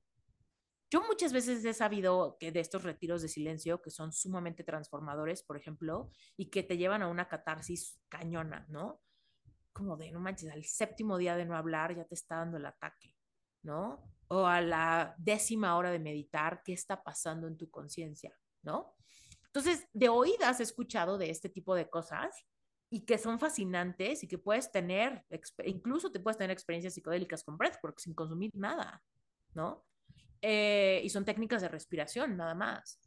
yo 0.90 1.02
muchas 1.02 1.32
veces 1.32 1.64
he 1.64 1.74
sabido 1.74 2.36
que 2.38 2.50
de 2.50 2.60
estos 2.60 2.82
retiros 2.82 3.20
de 3.20 3.28
silencio 3.28 3.82
que 3.82 3.90
son 3.90 4.12
sumamente 4.12 4.64
transformadores, 4.64 5.42
por 5.42 5.56
ejemplo, 5.56 6.10
y 6.36 6.46
que 6.46 6.62
te 6.62 6.78
llevan 6.78 7.02
a 7.02 7.08
una 7.08 7.28
catarsis 7.28 8.00
cañona, 8.08 8.66
¿no? 8.68 9.02
Como 9.72 9.96
de, 9.96 10.10
no 10.10 10.20
manches, 10.20 10.50
al 10.50 10.64
séptimo 10.64 11.18
día 11.18 11.36
de 11.36 11.44
no 11.44 11.56
hablar 11.56 11.94
ya 11.94 12.04
te 12.04 12.14
está 12.14 12.36
dando 12.36 12.56
el 12.56 12.66
ataque, 12.66 13.14
¿no? 13.62 14.02
O 14.28 14.46
a 14.46 14.60
la 14.60 15.14
décima 15.18 15.76
hora 15.76 15.90
de 15.90 15.98
meditar, 15.98 16.62
¿qué 16.64 16.72
está 16.72 17.02
pasando 17.02 17.46
en 17.48 17.58
tu 17.58 17.70
conciencia, 17.70 18.34
¿no? 18.62 18.94
Entonces, 19.46 19.86
de 19.92 20.08
oídas 20.08 20.60
he 20.60 20.62
escuchado 20.62 21.18
de 21.18 21.30
este 21.30 21.50
tipo 21.50 21.74
de 21.74 21.88
cosas 21.88 22.46
y 22.90 23.04
que 23.04 23.18
son 23.18 23.38
fascinantes 23.38 24.24
y 24.24 24.28
que 24.28 24.38
puedes 24.38 24.72
tener, 24.72 25.24
incluso 25.64 26.10
te 26.10 26.20
puedes 26.20 26.38
tener 26.38 26.50
experiencias 26.50 26.94
psicodélicas 26.94 27.44
con 27.44 27.58
breathwork 27.58 27.98
sin 27.98 28.14
consumir 28.14 28.52
nada, 28.54 29.02
¿no? 29.54 29.84
Eh, 30.42 31.00
y 31.04 31.10
son 31.10 31.24
técnicas 31.24 31.62
de 31.62 31.68
respiración, 31.68 32.36
nada 32.36 32.54
más. 32.54 33.00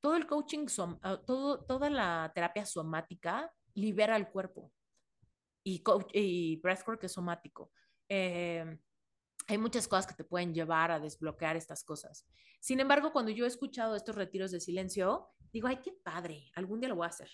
Todo 0.00 0.16
el 0.16 0.26
coaching, 0.26 0.66
ah, 1.02 1.20
todo, 1.26 1.64
toda 1.64 1.90
la 1.90 2.30
terapia 2.34 2.64
somática 2.64 3.52
libera 3.74 4.16
el 4.16 4.28
cuerpo. 4.28 4.72
Y, 5.64 5.82
y 6.12 6.56
breathwork 6.56 7.04
es 7.04 7.12
somático. 7.12 7.72
Eh, 8.08 8.78
hay 9.48 9.58
muchas 9.58 9.88
cosas 9.88 10.06
que 10.06 10.14
te 10.14 10.24
pueden 10.24 10.54
llevar 10.54 10.90
a 10.90 11.00
desbloquear 11.00 11.56
estas 11.56 11.82
cosas. 11.82 12.26
Sin 12.60 12.80
embargo, 12.80 13.12
cuando 13.12 13.30
yo 13.30 13.44
he 13.44 13.48
escuchado 13.48 13.96
estos 13.96 14.14
retiros 14.14 14.50
de 14.50 14.60
silencio, 14.60 15.30
digo, 15.52 15.68
ay, 15.68 15.78
qué 15.82 15.92
padre, 15.92 16.50
algún 16.54 16.80
día 16.80 16.88
lo 16.90 16.96
voy 16.96 17.06
a 17.06 17.08
hacer. 17.08 17.30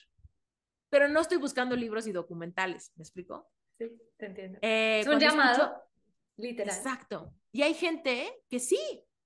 Pero 0.90 1.08
no 1.08 1.20
estoy 1.20 1.38
buscando 1.38 1.74
libros 1.74 2.06
y 2.06 2.12
documentales, 2.12 2.92
¿me 2.94 3.02
explico? 3.02 3.50
Sí, 3.78 3.90
te 4.16 4.26
entiendo. 4.26 4.58
Eh, 4.62 5.00
es 5.00 5.08
un 5.08 5.18
llamado 5.18 5.82
literal. 6.36 6.76
Exacto. 6.76 7.34
Y 7.50 7.62
hay 7.62 7.74
gente 7.74 8.42
que 8.48 8.60
sí, 8.60 8.78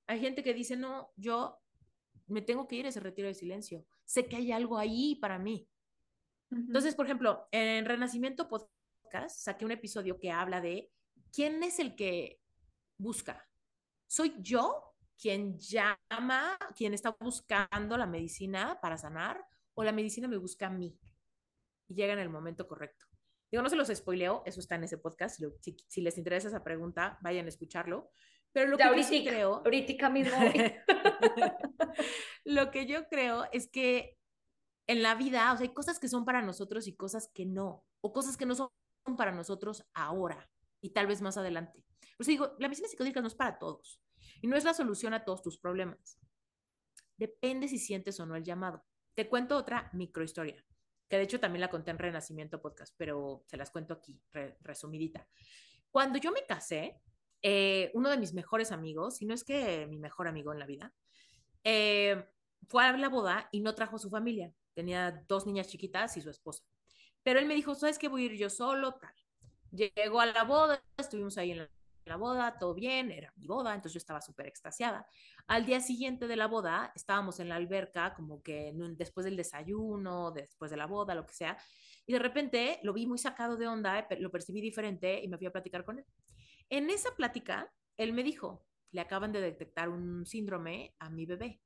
hay 0.08 0.20
gente 0.20 0.42
que 0.42 0.54
dice, 0.54 0.76
no, 0.76 1.12
yo 1.16 1.60
me 2.26 2.42
tengo 2.42 2.66
que 2.66 2.76
ir 2.76 2.86
a 2.86 2.88
ese 2.88 3.00
retiro 3.00 3.28
de 3.28 3.34
silencio. 3.34 3.86
Sé 4.04 4.26
que 4.26 4.36
hay 4.36 4.50
algo 4.50 4.78
ahí 4.78 5.14
para 5.16 5.38
mí. 5.38 5.68
Entonces, 6.50 6.94
por 6.94 7.04
ejemplo, 7.04 7.46
en 7.52 7.84
Renacimiento 7.84 8.48
Podcast 8.48 9.38
saqué 9.38 9.66
un 9.66 9.70
episodio 9.70 10.18
que 10.18 10.30
habla 10.30 10.60
de 10.60 10.90
quién 11.30 11.62
es 11.62 11.78
el 11.78 11.94
que 11.94 12.40
busca. 12.96 13.46
¿Soy 14.06 14.34
yo 14.38 14.94
quien 15.20 15.58
llama, 15.58 16.58
quien 16.74 16.94
está 16.94 17.14
buscando 17.20 17.98
la 17.98 18.06
medicina 18.06 18.78
para 18.80 18.96
sanar 18.96 19.44
o 19.74 19.84
la 19.84 19.92
medicina 19.92 20.26
me 20.26 20.38
busca 20.38 20.68
a 20.68 20.70
mí? 20.70 20.98
Y 21.86 21.94
llega 21.94 22.14
en 22.14 22.18
el 22.18 22.30
momento 22.30 22.66
correcto. 22.66 23.06
Digo, 23.50 23.62
no 23.62 23.70
se 23.70 23.76
los 23.76 23.88
spoileo, 23.88 24.42
eso 24.44 24.60
está 24.60 24.74
en 24.74 24.84
ese 24.84 24.98
podcast. 24.98 25.40
Si, 25.88 26.00
les 26.00 26.18
interesa 26.18 26.48
esa 26.48 26.64
pregunta, 26.64 27.18
vayan 27.22 27.46
a 27.46 27.48
escucharlo. 27.48 28.10
Pero 28.52 28.70
lo 28.70 28.76
que 28.76 28.84
yo 28.84 29.30
creo. 29.30 29.54
Ahorita 29.56 30.10
mismo. 30.10 30.36
lo 32.44 32.70
que 32.70 32.86
yo 32.86 33.08
creo 33.08 33.46
es 33.52 33.68
que 33.68 34.18
en 34.86 35.02
la 35.02 35.14
vida, 35.14 35.52
o 35.52 35.56
sea, 35.56 35.66
hay 35.66 35.74
cosas 35.74 35.98
que 35.98 36.08
son 36.08 36.24
para 36.24 36.42
nosotros 36.42 36.86
y 36.86 36.96
cosas 36.96 37.30
que 37.32 37.44
no, 37.44 37.84
o 38.00 38.12
cosas 38.12 38.36
que 38.36 38.46
no 38.46 38.54
son 38.54 38.70
para 39.16 39.32
nosotros 39.32 39.86
ahora 39.94 40.50
y 40.80 40.90
tal 40.90 41.06
vez 41.06 41.20
más 41.20 41.36
adelante. 41.36 41.84
Pues 42.16 42.26
digo, 42.26 42.56
la 42.58 42.68
medicina 42.68 42.88
psicodélica 42.88 43.20
no 43.20 43.28
es 43.28 43.34
para 43.34 43.58
todos 43.58 44.00
y 44.40 44.46
no 44.46 44.56
es 44.56 44.64
la 44.64 44.74
solución 44.74 45.14
a 45.14 45.24
todos 45.24 45.42
tus 45.42 45.58
problemas. 45.58 46.18
Depende 47.16 47.68
si 47.68 47.78
sientes 47.78 48.18
o 48.20 48.26
no 48.26 48.36
el 48.36 48.44
llamado. 48.44 48.84
Te 49.14 49.28
cuento 49.28 49.56
otra 49.56 49.90
microhistoria 49.92 50.64
que 51.08 51.16
de 51.16 51.22
hecho 51.22 51.40
también 51.40 51.62
la 51.62 51.70
conté 51.70 51.90
en 51.90 51.98
Renacimiento 51.98 52.60
Podcast, 52.60 52.94
pero 52.96 53.44
se 53.46 53.56
las 53.56 53.70
cuento 53.70 53.94
aquí, 53.94 54.20
resumidita. 54.60 55.26
Cuando 55.90 56.18
yo 56.18 56.32
me 56.32 56.44
casé, 56.44 57.00
eh, 57.42 57.90
uno 57.94 58.10
de 58.10 58.18
mis 58.18 58.34
mejores 58.34 58.72
amigos, 58.72 59.16
si 59.16 59.26
no 59.26 59.34
es 59.34 59.44
que 59.44 59.86
mi 59.86 59.98
mejor 59.98 60.28
amigo 60.28 60.52
en 60.52 60.58
la 60.58 60.66
vida, 60.66 60.92
eh, 61.64 62.24
fue 62.68 62.84
a 62.84 62.96
la 62.96 63.08
boda 63.08 63.48
y 63.52 63.60
no 63.60 63.74
trajo 63.74 63.98
su 63.98 64.10
familia. 64.10 64.52
Tenía 64.74 65.24
dos 65.28 65.46
niñas 65.46 65.68
chiquitas 65.68 66.16
y 66.16 66.20
su 66.20 66.30
esposa. 66.30 66.64
Pero 67.22 67.38
él 67.40 67.46
me 67.46 67.54
dijo, 67.54 67.74
¿sabes 67.74 67.98
qué? 67.98 68.08
Voy 68.08 68.22
a 68.22 68.26
ir 68.26 68.38
yo 68.38 68.50
solo, 68.50 68.94
tal. 68.94 69.14
Llegó 69.70 70.20
a 70.20 70.26
la 70.26 70.44
boda, 70.44 70.82
estuvimos 70.96 71.36
ahí 71.38 71.52
en 71.52 71.58
la, 71.58 71.70
la 72.08 72.16
boda, 72.16 72.58
todo 72.58 72.74
bien, 72.74 73.10
era 73.12 73.32
mi 73.36 73.46
boda, 73.46 73.74
entonces 73.74 73.94
yo 73.94 73.98
estaba 73.98 74.20
súper 74.20 74.46
extasiada. 74.46 75.06
Al 75.46 75.66
día 75.66 75.80
siguiente 75.80 76.26
de 76.26 76.36
la 76.36 76.46
boda, 76.46 76.90
estábamos 76.94 77.38
en 77.38 77.48
la 77.48 77.56
alberca, 77.56 78.14
como 78.14 78.42
que 78.42 78.72
después 78.96 79.24
del 79.24 79.36
desayuno, 79.36 80.32
después 80.32 80.70
de 80.70 80.76
la 80.76 80.86
boda, 80.86 81.14
lo 81.14 81.26
que 81.26 81.34
sea, 81.34 81.56
y 82.06 82.12
de 82.12 82.18
repente 82.18 82.80
lo 82.82 82.92
vi 82.92 83.06
muy 83.06 83.18
sacado 83.18 83.56
de 83.56 83.68
onda, 83.68 84.06
lo 84.18 84.30
percibí 84.30 84.60
diferente 84.60 85.22
y 85.22 85.28
me 85.28 85.36
fui 85.36 85.46
a 85.46 85.52
platicar 85.52 85.84
con 85.84 85.98
él. 85.98 86.06
En 86.70 86.90
esa 86.90 87.14
plática, 87.16 87.72
él 87.96 88.12
me 88.12 88.22
dijo, 88.22 88.66
le 88.90 89.00
acaban 89.00 89.32
de 89.32 89.40
detectar 89.40 89.88
un 89.88 90.26
síndrome 90.26 90.94
a 90.98 91.10
mi 91.10 91.26
bebé. 91.26 91.60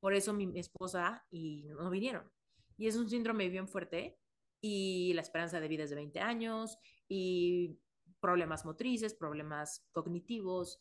Por 0.00 0.14
eso 0.14 0.32
mi 0.32 0.58
esposa 0.58 1.26
y 1.30 1.64
no 1.68 1.90
vinieron. 1.90 2.30
Y 2.76 2.86
es 2.86 2.96
un 2.96 3.08
síndrome 3.08 3.48
bien 3.48 3.68
fuerte 3.68 4.18
y 4.60 5.12
la 5.14 5.22
esperanza 5.22 5.60
de 5.60 5.68
vida 5.68 5.84
es 5.84 5.90
de 5.90 5.96
20 5.96 6.20
años 6.20 6.78
y 7.08 7.78
problemas 8.20 8.64
motrices, 8.64 9.14
problemas 9.14 9.86
cognitivos, 9.92 10.80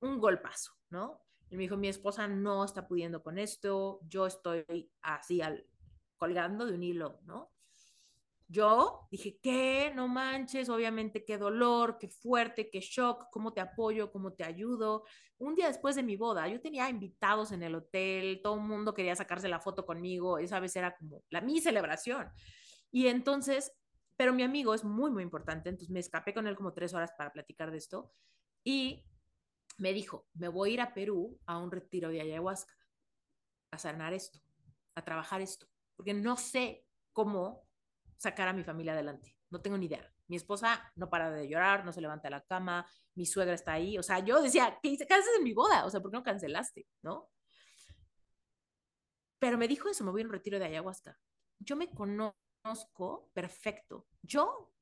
un 0.00 0.18
golpazo, 0.18 0.72
¿no? 0.90 1.22
Y 1.50 1.56
me 1.56 1.62
dijo, 1.64 1.76
mi 1.76 1.88
esposa 1.88 2.26
no 2.28 2.64
está 2.64 2.86
pudiendo 2.86 3.22
con 3.22 3.38
esto, 3.38 4.00
yo 4.06 4.26
estoy 4.26 4.90
así 5.02 5.40
colgando 6.16 6.66
de 6.66 6.74
un 6.74 6.82
hilo, 6.82 7.20
¿no? 7.24 7.52
Yo 8.48 9.08
dije, 9.10 9.38
¿qué? 9.42 9.92
No 9.94 10.06
manches, 10.06 10.68
obviamente 10.68 11.24
qué 11.24 11.36
dolor, 11.36 11.98
qué 11.98 12.08
fuerte, 12.08 12.70
qué 12.70 12.80
shock, 12.80 13.26
cómo 13.32 13.52
te 13.52 13.60
apoyo, 13.60 14.12
cómo 14.12 14.34
te 14.34 14.44
ayudo. 14.44 15.04
Un 15.38 15.56
día 15.56 15.66
después 15.66 15.96
de 15.96 16.04
mi 16.04 16.16
boda, 16.16 16.46
yo 16.46 16.60
tenía 16.60 16.88
invitados 16.88 17.50
en 17.50 17.64
el 17.64 17.74
hotel, 17.74 18.40
todo 18.42 18.54
el 18.54 18.60
mundo 18.60 18.94
quería 18.94 19.16
sacarse 19.16 19.48
la 19.48 19.58
foto 19.58 19.84
conmigo, 19.84 20.38
esa 20.38 20.60
vez 20.60 20.76
era 20.76 20.96
como 20.96 21.24
la 21.30 21.40
mi 21.40 21.60
celebración. 21.60 22.30
Y 22.92 23.08
entonces, 23.08 23.72
pero 24.16 24.32
mi 24.32 24.44
amigo 24.44 24.74
es 24.74 24.84
muy, 24.84 25.10
muy 25.10 25.24
importante, 25.24 25.68
entonces 25.68 25.90
me 25.90 26.00
escapé 26.00 26.32
con 26.32 26.46
él 26.46 26.56
como 26.56 26.72
tres 26.72 26.94
horas 26.94 27.12
para 27.18 27.32
platicar 27.32 27.72
de 27.72 27.78
esto 27.78 28.12
y 28.62 29.04
me 29.78 29.92
dijo, 29.92 30.28
me 30.34 30.48
voy 30.48 30.70
a 30.70 30.72
ir 30.74 30.80
a 30.80 30.94
Perú 30.94 31.38
a 31.46 31.58
un 31.58 31.70
retiro 31.70 32.10
de 32.10 32.20
ayahuasca, 32.20 32.74
a 33.72 33.78
sanar 33.78 34.14
esto, 34.14 34.38
a 34.94 35.04
trabajar 35.04 35.40
esto, 35.40 35.66
porque 35.96 36.14
no 36.14 36.36
sé 36.36 36.86
cómo 37.12 37.65
sacar 38.18 38.48
a 38.48 38.52
mi 38.52 38.64
familia 38.64 38.92
adelante, 38.92 39.36
no 39.50 39.60
tengo 39.60 39.78
ni 39.78 39.86
idea. 39.86 40.12
Mi 40.28 40.36
esposa 40.36 40.92
no 40.96 41.08
para 41.08 41.30
de 41.30 41.48
llorar, 41.48 41.84
no 41.84 41.92
se 41.92 42.00
levanta 42.00 42.30
la 42.30 42.42
cama, 42.42 42.86
mi 43.14 43.26
suegra 43.26 43.54
está 43.54 43.74
ahí, 43.74 43.96
o 43.98 44.02
sea, 44.02 44.18
yo 44.20 44.42
decía, 44.42 44.78
¿qué 44.82 44.94
haces 44.94 45.36
en 45.38 45.44
mi 45.44 45.52
boda? 45.52 45.84
O 45.84 45.90
sea, 45.90 46.00
¿por 46.00 46.10
qué 46.10 46.16
no 46.16 46.24
cancelaste? 46.24 46.86
¿No? 47.02 47.30
Pero 49.38 49.58
me 49.58 49.68
dijo 49.68 49.88
eso, 49.88 50.04
me 50.04 50.10
voy 50.10 50.22
a 50.22 50.24
un 50.24 50.32
retiro 50.32 50.58
de 50.58 50.64
ayahuasca. 50.64 51.18
Yo 51.58 51.76
me 51.76 51.90
conozco 51.90 53.30
perfecto. 53.32 54.06
Yo 54.22 54.72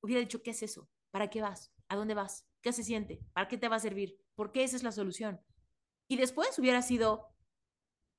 hubiera 0.00 0.20
dicho, 0.20 0.42
¿qué 0.42 0.50
es 0.50 0.62
eso? 0.62 0.88
¿Para 1.10 1.28
qué 1.28 1.40
vas? 1.40 1.72
¿A 1.88 1.96
dónde 1.96 2.14
vas? 2.14 2.46
¿Qué 2.60 2.72
se 2.72 2.84
siente? 2.84 3.20
¿Para 3.32 3.48
qué 3.48 3.58
te 3.58 3.68
va 3.68 3.76
a 3.76 3.80
servir? 3.80 4.24
porque 4.34 4.64
esa 4.64 4.76
es 4.76 4.82
la 4.82 4.92
solución. 4.92 5.40
Y 6.08 6.16
después 6.16 6.58
hubiera 6.58 6.82
sido, 6.82 7.28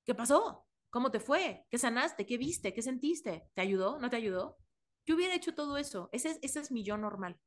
¿qué 0.06 0.16
pasó? 0.16 0.65
¿Cómo 0.95 1.11
te 1.11 1.19
fue? 1.19 1.65
¿Qué 1.69 1.77
sanaste? 1.77 2.26
¿Qué 2.26 2.38
viste? 2.38 2.73
¿Qué 2.73 2.81
sentiste? 2.81 3.49
¿Te 3.53 3.59
ayudó? 3.59 3.99
¿No 3.99 4.09
te 4.09 4.15
ayudó? 4.15 4.57
Yo 5.05 5.15
hubiera 5.15 5.35
hecho 5.35 5.53
todo 5.53 5.76
eso. 5.76 6.07
Ese 6.13 6.30
es, 6.30 6.39
ese 6.41 6.61
es 6.61 6.72
mi 6.72 6.85
yo 6.85 6.95
normal. 6.95 7.38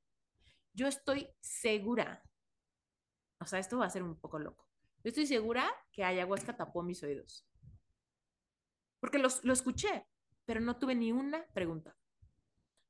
Yo 0.75 0.87
estoy 0.87 1.31
segura, 1.41 2.23
o 3.41 3.47
sea, 3.47 3.59
esto 3.59 3.79
va 3.79 3.87
a 3.87 3.91
ser 3.91 4.03
un 4.03 4.21
poco 4.21 4.39
loco. 4.39 4.69
Yo 5.03 5.09
estoy 5.09 5.27
segura 5.27 5.75
que 5.93 6.05
ayahuasca 6.05 6.59
tapó 6.59 6.83
mis 6.83 7.03
oídos. 7.03 7.49
Porque 9.01 9.19
los, 9.19 9.43
lo 9.45 9.55
escuché, 9.55 10.07
pero 10.45 10.61
no 10.61 10.79
tuve 10.79 10.95
ni 10.95 11.11
una 11.11 11.47
pregunta. 11.55 11.97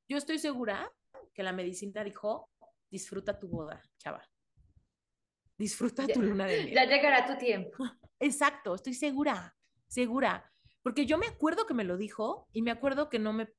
Yo 0.09 0.17
estoy 0.17 0.39
segura 0.39 0.91
que 1.33 1.43
la 1.43 1.53
medicina 1.53 2.03
dijo, 2.03 2.49
disfruta 2.91 3.39
tu 3.39 3.47
boda, 3.47 3.81
chava 3.97 4.29
disfruta 5.59 6.07
tu 6.07 6.21
luna 6.21 6.47
de 6.47 6.63
miel. 6.63 6.73
Ya 6.73 6.85
llegará 6.85 7.27
tu 7.27 7.37
tiempo. 7.37 7.77
Exacto, 8.19 8.75
estoy 8.75 8.93
segura, 8.93 9.55
segura. 9.89 10.51
Porque 10.81 11.05
yo 11.05 11.17
me 11.17 11.27
acuerdo 11.27 11.65
que 11.65 11.73
me 11.73 11.83
lo 11.83 11.97
dijo 11.97 12.47
y 12.53 12.61
me 12.61 12.71
acuerdo 12.71 13.09
que 13.09 13.19
no 13.19 13.33
me, 13.33 13.49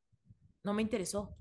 no 0.64 0.72
me 0.74 0.82
interesó. 0.82 1.36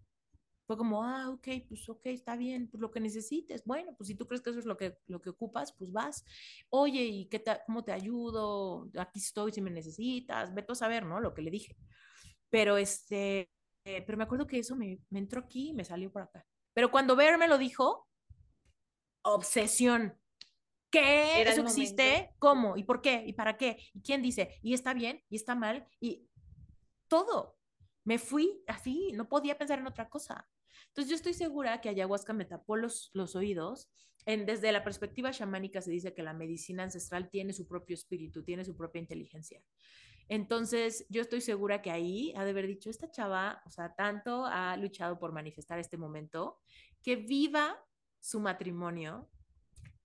Fue 0.67 0.77
como, 0.77 1.03
ah, 1.03 1.29
ok, 1.29 1.47
pues 1.67 1.89
ok, 1.89 2.05
está 2.07 2.35
bien, 2.35 2.69
pues 2.69 2.79
lo 2.79 2.91
que 2.91 2.99
necesites. 2.99 3.63
Bueno, 3.65 3.95
pues 3.97 4.07
si 4.07 4.15
tú 4.15 4.27
crees 4.27 4.41
que 4.41 4.51
eso 4.51 4.59
es 4.59 4.65
lo 4.65 4.77
que, 4.77 4.99
lo 5.07 5.19
que 5.19 5.31
ocupas, 5.31 5.73
pues 5.73 5.91
vas. 5.91 6.23
Oye, 6.69 7.03
¿y 7.05 7.27
qué 7.27 7.43
cómo 7.65 7.83
te 7.83 7.91
ayudo? 7.91 8.87
Aquí 8.99 9.19
estoy 9.19 9.51
si 9.51 9.61
me 9.61 9.71
necesitas. 9.71 10.53
Vete 10.53 10.73
a 10.73 10.75
saber, 10.75 11.05
¿no? 11.05 11.19
Lo 11.21 11.33
que 11.33 11.41
le 11.41 11.49
dije. 11.49 11.75
Pero 12.51 12.77
este, 12.77 13.49
eh, 13.85 14.03
pero 14.05 14.17
me 14.17 14.25
acuerdo 14.25 14.45
que 14.45 14.59
eso 14.59 14.75
me, 14.75 14.99
me 15.09 15.19
entró 15.19 15.41
aquí 15.41 15.69
y 15.69 15.73
me 15.73 15.85
salió 15.85 16.11
por 16.11 16.21
acá. 16.21 16.45
Pero 16.73 16.91
cuando 16.91 17.15
Ver 17.15 17.37
me 17.39 17.47
lo 17.47 17.57
dijo, 17.57 18.07
obsesión. 19.23 20.18
¿Qué? 20.89 21.41
¿Eso 21.43 21.61
existe? 21.61 22.33
¿Cómo? 22.39 22.75
¿Y 22.77 22.83
por 22.83 23.01
qué? 23.01 23.23
¿Y 23.25 23.33
para 23.33 23.57
qué? 23.57 23.77
¿Y 23.93 24.01
quién 24.01 24.21
dice? 24.21 24.59
¿Y 24.61 24.73
está 24.73 24.93
bien? 24.93 25.23
¿Y 25.29 25.35
está 25.35 25.55
mal? 25.55 25.87
Y 25.99 26.27
todo. 27.07 27.57
Me 28.03 28.17
fui 28.17 28.63
así, 28.67 29.11
no 29.13 29.29
podía 29.29 29.57
pensar 29.57 29.79
en 29.79 29.87
otra 29.87 30.09
cosa. 30.09 30.47
Entonces 30.87 31.09
yo 31.09 31.15
estoy 31.15 31.33
segura 31.33 31.81
que 31.81 31.89
ayahuasca 31.89 32.33
me 32.33 32.45
tapó 32.45 32.75
los, 32.75 33.11
los 33.13 33.35
oídos. 33.35 33.89
En, 34.25 34.45
desde 34.45 34.71
la 34.71 34.83
perspectiva 34.83 35.31
chamánica 35.31 35.81
se 35.81 35.91
dice 35.91 36.13
que 36.13 36.23
la 36.23 36.33
medicina 36.33 36.83
ancestral 36.83 37.29
tiene 37.29 37.53
su 37.53 37.67
propio 37.67 37.93
espíritu, 37.93 38.43
tiene 38.43 38.65
su 38.65 38.75
propia 38.75 38.99
inteligencia. 38.99 39.61
Entonces 40.27 41.05
yo 41.09 41.21
estoy 41.21 41.41
segura 41.41 41.81
que 41.81 41.91
ahí 41.91 42.33
ha 42.35 42.43
de 42.43 42.51
haber 42.51 42.67
dicho, 42.67 42.89
esta 42.89 43.09
chava, 43.09 43.61
o 43.65 43.69
sea, 43.71 43.95
tanto 43.95 44.45
ha 44.45 44.77
luchado 44.77 45.17
por 45.17 45.31
manifestar 45.31 45.79
este 45.79 45.97
momento, 45.97 46.59
que 47.01 47.15
viva 47.15 47.83
su 48.19 48.39
matrimonio, 48.39 49.29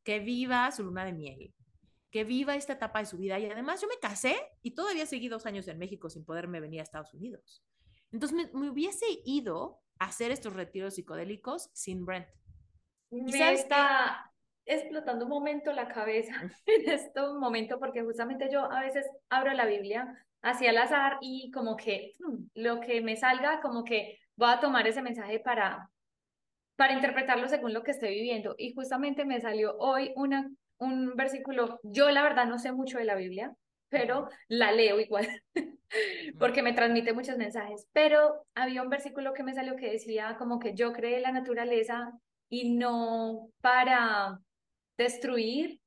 que 0.04 0.20
viva 0.20 0.70
su 0.70 0.84
luna 0.84 1.04
de 1.04 1.12
miel, 1.12 1.54
que 2.10 2.24
viva 2.24 2.54
esta 2.54 2.74
etapa 2.74 3.00
de 3.00 3.06
su 3.06 3.18
vida. 3.18 3.38
Y 3.38 3.46
además 3.46 3.80
yo 3.80 3.88
me 3.88 3.98
casé 4.00 4.36
y 4.62 4.72
todavía 4.72 5.06
seguí 5.06 5.28
dos 5.28 5.46
años 5.46 5.66
en 5.66 5.78
México 5.78 6.08
sin 6.08 6.24
poderme 6.24 6.60
venir 6.60 6.80
a 6.80 6.84
Estados 6.84 7.12
Unidos. 7.14 7.64
Entonces 8.12 8.50
me, 8.52 8.68
hubiese 8.70 9.06
ido 9.24 9.80
a 9.98 10.06
hacer 10.06 10.30
estos 10.30 10.54
retiros 10.54 10.94
psicodélicos 10.94 11.70
sin 11.72 12.04
Brent. 12.04 12.28
¿Y 13.10 13.22
me 13.22 13.52
está 13.52 14.30
explotando 14.66 15.24
un 15.24 15.30
momento 15.30 15.72
la 15.72 15.88
cabeza 15.88 16.32
en 16.66 16.90
este 16.90 17.20
momento 17.20 17.78
porque 17.78 18.02
justamente 18.02 18.48
yo 18.50 18.70
a 18.70 18.80
veces 18.80 19.06
abro 19.28 19.52
la 19.52 19.66
Biblia 19.66 20.24
hacia 20.42 20.70
el 20.70 20.78
azar 20.78 21.18
y 21.20 21.50
como 21.50 21.76
que 21.76 22.12
hmm, 22.18 22.44
lo 22.54 22.80
que 22.80 23.00
me 23.00 23.16
salga, 23.16 23.60
como 23.60 23.84
que 23.84 24.18
voy 24.36 24.50
a 24.50 24.60
tomar 24.60 24.86
ese 24.86 25.02
mensaje 25.02 25.40
para, 25.40 25.90
para 26.76 26.94
interpretarlo 26.94 27.48
según 27.48 27.72
lo 27.72 27.82
que 27.82 27.92
estoy 27.92 28.10
viviendo. 28.10 28.54
Y 28.58 28.74
justamente 28.74 29.24
me 29.24 29.40
salió 29.40 29.76
hoy 29.78 30.12
una, 30.16 30.50
un 30.78 31.14
versículo, 31.16 31.80
yo 31.82 32.10
la 32.10 32.22
verdad 32.22 32.46
no 32.46 32.58
sé 32.58 32.72
mucho 32.72 32.98
de 32.98 33.04
la 33.04 33.14
Biblia, 33.14 33.54
pero 33.88 34.28
la 34.48 34.72
leo 34.72 34.98
igual, 34.98 35.28
porque 36.38 36.62
me 36.62 36.72
transmite 36.72 37.12
muchos 37.12 37.36
mensajes. 37.36 37.86
Pero 37.92 38.44
había 38.54 38.82
un 38.82 38.90
versículo 38.90 39.32
que 39.34 39.44
me 39.44 39.54
salió 39.54 39.76
que 39.76 39.90
decía 39.90 40.36
como 40.38 40.58
que 40.58 40.74
yo 40.74 40.92
creé 40.92 41.20
la 41.20 41.32
naturaleza 41.32 42.12
y 42.48 42.76
no 42.76 43.50
para 43.60 44.40
destruir 44.96 45.80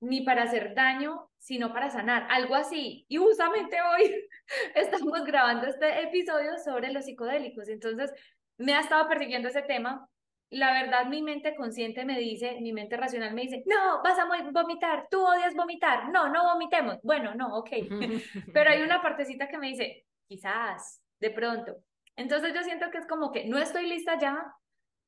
ni 0.00 0.22
para 0.22 0.42
hacer 0.44 0.74
daño, 0.74 1.30
sino 1.38 1.72
para 1.72 1.90
sanar, 1.90 2.26
algo 2.30 2.54
así. 2.54 3.04
Y 3.08 3.16
justamente 3.16 3.76
hoy 3.82 4.28
estamos 4.74 5.24
grabando 5.24 5.66
este 5.66 6.02
episodio 6.02 6.58
sobre 6.58 6.92
los 6.92 7.04
psicodélicos, 7.04 7.68
entonces 7.68 8.12
me 8.58 8.74
ha 8.74 8.80
estado 8.80 9.08
persiguiendo 9.08 9.48
ese 9.48 9.62
tema. 9.62 10.08
La 10.52 10.72
verdad, 10.72 11.06
mi 11.06 11.22
mente 11.22 11.54
consciente 11.56 12.04
me 12.04 12.18
dice, 12.18 12.60
mi 12.60 12.72
mente 12.72 12.96
racional 12.96 13.32
me 13.32 13.42
dice, 13.42 13.62
no, 13.66 14.02
vas 14.02 14.18
a 14.18 14.26
vomitar, 14.52 15.08
tú 15.10 15.24
odias 15.24 15.54
vomitar, 15.54 16.10
no, 16.10 16.28
no 16.28 16.44
vomitemos. 16.44 16.98
Bueno, 17.02 17.34
no, 17.34 17.56
ok. 17.56 17.70
Pero 18.52 18.70
hay 18.70 18.82
una 18.82 19.00
partecita 19.00 19.48
que 19.48 19.56
me 19.58 19.68
dice, 19.68 20.06
quizás, 20.26 21.02
de 21.20 21.30
pronto. 21.30 21.76
Entonces 22.16 22.52
yo 22.54 22.62
siento 22.62 22.90
que 22.90 22.98
es 22.98 23.06
como 23.06 23.32
que 23.32 23.46
no 23.46 23.58
estoy 23.58 23.88
lista 23.88 24.18
ya, 24.18 24.54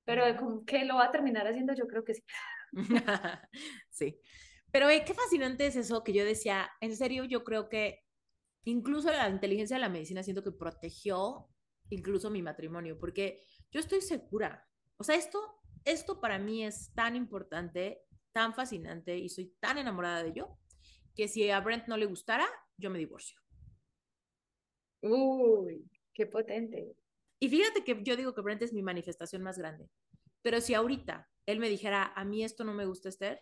pero 0.05 0.25
que 0.67 0.85
lo 0.85 0.97
va 0.97 1.07
a 1.07 1.11
terminar 1.13 1.47
haciendo, 1.47 1.75
yo 1.75 1.87
creo 1.87 2.05
que 2.05 2.15
sí. 2.15 2.23
sí. 3.91 4.21
Pero 4.71 4.89
eh, 4.89 5.05
qué 5.07 5.15
fascinante 5.15 5.67
es 5.67 5.77
eso 5.77 6.03
que 6.03 6.13
yo 6.13 6.25
decía, 6.25 6.71
en 6.81 6.97
serio, 6.97 7.25
yo 7.25 7.45
creo 7.45 7.69
que 7.69 8.01
incluso 8.65 9.11
la 9.13 9.29
inteligencia 9.29 9.77
de 9.77 9.83
la 9.83 9.89
medicina 9.89 10.23
siento 10.23 10.43
que 10.43 10.53
protegió 10.53 11.49
incluso 11.91 12.31
mi 12.31 12.43
matrimonio, 12.43 12.99
porque 12.99 13.41
yo 13.71 13.81
estoy 13.81 14.01
segura, 14.01 14.67
o 14.97 15.05
sea, 15.05 15.17
esto, 15.17 15.41
esto 15.85 16.21
para 16.21 16.39
mí 16.39 16.65
es 16.65 16.93
tan 16.95 17.17
importante, 17.17 18.03
tan 18.33 18.55
fascinante 18.55 19.17
y 19.19 19.29
soy 19.29 19.55
tan 19.61 19.79
enamorada 19.79 20.23
de 20.23 20.31
ello, 20.31 20.59
que 21.15 21.29
si 21.29 21.49
a 21.51 21.61
Brent 21.61 21.87
no 21.87 21.97
le 21.97 22.07
gustara, 22.07 22.47
yo 22.77 22.91
me 22.91 22.99
divorcio. 22.99 23.39
Uy, 25.03 25.89
qué 26.13 26.27
potente. 26.27 26.97
Y 27.39 27.49
fíjate 27.49 27.85
que 27.85 28.03
yo 28.03 28.17
digo 28.17 28.35
que 28.35 28.41
Brent 28.41 28.63
es 28.63 28.73
mi 28.73 28.83
manifestación 28.83 29.43
más 29.43 29.59
grande, 29.59 29.89
pero 30.43 30.61
si 30.61 30.75
ahorita 30.75 31.29
él 31.47 31.59
me 31.59 31.69
dijera, 31.69 32.13
a 32.17 32.25
mí 32.25 32.43
esto 32.43 32.65
no 32.65 32.73
me 32.73 32.87
gusta, 32.87 33.09
Esther, 33.09 33.41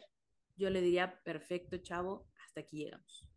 yo 0.56 0.70
le 0.70 0.80
diría, 0.80 1.20
perfecto, 1.24 1.78
chavo, 1.78 2.28
hasta 2.44 2.60
aquí 2.60 2.84
llegamos. 2.84 3.28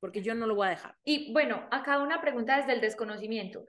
Porque 0.00 0.22
yo 0.22 0.34
no 0.34 0.46
lo 0.46 0.54
voy 0.54 0.68
a 0.68 0.70
dejar. 0.70 0.96
Y 1.04 1.32
bueno, 1.32 1.66
acá 1.70 2.00
una 2.00 2.20
pregunta 2.20 2.56
desde 2.56 2.74
el 2.74 2.80
desconocimiento. 2.80 3.66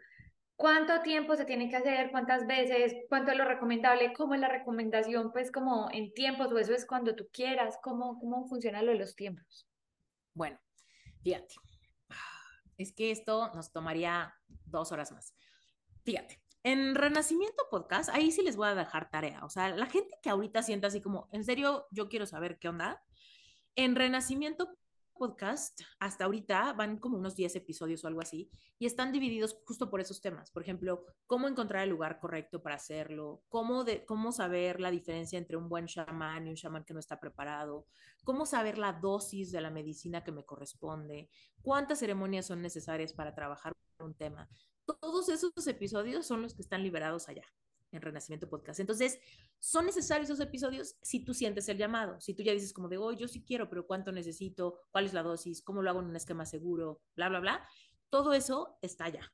¿Cuánto 0.59 0.99
tiempo 1.03 1.37
se 1.37 1.45
tiene 1.45 1.69
que 1.69 1.77
hacer? 1.77 2.11
¿Cuántas 2.11 2.45
veces? 2.45 2.93
¿Cuánto 3.07 3.31
es 3.31 3.37
lo 3.37 3.45
recomendable? 3.45 4.11
¿Cómo 4.11 4.33
es 4.33 4.41
la 4.41 4.49
recomendación? 4.49 5.31
Pues 5.31 5.53
como 5.53 5.87
en 5.89 6.13
tiempos 6.13 6.51
o 6.51 6.57
eso 6.57 6.73
es 6.73 6.85
cuando 6.85 7.15
tú 7.15 7.29
quieras. 7.31 7.79
¿Cómo, 7.81 8.19
cómo 8.19 8.45
funciona 8.45 8.81
lo 8.81 8.91
de 8.91 8.97
los 8.97 9.15
tiempos? 9.15 9.69
Bueno, 10.33 10.59
fíjate. 11.23 11.55
Es 12.75 12.91
que 12.91 13.09
esto 13.09 13.53
nos 13.55 13.71
tomaría 13.71 14.35
dos 14.65 14.91
horas 14.91 15.13
más. 15.13 15.33
Fíjate, 16.03 16.43
en 16.63 16.93
Renacimiento 16.93 17.63
Podcast, 17.71 18.09
ahí 18.09 18.29
sí 18.29 18.41
les 18.41 18.57
voy 18.57 18.67
a 18.67 18.75
dejar 18.75 19.09
tarea. 19.09 19.45
O 19.45 19.49
sea, 19.49 19.69
la 19.69 19.85
gente 19.85 20.17
que 20.21 20.29
ahorita 20.29 20.61
sienta 20.61 20.87
así 20.87 20.99
como, 20.99 21.29
en 21.31 21.45
serio, 21.45 21.87
yo 21.91 22.09
quiero 22.09 22.25
saber 22.25 22.59
qué 22.59 22.67
onda. 22.67 23.01
En 23.75 23.95
Renacimiento 23.95 24.77
Podcast, 25.19 25.81
hasta 25.99 26.25
ahorita 26.25 26.73
van 26.73 26.97
como 26.97 27.17
unos 27.17 27.35
10 27.35 27.57
episodios 27.57 28.03
o 28.03 28.07
algo 28.07 28.21
así, 28.21 28.49
y 28.79 28.87
están 28.87 29.11
divididos 29.11 29.59
justo 29.65 29.91
por 29.91 30.01
esos 30.01 30.21
temas. 30.21 30.49
Por 30.49 30.63
ejemplo, 30.63 31.05
cómo 31.27 31.47
encontrar 31.47 31.83
el 31.83 31.91
lugar 31.91 32.19
correcto 32.19 32.63
para 32.63 32.75
hacerlo, 32.75 33.43
cómo, 33.49 33.83
de, 33.83 34.05
cómo 34.05 34.31
saber 34.31 34.79
la 34.79 34.89
diferencia 34.89 35.37
entre 35.37 35.57
un 35.57 35.69
buen 35.69 35.85
chamán 35.85 36.47
y 36.47 36.49
un 36.49 36.55
chamán 36.55 36.83
que 36.83 36.95
no 36.95 36.99
está 36.99 37.19
preparado, 37.19 37.85
cómo 38.23 38.47
saber 38.47 38.79
la 38.79 38.93
dosis 38.93 39.51
de 39.51 39.61
la 39.61 39.69
medicina 39.69 40.23
que 40.23 40.31
me 40.31 40.45
corresponde, 40.45 41.29
cuántas 41.61 41.99
ceremonias 41.99 42.47
son 42.47 42.63
necesarias 42.63 43.13
para 43.13 43.35
trabajar 43.35 43.73
un 43.99 44.15
tema 44.15 44.49
todos 44.99 45.29
esos 45.29 45.67
episodios 45.67 46.25
son 46.25 46.41
los 46.41 46.55
que 46.55 46.61
están 46.61 46.83
liberados 46.83 47.29
allá 47.29 47.43
en 47.91 48.01
Renacimiento 48.01 48.49
Podcast. 48.49 48.79
Entonces, 48.79 49.19
son 49.59 49.85
necesarios 49.85 50.29
esos 50.29 50.39
episodios 50.39 50.97
si 51.01 51.23
tú 51.23 51.33
sientes 51.33 51.67
el 51.69 51.77
llamado, 51.77 52.19
si 52.21 52.33
tú 52.33 52.43
ya 52.43 52.53
dices 52.53 52.73
como 52.73 52.87
de, 52.87 52.97
oh, 52.97 53.11
yo 53.11 53.27
sí 53.27 53.43
quiero, 53.43 53.69
pero 53.69 53.85
¿cuánto 53.87 54.11
necesito? 54.11 54.79
¿Cuál 54.91 55.05
es 55.05 55.13
la 55.13 55.23
dosis? 55.23 55.61
¿Cómo 55.61 55.81
lo 55.81 55.89
hago 55.89 55.99
en 55.99 56.07
un 56.07 56.15
esquema 56.15 56.45
seguro? 56.45 57.01
Bla, 57.15 57.29
bla, 57.29 57.39
bla. 57.39 57.67
Todo 58.09 58.33
eso 58.33 58.77
está 58.81 59.05
allá. 59.05 59.31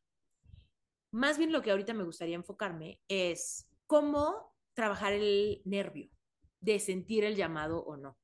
Más 1.12 1.38
bien 1.38 1.52
lo 1.52 1.62
que 1.62 1.72
ahorita 1.72 1.94
me 1.94 2.04
gustaría 2.04 2.36
enfocarme 2.36 3.02
es 3.08 3.70
cómo 3.88 4.54
trabajar 4.74 5.14
el 5.14 5.62
nervio 5.64 6.10
de 6.60 6.80
sentir 6.80 7.24
el 7.24 7.36
llamado 7.36 7.80
o 7.84 7.96
no. 7.96 8.18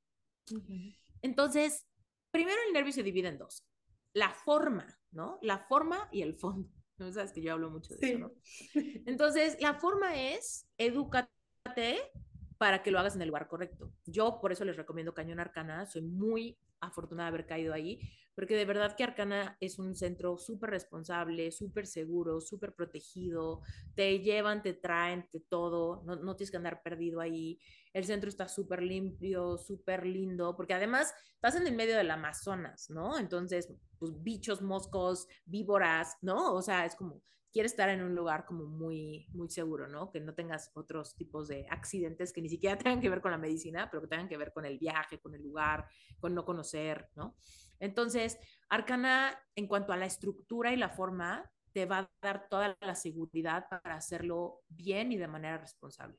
Entonces, 1.22 1.88
primero 2.32 2.58
el 2.68 2.74
nervio 2.74 2.92
se 2.92 3.04
divide 3.04 3.30
en 3.30 3.38
dos. 3.38 3.66
La 4.14 4.32
forma, 4.32 5.00
¿no? 5.12 5.40
La 5.42 5.60
forma 5.60 6.10
y 6.12 6.22
el 6.22 6.36
fondo. 6.36 6.70
No 7.06 7.12
sabes 7.12 7.32
que 7.32 7.42
yo 7.42 7.54
hablo 7.54 7.70
mucho 7.70 7.96
de 7.96 8.08
eso, 8.08 8.20
¿no? 8.20 8.32
Entonces, 9.06 9.58
la 9.60 9.76
forma 9.76 10.16
es 10.16 10.68
edúcate 10.78 11.32
para 12.58 12.84
que 12.84 12.92
lo 12.92 13.00
hagas 13.00 13.16
en 13.16 13.22
el 13.22 13.30
lugar 13.30 13.48
correcto. 13.48 13.92
Yo 14.06 14.40
por 14.40 14.52
eso 14.52 14.66
les 14.66 14.78
recomiendo 14.78 15.14
Cañón 15.14 15.40
Arcana, 15.40 15.86
soy 15.88 16.04
muy 16.04 16.58
afortunada 16.82 17.30
de 17.30 17.36
haber 17.36 17.48
caído 17.48 17.74
ahí, 17.74 18.00
porque 18.36 18.56
de 18.56 18.66
verdad 18.66 18.96
que 18.96 19.04
Arcana 19.04 19.58
es 19.60 19.78
un 19.80 19.96
centro 19.96 20.38
súper 20.38 20.72
responsable, 20.72 21.52
súper 21.52 21.86
seguro, 21.86 22.42
súper 22.42 22.74
protegido, 22.74 23.62
te 23.96 24.20
llevan, 24.20 24.62
te 24.62 24.74
traen, 24.74 25.28
te 25.32 25.40
todo, 25.40 26.04
no, 26.06 26.16
no 26.16 26.36
tienes 26.36 26.52
que 26.52 26.58
andar 26.58 26.82
perdido 26.82 27.20
ahí, 27.22 27.60
el 27.94 28.06
centro 28.06 28.30
está 28.30 28.48
súper 28.48 28.82
limpio, 28.82 29.58
súper 29.58 30.06
lindo, 30.06 30.56
porque 30.56 30.74
además 30.74 31.14
estás 31.36 31.56
en 31.56 31.68
el 31.68 31.76
medio 31.76 31.96
del 31.96 32.12
Amazonas, 32.12 32.90
¿no? 32.90 33.18
Entonces, 33.18 33.74
pues 34.00 34.12
bichos, 34.24 34.62
moscos, 34.62 35.28
víboras, 35.46 36.18
¿no? 36.22 36.54
O 36.54 36.62
sea, 36.62 36.86
es 36.86 36.96
como, 36.96 37.22
quieres 37.52 37.74
estar 37.74 37.90
en 37.90 38.02
un 38.02 38.16
lugar 38.16 38.46
como 38.46 38.66
muy, 38.66 39.28
muy 39.34 39.50
seguro, 39.50 39.88
¿no? 39.88 40.10
Que 40.12 40.20
no 40.20 40.34
tengas 40.34 40.72
otros 40.74 41.16
tipos 41.16 41.48
de 41.48 41.68
accidentes 41.70 42.32
que 42.32 42.42
ni 42.42 42.50
siquiera 42.50 42.78
tengan 42.78 43.02
que 43.02 43.10
ver 43.10 43.22
con 43.22 43.32
la 43.32 43.38
medicina, 43.38 43.90
pero 43.90 44.02
que 44.02 44.08
tengan 44.08 44.30
que 44.30 44.38
ver 44.38 44.54
con 44.54 44.66
el 44.66 44.78
viaje, 44.80 45.20
con 45.20 45.36
el 45.36 45.42
lugar, 45.42 45.88
con 46.20 46.34
no 46.34 46.46
conocer, 46.46 47.10
¿no? 47.16 47.36
Entonces, 47.80 48.38
Arcana, 48.70 49.38
en 49.56 49.68
cuanto 49.68 49.92
a 49.92 49.98
la 49.98 50.06
estructura 50.06 50.74
y 50.74 50.78
la 50.78 50.90
forma, 50.90 51.52
te 51.74 51.86
va 51.86 52.00
a 52.00 52.12
dar 52.22 52.48
toda 52.50 52.78
la 52.82 52.96
seguridad 52.96 53.68
para 53.70 53.96
hacerlo 53.96 54.62
bien 54.70 55.12
y 55.12 55.18
de 55.18 55.28
manera 55.28 55.58
responsable. 55.58 56.18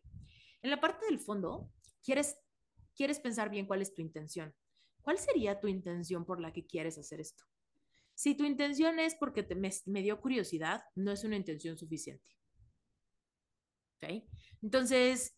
En 0.63 0.71
la 0.71 0.81
parte 0.81 1.07
del 1.07 1.19
fondo, 1.19 1.71
quieres, 2.03 2.39
quieres 2.95 3.21
pensar 3.21 3.51
bien 3.51 3.67
cuál 3.67 3.83
es 3.83 3.95
tu 3.95 4.03
intención. 4.03 4.55
¿Cuál 5.03 5.19
sería 5.19 5.61
tu 5.61 5.67
intención 5.67 6.25
por 6.25 6.41
la 6.41 6.53
que 6.53 6.67
quieres 6.67 6.97
hacer 6.97 7.21
esto? 7.21 7.45
Si 8.23 8.37
tu 8.37 8.45
intención 8.45 9.01
es 9.01 9.17
porque 9.17 9.43
te, 9.43 9.57
me, 9.57 10.01
dio 10.01 10.21
curiosidad, 10.21 10.85
no 10.95 11.11
es 11.11 11.25
una 11.25 11.35
intención 11.35 11.77
suficiente. 11.77 12.39
¿Ok? 13.97 14.23
Entonces, 14.63 15.37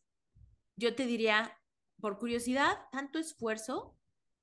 yo 0.77 0.95
te 0.95 1.07
diría, 1.07 1.59
por 1.99 2.19
curiosidad, 2.19 2.77
tanto 2.93 3.19
esfuerzo, 3.19 3.99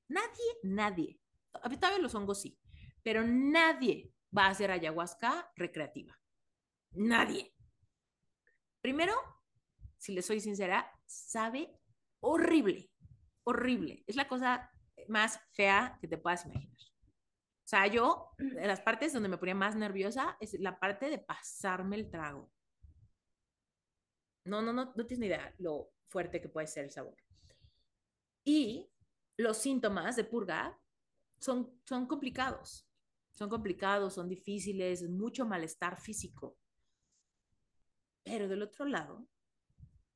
nadie, 0.08 0.58
nadie, 0.64 1.22
todavía 1.52 2.00
los 2.00 2.16
hongos 2.16 2.42
sí, 2.42 2.58
pero 3.04 3.24
nadie 3.24 4.12
va 4.36 4.48
a 4.48 4.50
hacer 4.50 4.72
ayahuasca 4.72 5.52
recreativa. 5.56 6.20
Nadie. 6.94 7.54
Primero, 8.82 9.14
si 9.98 10.14
le 10.14 10.24
soy 10.24 10.40
sincera, 10.40 10.92
sabe 11.06 11.80
horrible, 12.22 12.90
horrible. 13.44 14.04
Es 14.08 14.16
la 14.16 14.28
cosa 14.28 14.72
más 15.08 15.40
fea 15.52 16.00
que 16.02 16.08
te 16.08 16.18
puedas 16.18 16.44
imaginar. 16.48 16.91
O 17.72 17.74
sea, 17.74 17.88
yo, 17.88 18.32
de 18.38 18.68
las 18.68 18.82
partes 18.82 19.14
donde 19.14 19.30
me 19.30 19.38
ponía 19.38 19.56
más 19.56 19.78
nerviosa 19.78 20.36
es 20.42 20.60
la 20.60 20.78
parte 20.78 21.10
de 21.10 21.20
pasarme 21.20 21.96
el 21.96 22.12
trago. 22.12 22.52
No, 24.44 24.62
no, 24.62 24.74
no, 24.74 24.92
no 24.94 25.06
tienes 25.06 25.20
ni 25.20 25.28
idea 25.28 25.56
lo 25.58 25.94
fuerte 26.10 26.42
que 26.42 26.50
puede 26.50 26.68
ser 26.68 26.84
el 26.84 26.92
sabor. 26.92 27.16
Y 28.44 28.92
los 29.38 29.58
síntomas 29.58 30.18
de 30.18 30.26
purga 30.26 30.78
son, 31.40 31.80
son 31.86 32.08
complicados. 32.08 32.90
Son 33.32 33.50
complicados, 33.50 34.16
son 34.16 34.28
difíciles, 34.28 35.08
mucho 35.08 35.46
malestar 35.46 35.98
físico. 35.98 36.58
Pero 38.22 38.50
del 38.50 38.64
otro 38.64 38.84
lado, 38.84 39.30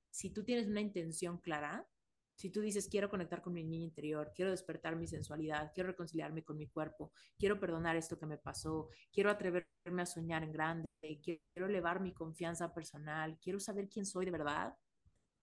si 0.09 0.29
tú 0.29 0.43
tienes 0.43 0.67
una 0.67 0.81
intención 0.81 1.37
clara, 1.37 1.87
si 2.35 2.49
tú 2.49 2.61
dices, 2.61 2.89
quiero 2.89 3.09
conectar 3.09 3.41
con 3.41 3.53
mi 3.53 3.63
niño 3.63 3.85
interior, 3.85 4.33
quiero 4.35 4.51
despertar 4.51 4.95
mi 4.95 5.07
sensualidad, 5.07 5.71
quiero 5.73 5.89
reconciliarme 5.89 6.43
con 6.43 6.57
mi 6.57 6.67
cuerpo, 6.67 7.11
quiero 7.37 7.59
perdonar 7.59 7.95
esto 7.95 8.19
que 8.19 8.25
me 8.25 8.37
pasó, 8.37 8.89
quiero 9.11 9.29
atreverme 9.29 10.01
a 10.01 10.05
soñar 10.05 10.43
en 10.43 10.51
grande, 10.51 10.85
quiero 11.23 11.67
elevar 11.67 12.01
mi 12.01 12.13
confianza 12.13 12.73
personal, 12.73 13.37
quiero 13.41 13.59
saber 13.59 13.87
quién 13.87 14.05
soy 14.05 14.25
de 14.25 14.31
verdad, 14.31 14.75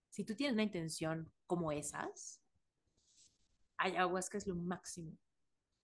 si 0.09 0.23
tú 0.23 0.35
tienes 0.35 0.53
una 0.53 0.61
intención 0.61 1.31
como 1.47 1.71
esas, 1.71 2.39
ayahuasca 3.77 4.37
es 4.37 4.45
lo 4.45 4.55
máximo, 4.55 5.17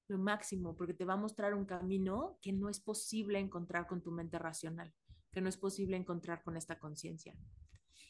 lo 0.08 0.20
máximo, 0.20 0.76
porque 0.76 0.94
te 0.94 1.06
va 1.06 1.14
a 1.14 1.18
mostrar 1.18 1.56
un 1.56 1.66
camino 1.66 2.38
que 2.40 2.54
no 2.54 2.70
es 2.70 2.80
posible 2.80 3.40
encontrar 3.40 3.88
con 3.88 4.04
tu 4.04 4.12
mente 4.12 4.38
racional, 4.38 4.94
que 5.32 5.42
no 5.42 5.50
es 5.50 5.58
posible 5.58 5.98
encontrar 5.98 6.44
con 6.44 6.58
esta 6.58 6.78
conciencia. 6.78 7.36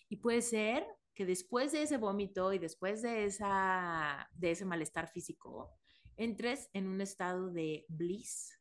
Y 0.09 0.17
puede 0.17 0.41
ser 0.41 0.85
que 1.19 1.25
después 1.25 1.73
de 1.73 1.83
ese 1.83 1.97
vómito 1.97 2.53
y 2.53 2.59
después 2.59 3.01
de, 3.01 3.25
esa, 3.25 4.29
de 4.35 4.51
ese 4.51 4.63
malestar 4.63 5.09
físico, 5.09 5.77
entres 6.15 6.69
en 6.71 6.87
un 6.87 7.01
estado 7.01 7.49
de 7.51 7.85
bliss, 7.89 8.57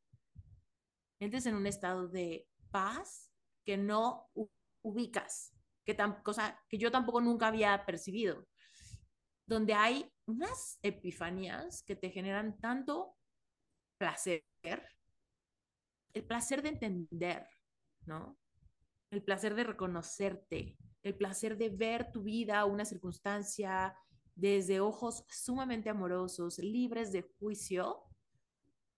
entres 1.21 1.47
en 1.47 1.55
un 1.55 1.69
estado 1.69 2.09
de 2.09 2.49
paz 2.73 3.31
que 3.65 3.77
no 3.77 4.29
ubicas, 4.83 5.55
que, 5.85 5.95
tan, 5.95 6.21
cosa 6.25 6.61
que 6.69 6.79
yo 6.79 6.91
tampoco 6.91 7.21
nunca 7.21 7.47
había 7.47 7.87
percibido, 7.87 8.49
donde 9.47 9.75
hay 9.75 10.13
unas 10.27 10.81
epifanías 10.83 11.85
que 11.85 11.95
te 11.95 12.11
generan 12.11 12.59
tanto 12.59 13.15
placer, 13.99 14.43
el 16.13 16.25
placer 16.25 16.63
de 16.63 16.71
entender, 16.71 17.47
¿no? 18.05 18.37
El 19.13 19.23
placer 19.23 19.55
de 19.55 19.63
reconocerte, 19.63 20.77
el 21.03 21.17
placer 21.17 21.57
de 21.57 21.69
ver 21.69 22.11
tu 22.13 22.23
vida, 22.23 22.65
una 22.65 22.85
circunstancia 22.85 23.97
desde 24.35 24.81
ojos 24.81 25.25
sumamente 25.29 25.91
amorosos, 25.91 26.59
libres 26.59 27.13
de 27.13 27.23
juicio, 27.39 28.05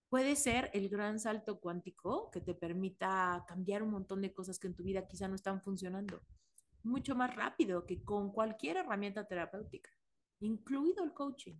puede 0.08 0.36
ser 0.36 0.70
el 0.74 0.88
gran 0.88 1.18
salto 1.18 1.60
cuántico 1.60 2.30
que 2.30 2.40
te 2.40 2.54
permita 2.54 3.44
cambiar 3.48 3.82
un 3.82 3.90
montón 3.90 4.20
de 4.20 4.34
cosas 4.34 4.58
que 4.58 4.66
en 4.66 4.74
tu 4.74 4.82
vida 4.82 5.06
quizá 5.06 5.28
no 5.28 5.34
están 5.34 5.62
funcionando 5.62 6.20
mucho 6.82 7.14
más 7.14 7.34
rápido 7.34 7.86
que 7.86 8.02
con 8.02 8.32
cualquier 8.32 8.78
herramienta 8.78 9.26
terapéutica, 9.26 9.90
incluido 10.40 11.04
el 11.04 11.12
coaching. 11.12 11.56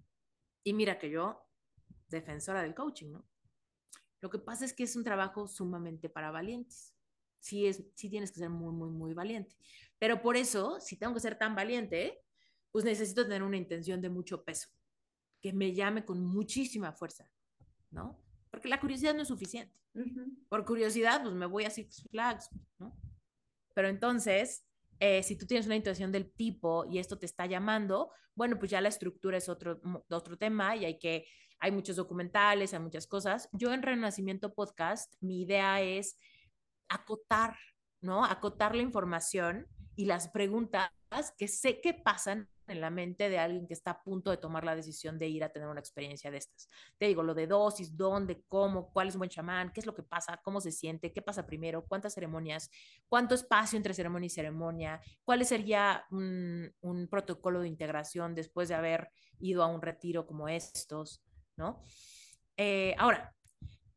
Y 0.65 0.73
mira 0.73 0.99
que 0.99 1.11
yo, 1.11 1.47
defensora 2.09 2.63
del 2.63 2.75
coaching, 2.75 3.13
¿no? 3.13 3.27
Lo 4.21 4.29
que 4.29 4.39
pasa 4.39 4.65
es 4.65 4.75
que 4.75 4.83
es 4.83 4.97
un 4.97 5.05
trabajo 5.05 5.49
sumamente 5.49 6.11
para 6.11 6.31
valientes. 6.31 6.95
Sí, 7.41 7.67
es, 7.67 7.83
sí 7.95 8.09
tienes 8.09 8.31
que 8.31 8.39
ser 8.39 8.51
muy, 8.51 8.73
muy, 8.73 8.91
muy 8.91 9.15
valiente. 9.15 9.57
Pero 9.99 10.23
por 10.23 10.37
eso, 10.37 10.81
si 10.81 10.97
tengo 10.97 11.15
que 11.15 11.21
ser 11.21 11.37
tan 11.37 11.55
valiente, 11.55 12.23
pues 12.71 12.85
necesito 12.85 13.25
tener 13.25 13.43
una 13.43 13.57
intención 13.57 14.01
de 14.01 14.09
mucho 14.09 14.45
peso, 14.45 14.69
que 15.41 15.53
me 15.53 15.73
llame 15.75 16.05
con 16.05 16.25
muchísima 16.25 16.93
fuerza, 16.93 17.31
¿no? 17.91 18.23
Porque 18.51 18.69
la 18.69 18.81
curiosidad 18.81 19.15
no 19.15 19.23
es 19.23 19.29
suficiente. 19.29 19.79
Por 20.49 20.65
curiosidad, 20.65 21.23
pues 21.23 21.35
me 21.35 21.47
voy 21.47 21.65
a 21.65 21.71
Six 21.71 22.09
Flags, 22.11 22.49
¿no? 22.79 22.97
Pero 23.75 23.89
entonces, 23.89 24.65
eh, 24.99 25.23
si 25.23 25.37
tú 25.37 25.47
tienes 25.47 25.67
una 25.67 25.77
intuición 25.77 26.13
del 26.13 26.31
tipo 26.31 26.85
y 26.87 26.99
esto 26.99 27.19
te 27.19 27.27
está 27.27 27.47
llamando, 27.47 28.11
bueno, 28.35 28.59
pues 28.59 28.71
ya 28.71 28.81
la 28.81 28.89
estructura 28.89 29.39
es 29.39 29.49
otro, 29.49 29.81
otro 30.11 30.37
tema 30.37 30.77
y 30.77 30.85
hay 30.85 30.99
que, 30.99 31.27
hay 31.59 31.73
muchos 31.73 31.97
documentales, 31.97 32.73
hay 32.73 32.81
muchas 32.81 33.07
cosas. 33.07 33.49
Yo 33.53 33.73
en 33.73 33.83
Renacimiento 33.83 34.55
Podcast, 34.55 35.15
mi 35.21 35.43
idea 35.43 35.81
es 35.81 36.17
acotar, 36.91 37.57
¿no? 38.03 38.25
Acotar 38.25 38.75
la 38.75 38.83
información 38.83 39.67
y 39.97 40.05
las 40.05 40.29
preguntas 40.29 40.91
que 41.39 41.49
sé 41.49 41.81
que 41.81 41.95
pasan 41.95 42.49
en 42.67 42.81
la 42.81 42.91
mente 42.91 43.29
de 43.29 43.39
alguien 43.39 43.67
que 43.67 43.75
está 43.75 43.91
a 43.91 44.03
punto 44.03 44.31
de 44.31 44.37
tomar 44.37 44.65
la 44.65 44.77
decisión 44.77 45.19
de 45.19 45.27
ir 45.27 45.43
a 45.43 45.49
tener 45.49 45.69
una 45.69 45.81
experiencia 45.81 46.31
de 46.31 46.39
estas. 46.39 46.69
Te 46.99 47.07
digo, 47.07 47.23
lo 47.23 47.35
de 47.35 47.47
dosis, 47.47 47.97
dónde, 47.97 48.45
cómo, 48.49 48.93
cuál 48.93 49.09
es 49.09 49.15
un 49.15 49.21
buen 49.21 49.31
chamán, 49.31 49.73
qué 49.73 49.81
es 49.81 49.87
lo 49.87 49.95
que 49.95 50.05
pasa, 50.05 50.41
cómo 50.45 50.61
se 50.61 50.71
siente, 50.71 51.13
qué 51.13 51.21
pasa 51.21 51.47
primero, 51.47 51.85
cuántas 51.87 52.15
ceremonias, 52.15 52.71
cuánto 53.09 53.35
espacio 53.35 53.77
entre 53.77 53.93
ceremonia 53.93 54.27
y 54.27 54.31
ceremonia, 54.31 55.01
cuál 55.25 55.45
sería 55.45 56.05
un, 56.11 56.73
un 56.81 57.09
protocolo 57.09 57.61
de 57.61 57.69
integración 57.69 58.35
después 58.35 58.69
de 58.69 58.77
haber 58.77 59.11
ido 59.41 59.65
a 59.65 59.67
un 59.67 59.83
retiro 59.83 60.27
como 60.27 60.49
estos, 60.49 61.25
¿no? 61.57 61.83
Eh, 62.57 62.95
ahora, 62.99 63.35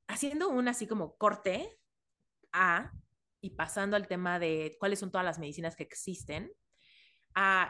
haciendo 0.08 0.50
un 0.50 0.68
así 0.68 0.88
como 0.88 1.16
corte 1.18 1.80
a 2.54 2.92
y 3.42 3.52
pasando 3.52 3.98
al 3.98 4.08
tema 4.08 4.40
de 4.40 4.78
cuáles 4.80 5.00
son 5.00 5.12
todas 5.12 5.26
las 5.26 5.40
medicinas 5.40 5.76
que 5.76 5.84
existen, 5.84 6.52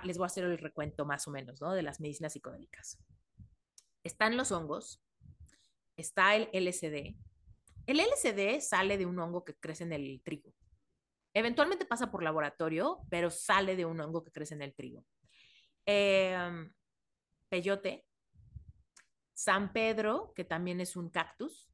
les 0.04 0.18
voy 0.18 0.26
a 0.26 0.28
hacer 0.28 0.44
el 0.44 0.58
recuento 0.58 1.06
más 1.06 1.28
o 1.28 1.32
menos, 1.32 1.62
¿no? 1.62 1.74
De 1.74 1.82
las 1.82 2.00
medicinas 2.00 2.34
psicodélicas. 2.34 3.00
Están 4.04 4.38
los 4.38 4.52
hongos, 4.52 5.02
está 5.98 6.36
el 6.36 6.50
LSD. 6.54 7.16
El 7.86 8.00
LSD 8.00 8.62
sale 8.62 8.98
de 8.98 9.06
un 9.06 9.18
hongo 9.20 9.44
que 9.44 9.56
crece 9.56 9.84
en 9.84 9.94
el 9.94 10.22
trigo. 10.24 10.54
Eventualmente 11.34 11.86
pasa 11.86 12.12
por 12.12 12.22
laboratorio, 12.22 13.00
pero 13.10 13.32
sale 13.32 13.76
de 13.76 13.86
un 13.86 14.00
hongo 14.00 14.24
que 14.24 14.32
crece 14.32 14.54
en 14.54 14.62
el 14.62 14.76
trigo. 14.76 15.04
Em, 15.86 16.72
peyote, 17.50 18.06
San 19.34 19.74
Pedro, 19.74 20.34
que 20.36 20.44
también 20.44 20.80
es 20.80 20.96
un 20.96 21.10
cactus, 21.10 21.70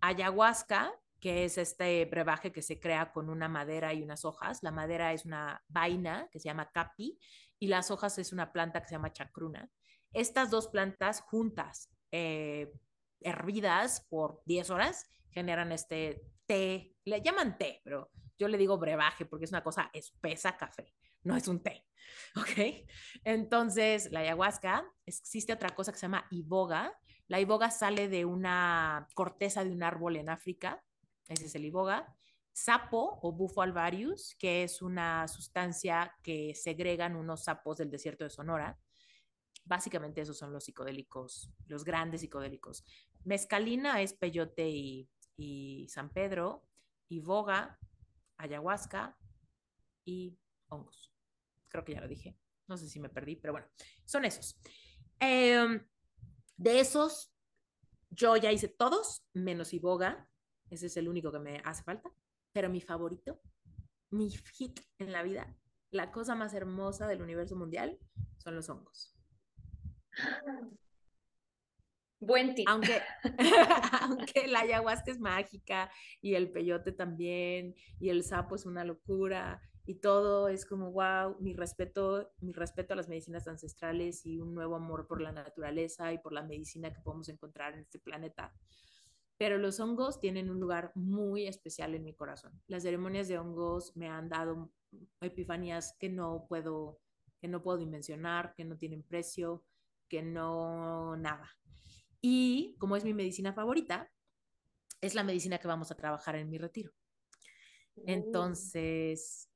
ayahuasca, 0.00 0.92
que 1.26 1.44
es 1.44 1.58
este 1.58 2.04
brebaje 2.04 2.52
que 2.52 2.62
se 2.62 2.78
crea 2.78 3.10
con 3.10 3.28
una 3.28 3.48
madera 3.48 3.92
y 3.92 4.00
unas 4.00 4.24
hojas. 4.24 4.62
La 4.62 4.70
madera 4.70 5.12
es 5.12 5.24
una 5.24 5.60
vaina 5.66 6.28
que 6.30 6.38
se 6.38 6.44
llama 6.44 6.70
capi 6.70 7.18
y 7.58 7.66
las 7.66 7.90
hojas 7.90 8.16
es 8.18 8.32
una 8.32 8.52
planta 8.52 8.80
que 8.80 8.86
se 8.86 8.94
llama 8.94 9.12
chacruna. 9.12 9.68
Estas 10.12 10.52
dos 10.52 10.68
plantas 10.68 11.22
juntas, 11.22 11.90
eh, 12.12 12.72
hervidas 13.20 14.06
por 14.08 14.40
10 14.44 14.70
horas, 14.70 15.10
generan 15.32 15.72
este 15.72 16.22
té, 16.46 16.94
le 17.04 17.20
llaman 17.20 17.58
té, 17.58 17.80
pero 17.82 18.12
yo 18.38 18.46
le 18.46 18.56
digo 18.56 18.78
brebaje 18.78 19.26
porque 19.26 19.46
es 19.46 19.50
una 19.50 19.64
cosa 19.64 19.90
espesa 19.92 20.56
café, 20.56 20.94
no 21.24 21.36
es 21.36 21.48
un 21.48 21.60
té. 21.60 21.88
¿Ok? 22.36 22.86
Entonces, 23.24 24.12
la 24.12 24.20
ayahuasca, 24.20 24.88
existe 25.04 25.52
otra 25.52 25.74
cosa 25.74 25.90
que 25.90 25.98
se 25.98 26.06
llama 26.06 26.28
iboga. 26.30 26.96
La 27.26 27.40
iboga 27.40 27.72
sale 27.72 28.06
de 28.06 28.24
una 28.24 29.08
corteza 29.14 29.64
de 29.64 29.72
un 29.72 29.82
árbol 29.82 30.14
en 30.14 30.28
África 30.28 30.84
ese 31.28 31.46
es 31.46 31.54
el 31.54 31.64
iboga. 31.64 32.14
Sapo 32.52 33.18
o 33.22 33.32
bufo 33.32 33.62
alvarius, 33.62 34.34
que 34.38 34.62
es 34.62 34.80
una 34.80 35.28
sustancia 35.28 36.14
que 36.22 36.54
segregan 36.54 37.16
unos 37.16 37.44
sapos 37.44 37.76
del 37.76 37.90
desierto 37.90 38.24
de 38.24 38.30
Sonora. 38.30 38.78
Básicamente 39.64 40.20
esos 40.20 40.38
son 40.38 40.52
los 40.52 40.64
psicodélicos, 40.64 41.50
los 41.66 41.84
grandes 41.84 42.22
psicodélicos. 42.22 42.84
Mescalina 43.24 44.00
es 44.00 44.14
peyote 44.14 44.68
y, 44.68 45.10
y 45.36 45.86
San 45.88 46.10
Pedro, 46.10 46.66
iboga, 47.08 47.78
ayahuasca 48.38 49.18
y 50.04 50.38
hongos. 50.68 51.12
Creo 51.68 51.84
que 51.84 51.94
ya 51.94 52.00
lo 52.00 52.08
dije. 52.08 52.38
No 52.66 52.76
sé 52.76 52.88
si 52.88 53.00
me 53.00 53.08
perdí, 53.08 53.36
pero 53.36 53.52
bueno, 53.52 53.68
son 54.04 54.24
esos. 54.24 54.58
Em, 55.20 55.86
de 56.56 56.80
esos, 56.80 57.32
yo 58.10 58.36
ya 58.36 58.52
hice 58.52 58.68
todos, 58.68 59.24
menos 59.32 59.72
iboga. 59.72 60.28
Ese 60.70 60.86
es 60.86 60.96
el 60.96 61.08
único 61.08 61.32
que 61.32 61.38
me 61.38 61.60
hace 61.64 61.82
falta. 61.82 62.10
Pero 62.52 62.70
mi 62.70 62.80
favorito, 62.80 63.40
mi 64.10 64.30
hit 64.30 64.80
en 64.98 65.12
la 65.12 65.22
vida, 65.22 65.54
la 65.90 66.10
cosa 66.10 66.34
más 66.34 66.54
hermosa 66.54 67.06
del 67.06 67.22
universo 67.22 67.56
mundial, 67.56 67.98
son 68.38 68.56
los 68.56 68.68
hongos. 68.68 69.14
Buen 72.18 72.54
tip. 72.54 72.66
Aunque, 72.68 73.02
aunque 74.00 74.46
la 74.48 74.60
ayahuasca 74.60 75.10
es 75.10 75.20
mágica 75.20 75.90
y 76.22 76.34
el 76.34 76.50
peyote 76.50 76.92
también 76.92 77.74
y 78.00 78.08
el 78.08 78.24
sapo 78.24 78.54
es 78.54 78.64
una 78.64 78.84
locura 78.84 79.60
y 79.84 79.96
todo 79.96 80.48
es 80.48 80.66
como 80.66 80.90
wow, 80.92 81.36
mi 81.40 81.54
respeto, 81.54 82.32
mi 82.40 82.52
respeto 82.52 82.94
a 82.94 82.96
las 82.96 83.08
medicinas 83.08 83.46
ancestrales 83.46 84.24
y 84.24 84.40
un 84.40 84.54
nuevo 84.54 84.76
amor 84.76 85.06
por 85.06 85.20
la 85.20 85.30
naturaleza 85.30 86.12
y 86.12 86.18
por 86.18 86.32
la 86.32 86.42
medicina 86.42 86.92
que 86.92 87.00
podemos 87.00 87.28
encontrar 87.28 87.74
en 87.74 87.80
este 87.80 87.98
planeta 87.98 88.52
pero 89.38 89.58
los 89.58 89.80
hongos 89.80 90.20
tienen 90.20 90.50
un 90.50 90.60
lugar 90.60 90.92
muy 90.94 91.46
especial 91.46 91.94
en 91.94 92.04
mi 92.04 92.14
corazón. 92.14 92.60
Las 92.66 92.82
ceremonias 92.82 93.28
de 93.28 93.38
hongos 93.38 93.96
me 93.96 94.08
han 94.08 94.28
dado 94.28 94.70
epifanías 95.20 95.94
que 95.98 96.08
no 96.08 96.46
puedo 96.48 97.00
que 97.40 97.48
no 97.48 97.62
puedo 97.62 97.78
dimensionar, 97.78 98.54
que 98.54 98.64
no 98.64 98.78
tienen 98.78 99.02
precio, 99.02 99.62
que 100.08 100.22
no 100.22 101.16
nada. 101.16 101.50
Y 102.20 102.76
como 102.78 102.96
es 102.96 103.04
mi 103.04 103.12
medicina 103.12 103.52
favorita, 103.52 104.10
es 105.00 105.14
la 105.14 105.22
medicina 105.22 105.58
que 105.58 105.68
vamos 105.68 105.90
a 105.90 105.96
trabajar 105.96 106.36
en 106.36 106.48
mi 106.48 106.58
retiro. 106.58 106.92
Uh. 107.96 108.04
Entonces, 108.06 109.50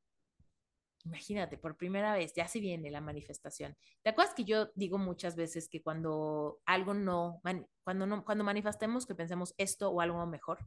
Imagínate, 1.04 1.56
por 1.56 1.76
primera 1.76 2.14
vez, 2.14 2.34
ya 2.34 2.46
se 2.46 2.60
viene 2.60 2.90
la 2.90 3.00
manifestación. 3.00 3.76
¿Te 4.02 4.10
acuerdas 4.10 4.34
que 4.34 4.44
yo 4.44 4.70
digo 4.74 4.98
muchas 4.98 5.34
veces 5.34 5.68
que 5.68 5.82
cuando 5.82 6.60
algo 6.66 6.92
no, 6.92 7.40
cuando 7.82 8.06
no, 8.06 8.24
cuando 8.24 8.44
manifestemos 8.44 9.06
que 9.06 9.14
pensemos 9.14 9.54
esto 9.56 9.90
o 9.90 10.00
algo 10.00 10.26
mejor? 10.26 10.58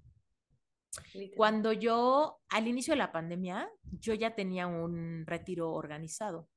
Cuando 1.36 1.72
yo, 1.72 2.40
al 2.50 2.68
inicio 2.68 2.94
de 2.94 3.00
la 3.00 3.12
pandemia, 3.12 3.70
yo 3.84 4.14
ya 4.14 4.36
tenía 4.36 4.68
un 4.68 5.26
retiro 5.26 5.72
organizado. 5.72 6.50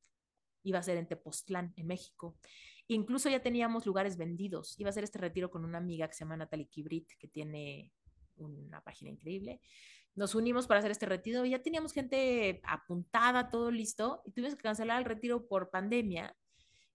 Iba 0.62 0.78
a 0.78 0.82
ser 0.82 0.98
en 0.98 1.06
Tepoztlán, 1.06 1.72
en 1.76 1.86
México. 1.86 2.36
Incluso 2.88 3.28
ya 3.28 3.40
teníamos 3.40 3.86
lugares 3.86 4.16
vendidos. 4.16 4.78
Iba 4.78 4.90
a 4.90 4.92
ser 4.92 5.04
este 5.04 5.18
retiro 5.18 5.50
con 5.50 5.64
una 5.64 5.78
amiga 5.78 6.06
que 6.08 6.14
se 6.14 6.24
llama 6.24 6.36
Natalie 6.36 6.68
Kibrit, 6.68 7.12
que 7.18 7.28
tiene 7.28 7.92
una 8.36 8.80
página 8.82 9.10
increíble. 9.10 9.60
Nos 10.16 10.34
unimos 10.34 10.66
para 10.66 10.80
hacer 10.80 10.90
este 10.90 11.04
retiro 11.04 11.44
ya 11.44 11.62
teníamos 11.62 11.92
gente 11.92 12.60
apuntada, 12.64 13.50
todo 13.50 13.70
listo, 13.70 14.22
y 14.24 14.32
tuvimos 14.32 14.56
que 14.56 14.62
cancelar 14.62 14.98
el 14.98 15.04
retiro 15.04 15.46
por 15.46 15.68
pandemia. 15.68 16.34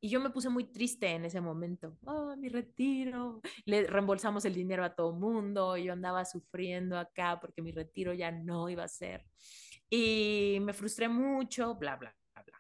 Y 0.03 0.09
yo 0.09 0.19
me 0.19 0.31
puse 0.31 0.49
muy 0.49 0.63
triste 0.63 1.07
en 1.07 1.25
ese 1.25 1.39
momento. 1.39 1.95
Oh, 2.05 2.35
mi 2.35 2.49
retiro. 2.49 3.39
Le 3.65 3.85
reembolsamos 3.85 4.43
el 4.45 4.55
dinero 4.55 4.83
a 4.83 4.95
todo 4.95 5.13
mundo. 5.13 5.77
Yo 5.77 5.93
andaba 5.93 6.25
sufriendo 6.25 6.97
acá 6.97 7.37
porque 7.39 7.61
mi 7.61 7.71
retiro 7.71 8.11
ya 8.11 8.31
no 8.31 8.67
iba 8.67 8.83
a 8.83 8.87
ser. 8.87 9.23
Y 9.87 10.57
me 10.61 10.73
frustré 10.73 11.07
mucho, 11.07 11.75
bla, 11.75 11.97
bla, 11.97 12.15
bla, 12.33 12.43
bla. 12.43 12.59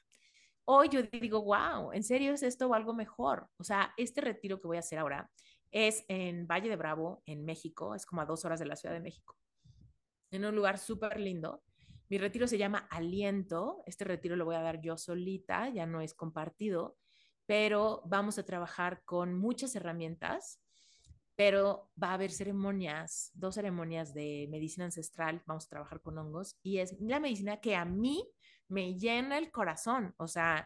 Hoy 0.65 0.89
yo 0.89 1.01
digo, 1.01 1.41
wow, 1.43 1.91
¿en 1.93 2.03
serio 2.03 2.33
es 2.33 2.43
esto 2.43 2.67
o 2.67 2.75
algo 2.75 2.93
mejor? 2.93 3.49
O 3.57 3.63
sea, 3.63 3.91
este 3.97 4.21
retiro 4.21 4.61
que 4.61 4.67
voy 4.67 4.77
a 4.77 4.81
hacer 4.81 4.99
ahora 4.99 5.27
es 5.71 6.05
en 6.09 6.45
Valle 6.45 6.69
de 6.69 6.75
Bravo, 6.75 7.23
en 7.25 7.43
México. 7.43 7.95
Es 7.95 8.05
como 8.05 8.21
a 8.21 8.25
dos 8.25 8.45
horas 8.45 8.59
de 8.59 8.67
la 8.67 8.75
Ciudad 8.75 8.93
de 8.93 9.01
México. 9.01 9.35
En 10.31 10.45
un 10.45 10.55
lugar 10.55 10.77
súper 10.77 11.19
lindo. 11.19 11.63
Mi 12.09 12.17
retiro 12.17 12.47
se 12.47 12.57
llama 12.57 12.87
Aliento. 12.89 13.83
Este 13.85 14.03
retiro 14.03 14.35
lo 14.35 14.45
voy 14.45 14.55
a 14.55 14.61
dar 14.61 14.81
yo 14.81 14.97
solita, 14.97 15.69
ya 15.69 15.85
no 15.85 16.01
es 16.01 16.13
compartido 16.13 16.97
pero 17.51 18.01
vamos 18.05 18.39
a 18.39 18.45
trabajar 18.45 19.03
con 19.03 19.33
muchas 19.33 19.75
herramientas, 19.75 20.61
pero 21.35 21.91
va 22.01 22.11
a 22.11 22.13
haber 22.13 22.31
ceremonias, 22.31 23.29
dos 23.33 23.55
ceremonias 23.55 24.13
de 24.13 24.47
medicina 24.49 24.85
ancestral, 24.85 25.41
vamos 25.45 25.65
a 25.65 25.69
trabajar 25.69 25.99
con 25.99 26.17
hongos 26.17 26.57
y 26.63 26.77
es 26.77 26.95
la 27.01 27.19
medicina 27.19 27.57
que 27.57 27.75
a 27.75 27.83
mí 27.83 28.25
me 28.69 28.97
llena 28.97 29.37
el 29.37 29.51
corazón, 29.51 30.13
o 30.15 30.29
sea, 30.29 30.65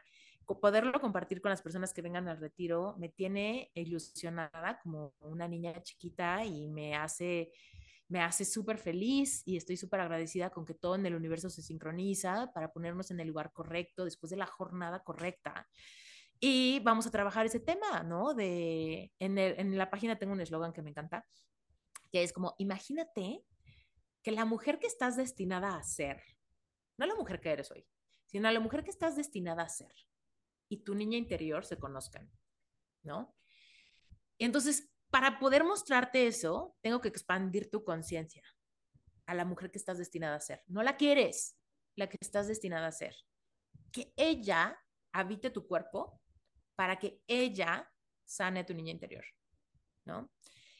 poderlo 0.61 1.01
compartir 1.01 1.41
con 1.41 1.49
las 1.49 1.63
personas 1.63 1.91
que 1.91 2.03
vengan 2.03 2.27
al 2.27 2.39
retiro 2.39 2.95
me 2.99 3.09
tiene 3.09 3.71
ilusionada 3.73 4.79
como 4.83 5.15
una 5.21 5.47
niña 5.47 5.81
chiquita 5.81 6.45
y 6.45 6.67
me 6.67 6.95
hace 6.95 7.51
me 8.07 8.21
hace 8.21 8.45
súper 8.45 8.77
feliz 8.77 9.41
y 9.45 9.57
estoy 9.57 9.77
súper 9.77 9.99
agradecida 10.01 10.51
con 10.51 10.65
que 10.65 10.73
todo 10.73 10.95
en 10.95 11.05
el 11.05 11.15
universo 11.15 11.49
se 11.49 11.61
sincroniza 11.61 12.51
para 12.53 12.71
ponernos 12.71 13.11
en 13.11 13.19
el 13.19 13.27
lugar 13.27 13.51
correcto 13.51 14.05
después 14.05 14.29
de 14.29 14.37
la 14.37 14.45
jornada 14.45 15.03
correcta. 15.03 15.67
Y 16.39 16.79
vamos 16.81 17.07
a 17.07 17.11
trabajar 17.11 17.45
ese 17.45 17.59
tema, 17.59 18.03
¿no? 18.03 18.33
De, 18.33 19.11
en, 19.19 19.37
en 19.37 19.77
la 19.77 19.89
página 19.89 20.19
tengo 20.19 20.33
un 20.33 20.41
eslogan 20.41 20.73
que 20.73 20.81
me 20.81 20.91
encanta, 20.91 21.25
que 22.11 22.23
es 22.23 22.33
como, 22.33 22.55
imagínate 22.59 23.43
que 24.21 24.31
la 24.31 24.45
mujer 24.45 24.79
que 24.79 24.87
estás 24.87 25.15
destinada 25.15 25.75
a 25.75 25.83
ser, 25.83 26.21
no 26.97 27.05
la 27.05 27.15
mujer 27.15 27.39
que 27.39 27.51
eres 27.51 27.71
hoy, 27.71 27.87
sino 28.25 28.47
a 28.47 28.51
la 28.51 28.59
mujer 28.59 28.83
que 28.83 28.89
estás 28.89 29.15
destinada 29.15 29.63
a 29.63 29.69
ser, 29.69 29.93
y 30.69 30.83
tu 30.83 30.95
niña 30.95 31.17
interior 31.17 31.65
se 31.65 31.77
conozcan, 31.77 32.31
¿no? 33.03 33.35
entonces, 34.37 34.91
para 35.09 35.39
poder 35.39 35.63
mostrarte 35.63 36.27
eso, 36.27 36.75
tengo 36.81 37.01
que 37.01 37.07
expandir 37.07 37.69
tu 37.69 37.83
conciencia 37.83 38.43
a 39.25 39.33
la 39.33 39.45
mujer 39.45 39.71
que 39.71 39.77
estás 39.77 39.97
destinada 39.97 40.35
a 40.35 40.41
ser. 40.41 40.63
No 40.67 40.83
la 40.83 40.97
quieres, 40.97 41.57
la 41.95 42.07
que 42.07 42.17
estás 42.19 42.47
destinada 42.47 42.87
a 42.87 42.91
ser. 42.91 43.15
Que 43.91 44.13
ella 44.15 44.77
habite 45.11 45.49
tu 45.49 45.67
cuerpo 45.67 46.21
para 46.75 46.97
que 46.97 47.21
ella 47.27 47.89
sane 48.25 48.63
tu 48.63 48.73
niña 48.73 48.91
interior, 48.91 49.25
¿no? 50.05 50.31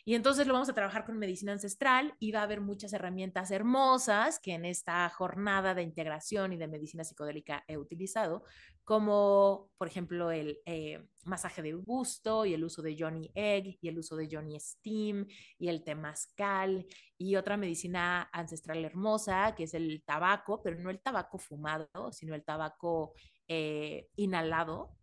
Y 0.08 0.14
entonces 0.14 0.46
lo 0.46 0.54
vamos 0.54 0.70
a 0.70 0.76
trabajar 0.76 1.04
con 1.04 1.18
medicina 1.18 1.52
ancestral 1.52 2.14
y 2.20 2.32
va 2.32 2.42
a 2.42 2.44
haber 2.44 2.62
muchas 2.62 2.94
herramientas 2.94 3.50
hermosas 3.50 4.40
que 4.40 4.54
en 4.54 4.64
esta 4.64 5.10
jornada 5.10 5.74
de 5.74 5.82
integración 5.82 6.54
y 6.54 6.58
de 6.58 6.68
medicina 6.68 7.04
psicodélica 7.04 7.64
he 7.68 7.76
utilizado, 7.78 8.44
como 8.84 9.72
por 9.80 9.88
ejemplo 9.88 10.30
el 10.30 10.60
eh, 10.68 11.04
masaje 11.24 11.64
de 11.64 11.74
gusto 11.74 12.46
y 12.46 12.54
el 12.54 12.64
uso 12.64 12.84
de 12.84 12.96
Johnny 12.96 13.32
Egg 13.34 13.80
y 13.82 13.88
el 13.88 13.98
uso 13.98 14.16
de 14.16 14.30
Johnny 14.32 14.60
Steam 14.60 15.26
y 15.58 15.70
el 15.70 15.84
temazcal 15.84 16.86
y 17.18 17.36
otra 17.36 17.58
medicina 17.58 18.30
ancestral 18.32 18.86
hermosa 18.86 19.56
que 19.56 19.64
es 19.64 19.74
el 19.74 20.04
tabaco, 20.06 20.62
pero 20.62 20.78
no 20.80 20.92
el 20.92 21.02
tabaco 21.02 21.40
fumado, 21.40 22.12
sino 22.12 22.36
el 22.36 22.44
tabaco 22.44 23.14
eh, 23.48 24.08
inhalado 24.16 24.96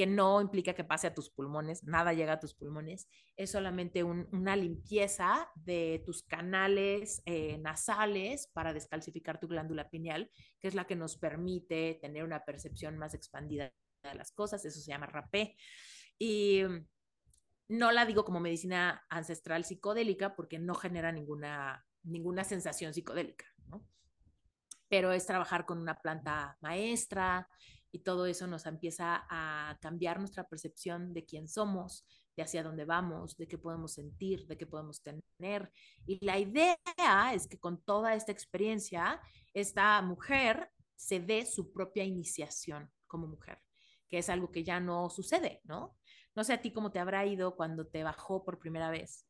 que 0.00 0.06
no 0.06 0.40
implica 0.40 0.72
que 0.72 0.82
pase 0.82 1.08
a 1.08 1.14
tus 1.14 1.28
pulmones, 1.28 1.84
nada 1.84 2.14
llega 2.14 2.32
a 2.32 2.40
tus 2.40 2.54
pulmones, 2.54 3.06
es 3.36 3.50
solamente 3.50 4.02
una 4.02 4.56
limpieza 4.56 5.50
de 5.54 6.02
tus 6.06 6.22
canales 6.22 7.20
eh, 7.26 7.58
nasales 7.58 8.46
para 8.46 8.72
descalcificar 8.72 9.38
tu 9.38 9.46
glándula 9.46 9.90
pineal, 9.90 10.30
que 10.58 10.68
es 10.68 10.74
la 10.74 10.86
que 10.86 10.96
nos 10.96 11.18
permite 11.18 11.98
tener 12.00 12.24
una 12.24 12.46
percepción 12.46 12.96
más 12.96 13.12
expandida 13.12 13.74
de 14.02 14.14
las 14.14 14.32
cosas, 14.32 14.64
eso 14.64 14.80
se 14.80 14.90
llama 14.90 15.04
rapé. 15.04 15.54
Y 16.18 16.62
no 17.68 17.92
la 17.92 18.06
digo 18.06 18.24
como 18.24 18.40
medicina 18.40 19.04
ancestral 19.10 19.66
psicodélica 19.66 20.34
porque 20.34 20.58
no 20.58 20.74
genera 20.76 21.12
ninguna, 21.12 21.84
ninguna 22.04 22.44
sensación 22.44 22.94
psicodélica, 22.94 23.44
¿no? 23.66 23.86
Pero 24.88 25.12
es 25.12 25.26
trabajar 25.26 25.66
con 25.66 25.78
una 25.78 26.00
planta 26.00 26.56
maestra, 26.62 27.50
y 27.92 28.00
todo 28.00 28.26
eso 28.26 28.46
nos 28.46 28.66
empieza 28.66 29.26
a 29.28 29.78
cambiar 29.80 30.18
nuestra 30.18 30.48
percepción 30.48 31.12
de 31.12 31.24
quién 31.24 31.48
somos, 31.48 32.06
de 32.36 32.42
hacia 32.42 32.62
dónde 32.62 32.84
vamos, 32.84 33.36
de 33.36 33.48
qué 33.48 33.58
podemos 33.58 33.94
sentir, 33.94 34.46
de 34.46 34.56
qué 34.56 34.66
podemos 34.66 35.02
tener. 35.02 35.72
Y 36.06 36.24
la 36.24 36.38
idea 36.38 36.76
es 37.34 37.46
que 37.48 37.58
con 37.58 37.82
toda 37.82 38.14
esta 38.14 38.32
experiencia, 38.32 39.20
esta 39.52 40.00
mujer 40.02 40.70
se 40.94 41.18
dé 41.18 41.46
su 41.46 41.72
propia 41.72 42.04
iniciación 42.04 42.90
como 43.06 43.26
mujer, 43.26 43.58
que 44.08 44.18
es 44.18 44.28
algo 44.28 44.52
que 44.52 44.62
ya 44.62 44.78
no 44.78 45.10
sucede, 45.10 45.60
¿no? 45.64 45.96
No 46.36 46.44
sé 46.44 46.52
a 46.52 46.62
ti 46.62 46.72
cómo 46.72 46.92
te 46.92 47.00
habrá 47.00 47.26
ido 47.26 47.56
cuando 47.56 47.86
te 47.86 48.04
bajó 48.04 48.44
por 48.44 48.58
primera 48.58 48.90
vez, 48.90 49.26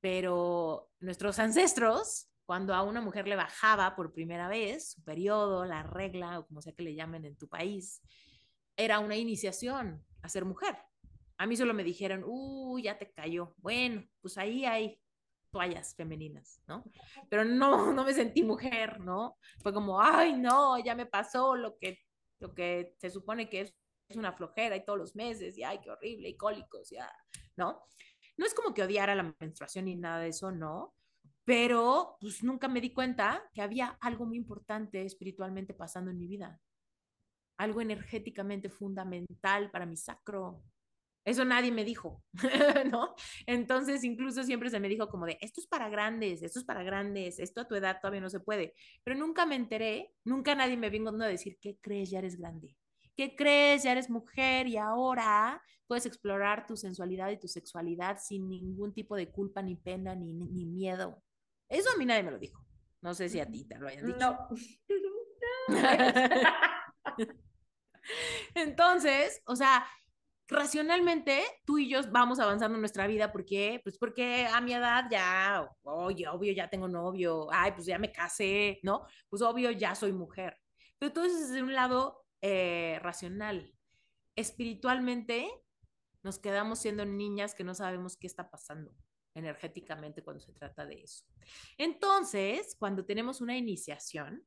pero 0.00 0.90
nuestros 1.00 1.38
ancestros 1.38 2.28
cuando 2.46 2.74
a 2.74 2.82
una 2.82 3.00
mujer 3.00 3.26
le 3.26 3.36
bajaba 3.36 3.96
por 3.96 4.12
primera 4.12 4.48
vez 4.48 4.92
su 4.92 5.02
periodo, 5.02 5.64
la 5.64 5.82
regla 5.82 6.38
o 6.38 6.46
como 6.46 6.62
sea 6.62 6.72
que 6.72 6.84
le 6.84 6.94
llamen 6.94 7.24
en 7.24 7.36
tu 7.36 7.48
país, 7.48 8.00
era 8.76 9.00
una 9.00 9.16
iniciación 9.16 10.04
a 10.22 10.28
ser 10.28 10.44
mujer. 10.44 10.76
A 11.38 11.46
mí 11.46 11.56
solo 11.56 11.74
me 11.74 11.84
dijeron, 11.84 12.22
uy, 12.24 12.84
ya 12.84 12.98
te 12.98 13.12
cayó. 13.12 13.54
Bueno, 13.58 14.06
pues 14.20 14.38
ahí 14.38 14.64
hay 14.64 14.98
toallas 15.50 15.94
femeninas, 15.94 16.62
¿no? 16.66 16.84
Pero 17.28 17.44
no, 17.44 17.92
no 17.92 18.04
me 18.04 18.14
sentí 18.14 18.42
mujer, 18.42 19.00
¿no? 19.00 19.38
Fue 19.62 19.72
como, 19.72 20.00
ay, 20.00 20.34
no, 20.34 20.78
ya 20.78 20.94
me 20.94 21.06
pasó 21.06 21.56
lo 21.56 21.78
que, 21.78 21.98
lo 22.38 22.54
que 22.54 22.94
se 22.98 23.10
supone 23.10 23.48
que 23.48 23.62
es, 23.62 23.74
una 24.14 24.32
flojera 24.32 24.76
y 24.76 24.84
todos 24.84 25.00
los 25.00 25.16
meses, 25.16 25.58
y 25.58 25.64
ay, 25.64 25.80
qué 25.82 25.90
horrible, 25.90 26.28
y 26.28 26.36
cólicos, 26.36 26.90
ya, 26.90 27.10
¿no? 27.56 27.82
No 28.36 28.46
es 28.46 28.54
como 28.54 28.72
que 28.72 28.84
odiara 28.84 29.16
la 29.16 29.34
menstruación 29.40 29.86
ni 29.86 29.96
nada 29.96 30.20
de 30.20 30.28
eso, 30.28 30.52
no, 30.52 30.94
pero 31.46 32.18
pues 32.20 32.42
nunca 32.42 32.66
me 32.66 32.80
di 32.80 32.92
cuenta 32.92 33.40
que 33.54 33.62
había 33.62 33.96
algo 34.00 34.26
muy 34.26 34.36
importante 34.36 35.04
espiritualmente 35.04 35.74
pasando 35.74 36.10
en 36.10 36.18
mi 36.18 36.26
vida, 36.26 36.60
algo 37.56 37.80
energéticamente 37.80 38.68
fundamental 38.68 39.70
para 39.70 39.86
mi 39.86 39.96
sacro. 39.96 40.64
Eso 41.24 41.44
nadie 41.44 41.70
me 41.70 41.84
dijo, 41.84 42.24
¿no? 42.90 43.14
Entonces, 43.46 44.02
incluso 44.02 44.42
siempre 44.42 44.70
se 44.70 44.80
me 44.80 44.88
dijo 44.88 45.08
como 45.08 45.24
de, 45.24 45.38
esto 45.40 45.60
es 45.60 45.68
para 45.68 45.88
grandes, 45.88 46.42
esto 46.42 46.58
es 46.58 46.64
para 46.64 46.82
grandes, 46.82 47.38
esto 47.38 47.60
a 47.60 47.68
tu 47.68 47.76
edad 47.76 47.98
todavía 48.00 48.20
no 48.20 48.30
se 48.30 48.40
puede. 48.40 48.74
Pero 49.04 49.16
nunca 49.16 49.46
me 49.46 49.54
enteré, 49.54 50.12
nunca 50.24 50.56
nadie 50.56 50.76
me 50.76 50.90
vino 50.90 51.10
a 51.10 51.28
decir, 51.28 51.58
¿qué 51.60 51.78
crees? 51.80 52.10
Ya 52.10 52.18
eres 52.18 52.36
grande. 52.36 52.76
¿Qué 53.16 53.36
crees? 53.36 53.84
Ya 53.84 53.92
eres 53.92 54.10
mujer 54.10 54.66
y 54.66 54.78
ahora 54.78 55.62
puedes 55.86 56.06
explorar 56.06 56.66
tu 56.66 56.76
sensualidad 56.76 57.30
y 57.30 57.38
tu 57.38 57.46
sexualidad 57.46 58.18
sin 58.20 58.48
ningún 58.48 58.92
tipo 58.92 59.14
de 59.14 59.30
culpa, 59.30 59.62
ni 59.62 59.76
pena, 59.76 60.16
ni, 60.16 60.32
ni 60.32 60.66
miedo. 60.66 61.22
Eso 61.68 61.90
a 61.94 61.96
mí 61.96 62.06
nadie 62.06 62.22
me 62.22 62.30
lo 62.30 62.38
dijo. 62.38 62.64
No 63.00 63.14
sé 63.14 63.28
si 63.28 63.40
a 63.40 63.46
ti 63.46 63.64
te 63.64 63.78
lo 63.78 63.88
hayan 63.88 64.06
dicho. 64.06 64.18
No. 64.18 64.48
Entonces, 68.54 69.42
o 69.46 69.56
sea, 69.56 69.86
racionalmente 70.48 71.42
tú 71.64 71.78
y 71.78 71.88
yo 71.88 72.00
vamos 72.10 72.38
avanzando 72.38 72.76
en 72.76 72.80
nuestra 72.80 73.06
vida 73.06 73.32
porque 73.32 73.80
pues 73.82 73.98
porque 73.98 74.46
a 74.46 74.60
mi 74.60 74.74
edad 74.74 75.06
ya 75.10 75.68
oye 75.82 76.28
obvio 76.28 76.52
ya 76.52 76.70
tengo 76.70 76.86
novio 76.86 77.48
ay 77.50 77.72
pues 77.72 77.86
ya 77.86 77.98
me 77.98 78.12
casé 78.12 78.78
no 78.82 79.06
pues 79.28 79.42
obvio 79.42 79.72
ya 79.72 79.96
soy 79.96 80.12
mujer 80.12 80.56
pero 80.98 81.12
todo 81.12 81.24
eso 81.24 81.36
es 81.36 81.50
de 81.50 81.62
un 81.62 81.74
lado 81.74 82.24
eh, 82.42 83.00
racional 83.02 83.74
espiritualmente 84.36 85.50
nos 86.22 86.38
quedamos 86.38 86.78
siendo 86.78 87.04
niñas 87.04 87.54
que 87.54 87.64
no 87.64 87.74
sabemos 87.74 88.16
qué 88.16 88.28
está 88.28 88.48
pasando 88.48 88.94
energéticamente 89.36 90.22
cuando 90.22 90.40
se 90.40 90.52
trata 90.52 90.84
de 90.84 91.02
eso. 91.02 91.24
Entonces, 91.78 92.74
cuando 92.78 93.04
tenemos 93.04 93.40
una 93.40 93.56
iniciación, 93.56 94.44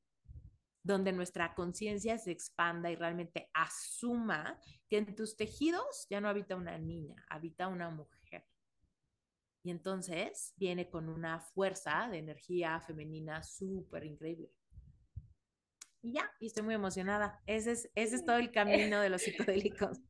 donde 0.83 1.11
nuestra 1.11 1.53
conciencia 1.53 2.17
se 2.17 2.31
expanda 2.31 2.89
y 2.89 2.95
realmente 2.95 3.49
asuma 3.53 4.59
que 4.87 4.97
en 4.97 5.15
tus 5.15 5.35
tejidos 5.35 6.07
ya 6.09 6.19
no 6.21 6.29
habita 6.29 6.55
una 6.55 6.77
niña, 6.77 7.23
habita 7.29 7.67
una 7.67 7.89
mujer. 7.89 8.45
Y 9.61 9.71
entonces 9.71 10.53
viene 10.55 10.89
con 10.89 11.09
una 11.09 11.41
fuerza 11.41 12.07
de 12.09 12.17
energía 12.17 12.79
femenina 12.79 13.43
súper 13.43 14.05
increíble. 14.05 14.49
Y 16.01 16.13
ya, 16.13 16.31
y 16.39 16.47
estoy 16.47 16.63
muy 16.63 16.75
emocionada. 16.75 17.41
Ese 17.45 17.73
es, 17.73 17.91
ese 17.93 18.15
es 18.15 18.25
todo 18.25 18.37
el 18.37 18.51
camino 18.51 19.01
de 19.01 19.09
los 19.09 19.21
psicodélicos. 19.21 19.99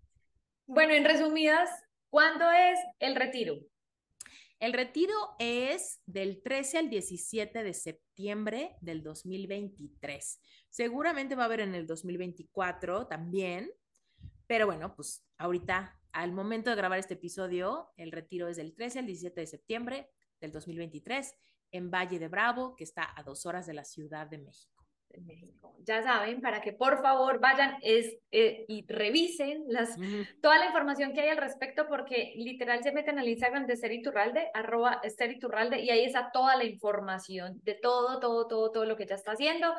Bueno, 0.72 0.94
en 0.94 1.04
resumidas, 1.04 1.68
¿cuándo 2.12 2.46
es 2.52 2.78
el 3.00 3.16
retiro? 3.16 3.56
El 4.60 4.74
retiro 4.74 5.14
es 5.40 6.02
del 6.06 6.44
13 6.44 6.80
al 6.80 6.90
17 6.90 7.64
de 7.64 7.74
septiembre 7.74 8.76
del 8.82 9.02
2023. 9.04 10.42
Seguramente 10.70 11.36
va 11.36 11.44
a 11.44 11.46
haber 11.46 11.62
en 11.62 11.76
el 11.76 11.88
2024 11.88 13.08
también, 13.08 13.72
pero 14.48 14.66
bueno, 14.66 14.94
pues 14.98 15.24
ahorita, 15.38 15.98
al 16.12 16.34
momento 16.34 16.70
de 16.70 16.76
grabar 16.76 17.00
este 17.00 17.14
episodio, 17.14 17.94
el 17.96 18.12
retiro 18.12 18.50
es 18.50 18.58
del 18.58 18.76
13 18.76 19.00
al 19.00 19.06
17 19.06 19.40
de 19.40 19.48
septiembre 19.48 20.10
del 20.42 20.52
2023 20.52 21.34
en 21.72 21.90
Valle 21.90 22.20
de 22.20 22.28
Bravo, 22.28 22.76
que 22.76 22.84
está 22.84 23.14
a 23.16 23.24
dos 23.24 23.46
horas 23.46 23.66
de 23.66 23.76
la 23.76 23.86
Ciudad 23.86 24.28
de 24.28 24.40
México. 24.40 24.79
México. 25.18 25.76
Ya 25.86 26.04
saben, 26.04 26.42
para 26.42 26.62
que 26.62 26.74
por 26.74 27.02
favor 27.02 27.40
vayan 27.40 27.78
es, 27.82 28.16
eh, 28.32 28.66
y 28.68 28.86
revisen 28.88 29.64
las, 29.68 29.98
toda 30.42 30.60
la 30.60 30.68
información 30.68 31.14
que 31.14 31.22
hay 31.22 31.30
al 31.30 31.38
respecto, 31.38 31.88
porque 31.88 32.34
literal 32.36 32.84
se 32.84 32.92
meten 32.92 33.18
al 33.18 33.28
Instagram 33.28 33.66
de 33.66 33.74
Esther 33.74 33.94
Iturralde, 33.94 34.50
arroba 34.54 35.00
Esther 35.04 35.32
Iturralde, 35.32 35.80
y 35.80 35.90
ahí 35.90 36.06
está 36.06 36.30
toda 36.32 36.56
la 36.56 36.66
información 36.66 37.60
de 37.64 37.74
todo, 37.76 38.20
todo, 38.20 38.48
todo, 38.48 38.72
todo 38.72 38.86
lo 38.86 38.96
que 38.96 39.04
ella 39.04 39.16
está 39.16 39.32
haciendo. 39.32 39.74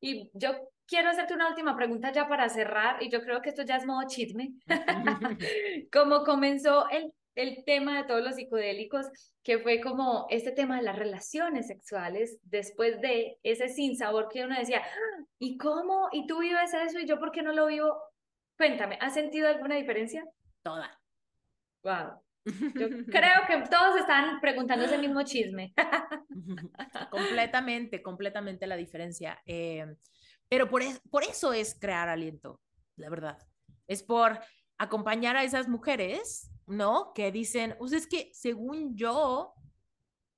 Y 0.00 0.30
yo 0.34 0.52
quiero 0.86 1.08
hacerte 1.08 1.34
una 1.34 1.48
última 1.48 1.74
pregunta 1.76 2.12
ya 2.12 2.28
para 2.28 2.48
cerrar, 2.48 3.02
y 3.02 3.08
yo 3.08 3.22
creo 3.22 3.40
que 3.40 3.48
esto 3.48 3.62
ya 3.62 3.76
es 3.76 3.86
modo 3.86 4.06
chisme. 4.06 4.52
¿Cómo 5.92 6.24
comenzó 6.24 6.88
el 6.90 7.12
el 7.34 7.64
tema 7.64 7.98
de 7.98 8.04
todos 8.04 8.22
los 8.22 8.36
psicodélicos, 8.36 9.06
que 9.42 9.58
fue 9.58 9.80
como 9.80 10.26
este 10.30 10.52
tema 10.52 10.76
de 10.76 10.82
las 10.82 10.96
relaciones 10.96 11.66
sexuales, 11.66 12.38
después 12.42 13.00
de 13.00 13.38
ese 13.42 13.68
sinsabor 13.68 14.28
que 14.28 14.44
uno 14.44 14.58
decía, 14.58 14.82
ah, 14.84 15.24
¿y 15.38 15.58
cómo? 15.58 16.08
¿Y 16.12 16.26
tú 16.26 16.40
vives 16.40 16.72
eso? 16.72 17.00
¿Y 17.00 17.06
yo 17.06 17.18
por 17.18 17.32
qué 17.32 17.42
no 17.42 17.52
lo 17.52 17.66
vivo? 17.66 17.96
Cuéntame, 18.56 18.98
¿has 19.00 19.14
sentido 19.14 19.48
alguna 19.48 19.76
diferencia? 19.76 20.24
Toda. 20.62 21.00
Wow. 21.82 22.20
Yo 22.44 22.88
creo 23.10 23.46
que 23.48 23.68
todos 23.68 23.96
están 23.98 24.40
preguntando 24.40 24.84
ese 24.84 24.98
mismo 24.98 25.22
chisme. 25.22 25.74
completamente, 27.10 28.02
completamente 28.02 28.66
la 28.66 28.76
diferencia. 28.76 29.42
Eh, 29.44 29.86
pero 30.48 30.68
por, 30.68 30.82
por 31.10 31.24
eso 31.24 31.52
es 31.52 31.76
crear 31.78 32.08
aliento, 32.08 32.60
la 32.96 33.10
verdad. 33.10 33.38
Es 33.88 34.02
por 34.02 34.38
acompañar 34.78 35.36
a 35.36 35.42
esas 35.42 35.68
mujeres 35.68 36.50
¿no? 36.66 37.12
Que 37.14 37.32
dicen, 37.32 37.74
pues 37.78 37.92
es 37.92 38.06
que 38.06 38.30
según 38.32 38.96
yo 38.96 39.54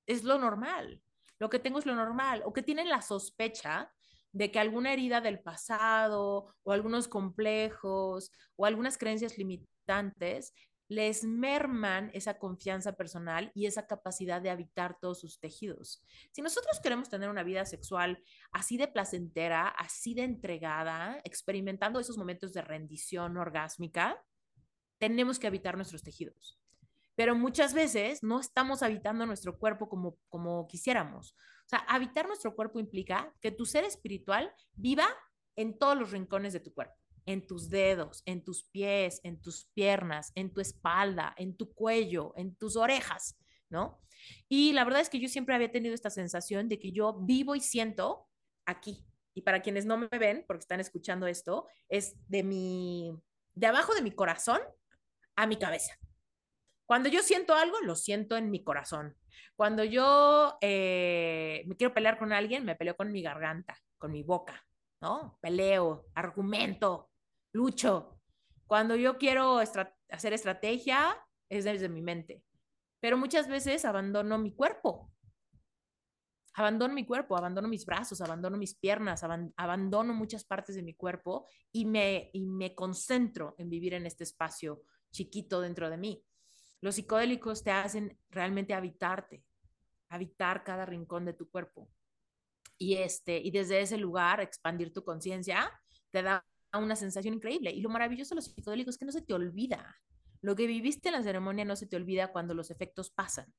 es 0.07 0.25
lo 0.25 0.39
normal, 0.39 1.03
lo 1.39 1.51
que 1.51 1.59
tengo 1.59 1.79
es 1.79 1.87
lo 1.87 1.95
normal, 1.95 2.43
o 2.45 2.53
que 2.53 2.63
tienen 2.63 2.89
la 2.89 3.03
sospecha 3.03 3.93
de 4.33 4.51
que 4.51 4.59
alguna 4.59 4.93
herida 4.93 5.21
del 5.21 5.41
pasado 5.41 6.55
o 6.63 6.73
algunos 6.73 7.09
complejos 7.09 8.31
o 8.57 8.67
algunas 8.67 8.99
creencias 8.99 9.39
limitantes 9.39 10.53
les 10.89 11.25
merman 11.25 12.11
esa 12.15 12.39
confianza 12.39 12.93
personal 12.93 13.51
y 13.55 13.67
esa 13.67 13.87
capacidad 13.87 14.41
de 14.41 14.51
habitar 14.51 14.99
todos 15.01 15.21
sus 15.21 15.41
tejidos. 15.41 16.03
Si 16.31 16.43
nosotros 16.43 16.81
queremos 16.81 17.09
tener 17.09 17.29
una 17.29 17.43
vida 17.43 17.65
sexual 17.65 18.23
así 18.53 18.77
de 18.77 18.89
placentera, 18.89 19.69
así 19.69 20.15
de 20.15 20.23
entregada, 20.23 21.21
experimentando 21.25 21.99
esos 21.99 22.19
momentos 22.19 22.53
de 22.53 22.63
rendición 22.63 23.37
orgásmica, 23.37 24.23
tenemos 24.99 25.39
que 25.39 25.47
habitar 25.47 25.77
nuestros 25.77 26.03
tejidos. 26.03 26.59
Pero 27.15 27.35
muchas 27.35 27.73
veces 27.73 28.23
no 28.23 28.41
estamos 28.41 28.83
habitando 28.83 29.25
nuestro 29.27 29.59
cuerpo 29.59 29.89
como, 29.89 30.19
como 30.29 30.67
quisiéramos. 30.69 31.35
O 31.65 31.69
sea, 31.69 31.79
habitar 31.81 32.27
nuestro 32.27 32.55
cuerpo 32.55 32.79
implica 32.79 33.35
que 33.41 33.51
tu 33.51 33.65
ser 33.65 33.85
espiritual 33.85 34.53
viva 34.75 35.07
en 35.57 35.79
todos 35.79 35.99
los 35.99 36.11
rincones 36.11 36.53
de 36.53 36.61
tu 36.61 36.73
cuerpo, 36.73 36.95
en 37.25 37.47
tus 37.47 37.71
dedos, 37.71 38.23
en 38.27 38.45
tus 38.45 38.65
pies, 38.65 39.21
en 39.25 39.41
tus 39.41 39.65
piernas, 39.73 40.31
en 40.35 40.53
tu 40.53 40.61
espalda, 40.61 41.35
en 41.39 41.57
tu 41.57 41.73
cuello, 41.73 42.35
en 42.37 42.55
tus 42.55 42.77
orejas, 42.77 43.39
¿no? 43.71 44.01
Y 44.49 44.73
la 44.75 44.85
verdad 44.85 45.01
es 45.01 45.09
que 45.09 45.19
yo 45.19 45.29
siempre 45.29 45.55
había 45.55 45.73
tenido 45.73 45.95
esta 45.95 46.11
sensación 46.11 46.69
de 46.69 46.79
que 46.79 46.93
yo 46.93 47.15
vivo 47.21 47.55
y 47.55 47.61
siento 47.61 48.29
aquí. 48.65 49.07
Y 49.35 49.43
para 49.43 49.61
quienes 49.61 49.87
no 49.87 49.99
me 49.99 50.07
ven, 50.07 50.45
porque 50.47 50.63
están 50.63 50.81
escuchando 50.81 51.27
esto, 51.27 51.67
es 51.89 52.15
de 52.29 52.43
mi, 52.43 53.13
de 53.55 53.67
abajo 53.67 53.95
de 53.95 54.03
mi 54.03 54.13
corazón 54.13 54.61
a 55.37 55.47
mi 55.47 55.57
cabeza. 55.57 55.99
Cuando 56.87 57.09
yo 57.09 57.23
siento 57.23 57.55
algo, 57.55 57.81
lo 57.81 57.97
siento 57.97 58.37
en 58.37 58.51
mi 58.51 58.63
corazón. 58.63 59.17
Cuando 59.57 59.85
yo 59.85 60.57
eh, 60.61 61.65
me 61.67 61.77
quiero 61.77 61.93
pelear 61.93 62.19
con 62.19 62.33
alguien, 62.33 62.65
me 62.65 62.77
peleo 62.77 62.97
con 62.97 63.11
mi 63.11 63.23
garganta, 63.23 63.77
con 63.99 64.13
mi 64.13 64.23
boca, 64.23 64.65
¿no? 65.01 65.39
Peleo, 65.41 66.07
argumento, 66.15 67.11
lucho. 67.53 68.21
Cuando 68.67 68.97
yo 68.97 69.19
quiero 69.19 69.59
hacer 69.59 70.33
estrategia, 70.33 71.17
es 71.49 71.65
desde 71.65 71.89
mi 71.89 72.03
mente. 72.03 72.43
Pero 73.01 73.17
muchas 73.17 73.49
veces 73.49 73.85
abandono 73.85 74.39
mi 74.39 74.55
cuerpo. 74.55 75.13
Abandono 76.55 76.95
mi 76.95 77.05
cuerpo, 77.05 77.37
abandono 77.37 77.69
mis 77.69 77.85
brazos, 77.85 78.21
abandono 78.21 78.57
mis 78.57 78.75
piernas, 78.75 79.23
abandono 79.57 80.15
muchas 80.15 80.45
partes 80.45 80.75
de 80.77 80.83
mi 80.83 80.95
cuerpo 80.95 81.47
y 81.71 81.85
me, 81.85 82.31
y 82.33 82.47
me 82.47 82.75
concentro 82.75 83.55
en 83.59 83.69
vivir 83.69 83.93
en 83.93 84.07
este 84.07 84.25
espacio 84.25 84.83
chiquito 85.17 85.61
dentro 85.61 85.89
de 85.91 85.97
mí. 85.97 86.23
Los 86.81 86.97
psicodélicos 86.97 87.65
te 87.65 87.71
hacen 87.71 88.19
realmente 88.31 88.75
habitarte, 88.75 89.43
habitar 90.09 90.63
cada 90.63 90.85
rincón 90.85 91.25
de 91.25 91.33
tu 91.33 91.49
cuerpo. 91.51 91.89
Y, 92.79 92.97
este, 92.97 93.39
y 93.39 93.51
desde 93.51 93.81
ese 93.81 93.97
lugar 93.97 94.41
expandir 94.41 94.93
tu 94.93 95.03
conciencia 95.03 95.73
te 96.11 96.23
da 96.23 96.45
una 96.75 96.95
sensación 96.95 97.35
increíble. 97.35 97.71
Y 97.71 97.81
lo 97.81 97.89
maravilloso 97.89 98.35
de 98.35 98.37
los 98.37 98.45
psicodélicos 98.45 98.95
es 98.95 98.99
que 98.99 99.07
no 99.07 99.13
se 99.13 99.23
te 99.23 99.33
olvida. 99.33 99.97
Lo 100.43 100.55
que 100.55 100.67
viviste 100.67 101.09
en 101.09 101.15
la 101.15 101.23
ceremonia 101.23 101.65
no 101.65 101.77
se 101.77 101.87
te 101.87 101.97
olvida 101.97 102.31
cuando 102.33 102.53
los 102.53 102.71
efectos 102.71 103.11
pasan. 103.11 103.53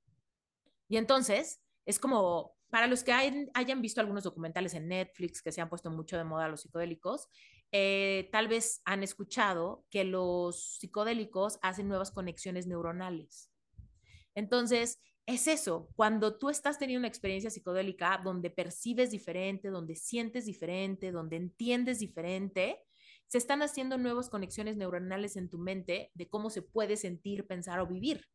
Y 0.88 0.98
entonces 0.98 1.60
es 1.86 2.00
como, 2.00 2.56
para 2.70 2.86
los 2.86 3.04
que 3.04 3.14
hayan 3.14 3.82
visto 3.82 4.00
algunos 4.00 4.24
documentales 4.24 4.76
en 4.76 4.88
Netflix 4.88 5.42
que 5.42 5.52
se 5.52 5.62
han 5.62 5.70
puesto 5.70 5.90
mucho 5.90 6.18
de 6.18 6.24
moda 6.24 6.48
los 6.48 6.62
psicodélicos, 6.62 7.28
eh, 7.72 8.30
tal 8.32 8.48
vez 8.48 8.82
han 8.86 9.04
escuchado 9.04 9.86
que 9.90 10.04
los 10.04 10.78
psicodélicos 10.80 11.60
hacen 11.62 11.88
nuevas 11.88 12.12
conexiones 12.12 12.68
neuronales. 12.68 13.52
Entonces, 14.36 15.00
es 15.26 15.48
eso, 15.48 15.90
cuando 15.96 16.38
tú 16.38 16.50
estás 16.50 16.80
teniendo 16.80 17.00
una 17.00 17.10
experiencia 17.10 17.50
psicodélica 17.50 18.22
donde 18.24 18.50
percibes 18.50 19.12
diferente, 19.12 19.70
donde 19.70 19.96
sientes 19.96 20.46
diferente, 20.46 21.12
donde 21.12 21.36
entiendes 21.36 22.00
diferente, 22.00 22.82
se 23.28 23.38
están 23.38 23.62
haciendo 23.62 23.98
nuevas 23.98 24.30
conexiones 24.30 24.78
neuronales 24.78 25.36
en 25.36 25.50
tu 25.50 25.58
mente 25.58 26.12
de 26.14 26.30
cómo 26.30 26.50
se 26.50 26.62
puede 26.62 26.96
sentir, 26.96 27.46
pensar 27.46 27.82
o 27.82 27.88
vivir. 27.88 28.26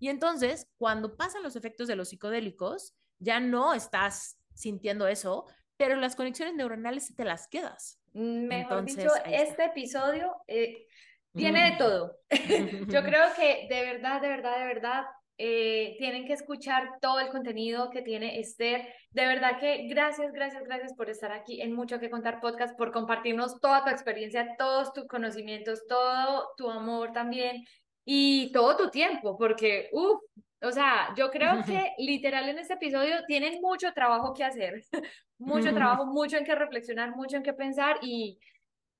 Y 0.00 0.08
entonces, 0.08 0.66
cuando 0.78 1.16
pasan 1.16 1.44
los 1.44 1.54
efectos 1.54 1.86
de 1.86 1.94
los 1.94 2.08
psicodélicos, 2.08 2.96
ya 3.20 3.38
no 3.38 3.72
estás 3.72 4.40
sintiendo 4.54 5.06
eso, 5.06 5.46
pero 5.82 5.96
las 5.96 6.14
conexiones 6.14 6.54
neuronales 6.54 7.12
te 7.12 7.24
las 7.24 7.48
quedas. 7.48 8.00
Mejor 8.12 8.84
dicho, 8.84 9.08
este 9.26 9.64
episodio 9.64 10.32
eh, 10.46 10.86
tiene 11.34 11.72
de 11.72 11.76
todo. 11.76 12.18
Yo 12.86 13.02
creo 13.02 13.24
que 13.36 13.66
de 13.68 13.80
verdad, 13.80 14.20
de 14.20 14.28
verdad, 14.28 14.58
de 14.60 14.64
verdad, 14.64 15.04
eh, 15.38 15.96
tienen 15.98 16.24
que 16.24 16.34
escuchar 16.34 16.88
todo 17.00 17.18
el 17.18 17.30
contenido 17.30 17.90
que 17.90 18.00
tiene 18.02 18.38
Esther. 18.38 18.94
De 19.10 19.26
verdad 19.26 19.58
que 19.58 19.88
gracias, 19.88 20.32
gracias, 20.32 20.62
gracias 20.62 20.94
por 20.94 21.10
estar 21.10 21.32
aquí 21.32 21.60
en 21.60 21.74
Mucho 21.74 21.98
que 21.98 22.10
Contar 22.10 22.40
Podcast, 22.40 22.78
por 22.78 22.92
compartirnos 22.92 23.58
toda 23.58 23.82
tu 23.82 23.90
experiencia, 23.90 24.54
todos 24.56 24.92
tus 24.92 25.08
conocimientos, 25.08 25.84
todo 25.88 26.50
tu 26.56 26.70
amor 26.70 27.12
también 27.12 27.64
y 28.04 28.52
todo 28.52 28.76
tu 28.76 28.88
tiempo, 28.88 29.36
porque, 29.36 29.88
uff, 29.90 30.20
o 30.62 30.70
sea, 30.72 31.14
yo 31.16 31.30
creo 31.30 31.62
que 31.66 31.92
literal 31.98 32.48
en 32.48 32.58
este 32.58 32.74
episodio 32.74 33.24
tienen 33.26 33.60
mucho 33.60 33.92
trabajo 33.92 34.32
que 34.34 34.44
hacer, 34.44 34.84
mucho 35.38 35.72
trabajo, 35.74 36.06
mucho 36.06 36.36
en 36.36 36.44
que 36.44 36.54
reflexionar, 36.54 37.14
mucho 37.16 37.36
en 37.36 37.42
que 37.42 37.52
pensar 37.52 37.98
y, 38.02 38.38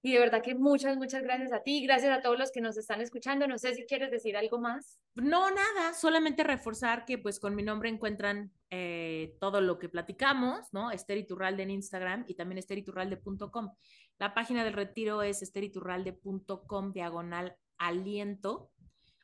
y 0.02 0.12
de 0.12 0.18
verdad 0.18 0.42
que 0.42 0.54
muchas, 0.54 0.96
muchas 0.96 1.22
gracias 1.22 1.52
a 1.52 1.62
ti, 1.62 1.84
gracias 1.86 2.16
a 2.16 2.20
todos 2.20 2.38
los 2.38 2.50
que 2.50 2.60
nos 2.60 2.76
están 2.76 3.00
escuchando. 3.00 3.46
No 3.46 3.58
sé 3.58 3.74
si 3.74 3.86
quieres 3.86 4.10
decir 4.10 4.36
algo 4.36 4.58
más. 4.58 4.98
No, 5.14 5.50
nada, 5.50 5.94
solamente 5.94 6.42
reforzar 6.42 7.04
que 7.04 7.18
pues 7.18 7.38
con 7.38 7.54
mi 7.54 7.62
nombre 7.62 7.88
encuentran 7.88 8.50
eh, 8.70 9.36
todo 9.38 9.60
lo 9.60 9.78
que 9.78 9.88
platicamos, 9.88 10.72
¿no? 10.72 10.90
Esther 10.90 11.18
Iturralde 11.18 11.62
en 11.62 11.70
Instagram 11.70 12.24
y 12.26 12.34
también 12.34 12.58
esteriturralde.com. 12.58 13.70
La 14.18 14.34
página 14.34 14.64
del 14.64 14.72
retiro 14.72 15.22
es 15.22 15.42
esteriturralde.com 15.42 16.92
diagonal 16.92 17.56
aliento. 17.78 18.72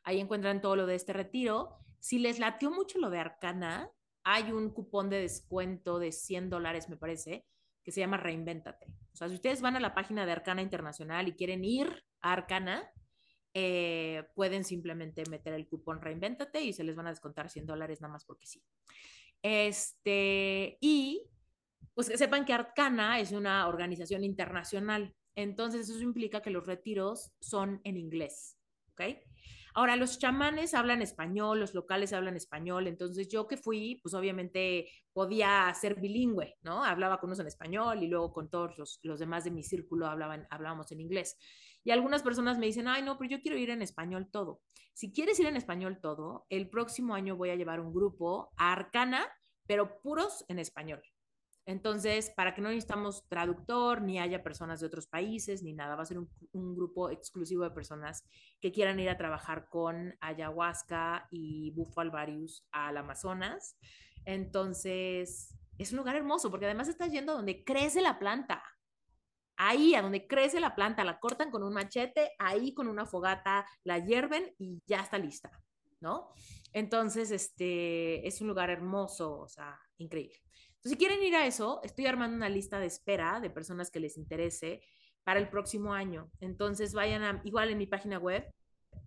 Ahí 0.03 0.19
encuentran 0.19 0.61
todo 0.61 0.75
lo 0.75 0.85
de 0.85 0.95
este 0.95 1.13
retiro 1.13 1.79
si 1.99 2.19
les 2.19 2.39
latió 2.39 2.71
mucho 2.71 2.99
lo 2.99 3.09
de 3.09 3.19
Arcana, 3.19 3.91
hay 4.23 4.51
un 4.51 4.69
cupón 4.69 5.09
de 5.09 5.21
descuento 5.21 5.99
de 5.99 6.11
100 6.11 6.49
dólares, 6.49 6.89
me 6.89 6.97
parece, 6.97 7.45
que 7.83 7.91
se 7.91 8.01
llama 8.01 8.17
Reinvéntate. 8.17 8.87
O 9.13 9.15
sea, 9.15 9.27
si 9.29 9.35
ustedes 9.35 9.61
van 9.61 9.75
a 9.75 9.79
la 9.79 9.93
página 9.93 10.25
de 10.25 10.31
Arcana 10.31 10.61
Internacional 10.61 11.27
y 11.27 11.33
quieren 11.33 11.63
ir 11.63 12.03
a 12.21 12.33
Arcana, 12.33 12.91
eh, 13.53 14.23
pueden 14.35 14.63
simplemente 14.63 15.23
meter 15.29 15.53
el 15.53 15.67
cupón 15.67 16.01
Reinvéntate 16.01 16.61
y 16.61 16.73
se 16.73 16.83
les 16.83 16.95
van 16.95 17.07
a 17.07 17.09
descontar 17.09 17.49
100 17.49 17.65
dólares 17.65 18.01
nada 18.01 18.13
más 18.13 18.25
porque 18.25 18.45
sí. 18.45 18.63
Este, 19.41 20.77
y 20.81 21.29
pues 21.93 22.09
que 22.09 22.17
sepan 22.17 22.45
que 22.45 22.53
Arcana 22.53 23.19
es 23.19 23.31
una 23.31 23.67
organización 23.67 24.23
internacional. 24.23 25.15
Entonces, 25.35 25.89
eso 25.89 26.01
implica 26.01 26.41
que 26.41 26.49
los 26.49 26.65
retiros 26.65 27.31
son 27.39 27.81
en 27.83 27.97
inglés. 27.97 28.57
¿Ok? 28.91 29.01
Ahora, 29.79 29.95
los 29.95 30.19
chamanes 30.19 30.73
hablan 30.73 31.01
español, 31.01 31.61
los 31.61 31.73
locales 31.73 32.11
hablan 32.11 32.35
español, 32.35 32.85
entonces 32.85 33.29
yo 33.29 33.47
que 33.47 33.55
fui, 33.55 33.97
pues 34.03 34.13
obviamente 34.13 34.89
podía 35.13 35.73
ser 35.73 35.95
bilingüe, 36.01 36.57
¿no? 36.63 36.83
Hablaba 36.83 37.21
con 37.21 37.29
unos 37.29 37.39
en 37.39 37.47
español 37.47 38.03
y 38.03 38.09
luego 38.09 38.33
con 38.33 38.49
todos 38.49 38.77
los, 38.77 38.99
los 39.03 39.21
demás 39.21 39.45
de 39.45 39.51
mi 39.51 39.63
círculo 39.63 40.07
hablaban, 40.07 40.45
hablábamos 40.49 40.91
en 40.91 40.99
inglés. 40.99 41.37
Y 41.81 41.91
algunas 41.91 42.23
personas 42.23 42.57
me 42.57 42.65
dicen, 42.65 42.89
ay, 42.89 43.03
no, 43.03 43.17
pero 43.17 43.29
yo 43.29 43.41
quiero 43.41 43.57
ir 43.57 43.69
en 43.69 43.81
español 43.81 44.27
todo. 44.29 44.63
Si 44.93 45.13
quieres 45.13 45.39
ir 45.39 45.45
en 45.45 45.55
español 45.55 46.01
todo, 46.01 46.45
el 46.49 46.69
próximo 46.69 47.15
año 47.15 47.37
voy 47.37 47.51
a 47.51 47.55
llevar 47.55 47.79
un 47.79 47.93
grupo 47.93 48.51
a 48.57 48.73
Arcana, 48.73 49.25
pero 49.65 50.01
puros 50.01 50.43
en 50.49 50.59
español. 50.59 51.01
Entonces, 51.65 52.31
para 52.35 52.55
que 52.55 52.61
no 52.61 52.69
necesitamos 52.69 53.27
traductor, 53.27 54.01
ni 54.01 54.19
haya 54.19 54.41
personas 54.41 54.79
de 54.79 54.87
otros 54.87 55.07
países, 55.07 55.61
ni 55.61 55.73
nada, 55.73 55.95
va 55.95 56.01
a 56.03 56.05
ser 56.05 56.17
un, 56.17 56.75
grupo 56.75 57.09
exclusivo 57.11 57.63
de 57.63 57.71
personas 57.71 58.25
que 58.59 58.71
quieran 58.71 58.99
ir 58.99 59.09
a 59.09 59.17
trabajar 59.17 59.69
con 59.69 60.15
ayahuasca 60.19 61.27
y 61.29 61.71
bufo 61.71 62.01
alvarius 62.01 62.65
al 62.71 62.97
Amazonas. 62.97 63.77
Entonces, 64.25 65.55
es 65.77 65.91
un 65.91 65.97
lugar 65.97 66.15
hermoso 66.15 66.49
porque 66.49 66.65
además 66.65 66.87
estás 66.87 67.11
yendo 67.11 67.33
a 67.33 67.35
donde 67.35 67.63
crece 67.63 68.01
la 68.01 68.17
planta. 68.17 68.63
Ahí, 69.55 69.93
a 69.93 70.01
donde 70.01 70.25
crece 70.25 70.59
la 70.59 70.73
planta, 70.73 71.03
la 71.03 71.19
cortan 71.19 71.51
con 71.51 71.63
un 71.63 71.73
machete, 71.73 72.31
ahí 72.39 72.73
con 72.73 72.87
una 72.87 73.05
fogata, 73.05 73.65
la 73.83 73.99
hierven 73.99 74.55
y 74.57 74.81
ya 74.87 75.01
está 75.01 75.17
lista, 75.17 75.51
¿no? 75.99 76.29
Entonces, 76.71 77.31
este, 77.31 78.25
es 78.27 78.41
un 78.41 78.47
lugar 78.47 78.69
hermoso, 78.69 79.37
o 79.39 79.47
sea, 79.49 79.77
increíble. 79.97 80.41
Si 80.83 80.95
quieren 80.95 81.21
ir 81.21 81.35
a 81.35 81.45
eso, 81.45 81.81
estoy 81.83 82.05
armando 82.05 82.37
una 82.37 82.49
lista 82.49 82.79
de 82.79 82.85
espera 82.85 83.39
de 83.41 83.49
personas 83.49 83.91
que 83.91 83.99
les 83.99 84.17
interese 84.17 84.81
para 85.23 85.39
el 85.39 85.49
próximo 85.49 85.93
año. 85.93 86.31
Entonces, 86.39 86.93
vayan 86.93 87.23
a, 87.23 87.41
igual 87.43 87.69
en 87.69 87.77
mi 87.77 87.85
página 87.85 88.17
web, 88.17 88.45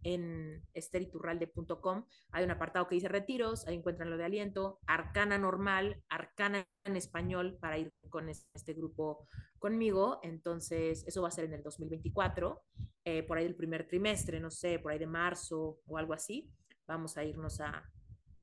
en 0.04 0.62
esteriturralde.com, 0.74 2.04
hay 2.32 2.44
un 2.44 2.50
apartado 2.50 2.88
que 2.88 2.96
dice 2.96 3.08
retiros, 3.08 3.66
ahí 3.66 3.76
encuentran 3.76 4.10
lo 4.10 4.16
de 4.16 4.24
aliento, 4.24 4.80
arcana 4.86 5.38
normal, 5.38 6.02
arcana 6.08 6.66
en 6.84 6.96
español 6.96 7.56
para 7.60 7.78
ir 7.78 7.92
con 8.10 8.28
este 8.28 8.74
grupo 8.74 9.26
conmigo. 9.58 10.20
Entonces, 10.22 11.04
eso 11.06 11.22
va 11.22 11.28
a 11.28 11.32
ser 11.32 11.46
en 11.46 11.54
el 11.54 11.62
2024, 11.62 12.62
eh, 13.04 13.22
por 13.22 13.38
ahí 13.38 13.44
del 13.44 13.56
primer 13.56 13.86
trimestre, 13.86 14.40
no 14.40 14.50
sé, 14.50 14.78
por 14.78 14.92
ahí 14.92 14.98
de 14.98 15.06
marzo 15.06 15.78
o 15.86 15.98
algo 15.98 16.12
así. 16.12 16.50
Vamos 16.86 17.16
a 17.16 17.24
irnos 17.24 17.60
a, 17.60 17.88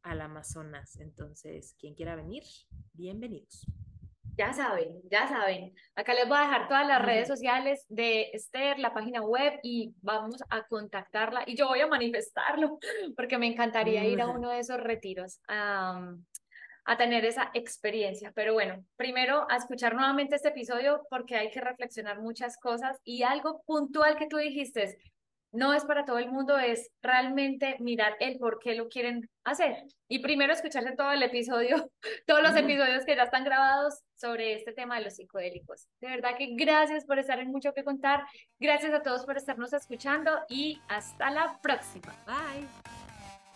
al 0.09 0.21
Amazonas. 0.21 0.99
Entonces, 0.99 1.75
quien 1.79 1.93
quiera 1.93 2.15
venir, 2.15 2.43
bienvenidos. 2.93 3.65
Ya 4.35 4.53
saben, 4.53 5.01
ya 5.11 5.27
saben. 5.27 5.75
Acá 5.95 6.13
les 6.13 6.27
voy 6.27 6.37
a 6.37 6.41
dejar 6.41 6.67
todas 6.67 6.87
las 6.87 7.01
redes 7.01 7.27
sociales 7.27 7.85
de 7.89 8.29
Esther, 8.33 8.79
la 8.79 8.93
página 8.93 9.21
web 9.21 9.59
y 9.63 9.93
vamos 10.01 10.41
a 10.49 10.65
contactarla 10.65 11.43
y 11.45 11.55
yo 11.55 11.67
voy 11.67 11.81
a 11.81 11.87
manifestarlo 11.87 12.79
porque 13.17 13.37
me 13.37 13.47
encantaría 13.47 14.05
ir 14.05 14.21
a 14.21 14.27
uno 14.27 14.49
de 14.49 14.59
esos 14.59 14.79
retiros 14.79 15.41
a, 15.49 16.15
a 16.85 16.97
tener 16.97 17.25
esa 17.25 17.51
experiencia. 17.53 18.31
Pero 18.33 18.53
bueno, 18.53 18.83
primero 18.95 19.45
a 19.49 19.57
escuchar 19.57 19.93
nuevamente 19.93 20.37
este 20.37 20.49
episodio 20.49 21.05
porque 21.09 21.35
hay 21.35 21.51
que 21.51 21.59
reflexionar 21.59 22.21
muchas 22.21 22.57
cosas 22.57 22.97
y 23.03 23.23
algo 23.23 23.61
puntual 23.63 24.15
que 24.15 24.27
tú 24.27 24.37
dijiste, 24.37 24.97
no 25.51 25.73
es 25.73 25.83
para 25.85 26.05
todo 26.05 26.19
el 26.19 26.31
mundo, 26.31 26.57
es 26.57 26.91
realmente 27.01 27.77
mirar 27.79 28.15
el 28.19 28.37
por 28.37 28.59
qué 28.59 28.75
lo 28.75 28.87
quieren 28.87 29.29
hacer. 29.43 29.83
Y 30.07 30.19
primero 30.19 30.53
escucharse 30.53 30.95
todo 30.95 31.11
el 31.11 31.23
episodio, 31.23 31.91
todos 32.27 32.41
los 32.41 32.55
episodios 32.55 33.05
que 33.05 33.15
ya 33.15 33.23
están 33.23 33.43
grabados 33.43 34.01
sobre 34.15 34.53
este 34.53 34.73
tema 34.73 34.97
de 34.97 35.05
los 35.05 35.15
psicodélicos. 35.15 35.87
De 36.01 36.09
verdad 36.09 36.37
que 36.37 36.55
gracias 36.55 37.05
por 37.05 37.19
estar 37.19 37.39
en 37.39 37.51
Mucho 37.51 37.73
que 37.73 37.83
Contar, 37.83 38.23
gracias 38.59 38.93
a 38.93 39.01
todos 39.01 39.25
por 39.25 39.37
estarnos 39.37 39.73
escuchando 39.73 40.31
y 40.49 40.79
hasta 40.87 41.31
la 41.31 41.59
próxima. 41.61 42.15
Bye. 42.25 43.08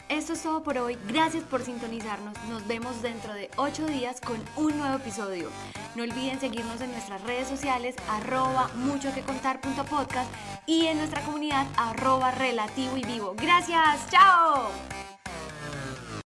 Esto 0.09 0.33
es 0.33 0.43
todo 0.43 0.63
por 0.63 0.77
hoy. 0.77 0.97
Gracias 1.07 1.43
por 1.43 1.63
sintonizarnos. 1.63 2.33
Nos 2.49 2.67
vemos 2.67 3.01
dentro 3.01 3.33
de 3.33 3.49
8 3.57 3.85
días 3.87 4.21
con 4.21 4.37
un 4.55 4.77
nuevo 4.77 4.95
episodio. 4.95 5.49
No 5.95 6.03
olviden 6.03 6.39
seguirnos 6.39 6.81
en 6.81 6.91
nuestras 6.91 7.21
redes 7.23 7.47
sociales 7.47 7.95
arroba 8.09 8.69
mucho 8.75 9.13
que 9.13 9.21
contar 9.21 9.61
y 10.65 10.85
en 10.87 10.97
nuestra 10.97 11.21
comunidad 11.21 11.67
arroba 11.77 12.31
relativo 12.31 12.97
y 12.97 13.03
vivo. 13.03 13.35
Gracias. 13.37 14.09
Chao. 14.09 14.69